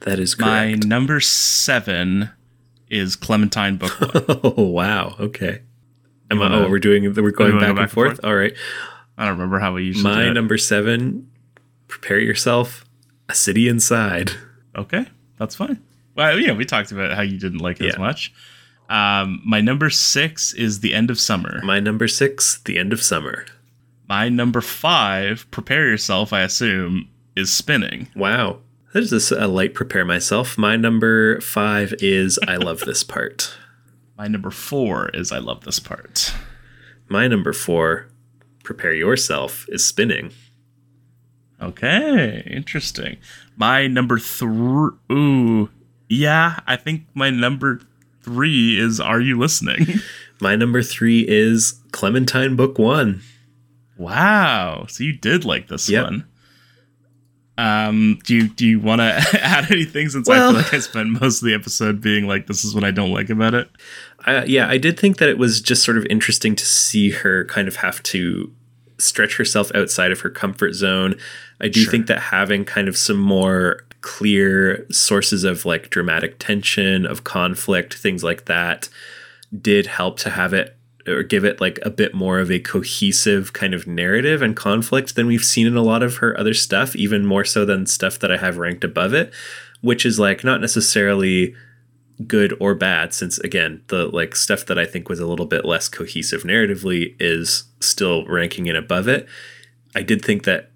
That 0.00 0.18
is 0.18 0.38
My 0.38 0.74
number 0.74 1.20
seven 1.20 2.30
is 2.88 3.16
Clementine 3.16 3.76
Book 3.76 3.92
One. 4.00 4.24
oh 4.44 4.62
wow. 4.62 5.16
Okay. 5.20 5.62
Am 6.30 6.40
I, 6.40 6.64
oh, 6.64 6.68
we're 6.68 6.78
doing 6.78 7.04
we're 7.14 7.30
going 7.30 7.52
back, 7.52 7.60
go 7.60 7.60
back 7.60 7.70
and 7.70 7.78
and 7.80 7.90
forth. 7.90 8.12
forth? 8.16 8.24
All 8.24 8.34
right. 8.34 8.54
I 9.16 9.24
don't 9.24 9.34
remember 9.34 9.58
how 9.58 9.74
we 9.74 9.84
usually 9.84 10.04
My 10.14 10.24
do 10.24 10.30
it. 10.30 10.34
number 10.34 10.58
seven. 10.58 11.30
Prepare 11.88 12.18
yourself. 12.18 12.84
A 13.28 13.34
city 13.34 13.68
inside. 13.68 14.32
Okay, 14.76 15.06
that's 15.38 15.54
fine. 15.54 15.82
Well, 16.16 16.38
yeah, 16.38 16.52
we 16.52 16.64
talked 16.64 16.92
about 16.92 17.12
how 17.12 17.22
you 17.22 17.38
didn't 17.38 17.60
like 17.60 17.80
it 17.80 17.86
as 17.88 17.98
much. 17.98 18.32
Um, 18.88 19.40
my 19.44 19.60
number 19.60 19.88
six 19.90 20.52
is 20.52 20.80
the 20.80 20.92
end 20.94 21.10
of 21.10 21.18
summer. 21.18 21.60
My 21.64 21.80
number 21.80 22.06
six. 22.08 22.60
The 22.64 22.78
end 22.78 22.92
of 22.92 23.02
summer. 23.02 23.46
My 24.08 24.28
number 24.28 24.60
five, 24.60 25.50
prepare 25.50 25.88
yourself. 25.88 26.32
I 26.32 26.42
assume 26.42 27.08
is 27.34 27.52
spinning. 27.52 28.08
Wow. 28.14 28.58
There's 28.92 29.10
this 29.10 29.32
a 29.32 29.48
light 29.48 29.74
prepare 29.74 30.04
myself. 30.04 30.56
My 30.58 30.76
number 30.76 31.40
five 31.40 31.94
is 32.00 32.38
I 32.46 32.56
love 32.56 32.80
this 32.80 33.02
part. 33.02 33.56
My 34.16 34.28
number 34.28 34.50
four 34.52 35.08
is 35.08 35.32
I 35.32 35.38
love 35.38 35.64
this 35.64 35.80
part. 35.80 36.32
My 37.08 37.26
number 37.26 37.52
four, 37.52 38.06
prepare 38.64 38.92
yourself, 38.94 39.66
is 39.68 39.84
spinning. 39.84 40.32
Okay, 41.62 42.42
interesting. 42.50 43.18
My 43.56 43.86
number 43.86 44.18
three. 44.18 44.90
Ooh, 45.12 45.70
yeah, 46.08 46.60
I 46.66 46.76
think 46.76 47.04
my 47.14 47.30
number 47.30 47.80
three 48.22 48.78
is 48.78 48.98
Are 49.00 49.20
You 49.20 49.38
Listening? 49.38 49.86
My 50.40 50.56
number 50.56 50.82
three 50.82 51.24
is 51.28 51.80
Clementine 51.92 52.56
Book 52.56 52.76
One. 52.76 53.22
wow, 53.96 54.84
so 54.88 55.04
you 55.04 55.12
did 55.16 55.44
like 55.44 55.68
this 55.68 55.88
Yep. 55.88 56.04
one. 56.04 56.24
Um, 57.56 58.18
do 58.24 58.34
you 58.34 58.48
do 58.48 58.66
you 58.66 58.80
want 58.80 58.98
to 58.98 59.04
add 59.40 59.70
anything 59.70 60.08
since 60.08 60.28
I 60.28 60.38
feel 60.38 60.52
like 60.54 60.74
I 60.74 60.80
spent 60.80 61.08
most 61.20 61.40
of 61.40 61.46
the 61.46 61.54
episode 61.54 62.00
being 62.00 62.26
like, 62.26 62.48
this 62.48 62.64
is 62.64 62.74
what 62.74 62.82
I 62.82 62.90
don't 62.90 63.12
like 63.12 63.30
about 63.30 63.54
it. 63.54 63.68
I, 64.26 64.44
yeah, 64.44 64.68
I 64.68 64.78
did 64.78 64.98
think 64.98 65.18
that 65.18 65.28
it 65.28 65.38
was 65.38 65.60
just 65.60 65.84
sort 65.84 65.98
of 65.98 66.06
interesting 66.06 66.56
to 66.56 66.64
see 66.64 67.10
her 67.10 67.44
kind 67.44 67.68
of 67.68 67.76
have 67.76 68.02
to 68.04 68.50
stretch 68.98 69.36
herself 69.36 69.70
outside 69.74 70.12
of 70.12 70.20
her 70.20 70.30
comfort 70.30 70.72
zone. 70.74 71.16
I 71.60 71.68
do 71.68 71.80
Sure. 71.80 71.90
think 71.90 72.06
that 72.06 72.20
having 72.20 72.64
kind 72.64 72.88
of 72.88 72.96
some 72.96 73.18
more 73.18 73.84
clear 74.00 74.86
sources 74.90 75.44
of 75.44 75.64
like 75.64 75.90
dramatic 75.90 76.38
tension, 76.38 77.06
of 77.06 77.24
conflict, 77.24 77.94
things 77.94 78.22
like 78.22 78.44
that, 78.46 78.88
did 79.60 79.86
help 79.86 80.18
to 80.20 80.30
have 80.30 80.52
it 80.52 80.76
or 81.06 81.22
give 81.22 81.44
it 81.44 81.60
like 81.60 81.78
a 81.82 81.90
bit 81.90 82.14
more 82.14 82.38
of 82.38 82.50
a 82.50 82.58
cohesive 82.58 83.52
kind 83.52 83.74
of 83.74 83.86
narrative 83.86 84.40
and 84.40 84.56
conflict 84.56 85.16
than 85.16 85.26
we've 85.26 85.44
seen 85.44 85.66
in 85.66 85.76
a 85.76 85.82
lot 85.82 86.02
of 86.02 86.16
her 86.16 86.38
other 86.38 86.54
stuff, 86.54 86.96
even 86.96 87.26
more 87.26 87.44
so 87.44 87.64
than 87.64 87.84
stuff 87.84 88.18
that 88.20 88.32
I 88.32 88.38
have 88.38 88.56
ranked 88.56 88.84
above 88.84 89.12
it, 89.12 89.32
which 89.82 90.06
is 90.06 90.18
like 90.18 90.44
not 90.44 90.62
necessarily 90.62 91.54
good 92.26 92.56
or 92.60 92.74
bad 92.74 93.12
since 93.12 93.38
again 93.38 93.82
the 93.88 94.06
like 94.06 94.36
stuff 94.36 94.64
that 94.66 94.78
i 94.78 94.84
think 94.84 95.08
was 95.08 95.18
a 95.18 95.26
little 95.26 95.46
bit 95.46 95.64
less 95.64 95.88
cohesive 95.88 96.42
narratively 96.42 97.16
is 97.18 97.64
still 97.80 98.24
ranking 98.26 98.66
it 98.66 98.76
above 98.76 99.08
it. 99.08 99.26
I 99.96 100.02
did 100.02 100.24
think 100.24 100.44
that 100.44 100.70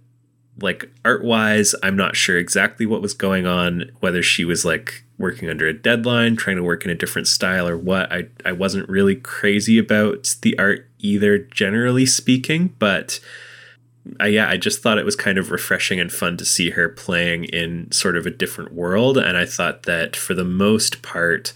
like 0.60 0.90
art 1.04 1.22
wise 1.22 1.74
i'm 1.82 1.96
not 1.96 2.16
sure 2.16 2.36
exactly 2.36 2.86
what 2.86 3.02
was 3.02 3.14
going 3.14 3.46
on 3.46 3.90
whether 4.00 4.22
she 4.22 4.44
was 4.44 4.64
like 4.64 5.04
working 5.16 5.48
under 5.48 5.66
a 5.66 5.72
deadline 5.72 6.36
trying 6.36 6.56
to 6.56 6.62
work 6.62 6.84
in 6.84 6.90
a 6.90 6.94
different 6.96 7.28
style 7.28 7.68
or 7.68 7.76
what. 7.76 8.10
I 8.12 8.28
i 8.44 8.52
wasn't 8.52 8.88
really 8.88 9.14
crazy 9.14 9.78
about 9.78 10.36
the 10.42 10.58
art 10.58 10.88
either 10.98 11.38
generally 11.38 12.06
speaking 12.06 12.74
but 12.78 13.20
I, 14.20 14.28
yeah, 14.28 14.48
I 14.48 14.56
just 14.56 14.82
thought 14.82 14.98
it 14.98 15.04
was 15.04 15.16
kind 15.16 15.38
of 15.38 15.50
refreshing 15.50 16.00
and 16.00 16.12
fun 16.12 16.36
to 16.36 16.44
see 16.44 16.70
her 16.70 16.88
playing 16.88 17.44
in 17.44 17.90
sort 17.92 18.16
of 18.16 18.26
a 18.26 18.30
different 18.30 18.72
world. 18.72 19.18
And 19.18 19.36
I 19.36 19.44
thought 19.44 19.84
that 19.84 20.16
for 20.16 20.34
the 20.34 20.44
most 20.44 21.02
part, 21.02 21.52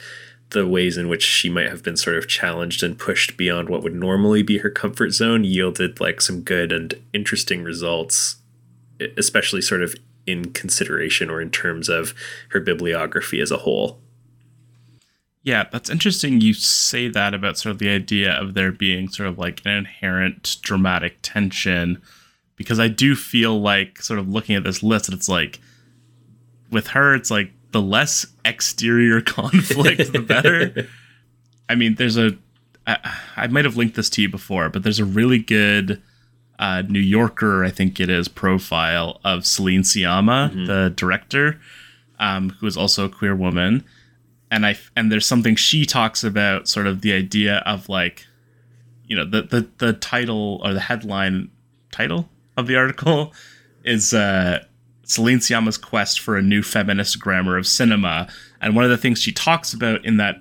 the 0.50 0.66
ways 0.66 0.96
in 0.96 1.08
which 1.08 1.22
she 1.22 1.48
might 1.48 1.68
have 1.68 1.82
been 1.82 1.96
sort 1.96 2.16
of 2.16 2.28
challenged 2.28 2.82
and 2.82 2.98
pushed 2.98 3.36
beyond 3.36 3.68
what 3.68 3.82
would 3.82 3.94
normally 3.94 4.42
be 4.42 4.58
her 4.58 4.70
comfort 4.70 5.10
zone 5.10 5.44
yielded 5.44 6.00
like 6.00 6.20
some 6.20 6.42
good 6.42 6.72
and 6.72 6.94
interesting 7.12 7.62
results, 7.62 8.36
especially 9.16 9.62
sort 9.62 9.82
of 9.82 9.94
in 10.26 10.52
consideration 10.52 11.30
or 11.30 11.40
in 11.40 11.50
terms 11.50 11.88
of 11.88 12.14
her 12.50 12.60
bibliography 12.60 13.40
as 13.40 13.50
a 13.50 13.58
whole. 13.58 13.98
Yeah, 15.42 15.64
that's 15.72 15.90
interesting. 15.90 16.40
You 16.40 16.54
say 16.54 17.08
that 17.08 17.34
about 17.34 17.58
sort 17.58 17.72
of 17.72 17.78
the 17.78 17.88
idea 17.88 18.32
of 18.32 18.54
there 18.54 18.70
being 18.70 19.08
sort 19.08 19.28
of 19.28 19.38
like 19.38 19.60
an 19.64 19.72
inherent 19.72 20.58
dramatic 20.62 21.18
tension, 21.22 22.00
because 22.62 22.80
I 22.80 22.88
do 22.88 23.14
feel 23.14 23.60
like 23.60 24.00
sort 24.00 24.18
of 24.18 24.28
looking 24.28 24.54
at 24.54 24.64
this 24.64 24.82
list, 24.82 25.12
it's 25.12 25.28
like 25.28 25.60
with 26.70 26.88
her, 26.88 27.14
it's 27.14 27.30
like 27.30 27.52
the 27.72 27.82
less 27.82 28.26
exterior 28.44 29.20
conflict, 29.20 30.12
the 30.12 30.20
better. 30.20 30.88
I 31.68 31.74
mean, 31.74 31.96
there's 31.96 32.16
a, 32.16 32.36
I, 32.86 33.18
I 33.36 33.46
might 33.48 33.64
have 33.64 33.76
linked 33.76 33.96
this 33.96 34.10
to 34.10 34.22
you 34.22 34.28
before, 34.28 34.68
but 34.68 34.82
there's 34.82 34.98
a 34.98 35.04
really 35.04 35.38
good 35.38 36.02
uh, 36.58 36.82
New 36.82 37.00
Yorker, 37.00 37.64
I 37.64 37.70
think 37.70 37.98
it 37.98 38.08
is, 38.08 38.28
profile 38.28 39.20
of 39.24 39.46
Celine 39.46 39.82
Sciamma, 39.82 40.66
the 40.66 40.92
director, 40.94 41.60
um, 42.18 42.50
who 42.50 42.66
is 42.66 42.76
also 42.76 43.06
a 43.06 43.08
queer 43.08 43.34
woman. 43.34 43.84
And 44.50 44.66
I 44.66 44.76
and 44.94 45.10
there's 45.10 45.26
something 45.26 45.56
she 45.56 45.86
talks 45.86 46.22
about, 46.22 46.68
sort 46.68 46.86
of 46.86 47.00
the 47.00 47.14
idea 47.14 47.62
of 47.66 47.88
like, 47.88 48.26
you 49.06 49.16
know, 49.16 49.24
the 49.24 49.42
the 49.42 49.68
the 49.78 49.92
title 49.94 50.60
or 50.62 50.74
the 50.74 50.80
headline 50.80 51.50
title 51.90 52.28
of 52.62 52.68
the 52.68 52.76
article 52.76 53.32
is 53.84 54.14
uh, 54.14 54.64
Celine 55.04 55.38
Sciamma's 55.38 55.76
quest 55.76 56.20
for 56.20 56.36
a 56.36 56.42
new 56.42 56.62
feminist 56.62 57.18
grammar 57.18 57.58
of 57.58 57.66
cinema, 57.66 58.28
and 58.60 58.74
one 58.74 58.84
of 58.84 58.90
the 58.90 58.96
things 58.96 59.20
she 59.20 59.32
talks 59.32 59.74
about 59.74 60.04
in 60.04 60.16
that 60.16 60.36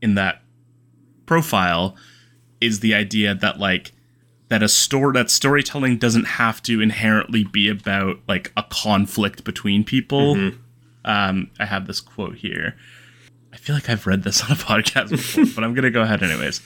in 0.00 0.14
that 0.14 0.42
profile 1.26 1.96
is 2.60 2.80
the 2.80 2.94
idea 2.94 3.34
that 3.34 3.58
like 3.58 3.92
that 4.48 4.62
a 4.62 4.68
story 4.68 5.12
that 5.14 5.30
storytelling 5.30 5.98
doesn't 5.98 6.24
have 6.24 6.62
to 6.62 6.80
inherently 6.80 7.44
be 7.44 7.68
about 7.68 8.20
like 8.28 8.52
a 8.56 8.62
conflict 8.70 9.44
between 9.44 9.84
people. 9.84 10.34
Um, 11.04 11.50
I 11.58 11.66
have 11.66 11.86
this 11.86 12.00
quote 12.00 12.36
here. 12.36 12.76
I 13.52 13.56
feel 13.56 13.74
like 13.74 13.88
I've 13.90 14.06
read 14.06 14.22
this 14.22 14.42
on 14.44 14.52
a 14.52 14.54
podcast 14.54 15.10
before, 15.10 15.44
but 15.54 15.64
I'm 15.64 15.74
gonna 15.74 15.90
go 15.90 16.02
ahead 16.02 16.22
anyways. 16.22 16.60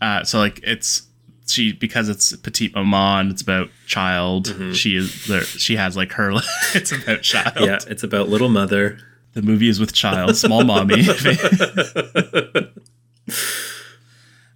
Uh, 0.00 0.22
so 0.24 0.38
like 0.38 0.60
it's 0.62 1.07
she 1.50 1.72
because 1.72 2.08
it's 2.08 2.34
petite 2.36 2.74
maman, 2.74 3.30
it's 3.30 3.42
about 3.42 3.68
child. 3.86 4.46
Mm-hmm. 4.48 4.72
She 4.72 4.96
is 4.96 5.26
there. 5.26 5.42
She 5.42 5.76
has 5.76 5.96
like 5.96 6.12
her. 6.12 6.32
it's 6.74 6.92
about 6.92 7.22
child. 7.22 7.56
Yeah, 7.60 7.78
it's 7.86 8.02
about 8.02 8.28
little 8.28 8.48
mother. 8.48 8.98
The 9.34 9.42
movie 9.42 9.68
is 9.68 9.78
with 9.78 9.92
child, 9.92 10.36
small 10.36 10.64
mommy. 10.64 11.06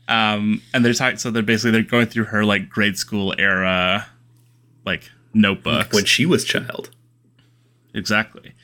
um, 0.08 0.62
and 0.74 0.84
they're 0.84 0.94
talking. 0.94 1.18
So 1.18 1.30
they're 1.30 1.42
basically 1.42 1.72
they're 1.72 1.82
going 1.82 2.06
through 2.06 2.24
her 2.24 2.44
like 2.44 2.68
grade 2.68 2.98
school 2.98 3.34
era, 3.38 4.06
like 4.84 5.10
notebooks. 5.34 5.94
When 5.94 6.04
she 6.04 6.26
was 6.26 6.44
child. 6.44 6.90
Exactly. 7.94 8.54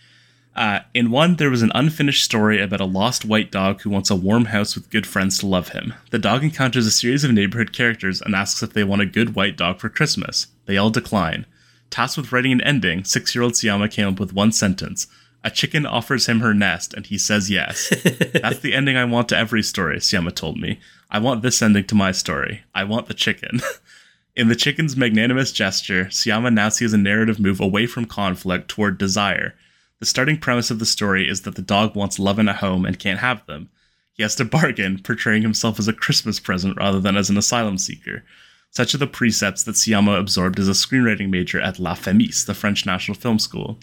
Uh, 0.59 0.81
in 0.93 1.13
one, 1.13 1.37
there 1.37 1.51
was 1.51 1.63
an 1.63 1.71
unfinished 1.73 2.25
story 2.25 2.61
about 2.61 2.81
a 2.81 2.85
lost 2.85 3.25
white 3.25 3.53
dog 3.53 3.81
who 3.81 3.91
wants 3.91 4.11
a 4.11 4.17
warm 4.17 4.47
house 4.47 4.75
with 4.75 4.91
good 4.91 5.07
friends 5.07 5.39
to 5.39 5.47
love 5.47 5.69
him. 5.69 5.95
The 6.11 6.19
dog 6.19 6.43
encounters 6.43 6.85
a 6.85 6.91
series 6.91 7.23
of 7.23 7.31
neighborhood 7.31 7.73
characters 7.73 8.21
and 8.21 8.35
asks 8.35 8.61
if 8.61 8.73
they 8.73 8.83
want 8.83 9.01
a 9.01 9.07
good 9.07 9.37
white 9.37 9.57
dog 9.57 9.79
for 9.79 9.89
Christmas. 9.89 10.49
They 10.67 10.77
all 10.77 10.91
decline. 10.91 11.47
Tasked 11.91 12.17
with 12.17 12.33
writing 12.33 12.51
an 12.51 12.61
ending, 12.63 13.05
six 13.05 13.37
year 13.37 13.45
old 13.45 13.53
Sciamma 13.53 13.89
came 13.89 14.09
up 14.09 14.19
with 14.19 14.33
one 14.33 14.51
sentence 14.51 15.07
A 15.45 15.51
chicken 15.53 15.87
offers 15.87 16.27
him 16.27 16.41
her 16.41 16.55
nest, 16.55 16.93
and 16.93 17.07
he 17.07 17.19
says 17.19 17.49
yes. 17.49 17.91
That's 18.43 18.59
the 18.59 18.75
ending 18.75 18.97
I 18.97 19.05
want 19.05 19.29
to 19.29 19.39
every 19.39 19.63
story, 19.63 19.99
Sciamma 19.99 20.35
told 20.35 20.59
me. 20.59 20.81
I 21.09 21.21
want 21.21 21.43
this 21.43 21.63
ending 21.63 21.85
to 21.85 21.95
my 21.95 22.11
story. 22.11 22.65
I 22.75 22.83
want 22.83 23.07
the 23.07 23.15
chicken. 23.15 23.61
In 24.35 24.49
the 24.49 24.57
chicken's 24.57 24.97
magnanimous 24.97 25.53
gesture, 25.53 26.07
Sciamma 26.07 26.53
now 26.53 26.69
sees 26.69 26.93
a 26.93 26.99
narrative 26.99 27.39
move 27.39 27.61
away 27.61 27.87
from 27.87 28.07
conflict 28.07 28.69
toward 28.69 28.99
desire. 28.99 29.55
The 30.01 30.07
starting 30.07 30.39
premise 30.39 30.71
of 30.71 30.79
the 30.79 30.87
story 30.87 31.29
is 31.29 31.43
that 31.43 31.57
the 31.57 31.63
dog 31.63 31.97
wants 31.97 32.19
love 32.19 32.39
and 32.39 32.49
a 32.49 32.53
home 32.53 32.85
and 32.85 32.99
can't 32.99 33.19
have 33.19 33.45
them. 33.47 33.69
He 34.13 34.23
has 34.23 34.35
to 34.37 34.45
bargain, 34.45 35.01
portraying 35.01 35.43
himself 35.43 35.79
as 35.79 35.89
a 35.89 35.93
Christmas 35.93 36.39
present 36.39 36.77
rather 36.77 37.01
than 37.01 37.17
as 37.17 37.31
an 37.31 37.37
asylum 37.37 37.79
seeker. 37.79 38.25
Such 38.71 38.95
are 38.95 38.99
the 38.99 39.07
precepts 39.07 39.65
that 39.65 39.75
Sciamma 39.75 40.19
absorbed 40.19 40.59
as 40.61 40.69
a 40.69 40.73
screenwriting 40.73 41.31
major 41.31 41.61
at 41.61 41.79
La 41.79 41.95
Femis, 41.95 42.47
the 42.47 42.55
French 42.55 42.87
National 42.87 43.17
Film 43.17 43.39
School. 43.39 43.79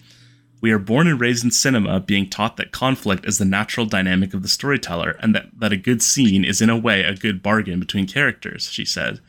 We 0.60 0.70
are 0.72 0.78
born 0.78 1.06
and 1.06 1.20
raised 1.20 1.44
in 1.44 1.50
cinema, 1.50 2.00
being 2.00 2.30
taught 2.30 2.56
that 2.56 2.72
conflict 2.72 3.26
is 3.26 3.38
the 3.38 3.44
natural 3.44 3.84
dynamic 3.84 4.32
of 4.32 4.42
the 4.42 4.48
storyteller, 4.48 5.16
and 5.20 5.34
that, 5.34 5.50
that 5.58 5.72
a 5.72 5.76
good 5.76 6.02
scene 6.02 6.44
is 6.44 6.62
in 6.62 6.70
a 6.70 6.78
way 6.78 7.02
a 7.02 7.14
good 7.14 7.42
bargain 7.42 7.78
between 7.78 8.06
characters, 8.06 8.70
she 8.70 8.84
said 8.84 9.20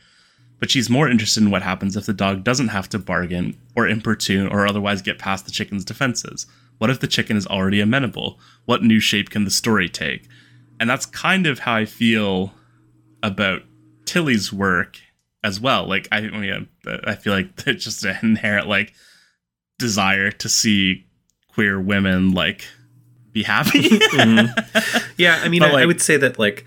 but 0.58 0.70
she's 0.70 0.90
more 0.90 1.08
interested 1.08 1.42
in 1.42 1.50
what 1.50 1.62
happens 1.62 1.96
if 1.96 2.06
the 2.06 2.12
dog 2.12 2.44
doesn't 2.44 2.68
have 2.68 2.88
to 2.88 2.98
bargain 2.98 3.56
or 3.76 3.86
importune 3.86 4.48
or 4.48 4.66
otherwise 4.66 5.02
get 5.02 5.18
past 5.18 5.44
the 5.44 5.50
chicken's 5.50 5.84
defenses. 5.84 6.46
What 6.78 6.90
if 6.90 7.00
the 7.00 7.06
chicken 7.06 7.36
is 7.36 7.46
already 7.46 7.80
amenable? 7.80 8.38
What 8.64 8.82
new 8.82 9.00
shape 9.00 9.30
can 9.30 9.44
the 9.44 9.50
story 9.50 9.88
take? 9.88 10.28
And 10.80 10.88
that's 10.88 11.06
kind 11.06 11.46
of 11.46 11.60
how 11.60 11.74
I 11.74 11.84
feel 11.84 12.52
about 13.22 13.62
Tillie's 14.04 14.52
work 14.52 14.98
as 15.42 15.60
well. 15.60 15.86
Like 15.86 16.08
I, 16.12 16.18
I 16.18 16.30
mean, 16.30 16.68
I 17.04 17.14
feel 17.14 17.32
like 17.32 17.48
it's 17.66 17.84
just 17.84 18.04
an 18.04 18.16
inherent 18.22 18.68
like 18.68 18.94
desire 19.78 20.30
to 20.30 20.48
see 20.48 21.06
queer 21.48 21.80
women 21.80 22.32
like 22.32 22.64
be 23.32 23.42
happy. 23.42 23.88
mm-hmm. 23.88 25.12
Yeah, 25.16 25.40
I 25.42 25.48
mean, 25.48 25.62
I, 25.62 25.70
like, 25.72 25.82
I 25.82 25.86
would 25.86 26.00
say 26.00 26.16
that 26.16 26.38
like 26.38 26.64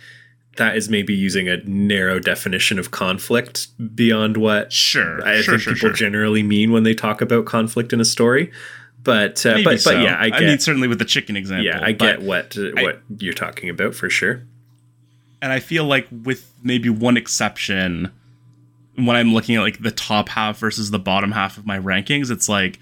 that 0.58 0.76
is 0.76 0.90
maybe 0.90 1.14
using 1.14 1.48
a 1.48 1.58
narrow 1.64 2.20
definition 2.20 2.78
of 2.78 2.92
conflict 2.92 3.68
beyond 3.96 4.38
what 4.38 4.72
sure 4.74 5.26
I 5.26 5.42
sure, 5.42 5.54
think 5.54 5.62
sure, 5.62 5.74
people 5.74 5.90
sure. 5.90 5.96
generally 5.96 6.44
mean 6.44 6.72
when 6.72 6.84
they 6.84 6.94
talk 6.94 7.22
about 7.22 7.46
conflict 7.46 7.94
in 7.94 8.02
a 8.02 8.06
story. 8.06 8.52
But 9.04 9.46
uh, 9.46 9.60
but 9.64 9.82
so. 9.82 9.92
but 9.94 10.04
yeah, 10.04 10.18
I 10.20 10.30
get 10.30 10.42
mean, 10.42 10.60
certainly 10.60 10.88
with 10.88 11.00
the 11.00 11.06
chicken 11.06 11.36
example. 11.36 11.66
yeah, 11.66 11.80
I 11.82 11.92
get 11.92 12.22
what 12.22 12.56
uh, 12.58 12.72
I- 12.78 12.84
what 12.84 13.02
you're 13.18 13.34
talking 13.34 13.70
about 13.70 13.96
for 13.96 14.10
sure. 14.10 14.44
and 15.42 15.52
I 15.52 15.60
feel 15.60 15.86
like 15.86 16.08
with 16.24 16.54
maybe 16.62 16.90
one 16.90 17.18
exception, 17.18 18.12
when 18.96 19.16
I'm 19.16 19.34
looking 19.34 19.56
at 19.56 19.62
like 19.62 19.82
the 19.82 19.92
top 19.92 20.30
half 20.30 20.60
versus 20.60 20.92
the 20.92 21.00
bottom 21.00 21.32
half 21.32 21.58
of 21.58 21.66
my 21.66 21.80
rankings, 21.80 22.30
it's 22.30 22.48
like 22.48 22.78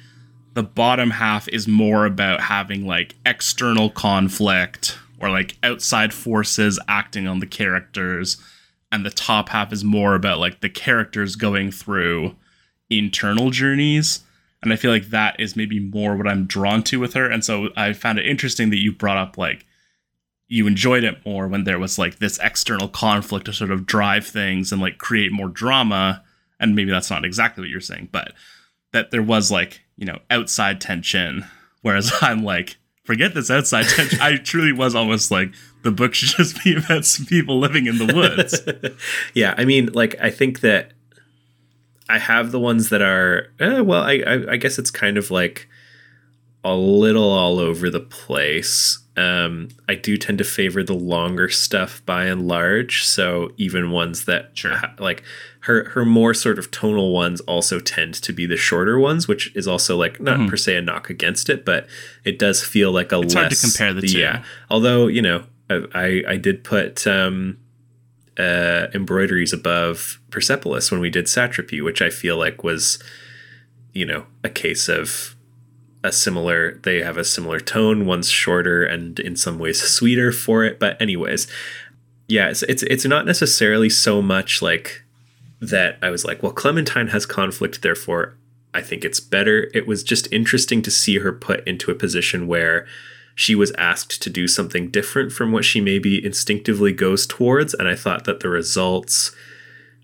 the 0.55 0.63
bottom 0.63 1.11
half 1.11 1.47
is 1.47 1.67
more 1.67 2.05
about 2.05 2.41
having 2.41 2.85
like 2.85 3.15
external 3.25 3.89
conflict 3.89 4.97
or 5.21 5.29
like 5.29 5.55
outside 5.63 6.13
forces 6.13 6.79
acting 6.89 7.27
on 7.27 7.39
the 7.39 7.45
characters, 7.45 8.35
and 8.91 9.05
the 9.05 9.09
top 9.09 9.49
half 9.49 9.71
is 9.71 9.83
more 9.85 10.15
about 10.15 10.39
like 10.39 10.59
the 10.59 10.69
characters 10.69 11.37
going 11.37 11.71
through 11.71 12.35
internal 12.89 13.51
journeys. 13.51 14.21
And 14.61 14.73
I 14.73 14.75
feel 14.75 14.91
like 14.91 15.07
that 15.07 15.39
is 15.39 15.55
maybe 15.55 15.79
more 15.79 16.15
what 16.17 16.27
I'm 16.27 16.45
drawn 16.45 16.83
to 16.83 16.99
with 16.99 17.13
her. 17.13 17.29
And 17.29 17.43
so 17.45 17.69
I 17.77 17.93
found 17.93 18.19
it 18.19 18.27
interesting 18.27 18.69
that 18.71 18.79
you 18.79 18.91
brought 18.91 19.17
up 19.17 19.37
like 19.37 19.65
you 20.47 20.67
enjoyed 20.67 21.03
it 21.03 21.23
more 21.25 21.47
when 21.47 21.63
there 21.63 21.79
was 21.79 21.97
like 21.97 22.19
this 22.19 22.39
external 22.41 22.87
conflict 22.89 23.45
to 23.45 23.53
sort 23.53 23.71
of 23.71 23.85
drive 23.85 24.25
things 24.25 24.71
and 24.71 24.81
like 24.81 24.97
create 24.97 25.31
more 25.31 25.47
drama. 25.47 26.23
And 26.59 26.75
maybe 26.75 26.91
that's 26.91 27.09
not 27.09 27.23
exactly 27.23 27.61
what 27.61 27.69
you're 27.69 27.79
saying 27.79 28.09
but 28.11 28.33
that 28.91 29.11
there 29.11 29.21
was 29.21 29.51
like 29.51 29.81
you 29.95 30.05
know 30.05 30.19
outside 30.29 30.81
tension. 30.81 31.45
Whereas 31.81 32.11
i'm 32.21 32.43
like 32.43 32.77
forget 33.09 33.33
this 33.33 33.49
outside 33.49 33.87
tension. 33.87 34.21
I 34.21 34.37
truly 34.37 34.71
was 34.71 34.93
almost 34.93 35.31
like 35.31 35.51
the 35.81 35.89
book 35.89 36.13
should 36.13 36.29
just 36.37 36.63
be 36.63 36.75
about 36.75 37.05
some 37.05 37.25
people 37.25 37.59
living 37.59 37.87
in 37.87 37.97
the 37.97 38.13
woods. 38.13 38.61
Yeah, 39.33 39.55
I 39.57 39.65
mean, 39.65 39.87
like 39.93 40.15
I 40.21 40.29
think 40.29 40.59
that 40.59 40.91
I 42.09 42.17
have 42.17 42.51
the 42.51 42.59
ones 42.59 42.89
that 42.89 43.01
are 43.01 43.53
eh, 43.59 43.79
well. 43.79 44.01
I, 44.03 44.23
I 44.27 44.51
I 44.53 44.57
guess 44.57 44.77
it's 44.79 44.91
kind 44.91 45.17
of 45.17 45.31
like 45.31 45.67
a 46.63 46.75
little 46.75 47.29
all 47.31 47.59
over 47.59 47.89
the 47.89 47.99
place. 48.01 48.99
Um, 49.15 49.69
I 49.87 49.95
do 49.95 50.17
tend 50.17 50.37
to 50.39 50.43
favor 50.43 50.81
the 50.83 50.93
longer 50.93 51.49
stuff 51.49 52.01
by 52.05 52.25
and 52.25 52.47
large. 52.47 53.05
So 53.05 53.51
even 53.57 53.91
ones 53.91 54.25
that 54.25 54.51
Sure. 54.53 54.75
ha- 54.75 54.93
like 54.99 55.23
her 55.61 55.89
her 55.89 56.03
more 56.05 56.33
sort 56.33 56.57
of 56.59 56.71
tonal 56.71 57.13
ones 57.13 57.41
also 57.41 57.79
tend 57.79 58.13
to 58.15 58.33
be 58.33 58.45
the 58.45 58.57
shorter 58.57 58.97
ones, 58.99 59.27
which 59.27 59.53
is 59.55 59.67
also 59.67 59.95
like 59.97 60.19
not 60.19 60.49
per 60.49 60.57
se 60.57 60.77
a 60.77 60.81
knock 60.81 61.09
against 61.09 61.49
it, 61.49 61.63
but 61.65 61.87
it 62.25 62.39
does 62.39 62.63
feel 62.63 62.91
like 62.91 63.11
a. 63.11 63.19
It's 63.21 63.35
less 63.35 63.43
hard 63.43 63.51
to 63.51 63.57
compare 63.61 63.93
the 63.93 64.07
two. 64.07 64.19
Yeah, 64.19 64.43
although 64.69 65.07
you 65.07 65.21
know 65.21 65.43
I 65.69 65.83
I, 65.93 66.23
I 66.29 66.37
did 66.37 66.63
put 66.63 67.05
um, 67.07 67.57
uh, 68.39 68.87
embroideries 68.93 69.51
above 69.51 70.19
Persepolis 70.31 70.91
when 70.91 71.01
we 71.01 71.09
did 71.09 71.25
Satrapi, 71.25 71.83
which 71.83 72.01
I 72.01 72.09
feel 72.09 72.37
like 72.37 72.63
was, 72.63 72.97
you 73.93 74.05
know, 74.05 74.25
a 74.43 74.49
case 74.49 74.87
of 74.87 75.35
a 76.03 76.11
similar. 76.11 76.79
They 76.83 77.01
have 77.01 77.17
a 77.17 77.25
similar 77.25 77.59
tone. 77.59 78.05
One's 78.05 78.29
shorter 78.29 78.83
and 78.83 79.19
in 79.19 79.35
some 79.35 79.59
ways 79.59 79.81
sweeter 79.81 80.31
for 80.31 80.63
it. 80.63 80.79
But 80.79 80.99
anyways, 81.01 81.47
yeah, 82.27 82.49
it's 82.49 82.63
it's, 82.63 82.83
it's 82.83 83.05
not 83.05 83.25
necessarily 83.25 83.89
so 83.89 84.21
much 84.21 84.61
like 84.61 85.03
that. 85.59 85.97
I 86.01 86.09
was 86.09 86.23
like, 86.23 86.41
well, 86.41 86.53
Clementine 86.53 87.07
has 87.07 87.25
conflict, 87.25 87.81
therefore. 87.81 88.35
I 88.73 88.81
think 88.81 89.03
it's 89.03 89.19
better. 89.19 89.69
It 89.73 89.87
was 89.87 90.03
just 90.03 90.31
interesting 90.31 90.81
to 90.83 90.91
see 90.91 91.17
her 91.17 91.33
put 91.33 91.67
into 91.67 91.91
a 91.91 91.95
position 91.95 92.47
where 92.47 92.87
she 93.39 93.55
was 93.55 93.71
asked 93.77 94.21
to 94.21 94.29
do 94.29 94.49
something 94.49 94.89
different 94.89 95.31
from 95.31 95.53
what 95.53 95.63
she 95.63 95.79
maybe 95.79 96.23
instinctively 96.23 96.91
goes 96.91 97.25
towards 97.25 97.73
and 97.73 97.87
i 97.87 97.95
thought 97.95 98.25
that 98.25 98.41
the 98.41 98.49
results 98.49 99.31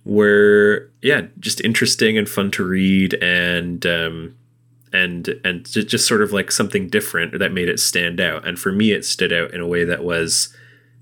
were 0.06 0.90
yeah 1.02 1.22
just 1.40 1.60
interesting 1.62 2.18
and 2.18 2.30
fun 2.30 2.50
to 2.52 2.64
read 2.64 3.16
and 3.16 3.86
um 3.86 4.36
and 4.94 5.40
and 5.44 5.66
just 5.66 6.08
sort 6.08 6.22
of 6.22 6.32
like 6.32 6.52
something 6.52 6.88
different 6.88 7.38
that 7.38 7.52
made 7.52 7.68
it 7.68 7.80
stand 7.80 8.22
out. 8.22 8.48
And 8.48 8.58
for 8.58 8.72
me 8.72 8.92
it 8.92 9.04
stood 9.04 9.34
out 9.34 9.54
in 9.54 9.60
a 9.60 9.68
way 9.68 9.84
that 9.84 10.04
was 10.04 10.56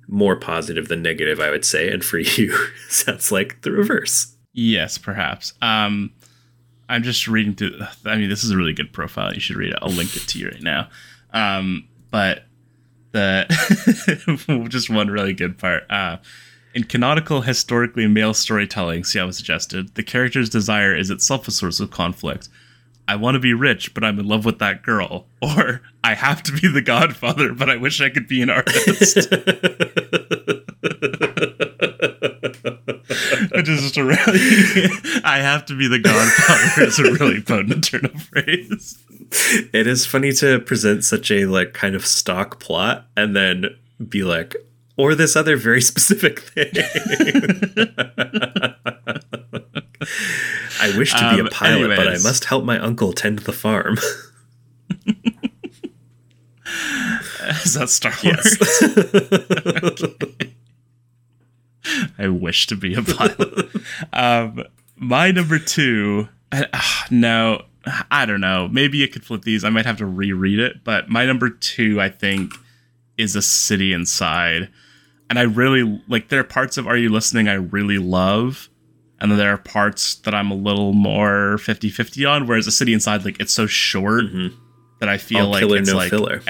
more 0.08 0.36
positive 0.36 0.88
than 0.88 1.02
negative 1.02 1.40
i 1.40 1.50
would 1.50 1.66
say. 1.66 1.92
And 1.92 2.04
for 2.04 2.18
you 2.20 2.58
sounds 2.90 3.32
like 3.32 3.62
the 3.62 3.72
reverse. 3.72 4.36
Yes 4.54 4.98
perhaps. 4.98 5.54
Um 5.62 6.12
i'm 6.90 7.04
just 7.04 7.28
reading 7.28 7.56
through 7.56 7.80
i 8.06 8.16
mean 8.16 8.30
this 8.30 8.44
is 8.44 8.52
a 8.52 8.58
really 8.58 8.74
good 8.74 8.92
profile. 8.92 9.34
You 9.34 9.40
should 9.40 9.58
read 9.58 9.74
it. 9.74 9.80
I'll 9.82 9.90
link 9.90 10.16
it 10.16 10.28
to 10.30 10.40
you 10.40 10.48
right 10.48 10.64
now. 10.64 10.90
Um 11.34 11.88
but 12.14 12.44
the 13.12 14.68
just 14.70 14.88
one 14.88 15.10
really 15.10 15.34
good 15.34 15.58
part. 15.58 15.90
Uh, 15.90 16.18
in 16.76 16.84
canonical, 16.84 17.42
historically 17.42 18.06
male 18.06 18.36
storytelling, 18.36 19.04
see 19.04 19.18
how 19.18 19.26
Sciamma 19.26 19.34
suggested, 19.34 19.96
the 19.96 20.04
character's 20.04 20.48
desire 20.48 20.96
is 20.96 21.10
itself 21.10 21.48
a 21.48 21.52
source 21.52 21.80
of 21.80 21.90
conflict. 21.90 22.50
I 23.08 23.16
want 23.16 23.34
to 23.34 23.40
be 23.40 23.56
rich, 23.56 23.96
but 23.96 24.04
I'm 24.04 24.20
in 24.20 24.28
love 24.28 24.46
with 24.46 24.60
that 24.60 24.84
girl. 24.84 25.26
Or 25.42 25.82
I 26.04 26.14
have 26.14 26.42
to 26.44 26.54
be 26.54 26.70
the 26.70 26.82
godfather, 26.82 27.52
but 27.52 27.70
I 27.70 27.76
wish 27.76 28.00
I 28.00 28.10
could 28.10 28.28
be 28.28 28.42
an 28.42 28.50
artist. 28.50 29.18
Which 33.54 33.70
is 33.70 33.82
just 33.82 33.98
a 33.98 34.04
really, 34.04 34.20
I 35.24 35.40
have 35.40 35.66
to 35.68 35.78
be 35.78 35.88
the 35.88 36.00
godfather. 36.00 36.84
Is 36.88 37.00
a 37.00 37.04
really 37.04 37.42
potent 37.42 37.84
turn 37.84 38.06
of 38.06 38.22
phrase. 38.24 38.98
it 39.74 39.88
is 39.88 40.06
funny 40.06 40.32
to 40.34 40.60
present 40.60 41.04
such 41.04 41.30
a 41.32 41.46
like 41.46 41.74
kind 41.74 41.96
of 41.96 42.06
stock 42.06 42.60
plot 42.60 43.08
and 43.16 43.36
then 43.36 43.66
be 44.10 44.24
like 44.24 44.56
or 44.98 45.16
this 45.16 45.36
other 45.36 45.56
very 45.58 45.82
specific 45.82 46.40
thing. 46.40 46.72
I 50.82 50.98
wish 50.98 51.14
to 51.14 51.20
be 51.34 51.40
Um, 51.40 51.48
a 51.48 51.50
pilot 51.50 51.96
but 51.96 52.08
i 52.08 52.18
must 52.20 52.46
help 52.46 52.66
my 52.66 52.78
uncle 52.80 53.14
tend 53.14 53.40
the 53.40 53.54
farm. 53.54 53.98
Is 57.64 57.74
that 57.76 57.90
Star 57.90 58.14
Wars? 58.24 58.58
yes 60.02 60.04
I 62.18 62.28
wish 62.28 62.68
to 62.68 62.76
be 62.76 62.94
a 62.96 63.02
pilot. 63.02 63.70
um, 64.14 64.64
my 64.96 65.32
number 65.32 65.60
two, 65.60 66.28
uh, 66.52 66.66
no, 67.12 67.64
I 68.10 68.26
don't 68.26 68.42
know. 68.42 68.68
Maybe 68.70 69.00
you 69.00 69.08
could 69.08 69.26
flip 69.26 69.42
these. 69.42 69.64
I 69.64 69.70
might 69.70 69.86
have 69.86 69.98
to 69.98 70.06
reread 70.06 70.60
it, 70.60 70.84
but 70.84 71.10
my 71.10 71.26
number 71.26 71.50
two, 71.50 72.00
I 72.00 72.10
think, 72.10 72.54
is 73.18 73.36
a 73.36 73.42
city 73.42 73.92
inside. 73.94 74.70
And 75.30 75.38
I 75.40 75.44
really 75.44 76.02
like 76.08 76.30
there 76.30 76.40
are 76.40 76.44
parts 76.46 76.78
of 76.78 76.88
Are 76.88 76.96
You 76.98 77.10
Listening 77.10 77.48
I 77.48 77.54
really 77.54 77.98
love. 77.98 78.70
And 79.20 79.32
then 79.32 79.38
there 79.38 79.54
are 79.54 79.58
parts 79.58 80.16
that 80.16 80.34
I'm 80.36 80.52
a 80.52 80.56
little 80.56 80.92
more 80.94 81.58
50 81.58 81.90
50 81.90 82.26
on, 82.26 82.46
whereas 82.48 82.68
a 82.68 82.72
city 82.72 82.94
inside, 82.94 83.24
like 83.26 83.40
it's 83.40 83.54
so 83.54 83.66
short 83.66 84.26
Mhm. 84.26 84.54
that 85.00 85.08
I 85.10 85.18
feel 85.18 85.46
All 85.46 85.52
like 85.52 85.62
killer, 85.62 85.78
it's 85.78 85.90
no 85.90 85.96
like 85.98 86.10
filler. 86.10 86.42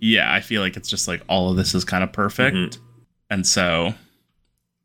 yeah, 0.00 0.32
I 0.32 0.40
feel 0.40 0.62
like 0.62 0.76
it's 0.76 0.88
just 0.88 1.06
like 1.06 1.22
all 1.28 1.50
of 1.50 1.56
this 1.56 1.74
is 1.74 1.84
kind 1.84 2.02
of 2.02 2.12
perfect. 2.12 2.56
Mhm. 2.56 2.78
And 3.30 3.46
so 3.46 3.94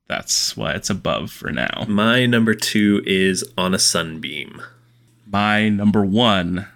that's 0.07 0.55
why 0.55 0.71
it's 0.71 0.89
above 0.89 1.31
for 1.31 1.51
now. 1.51 1.85
My 1.87 2.25
number 2.25 2.53
two 2.53 3.01
is 3.05 3.43
On 3.57 3.73
a 3.73 3.79
Sunbeam. 3.79 4.61
My 5.29 5.67
number 5.69 6.05
one 6.05 6.67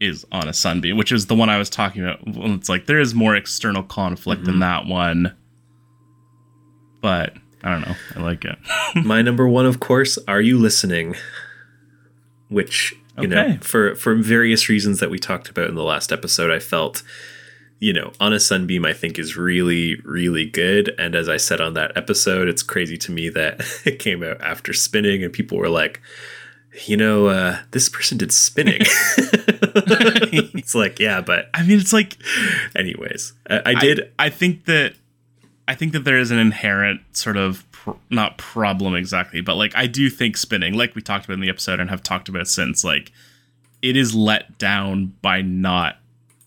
is 0.00 0.24
on 0.32 0.48
a 0.48 0.52
sunbeam, 0.54 0.96
which 0.96 1.10
is 1.12 1.26
the 1.26 1.34
one 1.34 1.50
I 1.50 1.58
was 1.58 1.68
talking 1.68 2.02
about. 2.02 2.20
It's 2.24 2.68
like 2.68 2.86
there 2.86 3.00
is 3.00 3.14
more 3.14 3.34
external 3.36 3.82
conflict 3.82 4.42
Mm-hmm. 4.42 4.50
in 4.52 4.58
that 4.60 4.86
one, 4.86 5.34
but 7.02 7.34
I 7.62 7.70
don't 7.72 7.82
know. 7.82 7.96
I 8.16 8.20
like 8.20 8.44
it. 8.44 8.56
My 9.04 9.20
number 9.22 9.46
one, 9.48 9.66
of 9.66 9.80
course, 9.80 10.18
Are 10.28 10.40
You 10.40 10.56
Listening? 10.58 11.16
Which, 12.48 12.94
you 13.20 13.26
know, 13.28 13.58
for, 13.60 13.94
for 13.96 14.14
various 14.14 14.68
reasons 14.68 15.00
that 15.00 15.10
we 15.10 15.18
talked 15.18 15.50
about 15.50 15.68
in 15.68 15.74
the 15.74 15.82
last 15.82 16.12
episode, 16.12 16.50
I 16.50 16.60
felt, 16.60 17.02
you 17.80 17.92
know, 17.92 18.12
On 18.18 18.32
a 18.32 18.40
Sunbeam, 18.40 18.84
I 18.84 18.92
think 18.92 19.18
is 19.18 19.36
really, 19.36 19.96
really 20.04 20.46
good. 20.46 20.94
And 20.98 21.14
as 21.14 21.28
I 21.28 21.36
said 21.36 21.60
on 21.60 21.74
that 21.74 21.96
episode, 21.96 22.48
it's 22.48 22.62
crazy 22.62 22.96
to 22.98 23.12
me 23.12 23.28
that 23.30 23.60
it 23.84 23.98
came 23.98 24.22
out 24.22 24.40
after 24.40 24.72
spinning 24.72 25.22
and 25.22 25.32
people 25.32 25.58
were 25.58 25.68
like, 25.68 26.00
you 26.86 26.96
know, 26.96 27.26
uh, 27.28 27.58
this 27.70 27.88
person 27.88 28.18
did 28.18 28.32
spinning. 28.32 28.80
it's 29.16 30.74
like, 30.74 30.98
yeah, 30.98 31.20
but 31.20 31.48
I 31.54 31.62
mean, 31.62 31.78
it's 31.78 31.92
like 31.92 32.16
anyways, 32.76 33.32
I, 33.48 33.62
I 33.66 33.74
did. 33.74 34.12
I, 34.18 34.30
think 34.30 34.66
that 34.66 34.94
I 35.66 35.74
think 35.74 35.92
that 35.92 36.04
there 36.04 36.18
is 36.18 36.30
an 36.30 36.38
inherent 36.38 37.00
sort 37.16 37.36
of 37.36 37.64
pr- 37.72 37.92
not 38.10 38.38
problem 38.38 38.94
exactly, 38.94 39.40
but 39.40 39.56
like 39.56 39.74
I 39.74 39.86
do 39.86 40.10
think 40.10 40.36
spinning, 40.36 40.74
like 40.74 40.94
we 40.94 41.02
talked 41.02 41.24
about 41.24 41.34
in 41.34 41.40
the 41.40 41.48
episode 41.48 41.80
and 41.80 41.90
have 41.90 42.02
talked 42.02 42.28
about 42.28 42.46
since, 42.46 42.84
like 42.84 43.12
it 43.82 43.96
is 43.96 44.14
let 44.14 44.58
down 44.58 45.14
by 45.22 45.42
not 45.42 45.97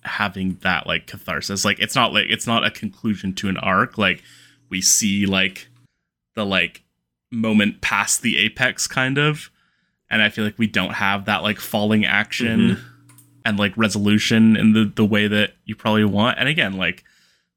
having 0.04 0.58
that 0.62 0.88
like 0.88 1.08
catharsis. 1.08 1.66
Like 1.66 1.80
it's 1.80 1.96
not 1.96 2.14
like 2.14 2.26
it's 2.30 2.48
not 2.48 2.66
a 2.66 2.72
conclusion 2.72 3.34
to 3.36 3.50
an 3.50 3.58
arc. 3.58 3.98
Like 3.98 4.24
we 4.70 4.82
see 4.82 5.26
like 5.26 5.68
the 6.36 6.46
like 6.46 6.84
moment 7.32 7.82
past 7.82 8.22
the 8.22 8.38
apex 8.38 8.88
kind 8.88 9.18
of. 9.18 9.50
And 10.10 10.22
I 10.22 10.30
feel 10.30 10.44
like 10.44 10.60
we 10.60 10.68
don't 10.68 10.94
have 10.94 11.26
that 11.26 11.44
like 11.44 11.60
falling 11.60 12.06
action 12.06 12.60
mm-hmm. 12.60 13.14
and 13.46 13.58
like 13.58 13.78
resolution 13.78 14.58
in 14.58 14.74
the 14.74 14.92
the 14.94 15.06
way 15.06 15.28
that 15.28 15.54
you 15.66 15.76
probably 15.76 16.06
want. 16.06 16.40
And 16.40 16.50
again, 16.50 16.74
like 16.74 17.04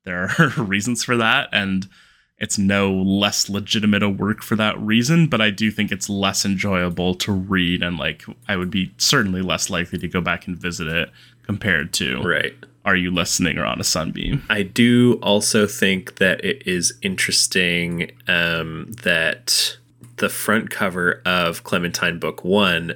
there 0.04 0.30
are 0.38 0.48
reasons 0.62 1.02
for 1.02 1.16
that 1.16 1.48
and 1.52 1.88
it's 2.36 2.58
no 2.58 2.92
less 2.92 3.48
legitimate 3.48 4.02
a 4.02 4.08
work 4.08 4.42
for 4.42 4.56
that 4.56 4.78
reason, 4.78 5.28
but 5.28 5.40
I 5.40 5.50
do 5.50 5.70
think 5.70 5.92
it's 5.92 6.10
less 6.10 6.44
enjoyable 6.44 7.14
to 7.14 7.32
read 7.32 7.82
and 7.82 7.96
like 7.96 8.24
I 8.48 8.56
would 8.56 8.70
be 8.70 8.92
certainly 8.98 9.40
less 9.40 9.70
likely 9.70 9.98
to 9.98 10.08
go 10.08 10.20
back 10.20 10.46
and 10.46 10.56
visit 10.56 10.88
it 10.88 11.10
compared 11.46 11.92
to 11.94 12.22
Right. 12.22 12.54
Are 12.84 12.96
You 12.96 13.10
Listening 13.10 13.58
or 13.58 13.64
On 13.64 13.80
a 13.80 13.84
Sunbeam? 13.84 14.42
I 14.50 14.62
do 14.62 15.18
also 15.22 15.66
think 15.66 16.16
that 16.16 16.44
it 16.44 16.66
is 16.66 16.92
interesting 17.00 18.10
um, 18.28 18.92
that 19.02 19.78
the 20.16 20.28
front 20.28 20.70
cover 20.70 21.22
of 21.24 21.64
Clementine 21.64 22.18
Book 22.18 22.44
One 22.44 22.94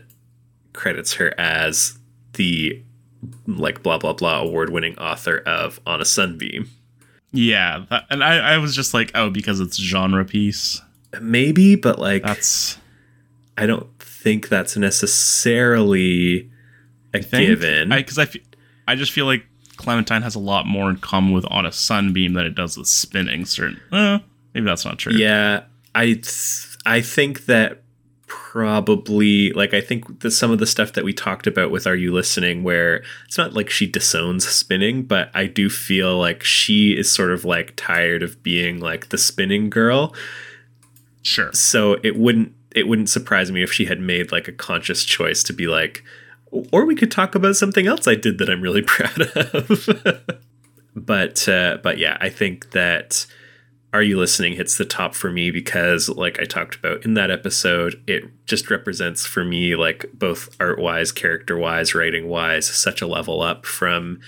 credits 0.72 1.14
her 1.14 1.34
as 1.38 1.98
the 2.34 2.82
like 3.46 3.82
blah 3.82 3.98
blah 3.98 4.12
blah 4.12 4.40
award 4.40 4.70
winning 4.70 4.96
author 4.98 5.38
of 5.38 5.80
On 5.86 6.00
a 6.00 6.04
Sunbeam. 6.04 6.70
Yeah, 7.32 7.84
that, 7.90 8.04
and 8.10 8.22
I, 8.22 8.54
I 8.54 8.58
was 8.58 8.74
just 8.74 8.94
like, 8.94 9.10
oh, 9.14 9.30
because 9.30 9.60
it's 9.60 9.76
genre 9.76 10.24
piece. 10.24 10.80
Maybe, 11.20 11.76
but 11.76 11.98
like 11.98 12.22
That's 12.22 12.78
I 13.56 13.66
don't 13.66 13.88
think 13.98 14.48
that's 14.48 14.76
necessarily 14.76 16.50
a 17.14 17.20
given. 17.20 17.88
because 17.90 18.18
I, 18.18 18.26
fe- 18.26 18.42
I 18.86 18.94
just 18.94 19.12
feel 19.12 19.26
like 19.26 19.44
Clementine 19.76 20.22
has 20.22 20.34
a 20.34 20.40
lot 20.40 20.66
more 20.66 20.90
in 20.90 20.96
common 20.96 21.32
with 21.32 21.46
On 21.50 21.64
a 21.64 21.72
Sunbeam 21.72 22.34
than 22.34 22.44
it 22.46 22.54
does 22.54 22.76
with 22.76 22.88
spinning. 22.88 23.44
Certain, 23.44 23.80
uh, 23.92 24.18
maybe 24.54 24.66
that's 24.66 24.84
not 24.84 24.98
true. 24.98 25.12
Yeah, 25.14 25.64
I 25.94 26.20
I 26.84 27.00
think 27.00 27.46
that 27.46 27.82
probably 28.26 29.52
like 29.52 29.72
I 29.72 29.80
think 29.80 30.20
that 30.20 30.32
some 30.32 30.50
of 30.50 30.58
the 30.58 30.66
stuff 30.66 30.92
that 30.94 31.04
we 31.04 31.12
talked 31.12 31.46
about 31.46 31.70
with 31.70 31.86
Are 31.86 31.94
You 31.94 32.12
Listening, 32.12 32.62
where 32.62 33.02
it's 33.26 33.38
not 33.38 33.54
like 33.54 33.70
she 33.70 33.86
disowns 33.86 34.46
spinning, 34.48 35.02
but 35.02 35.30
I 35.34 35.46
do 35.46 35.70
feel 35.70 36.18
like 36.18 36.42
she 36.42 36.96
is 36.96 37.10
sort 37.10 37.30
of 37.30 37.44
like 37.44 37.74
tired 37.76 38.22
of 38.22 38.42
being 38.42 38.80
like 38.80 39.08
the 39.10 39.18
spinning 39.18 39.70
girl. 39.70 40.14
sure. 41.22 41.52
So 41.52 41.98
it 42.02 42.16
wouldn't 42.16 42.52
it 42.74 42.86
wouldn't 42.88 43.08
surprise 43.08 43.50
me 43.50 43.62
if 43.62 43.72
she 43.72 43.86
had 43.86 44.00
made 44.00 44.30
like 44.32 44.46
a 44.48 44.52
conscious 44.52 45.04
choice 45.04 45.42
to 45.44 45.52
be 45.52 45.66
like, 45.66 46.04
or 46.50 46.84
we 46.84 46.94
could 46.94 47.10
talk 47.10 47.34
about 47.34 47.56
something 47.56 47.86
else 47.86 48.06
I 48.08 48.14
did 48.14 48.38
that 48.38 48.48
I'm 48.50 48.62
really 48.62 48.82
proud 48.86 49.20
of. 49.20 49.88
but 50.96 51.48
uh, 51.48 51.78
but 51.82 51.98
yeah, 51.98 52.16
I 52.20 52.28
think 52.28 52.70
that 52.72 53.26
Are 53.92 54.02
You 54.02 54.18
Listening 54.18 54.54
hits 54.54 54.76
the 54.78 54.84
top 54.84 55.14
for 55.14 55.30
me 55.30 55.50
because, 55.50 56.08
like 56.08 56.40
I 56.40 56.44
talked 56.44 56.74
about 56.76 57.04
in 57.04 57.14
that 57.14 57.30
episode, 57.30 58.02
it 58.06 58.24
just 58.46 58.70
represents 58.70 59.26
for 59.26 59.44
me, 59.44 59.76
like 59.76 60.06
both 60.14 60.54
art 60.60 60.78
wise, 60.78 61.12
character 61.12 61.56
wise, 61.56 61.94
writing 61.94 62.28
wise, 62.28 62.66
such 62.66 63.00
a 63.02 63.06
level 63.06 63.42
up 63.42 63.66
from 63.66 64.20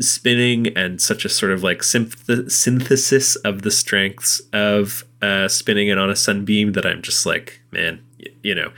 spinning 0.00 0.76
and 0.76 1.00
such 1.00 1.24
a 1.24 1.28
sort 1.28 1.52
of 1.52 1.62
like 1.62 1.78
synth- 1.78 2.50
synthesis 2.50 3.36
of 3.36 3.62
the 3.62 3.70
strengths 3.70 4.40
of 4.52 5.04
uh, 5.22 5.46
spinning 5.46 5.88
and 5.88 6.00
on 6.00 6.10
a 6.10 6.16
sunbeam 6.16 6.72
that 6.72 6.84
I'm 6.84 7.00
just 7.00 7.24
like, 7.24 7.60
man, 7.70 8.04
y- 8.18 8.26
you 8.42 8.54
know, 8.56 8.72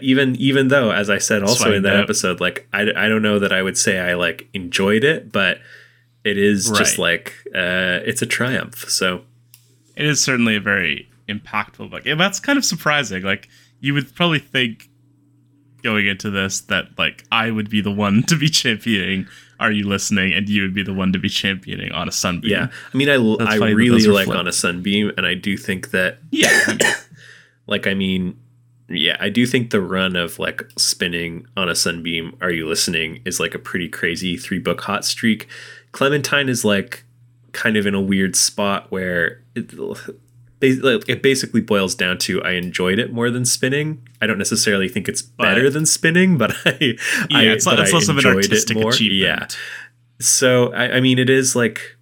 even 0.00 0.36
even 0.36 0.68
though, 0.68 0.90
as 0.92 1.10
I 1.10 1.18
said 1.18 1.42
also 1.42 1.72
in 1.72 1.82
that 1.82 1.96
out. 1.96 2.02
episode, 2.04 2.40
like 2.40 2.68
I, 2.72 2.82
I 2.96 3.08
don't 3.08 3.22
know 3.22 3.38
that 3.38 3.52
I 3.52 3.62
would 3.62 3.76
say 3.76 3.98
I 3.98 4.14
like 4.14 4.48
enjoyed 4.54 5.04
it, 5.04 5.32
but 5.32 5.58
it 6.24 6.38
is 6.38 6.70
just 6.70 6.98
like 6.98 7.34
uh, 7.54 8.00
it's 8.04 8.22
a 8.22 8.26
triumph. 8.26 8.88
So 8.88 9.22
It 9.96 10.06
is 10.06 10.20
certainly 10.20 10.54
a 10.56 10.60
very 10.60 11.08
impactful 11.28 11.90
book. 11.90 12.06
And 12.06 12.20
that's 12.20 12.38
kind 12.40 12.58
of 12.58 12.64
surprising. 12.64 13.22
Like 13.22 13.48
you 13.80 13.94
would 13.94 14.14
probably 14.14 14.38
think 14.38 14.88
going 15.82 16.06
into 16.06 16.30
this 16.30 16.60
that 16.62 16.96
like 16.96 17.24
I 17.32 17.50
would 17.50 17.68
be 17.68 17.80
the 17.80 17.90
one 17.90 18.22
to 18.28 18.36
be 18.36 18.48
championing 18.48 19.26
Are 19.58 19.72
You 19.72 19.88
Listening 19.88 20.32
and 20.32 20.48
you 20.48 20.62
would 20.62 20.74
be 20.74 20.84
the 20.84 20.94
one 20.94 21.12
to 21.12 21.18
be 21.18 21.28
championing 21.28 21.90
On 21.90 22.06
a 22.08 22.12
Sunbeam. 22.12 22.52
yeah, 22.52 22.68
I 22.94 22.96
mean, 22.96 23.08
I 23.08 23.14
I 23.14 23.56
really 23.70 24.06
like 24.06 24.26
flipped. 24.26 24.38
on 24.38 24.46
a 24.46 24.52
sunbeam, 24.52 25.10
and 25.16 25.26
I 25.26 25.34
do 25.34 25.56
think 25.56 25.90
that 25.90 26.18
Yeah. 26.30 26.78
Like 27.68 27.86
I 27.86 27.94
mean 27.94 28.38
yeah, 28.92 29.16
I 29.20 29.28
do 29.28 29.46
think 29.46 29.70
the 29.70 29.80
run 29.80 30.16
of 30.16 30.38
like 30.38 30.62
spinning 30.76 31.46
on 31.56 31.68
a 31.68 31.74
sunbeam, 31.74 32.36
are 32.40 32.50
you 32.50 32.66
listening, 32.66 33.22
is 33.24 33.40
like 33.40 33.54
a 33.54 33.58
pretty 33.58 33.88
crazy 33.88 34.36
three 34.36 34.58
book 34.58 34.80
hot 34.82 35.04
streak. 35.04 35.48
Clementine 35.92 36.48
is 36.48 36.64
like 36.64 37.04
kind 37.52 37.76
of 37.76 37.86
in 37.86 37.94
a 37.94 38.00
weird 38.00 38.34
spot 38.34 38.90
where 38.90 39.42
it, 39.54 39.72
it 40.62 41.22
basically 41.22 41.60
boils 41.60 41.94
down 41.94 42.18
to 42.18 42.42
I 42.42 42.52
enjoyed 42.52 42.98
it 42.98 43.12
more 43.12 43.30
than 43.30 43.44
spinning. 43.44 44.06
I 44.20 44.26
don't 44.26 44.38
necessarily 44.38 44.88
think 44.88 45.08
it's 45.08 45.22
better 45.22 45.68
than 45.70 45.86
spinning, 45.86 46.38
but 46.38 46.52
I 46.64 46.96
yeah, 47.30 47.38
I, 47.38 47.42
it's, 47.44 47.64
but 47.64 47.80
it's 47.80 47.92
less 47.92 48.08
of 48.08 48.18
an 48.18 48.26
artistic 48.26 48.76
achievement. 48.76 49.22
Yeah, 49.22 49.46
so 50.20 50.72
I, 50.72 50.96
I 50.96 51.00
mean, 51.00 51.18
it 51.18 51.28
is 51.28 51.56
like, 51.56 51.96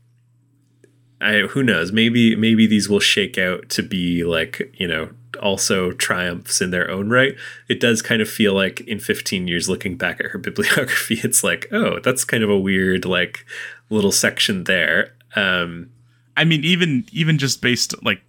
I 1.21 1.41
who 1.41 1.63
knows? 1.63 1.91
Maybe 1.93 2.37
maybe 2.37 2.67
these 2.67 2.89
will 2.89 3.01
shake 3.01 3.39
out 3.39 3.69
to 3.71 3.83
be 3.83 4.25
like 4.25 4.75
you 4.79 4.87
know 4.87 5.11
also 5.41 5.93
triumphs 5.93 6.61
in 6.61 6.71
their 6.71 6.91
own 6.91 7.09
right. 7.09 7.35
It 7.69 7.81
does 7.81 8.03
kind 8.03 8.21
of 8.21 8.29
feel 8.29 8.55
like 8.55 8.81
in 8.83 8.99
15 8.99 9.47
years, 9.47 9.69
looking 9.69 9.97
back 9.97 10.21
at 10.21 10.27
her 10.27 10.39
bibliography, 10.41 11.21
it's 11.23 11.45
like, 11.45 11.69
oh, 11.73 12.01
that's 12.01 12.25
kind 12.25 12.43
of 12.43 12.51
a 12.51 12.59
weird 12.59 13.05
like 13.05 13.45
little 13.89 14.13
section 14.13 14.65
there. 14.65 15.15
Um, 15.37 15.91
I 16.37 16.45
mean, 16.45 16.65
even 16.65 17.07
even 17.13 17.39
just 17.39 17.61
based 17.61 17.95
like, 18.05 18.23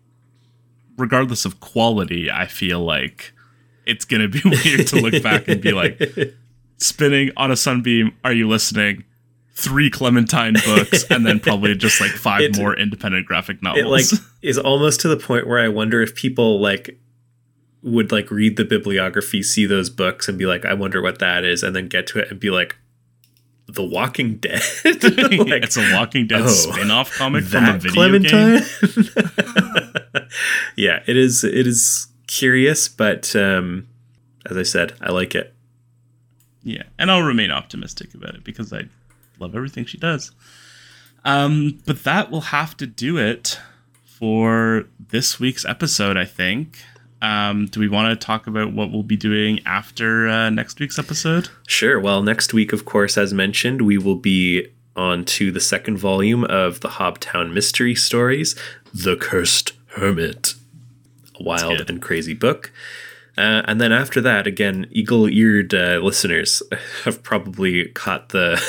regardless 0.98 1.46
of 1.46 1.60
quality, 1.60 2.30
I 2.30 2.46
feel 2.46 2.80
like 2.80 3.34
it's 3.86 4.06
gonna 4.06 4.28
be 4.28 4.42
weird 4.46 4.88
to 4.88 4.98
look 4.98 5.24
back 5.24 5.48
and 5.48 5.62
be 5.62 5.72
like, 5.72 6.00
spinning 6.78 7.32
on 7.38 7.52
a 7.52 7.56
sunbeam. 7.56 8.16
Are 8.24 8.34
you 8.34 8.48
listening? 8.48 9.06
Three 9.62 9.90
Clementine 9.90 10.56
books, 10.66 11.04
and 11.10 11.26
then 11.26 11.40
probably 11.40 11.76
just 11.76 12.02
like 12.02 12.12
five 12.12 12.42
It- 12.42 12.58
more 12.58 12.76
independent 12.76 13.28
graphic 13.28 13.62
novels. 13.62 13.84
it 13.84 13.88
like 13.88 14.06
is 14.42 14.58
almost 14.58 15.02
to 15.02 15.08
the 15.08 15.18
point 15.18 15.48
where 15.48 15.60
I 15.60 15.68
wonder 15.68 16.02
if 16.02 16.16
people 16.16 16.60
like 16.60 17.00
would 17.84 18.12
like 18.12 18.30
read 18.32 18.58
the 18.58 18.66
bibliography, 18.66 19.42
see 19.44 19.66
those 19.66 19.90
books, 19.90 20.28
and 20.28 20.38
be 20.38 20.46
like, 20.46 20.66
I 20.66 20.74
wonder 20.74 21.02
what 21.02 21.20
that 21.20 21.44
is, 21.44 21.64
and 21.64 21.76
then 21.76 21.88
get 21.88 22.08
to 22.08 22.20
it 22.20 22.30
and 22.30 22.40
be 22.40 22.50
like, 22.50 22.76
The 23.68 23.84
Walking 23.84 24.38
Dead. 24.38 24.62
like, 24.86 25.64
it's 25.64 25.78
a 25.78 25.94
Walking 25.94 26.28
Dead 26.28 26.42
oh, 26.42 26.48
spin-off 26.48 27.16
comic 27.16 27.44
from 27.46 27.66
a 27.66 27.78
video 27.78 28.20
game. 28.20 28.22
Clementine. 28.32 28.62
yeah, 30.76 31.02
it 31.08 31.18
is. 31.18 31.44
It 31.44 31.66
is 31.66 32.08
curious, 32.28 32.88
but 32.88 33.36
um, 33.36 33.88
as 34.50 34.58
I 34.58 34.64
said, 34.64 34.94
I 35.02 35.12
like 35.12 35.36
it. 35.36 35.54
Yeah, 36.64 36.84
and 37.00 37.10
I'll 37.10 37.24
remain 37.24 37.52
optimistic 37.52 38.14
about 38.14 38.36
it 38.36 38.44
because 38.44 38.72
I 38.72 38.84
love 39.42 39.56
everything 39.56 39.86
she 39.86 39.98
does. 39.98 40.32
Um, 41.26 41.80
but 41.86 42.04
that 42.04 42.32
will 42.32 42.42
have 42.42 42.76
to 42.78 42.88
do 42.88 43.18
it 43.18 43.60
for 44.06 44.86
this 45.10 45.40
week's 45.40 45.66
episode, 45.66 46.18
I 46.18 46.26
think. 46.26 46.78
Um, 47.22 47.68
do 47.68 47.80
we 47.80 47.88
want 47.88 48.20
to 48.20 48.26
talk 48.26 48.48
about 48.48 48.74
what 48.74 48.92
we'll 48.92 49.04
be 49.04 49.18
doing 49.18 49.60
after 49.66 50.28
uh, 50.28 50.50
next 50.50 50.80
week's 50.80 50.98
episode? 50.98 51.50
Sure. 51.68 52.00
Well, 52.00 52.24
next 52.24 52.54
week, 52.54 52.74
of 52.74 52.86
course, 52.86 53.18
as 53.18 53.34
mentioned, 53.34 53.84
we 53.84 53.98
will 53.98 54.16
be 54.16 54.68
on 54.96 55.24
to 55.26 55.52
the 55.52 55.60
second 55.60 55.98
volume 55.98 56.44
of 56.46 56.82
the 56.82 56.90
Hobtown 56.90 57.54
Mystery 57.54 57.96
Stories, 57.96 58.56
The 58.94 59.16
Cursed 59.16 59.74
Hermit. 59.96 60.56
A 61.40 61.44
wild 61.44 61.90
and 61.90 62.02
crazy 62.02 62.34
book. 62.34 62.72
Uh, 63.42 63.64
and 63.66 63.82
then 63.82 63.92
after 63.92 64.22
that, 64.22 64.46
again, 64.46 64.86
eagle 64.92 65.28
eared 65.28 65.74
uh, 65.74 65.98
listeners 65.98 66.62
have 67.06 67.24
probably 67.24 67.88
caught 67.90 68.30
the 68.30 68.62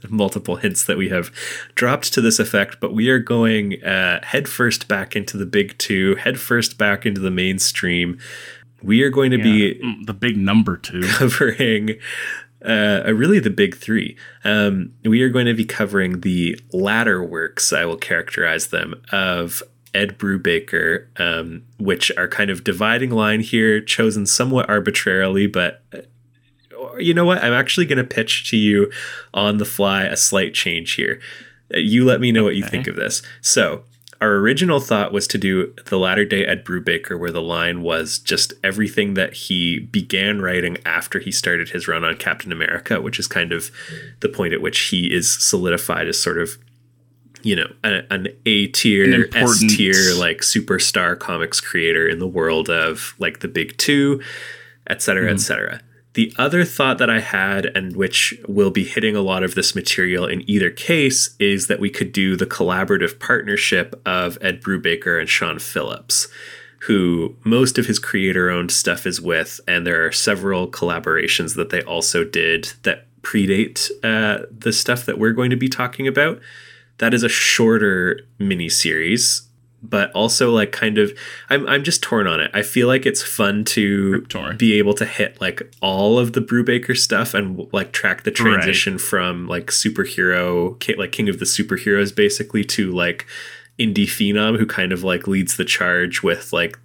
multiple 0.08 0.56
hints 0.56 0.84
that 0.84 0.96
we 0.96 1.10
have 1.10 1.30
dropped 1.74 2.14
to 2.14 2.22
this 2.22 2.38
effect, 2.38 2.80
but 2.80 2.94
we 2.94 3.10
are 3.10 3.18
going 3.18 3.84
uh, 3.84 4.24
headfirst 4.24 4.88
back 4.88 5.14
into 5.14 5.36
the 5.36 5.44
big 5.44 5.76
two, 5.76 6.14
headfirst 6.14 6.78
back 6.78 7.04
into 7.04 7.20
the 7.20 7.30
mainstream. 7.30 8.18
We 8.82 9.02
are 9.02 9.10
going 9.10 9.32
to 9.32 9.36
yeah, 9.36 9.44
be 9.44 9.80
mm, 9.84 10.06
the 10.06 10.14
big 10.14 10.38
number 10.38 10.78
two 10.78 11.02
covering 11.08 11.96
uh, 12.64 13.12
really 13.12 13.38
the 13.38 13.50
big 13.50 13.76
three. 13.76 14.16
Um, 14.44 14.94
we 15.04 15.20
are 15.20 15.28
going 15.28 15.46
to 15.46 15.54
be 15.54 15.66
covering 15.66 16.22
the 16.22 16.58
latter 16.72 17.22
works, 17.22 17.70
I 17.70 17.84
will 17.84 17.98
characterize 17.98 18.68
them, 18.68 18.94
of 19.12 19.62
Ed 19.96 20.18
Brubaker, 20.18 21.06
um, 21.18 21.62
which 21.78 22.12
are 22.16 22.28
kind 22.28 22.50
of 22.50 22.62
dividing 22.62 23.10
line 23.10 23.40
here, 23.40 23.80
chosen 23.80 24.26
somewhat 24.26 24.68
arbitrarily, 24.68 25.46
but 25.46 25.82
uh, 25.94 26.00
you 26.98 27.14
know 27.14 27.24
what? 27.24 27.42
I'm 27.42 27.52
actually 27.52 27.86
going 27.86 27.98
to 27.98 28.04
pitch 28.04 28.50
to 28.50 28.56
you 28.56 28.90
on 29.32 29.56
the 29.56 29.64
fly 29.64 30.04
a 30.04 30.16
slight 30.16 30.54
change 30.54 30.92
here. 30.92 31.20
Uh, 31.74 31.78
you 31.78 32.04
let 32.04 32.20
me 32.20 32.30
know 32.30 32.44
what 32.44 32.56
you 32.56 32.64
think 32.64 32.86
of 32.86 32.96
this. 32.96 33.22
So, 33.40 33.84
our 34.20 34.36
original 34.36 34.80
thought 34.80 35.12
was 35.12 35.26
to 35.28 35.38
do 35.38 35.74
the 35.86 35.98
latter 35.98 36.24
day 36.24 36.46
Ed 36.46 36.64
Brubaker, 36.64 37.18
where 37.18 37.32
the 37.32 37.42
line 37.42 37.82
was 37.82 38.18
just 38.18 38.54
everything 38.64 39.14
that 39.14 39.34
he 39.34 39.78
began 39.78 40.40
writing 40.40 40.78
after 40.86 41.18
he 41.18 41.30
started 41.30 41.70
his 41.70 41.86
run 41.86 42.04
on 42.04 42.16
Captain 42.16 42.52
America, 42.52 43.00
which 43.00 43.18
is 43.18 43.26
kind 43.26 43.52
of 43.52 43.70
the 44.20 44.28
point 44.28 44.54
at 44.54 44.62
which 44.62 44.78
he 44.78 45.12
is 45.12 45.30
solidified 45.30 46.08
as 46.08 46.20
sort 46.20 46.38
of 46.38 46.56
you 47.46 47.54
know 47.54 47.72
a, 47.84 48.02
an 48.12 48.26
A 48.44 48.66
tier, 48.66 49.28
S 49.34 49.60
tier 49.60 50.14
like 50.16 50.38
superstar 50.38 51.16
comics 51.18 51.60
creator 51.60 52.08
in 52.08 52.18
the 52.18 52.26
world 52.26 52.68
of 52.68 53.14
like 53.18 53.38
the 53.38 53.48
big 53.48 53.78
two, 53.78 54.20
et 54.88 55.00
cetera, 55.00 55.30
mm. 55.30 55.34
et 55.34 55.40
cetera. 55.40 55.80
The 56.14 56.32
other 56.38 56.64
thought 56.64 56.98
that 56.98 57.10
I 57.10 57.20
had, 57.20 57.66
and 57.66 57.94
which 57.94 58.34
will 58.48 58.70
be 58.70 58.84
hitting 58.84 59.14
a 59.14 59.20
lot 59.20 59.44
of 59.44 59.54
this 59.54 59.74
material 59.74 60.26
in 60.26 60.48
either 60.50 60.70
case, 60.70 61.36
is 61.38 61.66
that 61.68 61.78
we 61.78 61.90
could 61.90 62.10
do 62.10 62.36
the 62.36 62.46
collaborative 62.46 63.20
partnership 63.20 64.00
of 64.04 64.38
Ed 64.40 64.62
Brubaker 64.62 65.20
and 65.20 65.28
Sean 65.28 65.58
Phillips, 65.58 66.26
who 66.80 67.36
most 67.44 67.78
of 67.78 67.86
his 67.86 67.98
creator 67.98 68.50
owned 68.50 68.72
stuff 68.72 69.06
is 69.06 69.20
with, 69.20 69.60
and 69.68 69.86
there 69.86 70.04
are 70.04 70.10
several 70.10 70.68
collaborations 70.68 71.54
that 71.54 71.70
they 71.70 71.82
also 71.82 72.24
did 72.24 72.72
that 72.82 73.06
predate 73.22 73.90
uh, 74.02 74.46
the 74.50 74.72
stuff 74.72 75.04
that 75.04 75.18
we're 75.18 75.32
going 75.32 75.50
to 75.50 75.56
be 75.56 75.68
talking 75.68 76.08
about 76.08 76.40
that 76.98 77.14
is 77.14 77.22
a 77.22 77.28
shorter 77.28 78.20
mini 78.38 78.68
series 78.68 79.46
but 79.82 80.10
also 80.12 80.50
like 80.50 80.72
kind 80.72 80.98
of 80.98 81.16
I'm 81.48 81.66
I'm 81.68 81.84
just 81.84 82.02
torn 82.02 82.26
on 82.26 82.40
it. 82.40 82.50
I 82.54 82.62
feel 82.62 82.86
like 82.86 83.06
it's 83.06 83.22
fun 83.22 83.64
to 83.66 84.22
be 84.56 84.78
able 84.78 84.94
to 84.94 85.04
hit 85.04 85.40
like 85.40 85.72
all 85.80 86.18
of 86.18 86.32
the 86.32 86.40
Brubaker 86.40 86.96
stuff 86.96 87.34
and 87.34 87.68
like 87.72 87.92
track 87.92 88.24
the 88.24 88.30
transition 88.30 88.94
right. 88.94 89.00
from 89.00 89.46
like 89.46 89.66
superhero 89.66 90.98
like 90.98 91.12
King 91.12 91.28
of 91.28 91.38
the 91.38 91.44
Superheroes 91.44 92.14
basically 92.14 92.64
to 92.64 92.92
like 92.92 93.26
indie 93.78 94.06
phenom 94.06 94.58
who 94.58 94.66
kind 94.66 94.92
of 94.92 95.04
like 95.04 95.26
leads 95.26 95.56
the 95.56 95.64
charge 95.64 96.22
with 96.22 96.52
like 96.52 96.78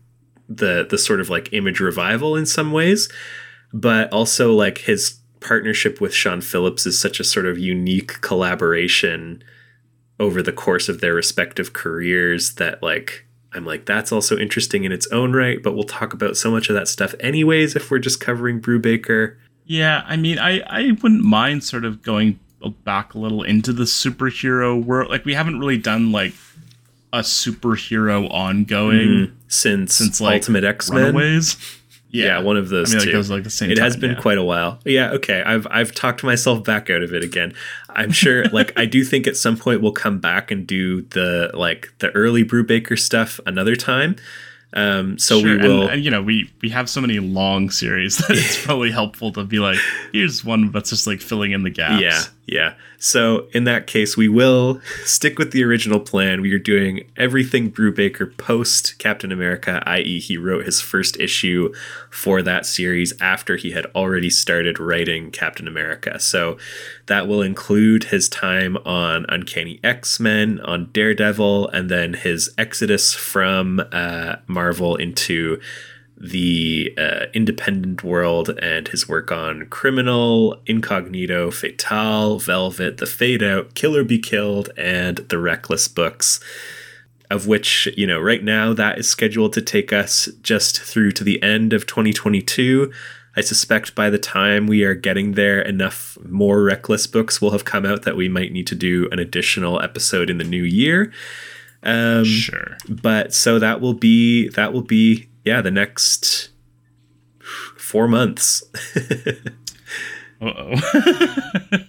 the 0.49 0.85
the 0.89 0.97
sort 0.97 1.21
of 1.21 1.29
like 1.29 1.51
image 1.53 1.79
revival 1.79 2.35
in 2.35 2.45
some 2.45 2.71
ways, 2.71 3.09
but 3.73 4.11
also 4.11 4.53
like 4.53 4.79
his 4.79 5.19
partnership 5.39 5.99
with 5.99 6.13
Sean 6.13 6.41
Phillips 6.41 6.85
is 6.85 6.99
such 6.99 7.19
a 7.19 7.23
sort 7.23 7.47
of 7.47 7.57
unique 7.57 8.21
collaboration 8.21 9.43
over 10.22 10.43
the 10.43 10.53
course 10.53 10.88
of 10.88 11.02
their 11.02 11.15
respective 11.15 11.73
careers 11.73 12.53
that 12.56 12.81
like 12.84 13.26
I'm 13.53 13.65
like 13.65 13.85
that's 13.85 14.11
also 14.11 14.38
interesting 14.38 14.84
in 14.85 14.91
its 14.91 15.07
own 15.07 15.34
right, 15.34 15.61
but 15.61 15.73
we'll 15.73 15.84
talk 15.84 16.14
about 16.14 16.38
so 16.38 16.52
much 16.52 16.69
of 16.69 16.76
that 16.76 16.88
stuff 16.88 17.15
anyways 17.19 17.76
if 17.76 17.89
we're 17.89 17.99
just 17.99 18.22
covering 18.22 18.61
Brubaker. 18.61 19.35
Yeah, 19.65 20.03
I 20.06 20.15
mean, 20.15 20.38
I 20.38 20.61
I 20.61 20.91
wouldn't 21.02 21.23
mind 21.23 21.64
sort 21.64 21.84
of 21.84 22.03
going 22.03 22.39
back 22.84 23.15
a 23.15 23.18
little 23.18 23.41
into 23.41 23.73
the 23.73 23.84
superhero 23.84 24.81
world. 24.81 25.10
Like 25.10 25.26
we 25.26 25.34
haven't 25.34 25.60
really 25.60 25.80
done 25.80 26.11
like 26.11 26.34
a 27.11 27.19
superhero 27.19 28.30
ongoing 28.31 29.07
mm-hmm. 29.07 29.35
since 29.48 29.95
since 29.95 30.22
like 30.22 30.35
Ultimate 30.35 30.64
X 30.64 30.91
Men. 30.91 31.15
Yeah, 32.11 32.25
yeah, 32.25 32.39
one 32.41 32.57
of 32.57 32.67
those 32.67 32.93
I 32.93 32.97
mean, 32.97 33.07
two. 33.07 33.21
Like, 33.21 33.29
like 33.29 33.43
the 33.43 33.49
same. 33.49 33.71
It 33.71 33.75
time, 33.75 33.85
has 33.85 33.95
been 33.95 34.11
yeah. 34.11 34.21
quite 34.21 34.38
a 34.38 34.43
while. 34.43 34.79
Yeah, 34.83 35.11
okay. 35.11 35.41
I've 35.43 35.65
I've 35.71 35.93
talked 35.93 36.23
myself 36.23 36.63
back 36.63 36.89
out 36.89 37.01
of 37.01 37.13
it 37.13 37.23
again. 37.23 37.53
I'm 37.89 38.11
sure. 38.11 38.45
like 38.49 38.77
I 38.77 38.85
do 38.85 39.05
think 39.05 39.27
at 39.27 39.38
some 39.38 39.55
point 39.55 39.81
we'll 39.81 39.93
come 39.93 40.19
back 40.19 40.51
and 40.51 40.67
do 40.67 41.03
the 41.03 41.51
like 41.53 41.93
the 41.99 42.11
early 42.11 42.43
Brubaker 42.43 42.99
stuff 42.99 43.39
another 43.45 43.77
time. 43.77 44.17
Um, 44.73 45.17
so 45.19 45.41
sure. 45.41 45.57
we 45.57 45.67
will, 45.67 45.81
and, 45.83 45.91
and, 45.91 46.03
you 46.03 46.11
know, 46.11 46.21
we 46.21 46.51
we 46.61 46.69
have 46.69 46.89
so 46.89 47.01
many 47.01 47.19
long 47.19 47.69
series 47.69 48.17
that 48.27 48.31
it's 48.31 48.65
probably 48.65 48.91
helpful 48.91 49.31
to 49.33 49.43
be 49.43 49.59
like, 49.59 49.79
here's 50.11 50.43
one 50.43 50.71
that's 50.71 50.89
just 50.89 51.07
like 51.07 51.21
filling 51.21 51.51
in 51.51 51.63
the 51.63 51.69
gaps. 51.69 52.01
Yeah, 52.01 52.21
yeah. 52.52 52.73
So 52.99 53.48
in 53.53 53.64
that 53.64 53.88
case, 53.88 54.18
we 54.18 54.28
will 54.28 54.82
stick 55.06 55.40
with 55.40 55.53
the 55.53 55.64
original 55.64 56.02
plan. 56.02 56.41
We 56.41 56.53
are 56.53 56.60
doing 56.60 57.10
everything 57.15 57.72
Brubaker 57.72 58.38
post 58.38 58.99
Captain 58.99 59.32
America, 59.32 59.82
i.e., 59.88 60.19
he 60.19 60.38
wrote 60.38 60.65
his 60.65 60.82
first 60.82 61.18
issue 61.18 61.73
for 62.10 62.41
that 62.41 62.65
series 62.65 63.14
after 63.22 63.56
he 63.56 63.72
had 63.72 63.86
already 63.95 64.30
started 64.30 64.80
writing 64.80 65.32
Captain 65.32 65.65
America. 65.65 66.19
So 66.19 66.57
that 67.06 67.26
will 67.26 67.41
include 67.41 68.06
his 68.06 68.28
time 68.28 68.76
on 68.86 69.26
Uncanny 69.30 69.80
X 69.82 70.19
Men, 70.19 70.60
on 70.60 70.91
Daredevil, 70.91 71.69
and 71.69 71.90
then 71.90 72.15
his 72.15 72.53
exodus 72.57 73.14
from 73.14 73.82
uh, 73.94 74.36
Marvel 74.48 74.98
into 74.98 75.61
the 76.22 76.93
uh, 76.98 77.26
independent 77.34 78.03
world 78.03 78.49
and 78.61 78.88
his 78.89 79.10
work 79.10 79.31
on 79.31 79.65
Criminal, 79.68 80.61
Incognito, 80.68 81.49
Fatale, 81.49 82.38
Velvet, 82.38 82.98
The 82.98 83.07
Fade 83.07 83.41
Out, 83.41 83.73
Killer 83.73 84.03
Be 84.03 84.19
Killed, 84.19 84.69
and 84.77 85.18
the 85.18 85.39
Reckless 85.39 85.88
books. 85.88 86.39
Of 87.31 87.48
which, 87.48 87.88
you 87.95 88.06
know, 88.06 88.19
right 88.19 88.43
now 88.43 88.73
that 88.73 88.99
is 88.99 89.07
scheduled 89.07 89.53
to 89.53 89.61
take 89.61 89.93
us 89.93 90.27
just 90.41 90.81
through 90.81 91.14
to 91.14 91.23
the 91.23 91.41
end 91.41 91.72
of 91.72 91.88
2022. 91.88 92.91
I 93.38 93.41
suspect 93.41 93.95
by 93.95 94.10
the 94.10 94.18
time 94.18 94.68
we 94.68 94.84
are 94.84 94.93
getting 94.93 95.31
there, 95.31 95.61
enough 95.61 96.18
more 96.27 96.61
Reckless 96.61 97.07
books 97.07 97.41
will 97.41 97.52
have 97.52 97.64
come 97.64 97.85
out 97.85 98.03
that 98.03 98.18
we 98.18 98.27
might 98.27 98.52
need 98.52 98.68
to 98.68 98.76
do 98.76 99.07
an 99.14 99.19
additional 99.19 99.81
episode 99.81 100.30
in 100.30 100.39
the 100.39 100.43
new 100.43 100.64
year. 100.64 101.14
Um, 101.84 102.26
sure. 102.26 102.77
But 102.89 103.34
so 103.34 103.60
that 103.60 103.80
will 103.80 103.93
be 103.93 104.49
that 104.49 104.73
will 104.73 104.84
be 104.84 105.30
yeah, 105.43 105.61
the 105.61 105.72
next 105.72 106.49
four 107.77 108.07
months. 108.07 108.63
uh 110.41 110.45
oh. 110.45 110.73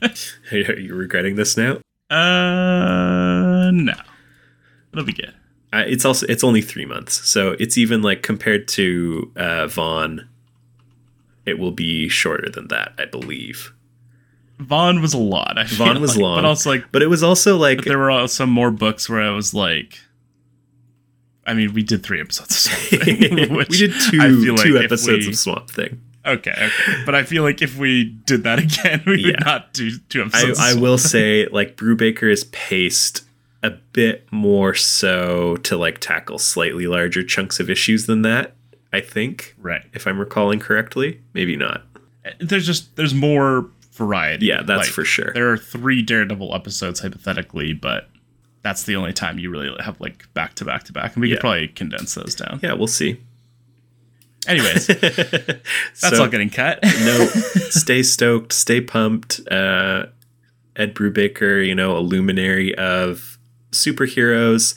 Are 0.52 0.78
you 0.78 0.94
regretting 0.94 1.36
this 1.36 1.56
now? 1.56 1.78
Uh, 2.10 3.70
no. 3.70 3.94
It'll 4.92 5.04
be 5.04 5.12
good. 5.12 5.34
Uh, 5.72 5.84
it's 5.86 6.04
also 6.04 6.26
it's 6.28 6.44
only 6.44 6.60
three 6.60 6.84
months, 6.84 7.26
so 7.26 7.56
it's 7.58 7.78
even 7.78 8.02
like 8.02 8.22
compared 8.22 8.68
to 8.68 9.32
uh, 9.36 9.66
Vaughan, 9.68 10.28
it 11.46 11.58
will 11.58 11.72
be 11.72 12.10
shorter 12.10 12.50
than 12.50 12.68
that, 12.68 12.92
I 12.98 13.06
believe. 13.06 13.72
Vaughan 14.58 15.00
was 15.00 15.14
a 15.14 15.18
lot. 15.18 15.56
I 15.56 15.64
Vaughan 15.64 16.02
was 16.02 16.14
like, 16.16 16.22
long, 16.22 16.36
but 16.36 16.44
also 16.44 16.70
like, 16.70 16.92
but 16.92 17.00
it 17.00 17.06
was 17.06 17.22
also 17.22 17.56
like 17.56 17.84
there 17.84 17.96
were 17.96 18.10
also 18.10 18.44
more 18.44 18.70
books 18.70 19.08
where 19.08 19.22
I 19.22 19.30
was 19.30 19.54
like, 19.54 19.98
I 21.46 21.54
mean, 21.54 21.74
we 21.74 21.82
did 21.82 22.04
three 22.04 22.20
episodes 22.20 22.50
of 22.50 22.72
Swamp 22.72 23.02
Thing. 23.04 23.56
we 23.70 23.78
did 23.78 23.92
two 24.10 24.56
two 24.56 24.74
like 24.74 24.84
episodes 24.84 25.26
we, 25.26 25.32
of 25.32 25.38
Swamp 25.38 25.70
Thing. 25.70 26.00
Okay, 26.24 26.52
okay, 26.52 27.02
but 27.04 27.16
I 27.16 27.24
feel 27.24 27.42
like 27.42 27.62
if 27.62 27.76
we 27.76 28.04
did 28.04 28.44
that 28.44 28.58
again, 28.60 29.02
we 29.06 29.20
yeah. 29.20 29.26
would 29.28 29.44
not 29.44 29.72
do 29.72 29.98
two 30.08 30.22
episodes. 30.22 30.58
I, 30.60 30.70
I 30.70 30.74
will 30.74 30.98
say, 30.98 31.46
like 31.48 31.76
Brubaker 31.76 32.30
is 32.30 32.44
paced 32.44 33.24
a 33.62 33.70
bit 33.70 34.26
more 34.30 34.74
so 34.74 35.56
to 35.58 35.76
like 35.76 35.98
tackle 35.98 36.38
slightly 36.38 36.86
larger 36.86 37.24
chunks 37.24 37.58
of 37.60 37.68
issues 37.68 38.06
than 38.06 38.22
that. 38.22 38.54
I 38.92 39.00
think, 39.00 39.54
right? 39.58 39.82
If 39.94 40.06
I'm 40.06 40.18
recalling 40.18 40.60
correctly, 40.60 41.20
maybe 41.32 41.56
not. 41.56 41.82
Eh, 42.24 42.32
there's 42.38 42.66
just 42.66 42.94
there's 42.94 43.14
more 43.14 43.68
variety. 43.92 44.46
Yeah, 44.46 44.62
that's 44.62 44.86
like, 44.86 44.88
for 44.88 45.04
sure. 45.04 45.32
There 45.32 45.50
are 45.50 45.56
three 45.56 46.02
Daredevil 46.02 46.54
episodes 46.54 47.00
hypothetically, 47.00 47.72
but 47.72 48.08
that's 48.62 48.84
the 48.84 48.96
only 48.96 49.12
time 49.12 49.38
you 49.38 49.50
really 49.50 49.70
have 49.82 50.00
like 50.00 50.32
back 50.34 50.54
to 50.54 50.64
back 50.64 50.84
to 50.84 50.92
back, 50.92 51.14
and 51.14 51.20
we 51.22 51.28
Yeah. 51.28 51.36
could 51.36 51.40
probably 51.40 51.68
condense 51.68 52.14
those 52.14 52.34
down. 52.34 52.60
Yeah, 52.62 52.74
we'll 52.74 52.86
see. 52.86 53.18
Anyways, 54.46 54.86
that's 54.88 55.62
So- 55.94 56.22
all 56.22 56.28
getting 56.28 56.50
cut. 56.50 56.80
no, 56.82 57.26
stay 57.70 58.02
stoked, 58.02 58.52
stay 58.52 58.80
pumped. 58.80 59.40
Uh, 59.50 60.06
Ed 60.74 60.94
Brubaker, 60.94 61.64
you 61.66 61.74
know, 61.74 61.96
a 61.96 62.00
luminary 62.00 62.74
of 62.76 63.38
superheroes. 63.72 64.74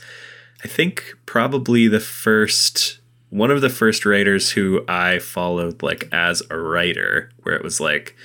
I 0.64 0.68
think 0.68 1.16
probably 1.26 1.88
the 1.88 2.00
first 2.00 3.00
one 3.30 3.50
of 3.52 3.62
the 3.62 3.70
first 3.70 4.06
writers 4.06 4.52
who 4.52 4.84
I 4.88 5.20
followed 5.20 5.82
like 5.84 6.08
as 6.12 6.42
a 6.50 6.58
writer, 6.58 7.32
where 7.44 7.56
it 7.56 7.64
was 7.64 7.80
like 7.80 8.16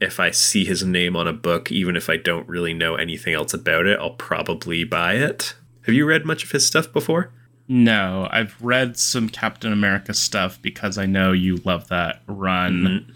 if 0.00 0.18
I 0.18 0.30
see 0.30 0.64
his 0.64 0.82
name 0.84 1.14
on 1.16 1.26
a 1.28 1.32
book, 1.32 1.70
even 1.70 1.96
if 1.96 2.08
I 2.08 2.16
don't 2.16 2.48
really 2.48 2.72
know 2.74 2.94
anything 2.96 3.34
else 3.34 3.52
about 3.54 3.86
it, 3.86 3.98
I'll 4.00 4.10
probably 4.10 4.84
buy 4.84 5.14
it. 5.14 5.54
Have 5.86 5.94
you 5.94 6.06
read 6.06 6.24
much 6.24 6.44
of 6.44 6.50
his 6.50 6.66
stuff 6.66 6.92
before? 6.92 7.32
No, 7.68 8.28
I've 8.30 8.56
read 8.60 8.96
some 8.96 9.28
Captain 9.28 9.72
America 9.72 10.12
stuff 10.14 10.60
because 10.60 10.98
I 10.98 11.06
know 11.06 11.32
you 11.32 11.56
love 11.64 11.88
that 11.88 12.22
run. 12.26 13.14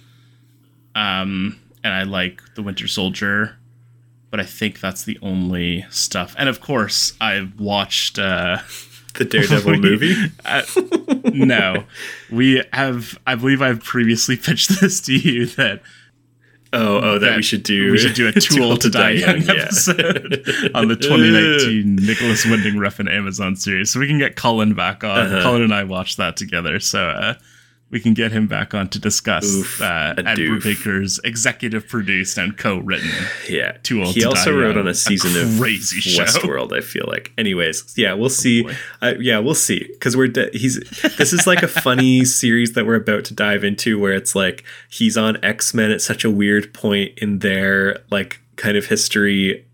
Um, 0.95 1.59
and 1.83 1.93
I 1.93 2.05
like 2.05 2.41
the 2.55 2.63
Winter 2.63 2.87
Soldier, 2.87 3.57
but 4.31 4.41
I 4.41 4.45
think 4.45 4.81
that's 4.81 5.05
the 5.05 5.19
only 5.23 5.85
stuff. 5.91 6.35
And 6.39 6.49
of 6.49 6.61
course, 6.61 7.15
I've 7.21 7.59
watched. 7.59 8.19
Uh, 8.19 8.59
The 9.17 9.25
Daredevil 9.25 9.71
We- 9.75 9.79
movie? 9.79 10.17
uh, 10.45 10.63
no, 11.33 11.85
we 12.33 12.65
have. 12.73 13.17
I 13.25 13.37
believe 13.37 13.63
I've 13.63 13.79
previously 13.85 14.37
pitched 14.45 14.81
this 14.81 15.01
to 15.03 15.15
you 15.15 15.47
that 15.47 15.83
Oh, 16.75 17.01
oh, 17.03 17.19
that, 17.19 17.37
we 17.37 17.43
should 17.43 17.63
do. 17.63 17.93
we 17.93 17.99
should 17.99 18.15
do 18.15 18.29
a 18.29 18.33
Too 18.41 18.63
Old 18.63 18.81
to 18.83 18.91
Die 18.91 19.11
Young 19.11 19.43
yeah. 19.43 19.53
episode 19.53 20.43
on 20.75 20.89
the 20.89 20.97
2019 20.97 21.97
Nicolas 21.97 22.45
Winding 22.45 22.75
Refn 22.75 23.11
Amazon 23.11 23.57
series. 23.57 23.93
So 23.93 24.01
we 24.01 24.07
can 24.07 24.19
get 24.19 24.37
Colin 24.37 24.75
back 24.75 25.05
on. 25.05 25.19
Uh-huh. 25.19 25.43
Cullen 25.43 25.63
and 25.63 25.73
I 25.75 25.85
watched 25.85 26.17
that 26.17 26.37
together, 26.37 26.81
so 26.81 27.09
uh, 27.09 27.35
we 27.95 28.01
can 28.01 28.13
get 28.13 28.33
him 28.33 28.47
back 28.49 28.75
on 28.75 28.89
to 28.89 28.99
discuss 28.99 29.45
Oof, 29.55 29.81
uh, 29.81 30.15
a 30.19 30.21
Ed 30.29 30.37
doof. 30.37 30.61
Brubaker's 30.61 31.21
executive 31.25 31.89
produced 31.89 32.37
and 32.37 32.59
co-written. 32.59 33.09
Yeah. 33.49 33.77
Too 33.83 34.03
Old 34.03 34.15
he 34.15 34.23
to 34.23 34.29
also 34.31 34.59
wrote 34.59 34.77
on 34.77 34.89
a 34.89 34.95
season 34.95 35.41
of 35.41 35.59
crazy 35.61 36.01
show. 36.01 36.25
Westworld, 36.25 36.77
I 36.77 36.81
feel 36.81 37.05
like. 37.07 37.31
Anyways, 37.39 37.95
yeah, 37.97 38.15
we'll 38.15 38.29
see. 38.31 38.63
boy. 38.63 38.75
uh, 39.03 39.15
yeah, 39.21 39.39
we'll 39.39 39.55
see. 39.55 39.87
Because 39.93 40.17
we're 40.17 40.29
de- 40.29 40.51
he's 40.53 40.81
this 41.19 41.33
is 41.33 41.47
like 41.47 41.63
a 41.63 41.69
funny 41.69 42.25
series 42.41 42.73
that 42.73 42.85
we're 42.87 42.97
about 42.97 43.25
to 43.27 43.35
dive 43.35 43.63
into 43.65 43.99
where 43.99 44.13
it's 44.15 44.35
like 44.35 44.65
he's 44.91 45.17
on 45.17 45.43
X-Men 45.45 45.91
at 45.93 46.01
such 46.01 46.25
a 46.25 46.31
weird 46.31 46.75
point 46.75 47.17
in 47.19 47.39
their 47.41 48.01
like 48.11 48.41
kind 48.57 48.77
of 48.77 48.87
history. 48.87 49.65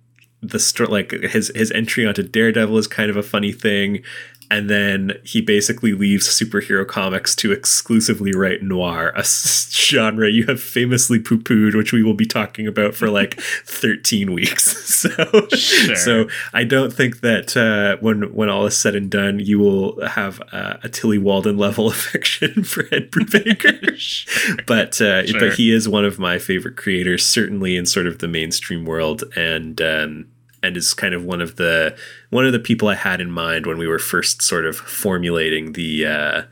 The 0.43 0.59
sto- 0.59 0.91
like 0.91 1.13
his 1.13 1.51
his 1.55 1.71
entry 1.73 2.07
onto 2.07 2.23
Daredevil 2.23 2.77
is 2.77 2.87
kind 2.87 3.09
of 3.11 3.17
a 3.17 3.23
funny 3.23 3.53
thing. 3.53 4.03
And 4.51 4.69
then 4.69 5.13
he 5.25 5.41
basically 5.41 5.93
leaves 5.93 6.27
superhero 6.29 6.87
comics 6.87 7.37
to 7.37 7.53
exclusively 7.53 8.33
write 8.33 8.63
noir, 8.63 9.13
a 9.15 9.23
genre 9.25 10.29
you 10.29 10.45
have 10.47 10.61
famously 10.61 11.21
poo 11.21 11.39
pooed, 11.39 11.77
which 11.77 11.93
we 11.93 12.03
will 12.03 12.15
be 12.15 12.27
talking 12.27 12.67
about 12.67 12.95
for 12.95 13.09
like 13.09 13.41
13 13.67 14.33
weeks. 14.33 14.77
So, 15.01 15.09
Sure. 15.57 15.97
so 15.97 16.29
I 16.53 16.65
don't 16.65 16.93
think 16.93 17.21
that 17.21 17.57
uh, 17.57 17.97
when 18.03 18.35
when 18.35 18.51
all 18.51 18.67
is 18.67 18.77
said 18.77 18.95
and 18.95 19.11
done, 19.11 19.39
you 19.41 19.59
will 19.59 20.05
have 20.07 20.43
uh, 20.53 20.75
a 20.83 20.89
Tillie 20.91 21.17
Walden 21.17 21.57
level 21.57 21.89
affection 21.91 22.65
for 22.65 22.83
Ed 22.93 23.11
Brubaker. 23.11 24.67
But 24.67 25.01
uh, 25.01 25.27
Sure. 25.27 25.41
but 25.41 25.55
he 25.55 25.73
is 25.73 25.89
one 25.89 26.05
of 26.05 26.19
my 26.19 26.39
favorite 26.39 26.77
creators, 26.77 27.25
certainly 27.25 27.77
in 27.77 27.87
sort 27.87 28.07
of 28.07 28.19
the 28.19 28.29
mainstream 28.29 28.85
world, 28.85 29.25
and 29.37 29.81
um, 29.81 30.27
and 30.63 30.77
is 30.77 30.95
kind 30.95 31.15
of 31.15 31.25
one 31.25 31.41
of 31.41 31.57
the 31.57 31.97
one 32.31 32.47
of 32.47 32.53
the 32.53 32.59
people 32.59 32.89
I 32.89 32.95
had 32.95 33.21
in 33.21 33.31
mind 33.31 33.67
when 33.67 33.79
we 33.79 33.87
were 33.87 33.99
first 33.99 34.43
sort 34.43 34.65
of 34.65 34.77
formulating 34.77 35.73
the. 35.73 36.07
Uh, 36.07 36.43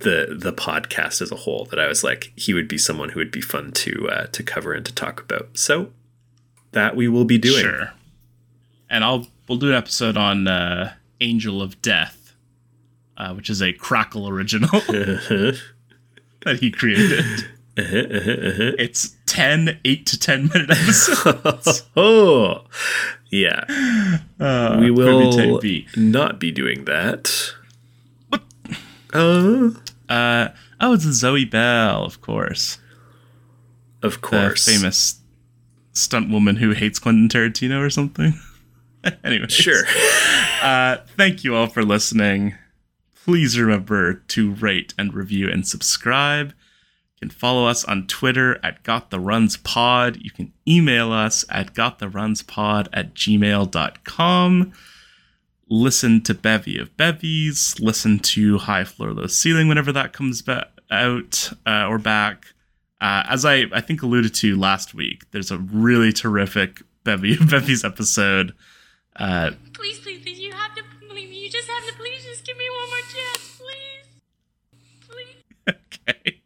the 0.00 0.36
the 0.38 0.52
podcast 0.52 1.22
as 1.22 1.30
a 1.30 1.36
whole 1.36 1.64
that 1.66 1.78
I 1.78 1.86
was 1.86 2.04
like 2.04 2.32
he 2.36 2.52
would 2.52 2.68
be 2.68 2.76
someone 2.76 3.10
who 3.10 3.20
would 3.20 3.30
be 3.30 3.40
fun 3.40 3.72
to 3.72 4.08
uh, 4.10 4.26
to 4.26 4.42
cover 4.42 4.74
and 4.74 4.84
to 4.84 4.92
talk 4.92 5.20
about. 5.20 5.56
So 5.56 5.92
that 6.72 6.96
we 6.96 7.08
will 7.08 7.24
be 7.24 7.38
doing. 7.38 7.62
Sure. 7.62 7.92
And 8.90 9.04
I'll 9.04 9.28
we'll 9.48 9.58
do 9.58 9.68
an 9.68 9.74
episode 9.74 10.16
on 10.16 10.46
uh, 10.48 10.94
Angel 11.20 11.62
of 11.62 11.80
Death, 11.80 12.34
uh, 13.16 13.34
which 13.34 13.50
is 13.50 13.62
a 13.62 13.72
Crackle 13.72 14.28
original 14.28 14.68
that 14.80 15.58
he 16.60 16.70
created. 16.70 17.48
It's 17.78 19.16
10 19.26 19.78
8 19.84 20.06
to 20.06 20.18
10 20.18 20.48
minute 20.52 20.70
episodes. 20.70 21.84
oh, 21.96 22.64
yeah. 23.30 23.64
Uh, 24.40 24.78
we 24.80 24.90
will 24.90 25.60
not 25.96 26.40
be 26.40 26.50
doing 26.50 26.84
that. 26.86 27.52
Uh, 29.12 29.70
Uh, 30.08 30.48
oh, 30.80 30.94
it's 30.94 31.04
Zoe 31.04 31.44
Bell, 31.44 32.04
of 32.04 32.20
course. 32.20 32.78
of 34.02 34.14
The 34.14 34.18
course. 34.18 34.64
famous 34.66 35.20
stunt 35.92 36.30
woman 36.30 36.56
who 36.56 36.70
hates 36.72 36.98
Quentin 36.98 37.28
Tarantino 37.28 37.80
or 37.84 37.90
something. 37.90 38.34
anyway, 39.24 39.46
Sure. 39.48 39.84
Uh, 40.62 40.96
thank 41.16 41.44
you 41.44 41.54
all 41.54 41.66
for 41.68 41.84
listening. 41.84 42.54
Please 43.24 43.58
remember 43.58 44.14
to 44.28 44.52
rate 44.52 44.94
and 44.98 45.12
review 45.14 45.48
and 45.50 45.66
subscribe. 45.66 46.54
You 47.20 47.28
can 47.28 47.36
follow 47.36 47.66
us 47.66 47.84
on 47.84 48.06
Twitter 48.06 48.60
at 48.64 48.84
Got 48.84 49.10
the 49.10 49.18
Runs 49.18 49.56
Pod. 49.56 50.18
You 50.20 50.30
can 50.30 50.52
email 50.68 51.10
us 51.10 51.44
at 51.50 51.74
gottherunspod 51.74 52.86
at 52.92 53.12
gmail.com. 53.14 54.72
Listen 55.68 56.22
to 56.22 56.32
Bevy 56.34 56.78
of 56.78 56.96
Bevies. 56.96 57.74
Listen 57.80 58.20
to 58.20 58.58
High 58.58 58.84
Floor 58.84 59.12
Low 59.12 59.26
Ceiling 59.26 59.66
whenever 59.66 59.90
that 59.92 60.12
comes 60.12 60.42
ba- 60.42 60.68
out 60.92 61.50
uh, 61.66 61.86
or 61.88 61.98
back. 61.98 62.46
Uh, 63.00 63.24
as 63.28 63.44
I, 63.44 63.64
I 63.72 63.80
think 63.80 64.02
alluded 64.02 64.32
to 64.36 64.56
last 64.56 64.94
week, 64.94 65.24
there's 65.32 65.50
a 65.50 65.58
really 65.58 66.12
terrific 66.12 66.82
Bevy 67.02 67.34
of 67.34 67.50
Bevies 67.50 67.84
episode. 67.84 68.54
Uh, 69.16 69.50
Please, 69.74 69.98
please, 69.98 70.22
please, 70.22 70.38
you 70.38 70.52
have 70.52 70.74
to 70.76 70.82
believe 71.08 71.28
me. 71.30 71.36
You 71.44 71.50
just 71.50 71.68
have 71.68 71.84
to 71.86 71.94
please 71.94 72.24
just 72.24 72.46
give 72.46 72.56
me 72.56 72.64
one 72.70 72.88
more 72.88 72.98
chance, 73.12 73.60
please. 73.60 75.08
Please. 75.08 75.74
Okay. 76.08 76.37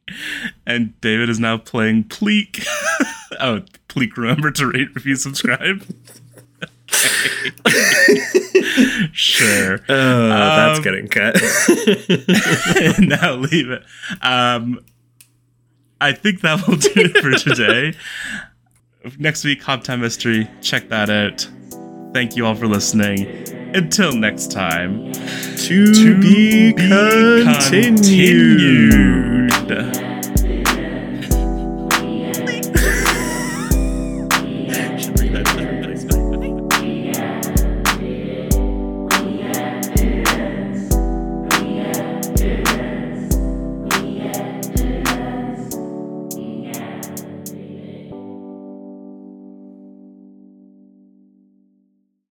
And 0.75 0.99
David 1.03 1.29
is 1.29 1.39
now 1.39 1.59
playing 1.59 2.05
Pleek. 2.05 2.65
oh, 3.41 3.61
Pleek, 3.89 4.17
remember 4.17 4.51
to 4.53 4.67
rate, 4.69 4.95
review, 4.95 5.17
subscribe. 5.17 5.85
Okay. 6.95 8.21
sure. 9.13 9.81
Oh, 9.89 10.29
that's 10.29 10.79
Um, 10.79 10.85
getting 10.85 11.09
cut. 11.09 11.35
now 13.01 13.35
leave 13.35 13.71
it. 13.71 13.83
Um, 14.21 14.79
I 16.01 16.13
think 16.13 16.43
that 16.43 16.67
will 16.69 16.77
do 16.77 16.91
it 16.95 17.17
for 17.19 17.33
today. 17.33 17.95
Next 19.19 19.43
week, 19.45 19.63
Hop 19.63 19.83
Time 19.85 20.01
Mystery. 20.03 20.49
Check 20.61 20.91
that 20.91 21.09
out. 21.11 21.49
Thank 22.13 22.37
you 22.37 22.45
all 22.47 22.55
for 22.55 22.67
listening. 22.69 23.27
Until 23.75 24.13
next 24.13 24.51
time, 24.53 25.13
to, 25.13 25.93
to 25.95 26.21
be, 26.21 26.73
be 26.73 26.89
continued. 26.89 29.51
continued. 29.51 30.12